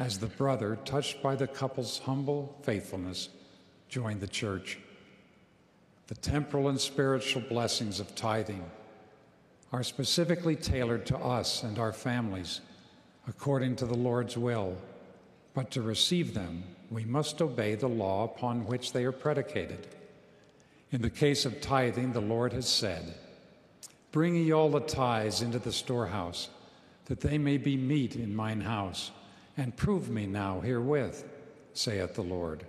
as 0.00 0.18
the 0.18 0.26
brother, 0.26 0.78
touched 0.86 1.22
by 1.22 1.36
the 1.36 1.46
couple's 1.46 1.98
humble 1.98 2.58
faithfulness, 2.62 3.28
joined 3.90 4.20
the 4.20 4.26
church. 4.26 4.78
The 6.06 6.14
temporal 6.14 6.68
and 6.68 6.80
spiritual 6.80 7.42
blessings 7.42 8.00
of 8.00 8.14
tithing 8.14 8.64
are 9.72 9.82
specifically 9.82 10.56
tailored 10.56 11.04
to 11.06 11.18
us 11.18 11.62
and 11.62 11.78
our 11.78 11.92
families 11.92 12.62
according 13.28 13.76
to 13.76 13.86
the 13.86 13.96
Lord's 13.96 14.36
will, 14.36 14.76
but 15.54 15.70
to 15.72 15.82
receive 15.82 16.32
them, 16.32 16.64
we 16.90 17.04
must 17.04 17.42
obey 17.42 17.74
the 17.74 17.88
law 17.88 18.24
upon 18.24 18.66
which 18.66 18.92
they 18.92 19.04
are 19.04 19.12
predicated. 19.12 19.86
In 20.90 21.02
the 21.02 21.10
case 21.10 21.44
of 21.44 21.60
tithing, 21.60 22.12
the 22.12 22.20
Lord 22.20 22.54
has 22.54 22.68
said, 22.68 23.14
Bring 24.10 24.34
ye 24.34 24.50
all 24.50 24.70
the 24.70 24.80
tithes 24.80 25.42
into 25.42 25.58
the 25.58 25.70
storehouse, 25.70 26.48
that 27.04 27.20
they 27.20 27.38
may 27.38 27.58
be 27.58 27.76
meat 27.76 28.16
in 28.16 28.34
mine 28.34 28.62
house, 28.62 29.12
and 29.60 29.76
prove 29.76 30.08
me 30.08 30.24
now 30.24 30.58
herewith, 30.60 31.22
saith 31.74 32.14
the 32.14 32.22
Lord. 32.22 32.64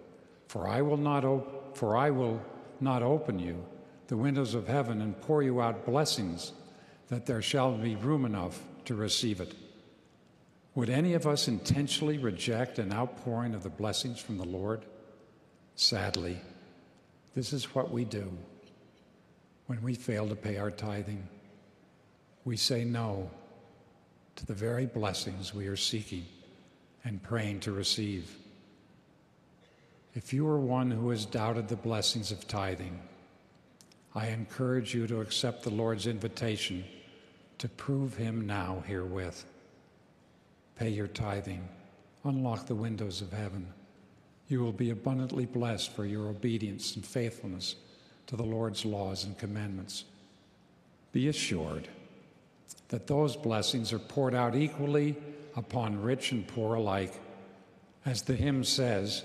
For 0.50 0.68
I 0.68 0.82
will 0.82 0.98
not 0.98 1.24
op- 1.24 1.78
for 1.78 1.96
I 1.96 2.10
will 2.10 2.42
not 2.82 3.02
open 3.02 3.40
you 3.40 3.64
the 4.08 4.18
windows 4.18 4.56
of 4.56 4.68
heaven 4.68 5.02
and 5.02 5.20
pour 5.22 5.42
you 5.42 5.62
out 5.62 5.86
blessings, 5.86 6.52
that 7.08 7.26
there 7.26 7.42
shall 7.42 7.78
be 7.78 7.96
room 7.96 8.26
enough 8.26 8.62
to 8.84 8.94
receive 8.94 9.40
it. 9.40 9.56
Would 10.76 10.90
any 10.90 11.14
of 11.14 11.26
us 11.26 11.48
intentionally 11.48 12.18
reject 12.18 12.78
an 12.78 12.92
outpouring 12.92 13.56
of 13.56 13.64
the 13.64 13.70
blessings 13.70 14.20
from 14.20 14.38
the 14.38 14.44
Lord? 14.44 14.84
Sadly, 15.76 16.42
this 17.36 17.54
is 17.54 17.74
what 17.74 17.90
we 17.90 18.04
do 18.04 18.30
when 19.68 19.82
we 19.82 19.96
fail 19.96 20.28
to 20.28 20.36
pay 20.36 20.58
our 20.58 20.72
tithing. 20.72 21.26
We 22.44 22.58
say 22.58 22.84
no 22.84 23.32
to 24.36 24.46
the 24.46 24.54
very 24.54 24.88
blessings 24.88 25.54
we 25.54 25.68
are 25.68 25.78
seeking 25.78 26.26
and 27.04 27.22
praying 27.22 27.60
to 27.62 27.72
receive. 27.72 28.38
If 30.14 30.34
you 30.34 30.48
are 30.48 30.60
one 30.60 30.92
who 30.92 31.10
has 31.10 31.26
doubted 31.26 31.68
the 31.68 31.76
blessings 31.76 32.32
of 32.32 32.48
tithing, 32.48 33.00
I 34.14 34.28
encourage 34.28 34.94
you 34.94 35.08
to 35.08 35.22
accept 35.22 35.64
the 35.64 35.70
Lord's 35.70 36.06
invitation 36.06 36.84
to 37.60 37.70
prove 37.70 38.18
Him 38.18 38.46
now 38.46 38.84
herewith. 38.86 39.46
Pay 40.76 40.90
your 40.90 41.08
tithing, 41.08 41.68
unlock 42.24 42.66
the 42.66 42.76
windows 42.76 43.22
of 43.22 43.32
heaven. 43.32 43.68
You 44.50 44.60
will 44.60 44.74
be 44.74 44.90
abundantly 44.90 45.46
blessed 45.46 45.96
for 45.96 46.06
your 46.06 46.28
obedience 46.28 46.96
and 46.96 47.06
faithfulness 47.06 47.76
to 48.28 48.36
the 48.36 48.44
Lord's 48.44 48.84
laws 48.84 49.24
and 49.24 49.38
commandments. 49.38 50.04
Be 51.14 51.30
assured 51.30 51.88
that 52.90 53.08
those 53.08 53.38
blessings 53.38 53.94
are 53.94 54.00
poured 54.00 54.36
out 54.36 54.56
equally 54.56 55.16
upon 55.56 56.02
rich 56.02 56.32
and 56.32 56.48
poor 56.48 56.76
alike. 56.76 57.14
As 58.06 58.22
the 58.22 58.36
hymn 58.36 58.64
says, 58.64 59.24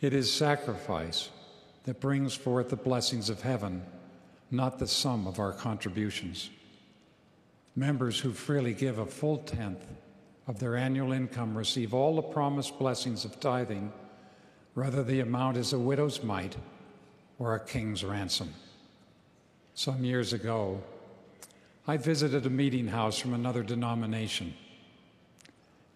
it 0.00 0.12
is 0.12 0.32
sacrifice 0.32 1.30
that 1.84 2.00
brings 2.00 2.34
forth 2.34 2.68
the 2.70 2.76
blessings 2.76 3.28
of 3.28 3.42
heaven, 3.42 3.82
not 4.50 4.78
the 4.78 4.86
sum 4.86 5.26
of 5.26 5.38
our 5.38 5.52
contributions. 5.52 6.50
Members 7.74 8.20
who 8.20 8.32
freely 8.32 8.74
give 8.74 8.98
a 8.98 9.06
full 9.06 9.38
tenth 9.38 9.84
of 10.46 10.58
their 10.58 10.76
annual 10.76 11.12
income 11.12 11.56
receive 11.56 11.94
all 11.94 12.16
the 12.16 12.22
promised 12.22 12.78
blessings 12.78 13.24
of 13.24 13.40
tithing, 13.40 13.92
whether 14.74 15.02
the 15.02 15.20
amount 15.20 15.56
is 15.56 15.72
a 15.72 15.78
widow's 15.78 16.22
mite 16.22 16.56
or 17.38 17.54
a 17.54 17.60
king's 17.60 18.04
ransom. 18.04 18.52
Some 19.74 20.04
years 20.04 20.32
ago, 20.32 20.82
I 21.86 21.96
visited 21.96 22.46
a 22.46 22.50
meeting 22.50 22.88
house 22.88 23.18
from 23.18 23.34
another 23.34 23.62
denomination. 23.62 24.54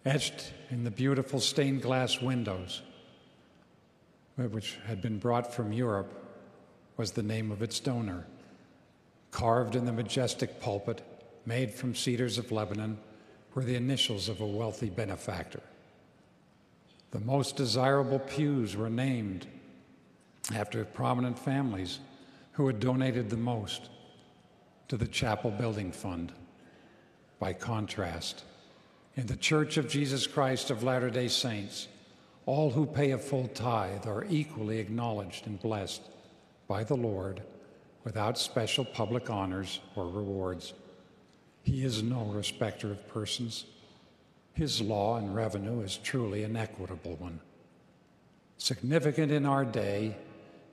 Etched 0.07 0.53
in 0.69 0.85
the 0.85 0.89
beautiful 0.89 1.41
stained 1.41 1.81
glass 1.81 2.21
windows 2.21 2.81
which 4.37 4.77
had 4.85 5.01
been 5.01 5.17
brought 5.17 5.53
from 5.53 5.73
Europe, 5.73 6.13
was 6.95 7.11
the 7.11 7.23
name 7.23 7.51
of 7.51 7.61
its 7.61 7.81
donor. 7.81 8.25
Carved 9.31 9.75
in 9.75 9.83
the 9.83 9.91
majestic 9.91 10.61
pulpit, 10.61 11.01
made 11.45 11.73
from 11.73 11.93
cedars 11.93 12.37
of 12.37 12.53
Lebanon, 12.53 12.97
were 13.53 13.65
the 13.65 13.75
initials 13.75 14.29
of 14.29 14.39
a 14.39 14.47
wealthy 14.47 14.89
benefactor. 14.89 15.61
The 17.11 17.19
most 17.19 17.57
desirable 17.57 18.19
pews 18.19 18.77
were 18.77 18.89
named 18.89 19.45
after 20.55 20.85
prominent 20.85 21.37
families 21.37 21.99
who 22.53 22.65
had 22.67 22.79
donated 22.79 23.29
the 23.29 23.35
most 23.35 23.89
to 24.87 24.95
the 24.95 25.07
chapel 25.07 25.51
building 25.51 25.91
fund. 25.91 26.31
By 27.39 27.51
contrast, 27.51 28.45
in 29.17 29.25
the 29.25 29.35
Church 29.35 29.77
of 29.77 29.89
Jesus 29.89 30.27
Christ 30.27 30.69
of 30.69 30.83
Latter 30.83 31.09
day 31.09 31.27
Saints, 31.27 31.87
all 32.45 32.69
who 32.69 32.85
pay 32.85 33.11
a 33.11 33.17
full 33.17 33.47
tithe 33.47 34.05
are 34.05 34.27
equally 34.29 34.77
acknowledged 34.77 35.47
and 35.47 35.59
blessed 35.59 36.03
by 36.67 36.83
the 36.83 36.95
Lord 36.95 37.41
without 38.03 38.37
special 38.37 38.85
public 38.85 39.31
honors 39.31 39.79
or 39.95 40.07
rewards. 40.07 40.73
He 41.63 41.83
is 41.83 42.03
no 42.03 42.25
respecter 42.25 42.91
of 42.91 43.07
persons. 43.07 43.65
His 44.53 44.81
law 44.81 45.17
and 45.17 45.35
revenue 45.35 45.81
is 45.81 45.97
truly 45.97 46.43
an 46.43 46.55
equitable 46.55 47.15
one. 47.15 47.39
Significant 48.59 49.31
in 49.31 49.47
our 49.47 49.65
day 49.65 50.15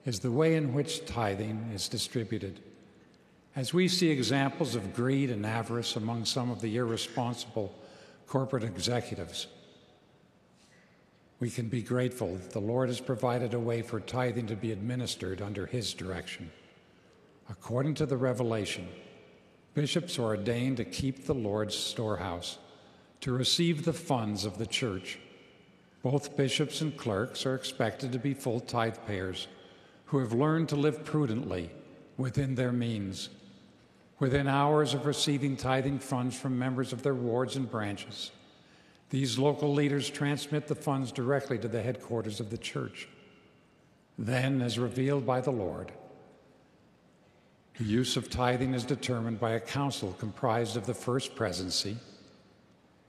is 0.05 0.19
the 0.19 0.31
way 0.31 0.55
in 0.55 0.71
which 0.71 1.05
tithing 1.07 1.71
is 1.73 1.89
distributed. 1.89 2.59
As 3.55 3.73
we 3.73 3.87
see 3.87 4.11
examples 4.11 4.75
of 4.75 4.93
greed 4.93 5.31
and 5.31 5.45
avarice 5.47 5.95
among 5.95 6.25
some 6.25 6.51
of 6.51 6.61
the 6.61 6.77
irresponsible 6.77 7.73
corporate 8.27 8.63
executives, 8.63 9.47
we 11.39 11.49
can 11.49 11.67
be 11.67 11.81
grateful 11.81 12.35
that 12.35 12.51
the 12.51 12.61
Lord 12.61 12.89
has 12.89 12.99
provided 12.99 13.53
a 13.53 13.59
way 13.59 13.81
for 13.81 13.99
tithing 13.99 14.47
to 14.47 14.55
be 14.55 14.71
administered 14.71 15.41
under 15.41 15.65
His 15.65 15.93
direction. 15.93 16.51
According 17.49 17.95
to 17.95 18.05
the 18.05 18.17
revelation, 18.17 18.87
bishops 19.73 20.17
are 20.17 20.23
ordained 20.23 20.77
to 20.77 20.85
keep 20.85 21.25
the 21.25 21.35
Lord's 21.35 21.75
storehouse, 21.75 22.57
to 23.21 23.33
receive 23.33 23.83
the 23.83 23.93
funds 23.93 24.45
of 24.45 24.57
the 24.57 24.65
church. 24.65 25.19
Both 26.01 26.37
bishops 26.37 26.81
and 26.81 26.95
clerks 26.95 27.45
are 27.45 27.55
expected 27.55 28.11
to 28.11 28.19
be 28.19 28.33
full 28.33 28.59
tithe 28.59 28.97
payers 29.05 29.47
who 30.05 30.19
have 30.19 30.33
learned 30.33 30.69
to 30.69 30.75
live 30.75 31.03
prudently 31.03 31.69
within 32.17 32.55
their 32.55 32.71
means, 32.71 33.29
within 34.19 34.47
hours 34.47 34.93
of 34.93 35.05
receiving 35.05 35.57
tithing 35.57 35.99
funds 35.99 36.37
from 36.37 36.57
members 36.57 36.93
of 36.93 37.03
their 37.03 37.15
wards 37.15 37.55
and 37.55 37.69
branches. 37.69 38.31
These 39.09 39.37
local 39.37 39.73
leaders 39.73 40.09
transmit 40.09 40.67
the 40.67 40.75
funds 40.75 41.11
directly 41.11 41.57
to 41.59 41.67
the 41.67 41.81
headquarters 41.81 42.39
of 42.39 42.49
the 42.49 42.57
church. 42.57 43.07
Then, 44.17 44.61
as 44.61 44.79
revealed 44.79 45.25
by 45.25 45.41
the 45.41 45.51
Lord, 45.51 45.91
the 47.77 47.83
use 47.83 48.15
of 48.15 48.29
tithing 48.29 48.73
is 48.73 48.85
determined 48.85 49.39
by 49.39 49.51
a 49.51 49.59
council 49.59 50.15
comprised 50.17 50.77
of 50.77 50.85
the 50.85 50.93
first 50.93 51.35
presidency, 51.35 51.97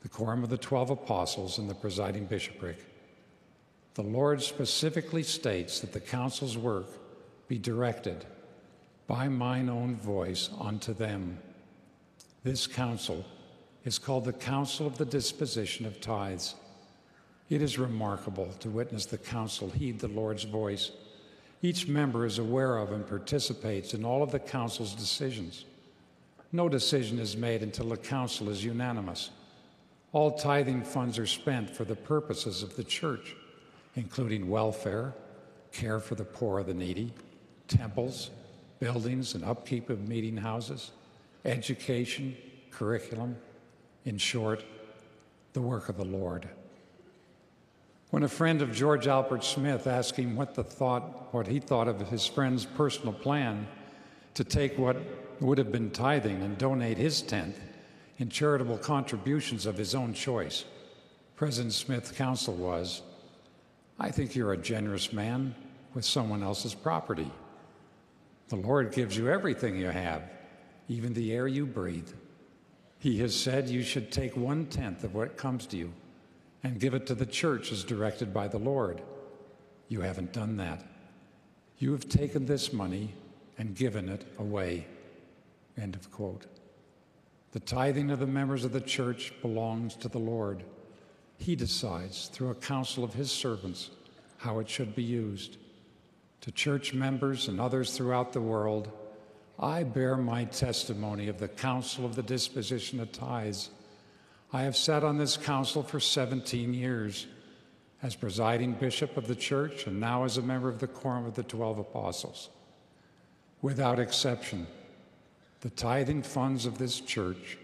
the 0.03 0.09
quorum 0.09 0.43
of 0.43 0.51
the 0.51 0.59
twelve 0.59 0.91
apostles, 0.91 1.59
and 1.59 1.70
the 1.70 1.74
presiding 1.74 2.27
bishopric. 2.27 2.85
The 3.95 4.03
Lord 4.03 4.43
specifically 4.43 5.23
states 5.23 5.81
that 5.81 5.93
the 5.93 6.01
council's 6.01 6.59
work 6.59 6.89
be 7.47 7.59
directed 7.59 8.27
by 9.07 9.28
mine 9.28 9.69
own 9.69 9.97
voice 9.97 10.51
unto 10.61 10.93
them. 10.93 11.39
This 12.43 12.66
council 12.66 13.24
is 13.85 13.99
called 13.99 14.24
the 14.24 14.33
Council 14.33 14.87
of 14.87 14.99
the 14.99 15.05
Disposition 15.05 15.87
of 15.87 16.01
Tithes. 16.01 16.55
It 17.49 17.62
is 17.62 17.78
remarkable 17.78 18.51
to 18.61 18.69
witness 18.69 19.07
the 19.07 19.19
council 19.19 19.70
heed 19.70 20.01
the 20.01 20.09
Lord's 20.09 20.43
voice. 20.43 20.91
Each 21.62 21.87
member 21.87 22.27
is 22.27 22.39
aware 22.39 22.78
of 22.78 22.91
and 22.91 23.07
participates 23.07 23.95
in 23.95 24.05
all 24.05 24.23
of 24.23 24.33
the 24.33 24.41
council's 24.41 24.95
decisions. 24.95 25.65
No 26.51 26.69
decision 26.69 27.19
is 27.19 27.37
made 27.37 27.62
until 27.62 27.89
the 27.89 27.97
council 27.97 28.49
is 28.49 28.65
unanimous. 28.65 29.31
All 30.12 30.33
tithing 30.33 30.83
funds 30.83 31.19
are 31.19 31.27
spent 31.27 31.70
for 31.70 31.85
the 31.85 31.95
purposes 31.95 32.62
of 32.62 32.74
the 32.74 32.85
church, 32.85 33.37
including 33.95 34.49
welfare, 34.49 35.15
care 35.73 36.01
for 36.01 36.15
the 36.16 36.24
poor 36.24 36.59
or 36.59 36.62
the 36.65 36.74
needy, 36.74 37.12
temples, 37.69 38.31
buildings 38.78 39.35
and 39.35 39.44
upkeep 39.44 39.90
of 39.90 40.09
meeting 40.09 40.36
houses, 40.36 40.90
education, 41.44 42.36
curriculum, 42.70 43.36
in 44.05 44.19
short, 44.19 44.65
the 45.53 45.61
work 45.61 45.89
of 45.89 45.97
the 45.97 46.05
Lord. 46.05 46.48
When 48.11 48.23
a 48.23 48.28
friend 48.28 48.62
of 48.62 48.73
George 48.73 49.09
Albert 49.09 49.43
Smith 49.43 49.86
asked 49.86 50.16
him 50.16 50.36
what 50.36 50.55
the 50.55 50.62
thought, 50.62 51.35
what 51.35 51.47
he 51.47 51.59
thought 51.59 51.89
of 51.89 52.01
his 52.09 52.27
friend's 52.27 52.65
personal 52.65 53.12
plan 53.12 53.66
to 54.35 54.44
take 54.44 54.78
what 54.78 54.97
would 55.40 55.59
have 55.59 55.73
been 55.73 55.90
tithing 55.90 56.43
and 56.43 56.57
donate 56.57 56.98
his 56.98 57.20
tenth 57.20 57.59
in 58.19 58.28
charitable 58.28 58.78
contributions 58.78 59.66
of 59.66 59.77
his 59.77 59.94
own 59.94 60.15
choice, 60.15 60.65
President 61.35 61.74
Smith's 61.74 62.12
counsel 62.12 62.55
was, 62.55 63.03
I 63.98 64.11
think 64.11 64.35
you're 64.35 64.53
a 64.53 64.57
generous 64.57 65.12
man 65.12 65.55
with 65.94 66.05
someone 66.05 66.43
else's 66.43 66.74
property. 66.74 67.31
The 68.48 68.56
Lord 68.56 68.93
gives 68.93 69.16
you 69.16 69.28
everything 69.28 69.77
you 69.77 69.86
have, 69.86 70.23
even 70.89 71.14
the 71.14 71.32
air 71.32 71.48
you 71.48 71.66
breathe. 71.66 72.10
He 72.98 73.18
has 73.18 73.35
said 73.35 73.68
you 73.68 73.82
should 73.82 74.12
take 74.12 74.36
one 74.36 74.66
tenth 74.66 75.05
of 75.05 75.14
what 75.14 75.36
comes 75.36 75.66
to 75.66 75.77
you 75.77 75.93
and 76.62 76.81
give 76.81 76.94
it 76.94 77.06
to 77.06 77.14
the 77.14 77.27
church 77.27 77.73
as 77.73 77.85
directed 77.85 78.32
by 78.32 78.48
the 78.48 78.59
Lord. 78.59 79.02
You 79.89 80.01
haven't 80.01 80.32
done 80.32 80.56
that. 80.56 80.82
You 81.78 81.93
have 81.93 82.09
taken 82.09 82.47
this 82.47 82.73
money 82.73 83.14
and 83.59 83.74
given 83.74 84.09
it 84.09 84.24
away. 84.39 84.86
End 85.77 85.94
of 85.94 86.10
quote. 86.10 86.47
The 87.52 87.60
tithing 87.60 88.10
of 88.10 88.18
the 88.18 88.27
members 88.27 88.64
of 88.64 88.73
the 88.73 88.81
church 88.81 89.32
belongs 89.43 89.94
to 89.97 90.09
the 90.09 90.18
Lord. 90.18 90.64
He 91.39 91.55
decides 91.55 92.28
through 92.28 92.51
a 92.51 92.55
council 92.55 93.05
of 93.05 93.14
his 93.14 93.31
servants 93.31 93.90
how 94.39 94.59
it 94.59 94.68
should 94.68 94.94
be 94.94 95.02
used. 95.02 95.56
To 96.47 96.52
church 96.52 96.94
members 96.94 97.48
and 97.48 97.60
others 97.60 97.97
throughout 97.97 98.32
the 98.32 98.40
world, 98.40 98.89
I 99.59 99.82
bear 99.82 100.16
my 100.16 100.44
testimony 100.44 101.27
of 101.27 101.40
the 101.40 101.48
council 101.48 102.06
of 102.06 102.14
the 102.14 102.23
disposition 102.23 103.01
of 103.01 103.10
tithes. 103.10 103.70
I 104.52 104.62
have 104.62 104.77
sat 104.77 105.02
on 105.02 105.18
this 105.18 105.36
council 105.36 105.82
for 105.82 105.98
17 105.98 106.73
years 106.73 107.27
as 108.01 108.14
presiding 108.14 108.74
bishop 108.74 109.16
of 109.16 109.27
the 109.27 109.35
church 109.35 109.89
and 109.89 109.98
now 109.98 110.23
as 110.23 110.36
a 110.36 110.43
member 110.43 110.68
of 110.68 110.78
the 110.78 110.86
Quorum 110.86 111.27
of 111.27 111.35
the 111.35 111.43
Twelve 111.43 111.81
Apostles. 111.81 112.48
Without 113.60 113.98
exception, 113.98 114.68
the 115.62 115.70
tithing 115.70 116.23
funds 116.23 116.64
of 116.64 116.78
this 116.78 117.01
church 117.01 117.59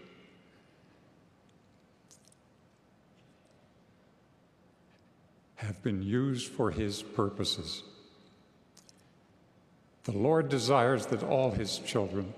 have 5.55 5.81
been 5.81 6.01
used 6.01 6.51
for 6.51 6.69
his 6.69 7.01
purposes. 7.01 7.83
The 10.03 10.11
Lord 10.11 10.49
desires 10.49 11.05
that 11.07 11.23
all 11.23 11.51
his 11.51 11.79
children 11.79 12.33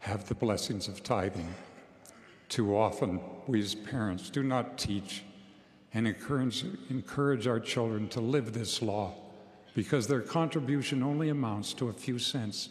have 0.00 0.28
the 0.28 0.34
blessings 0.34 0.88
of 0.88 1.02
tithing. 1.02 1.54
Too 2.48 2.76
often, 2.76 3.20
we 3.46 3.60
as 3.60 3.76
parents 3.76 4.30
do 4.30 4.42
not 4.42 4.76
teach 4.76 5.22
and 5.94 6.08
encourage, 6.08 6.64
encourage 6.88 7.46
our 7.46 7.60
children 7.60 8.08
to 8.08 8.20
live 8.20 8.52
this 8.52 8.82
law 8.82 9.14
because 9.74 10.08
their 10.08 10.20
contribution 10.20 11.04
only 11.04 11.28
amounts 11.28 11.72
to 11.74 11.88
a 11.88 11.92
few 11.92 12.18
cents. 12.18 12.70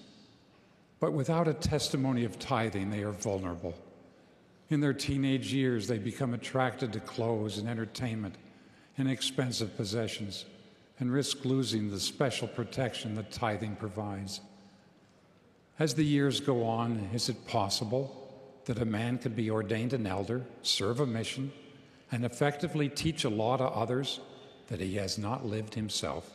But 1.00 1.14
without 1.14 1.48
a 1.48 1.54
testimony 1.54 2.26
of 2.26 2.38
tithing, 2.38 2.90
they 2.90 3.04
are 3.04 3.14
vulnerable. 3.14 3.76
In 4.70 4.82
their 4.82 4.94
teenage 4.94 5.54
years, 5.54 5.88
they 5.88 5.98
become 5.98 6.34
attracted 6.34 6.92
to 6.94 7.00
clothes 7.00 7.58
and 7.58 7.70
entertainment 7.70 8.36
and 8.98 9.10
expensive 9.10 9.78
possessions 9.78 10.44
and 11.00 11.12
risk 11.12 11.46
losing 11.46 11.90
the 11.90 12.00
special 12.00 12.48
protection 12.48 13.16
that 13.16 13.32
tithing 13.32 13.76
provides. 13.76 14.42
As 15.80 15.94
the 15.94 16.04
years 16.04 16.42
go 16.42 16.66
on, 16.66 17.10
is 17.14 17.30
it 17.30 17.48
possible 17.48 18.16
that 18.66 18.82
a 18.82 18.86
man 18.86 19.18
could 19.18 19.36
be 19.36 19.50
ordained 19.50 19.94
an 19.94 20.06
elder, 20.06 20.46
serve 20.62 21.00
a 21.00 21.06
mission, 21.06 21.52
and 22.12 22.26
effectively 22.26 22.90
teach 22.90 23.24
a 23.24 23.30
law 23.30 23.56
to 23.56 23.64
others 23.64 24.20
that 24.68 24.82
he 24.82 24.96
has 24.96 25.18
not 25.18 25.46
lived 25.46 25.74
himself 25.74 26.30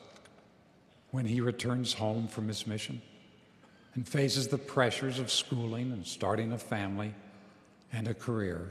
when 1.11 1.27
he 1.27 1.41
returns 1.41 1.93
home 1.93 2.27
from 2.27 2.49
his 2.49 2.67
mission 2.67 3.01
and 3.95 4.09
faces 4.09 4.49
the 4.49 4.59
pressures 4.59 5.19
of 5.19 5.31
schooling 5.31 5.93
and 5.93 6.07
starting 6.07 6.53
a 6.53 6.59
family 6.59 7.15
and 7.93 8.09
a 8.09 8.15
career? 8.15 8.71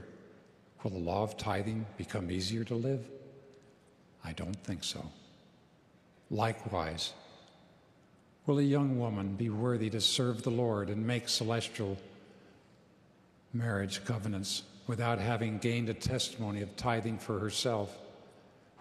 Will 0.83 0.91
the 0.91 0.97
law 0.97 1.23
of 1.23 1.37
tithing 1.37 1.85
become 1.97 2.29
easier 2.29 2.63
to 2.65 2.75
live? 2.75 3.05
I 4.25 4.33
don't 4.33 4.61
think 4.63 4.83
so. 4.83 5.05
Likewise, 6.34 7.14
will 8.47 8.57
a 8.57 8.64
young 8.64 8.97
woman 8.97 9.35
be 9.35 9.51
worthy 9.51 9.88
to 9.91 10.01
serve 10.01 10.41
the 10.41 10.49
Lord 10.49 10.89
and 10.89 11.05
make 11.05 11.30
celestial 11.30 11.95
marriage 13.53 14.03
covenants 14.03 14.64
without 14.88 15.19
having 15.19 15.60
gained 15.60 15.89
a 15.89 15.93
testimony 15.93 16.64
of 16.64 16.76
tithing 16.76 17.19
for 17.19 17.38
herself? 17.38 17.95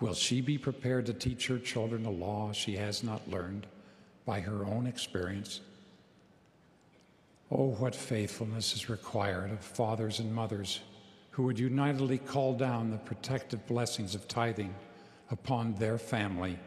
Will 0.01 0.15
she 0.15 0.41
be 0.41 0.57
prepared 0.57 1.05
to 1.05 1.13
teach 1.13 1.47
her 1.49 1.59
children 1.59 2.07
a 2.07 2.11
law 2.11 2.53
she 2.53 2.77
has 2.77 3.03
not 3.03 3.29
learned 3.29 3.67
by 4.25 4.41
her 4.41 4.65
own 4.65 4.87
experience? 4.87 5.61
Oh, 7.51 7.73
what 7.73 7.95
faithfulness 7.95 8.73
is 8.73 8.89
required 8.89 9.51
of 9.51 9.61
fathers 9.63 10.21
and 10.21 10.35
mothers 10.35 10.81
who 11.33 11.43
would 11.43 11.59
unitedly 11.59 12.17
call 12.17 12.55
down 12.55 12.91
the 12.91 12.97
protective 12.97 13.67
blessings 13.67 14.15
of 14.15 14.27
tithing 14.27 14.75
upon 15.31 15.75
their 15.75 15.99
family 15.99 16.59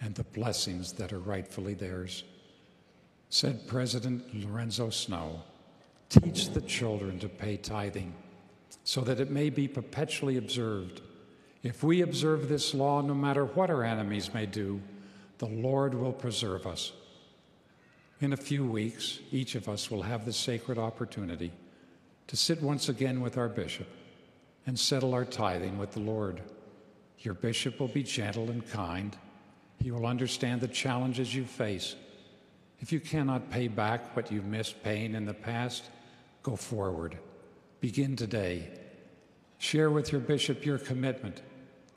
and 0.00 0.14
the 0.14 0.24
blessings 0.24 0.92
that 0.92 1.12
are 1.12 1.18
rightfully 1.18 1.74
theirs. 1.74 2.24
Said 3.30 3.66
President 3.66 4.24
Lorenzo 4.34 4.90
Snow, 4.90 5.42
teach 6.08 6.50
the 6.50 6.60
children 6.62 7.18
to 7.18 7.28
pay 7.28 7.56
tithing 7.56 8.14
so 8.84 9.02
that 9.02 9.20
it 9.20 9.30
may 9.30 9.50
be 9.50 9.68
perpetually 9.68 10.36
observed. 10.36 11.02
If 11.62 11.82
we 11.82 12.00
observe 12.00 12.48
this 12.48 12.74
law, 12.74 13.02
no 13.02 13.14
matter 13.14 13.44
what 13.44 13.70
our 13.70 13.84
enemies 13.84 14.32
may 14.32 14.46
do, 14.46 14.80
the 15.38 15.46
Lord 15.46 15.94
will 15.94 16.12
preserve 16.12 16.66
us. 16.66 16.92
In 18.20 18.32
a 18.32 18.36
few 18.36 18.64
weeks, 18.64 19.20
each 19.30 19.54
of 19.54 19.68
us 19.68 19.90
will 19.90 20.02
have 20.02 20.24
the 20.24 20.32
sacred 20.32 20.78
opportunity 20.78 21.52
to 22.26 22.36
sit 22.36 22.62
once 22.62 22.88
again 22.88 23.20
with 23.20 23.36
our 23.36 23.48
bishop 23.48 23.86
and 24.66 24.78
settle 24.78 25.14
our 25.14 25.24
tithing 25.24 25.78
with 25.78 25.92
the 25.92 26.00
Lord. 26.00 26.40
Your 27.20 27.34
bishop 27.34 27.78
will 27.80 27.88
be 27.88 28.02
gentle 28.02 28.50
and 28.50 28.68
kind 28.70 29.16
he 29.82 29.90
will 29.90 30.06
understand 30.06 30.60
the 30.60 30.68
challenges 30.68 31.34
you 31.34 31.44
face 31.44 31.94
If 32.80 32.92
you 32.92 33.00
cannot 33.00 33.50
pay 33.50 33.68
back 33.68 34.14
what 34.14 34.30
you 34.30 34.40
missed 34.42 34.82
paying 34.84 35.14
in 35.14 35.24
the 35.24 35.34
past, 35.34 35.90
go 36.42 36.54
forward. 36.54 37.18
Begin 37.80 38.14
today. 38.16 38.68
Share 39.58 39.90
with 39.90 40.12
your 40.12 40.20
bishop 40.20 40.64
your 40.64 40.78
commitment 40.78 41.42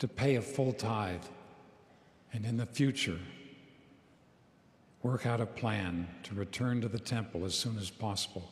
to 0.00 0.08
pay 0.08 0.34
a 0.36 0.42
full 0.42 0.72
tithe. 0.72 1.22
And 2.32 2.44
in 2.44 2.56
the 2.56 2.66
future, 2.66 3.18
work 5.02 5.26
out 5.26 5.40
a 5.40 5.46
plan 5.46 6.08
to 6.24 6.34
return 6.34 6.80
to 6.80 6.88
the 6.88 6.98
temple 6.98 7.44
as 7.44 7.54
soon 7.54 7.78
as 7.78 7.90
possible. 7.90 8.50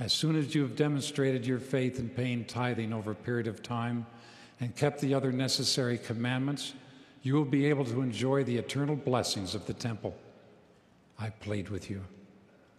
As 0.00 0.12
soon 0.12 0.36
as 0.36 0.54
you 0.54 0.62
have 0.62 0.76
demonstrated 0.76 1.46
your 1.46 1.58
faith 1.58 1.98
in 1.98 2.08
paying 2.08 2.44
tithing 2.44 2.92
over 2.92 3.12
a 3.12 3.16
period 3.16 3.46
of 3.46 3.62
time 3.62 4.06
and 4.60 4.74
kept 4.74 5.00
the 5.00 5.14
other 5.14 5.30
necessary 5.30 5.98
commandments, 5.98 6.74
you 7.22 7.34
will 7.34 7.44
be 7.44 7.66
able 7.66 7.84
to 7.84 8.00
enjoy 8.02 8.44
the 8.44 8.56
eternal 8.56 8.96
blessings 8.96 9.54
of 9.54 9.66
the 9.66 9.74
temple. 9.74 10.16
I 11.18 11.30
plead 11.30 11.68
with 11.68 11.90
you 11.90 12.04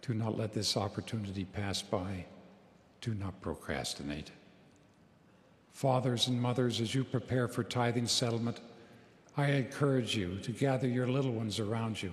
do 0.02 0.14
not 0.14 0.36
let 0.36 0.52
this 0.52 0.76
opportunity 0.76 1.44
pass 1.44 1.82
by. 1.82 2.24
Do 3.00 3.14
not 3.14 3.40
procrastinate. 3.40 4.30
Fathers 5.72 6.26
and 6.28 6.40
mothers, 6.40 6.80
as 6.80 6.94
you 6.94 7.04
prepare 7.04 7.48
for 7.48 7.62
tithing 7.62 8.06
settlement, 8.06 8.60
I 9.36 9.50
encourage 9.50 10.16
you 10.16 10.38
to 10.38 10.52
gather 10.52 10.88
your 10.88 11.06
little 11.06 11.32
ones 11.32 11.60
around 11.60 12.02
you. 12.02 12.12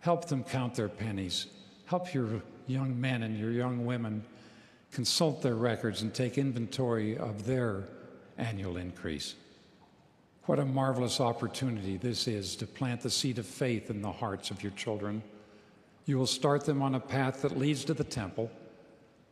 Help 0.00 0.26
them 0.26 0.44
count 0.44 0.74
their 0.74 0.88
pennies. 0.88 1.46
Help 1.86 2.12
your 2.12 2.42
young 2.66 3.00
men 3.00 3.22
and 3.22 3.38
your 3.38 3.52
young 3.52 3.86
women 3.86 4.24
consult 4.92 5.42
their 5.42 5.56
records 5.56 6.02
and 6.02 6.12
take 6.12 6.36
inventory 6.36 7.16
of 7.16 7.46
their 7.46 7.84
annual 8.38 8.76
increase. 8.76 9.34
What 10.46 10.58
a 10.58 10.64
marvelous 10.66 11.20
opportunity 11.20 11.96
this 11.96 12.28
is 12.28 12.54
to 12.56 12.66
plant 12.66 13.00
the 13.00 13.08
seed 13.08 13.38
of 13.38 13.46
faith 13.46 13.88
in 13.88 14.02
the 14.02 14.12
hearts 14.12 14.50
of 14.50 14.62
your 14.62 14.72
children. 14.72 15.22
You 16.04 16.18
will 16.18 16.26
start 16.26 16.66
them 16.66 16.82
on 16.82 16.94
a 16.94 17.00
path 17.00 17.40
that 17.42 17.58
leads 17.58 17.82
to 17.86 17.94
the 17.94 18.04
temple. 18.04 18.50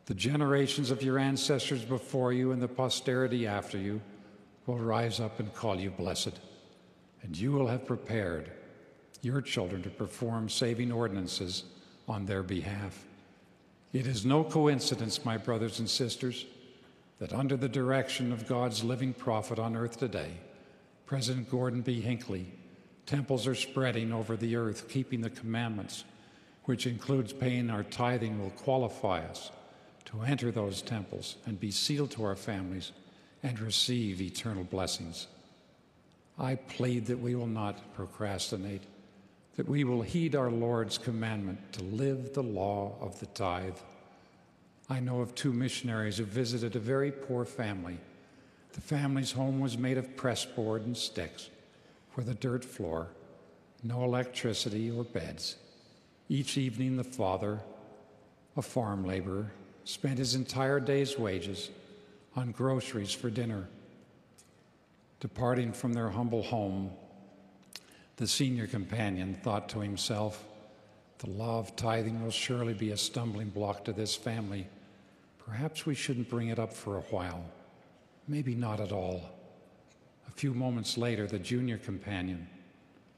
The 0.05 0.15
generations 0.15 0.89
of 0.89 1.03
your 1.03 1.19
ancestors 1.19 1.85
before 1.85 2.33
you 2.33 2.51
and 2.51 2.59
the 2.59 2.67
posterity 2.67 3.45
after 3.45 3.77
you 3.77 4.01
will 4.65 4.79
rise 4.79 5.19
up 5.19 5.39
and 5.39 5.53
call 5.53 5.79
you 5.79 5.91
blessed. 5.91 6.39
And 7.21 7.37
you 7.37 7.51
will 7.51 7.67
have 7.67 7.85
prepared 7.85 8.51
your 9.21 9.39
children 9.39 9.83
to 9.83 9.91
perform 9.91 10.49
saving 10.49 10.91
ordinances 10.91 11.63
on 12.07 12.25
their 12.25 12.41
behalf. 12.41 13.05
It 13.93 14.07
is 14.07 14.25
no 14.25 14.43
coincidence, 14.43 15.23
my 15.23 15.37
brothers 15.37 15.77
and 15.77 15.87
sisters, 15.87 16.47
that 17.19 17.33
under 17.33 17.55
the 17.55 17.69
direction 17.69 18.31
of 18.31 18.47
God's 18.47 18.83
living 18.83 19.13
prophet 19.13 19.59
on 19.59 19.75
earth 19.75 19.97
today, 19.97 20.31
President 21.13 21.47
Gordon 21.47 21.81
B. 21.81 22.01
Hinckley, 22.01 22.47
temples 23.05 23.45
are 23.45 23.53
spreading 23.53 24.11
over 24.11 24.35
the 24.35 24.55
earth, 24.55 24.89
keeping 24.89 25.21
the 25.21 25.29
commandments 25.29 26.05
which 26.63 26.87
includes 26.87 27.31
paying 27.31 27.69
our 27.69 27.83
tithing, 27.83 28.41
will 28.41 28.49
qualify 28.49 29.19
us 29.19 29.51
to 30.05 30.23
enter 30.23 30.49
those 30.49 30.81
temples 30.81 31.35
and 31.45 31.59
be 31.59 31.69
sealed 31.69 32.09
to 32.09 32.23
our 32.23 32.35
families 32.35 32.93
and 33.43 33.59
receive 33.59 34.21
eternal 34.21 34.63
blessings. 34.63 35.27
I 36.39 36.55
plead 36.55 37.05
that 37.05 37.19
we 37.19 37.35
will 37.35 37.45
not 37.45 37.93
procrastinate, 37.93 38.81
that 39.55 39.69
we 39.69 39.83
will 39.83 40.01
heed 40.01 40.35
our 40.35 40.49
Lord's 40.49 40.97
commandment 40.97 41.73
to 41.73 41.83
live 41.83 42.33
the 42.33 42.41
law 42.41 42.95
of 42.99 43.19
the 43.19 43.27
tithe. 43.27 43.77
I 44.89 44.99
know 44.99 45.21
of 45.21 45.35
two 45.35 45.53
missionaries 45.53 46.17
who 46.17 46.25
visited 46.25 46.75
a 46.75 46.79
very 46.79 47.11
poor 47.11 47.45
family. 47.45 47.99
The 48.73 48.81
family's 48.81 49.31
home 49.31 49.59
was 49.59 49.77
made 49.77 49.97
of 49.97 50.17
pressboard 50.17 50.85
and 50.85 50.97
sticks 50.97 51.49
with 52.15 52.27
a 52.27 52.33
dirt 52.33 52.65
floor, 52.65 53.07
no 53.83 54.03
electricity 54.03 54.89
or 54.91 55.03
beds. 55.03 55.55
Each 56.27 56.57
evening, 56.57 56.97
the 56.97 57.03
father, 57.03 57.59
a 58.57 58.61
farm 58.61 59.05
laborer, 59.05 59.51
spent 59.85 60.17
his 60.17 60.35
entire 60.35 60.79
day's 60.79 61.17
wages 61.17 61.69
on 62.35 62.51
groceries 62.51 63.11
for 63.11 63.29
dinner. 63.29 63.67
Departing 65.19 65.71
from 65.71 65.93
their 65.93 66.09
humble 66.09 66.43
home, 66.43 66.91
the 68.17 68.27
senior 68.27 68.67
companion 68.67 69.37
thought 69.43 69.69
to 69.69 69.79
himself, 69.79 70.43
The 71.19 71.29
law 71.29 71.59
of 71.59 71.75
tithing 71.75 72.23
will 72.23 72.31
surely 72.31 72.73
be 72.73 72.91
a 72.91 72.97
stumbling 72.97 73.49
block 73.49 73.85
to 73.85 73.93
this 73.93 74.15
family. 74.15 74.67
Perhaps 75.45 75.85
we 75.85 75.93
shouldn't 75.93 76.29
bring 76.29 76.47
it 76.47 76.59
up 76.59 76.73
for 76.73 76.97
a 76.97 77.01
while. 77.01 77.43
Maybe 78.27 78.55
not 78.55 78.79
at 78.79 78.91
all. 78.91 79.21
A 80.27 80.31
few 80.31 80.53
moments 80.53 80.97
later, 80.97 81.27
the 81.27 81.39
junior 81.39 81.77
companion, 81.77 82.47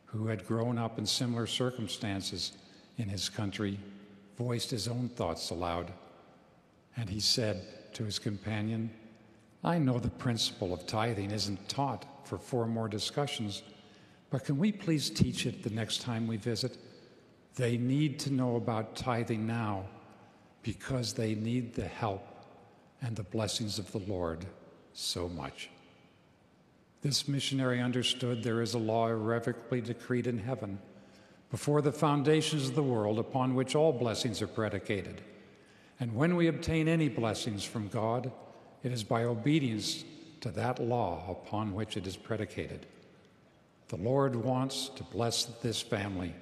who 0.06 0.28
had 0.28 0.48
grown 0.48 0.78
up 0.78 0.98
in 0.98 1.06
similar 1.06 1.46
circumstances, 1.46 2.54
in 2.98 3.10
his 3.10 3.30
country 3.30 3.80
voiced 4.38 4.72
his 4.72 4.88
own 4.88 5.10
thoughts 5.10 5.50
aloud. 5.50 5.92
And 6.98 7.10
he 7.10 7.20
said 7.20 7.94
to 7.94 8.04
his 8.04 8.20
companion, 8.20 8.90
I 9.64 9.78
know 9.78 10.00
the 10.00 10.10
principle 10.10 10.74
of 10.74 10.86
tithing 10.88 11.32
isn't 11.32 11.70
taught 11.70 12.06
for 12.28 12.38
four 12.38 12.66
more 12.66 12.88
discussions, 12.88 13.64
but 14.30 14.46
can 14.46 14.58
we 14.58 14.72
please 14.72 15.10
teach 15.10 15.46
it 15.46 15.64
the 15.64 15.70
next 15.70 16.02
time 16.02 16.28
we 16.28 16.38
visit? 16.38 16.78
They 17.56 17.78
need 17.78 18.20
to 18.20 18.34
know 18.34 18.56
about 18.56 18.96
tithing 18.96 19.46
now 19.46 19.86
because 20.64 21.14
they 21.14 21.36
need 21.36 21.74
the 21.74 21.88
help 21.88 22.28
and 23.02 23.16
the 23.16 23.24
blessings 23.24 23.80
of 23.80 23.92
the 23.92 24.00
Lord 24.00 24.46
so 24.96 25.30
much. 25.30 25.70
This 27.02 27.28
missionary 27.28 27.82
understood 27.82 28.42
there 28.42 28.62
is 28.62 28.74
a 28.74 28.80
law 28.80 29.10
irrevocably 29.10 29.82
decreed 29.82 30.26
in 30.26 30.40
heaven 30.40 30.80
before 31.52 31.82
the 31.82 31.92
foundations 31.92 32.70
of 32.70 32.76
the 32.76 32.82
world 32.82 33.20
upon 33.20 33.54
which 33.54 33.76
all 33.76 33.94
blessings 33.94 34.42
are 34.42 34.48
predicated. 34.48 35.22
And 36.00 36.16
when 36.16 36.36
we 36.36 36.48
obtain 36.48 36.88
any 36.88 37.10
blessings 37.10 37.64
from 37.64 37.90
God, 37.90 38.32
it 38.84 38.92
is 38.92 39.04
by 39.04 39.26
obedience 39.26 40.04
to 40.42 40.50
that 40.52 40.80
law 40.80 41.24
upon 41.30 41.74
which 41.74 41.98
it 41.98 42.08
is 42.08 42.18
predicated. 42.18 42.86
The 43.90 43.98
Lord 43.98 44.36
wants 44.36 44.90
to 44.96 45.04
bless 45.04 45.46
this 45.46 45.82
family 45.82 46.34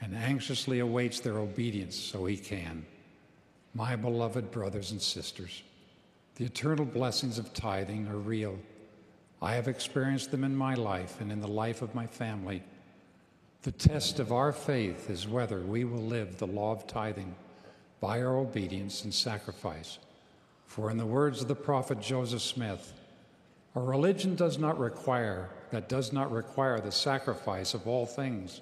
and 0.00 0.14
anxiously 0.14 0.78
awaits 0.78 1.20
their 1.20 1.38
obedience 1.38 1.96
so 1.96 2.24
he 2.24 2.36
can. 2.36 2.86
My 3.74 3.94
beloved 3.96 4.50
brothers 4.50 4.90
and 4.90 5.00
sisters, 5.00 5.62
the 6.36 6.44
eternal 6.44 6.84
blessings 6.84 7.38
of 7.38 7.52
tithing 7.52 8.08
are 8.08 8.16
real. 8.16 8.58
I 9.40 9.54
have 9.54 9.68
experienced 9.68 10.30
them 10.30 10.44
in 10.44 10.56
my 10.56 10.74
life 10.74 11.20
and 11.20 11.30
in 11.30 11.40
the 11.40 11.48
life 11.48 11.82
of 11.82 11.94
my 11.94 12.06
family. 12.06 12.62
The 13.62 13.72
test 13.72 14.18
of 14.18 14.32
our 14.32 14.52
faith 14.52 15.10
is 15.10 15.28
whether 15.28 15.60
we 15.60 15.84
will 15.84 16.02
live 16.02 16.38
the 16.38 16.46
law 16.46 16.72
of 16.72 16.86
tithing 16.86 17.34
by 18.00 18.20
our 18.20 18.36
obedience 18.36 19.04
and 19.04 19.12
sacrifice. 19.12 19.98
For, 20.66 20.90
in 20.90 20.96
the 20.96 21.06
words 21.06 21.42
of 21.42 21.48
the 21.48 21.54
prophet 21.54 22.00
Joseph 22.00 22.42
Smith, 22.42 22.92
a 23.74 23.80
religion 23.80 24.34
does 24.34 24.58
not 24.58 24.78
require, 24.78 25.50
that 25.70 25.88
does 25.88 26.12
not 26.12 26.32
require 26.32 26.80
the 26.80 26.92
sacrifice 26.92 27.74
of 27.74 27.86
all 27.86 28.06
things, 28.06 28.60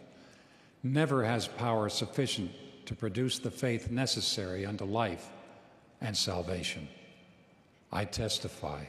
never 0.83 1.25
has 1.25 1.47
power 1.47 1.89
sufficient 1.89 2.51
to 2.87 2.95
produce 2.95 3.39
the 3.39 3.51
faith 3.51 3.91
necessary 3.91 4.67
unto 4.67 4.85
life 4.85 5.29
and 6.01 6.17
salvation. 6.17 6.89
I 7.93 8.05
testify 8.05 8.85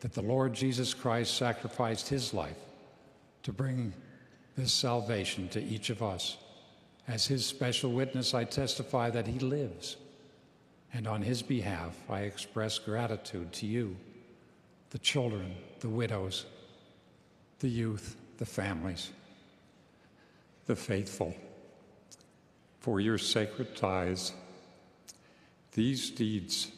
that 0.00 0.12
the 0.12 0.22
Lord 0.22 0.54
Jesus 0.54 0.94
Christ 0.94 1.36
sacrificed 1.36 2.08
his 2.08 2.32
life 2.32 2.58
to 3.42 3.52
bring 3.52 3.92
this 4.56 4.72
salvation 4.72 5.48
to 5.50 5.62
each 5.62 5.90
of 5.90 6.02
us. 6.02 6.36
As 7.06 7.26
his 7.26 7.46
special 7.46 7.92
witness, 7.92 8.34
I 8.34 8.44
testify 8.44 9.10
that 9.10 9.26
he 9.26 9.38
lives, 9.38 9.96
and 10.92 11.06
on 11.06 11.22
his 11.22 11.42
behalf, 11.42 11.96
I 12.08 12.20
express 12.22 12.78
gratitude 12.78 13.52
to 13.54 13.66
you, 13.66 13.96
the 14.90 14.98
children, 14.98 15.54
the 15.80 15.88
widows, 15.88 16.44
the 17.60 17.68
youth, 17.68 18.16
the 18.38 18.46
families, 18.46 19.10
the 20.66 20.76
faithful, 20.76 21.34
for 22.80 23.00
your 23.00 23.18
sacred 23.18 23.74
ties. 23.76 24.32
These 25.72 26.10
deeds 26.10 26.72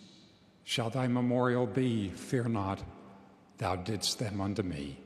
shall 0.70 0.88
thy 0.88 1.08
memorial 1.08 1.66
be, 1.66 2.10
fear 2.10 2.44
not, 2.44 2.80
thou 3.58 3.74
didst 3.74 4.20
them 4.20 4.40
unto 4.40 4.62
me. 4.62 4.96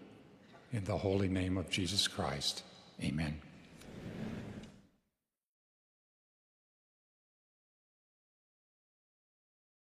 In 0.74 0.85
the 0.85 0.99
holy 0.99 1.27
name 1.27 1.57
of 1.57 1.70
Jesus 1.70 2.07
Christ, 2.07 2.62
amen. 3.03 3.41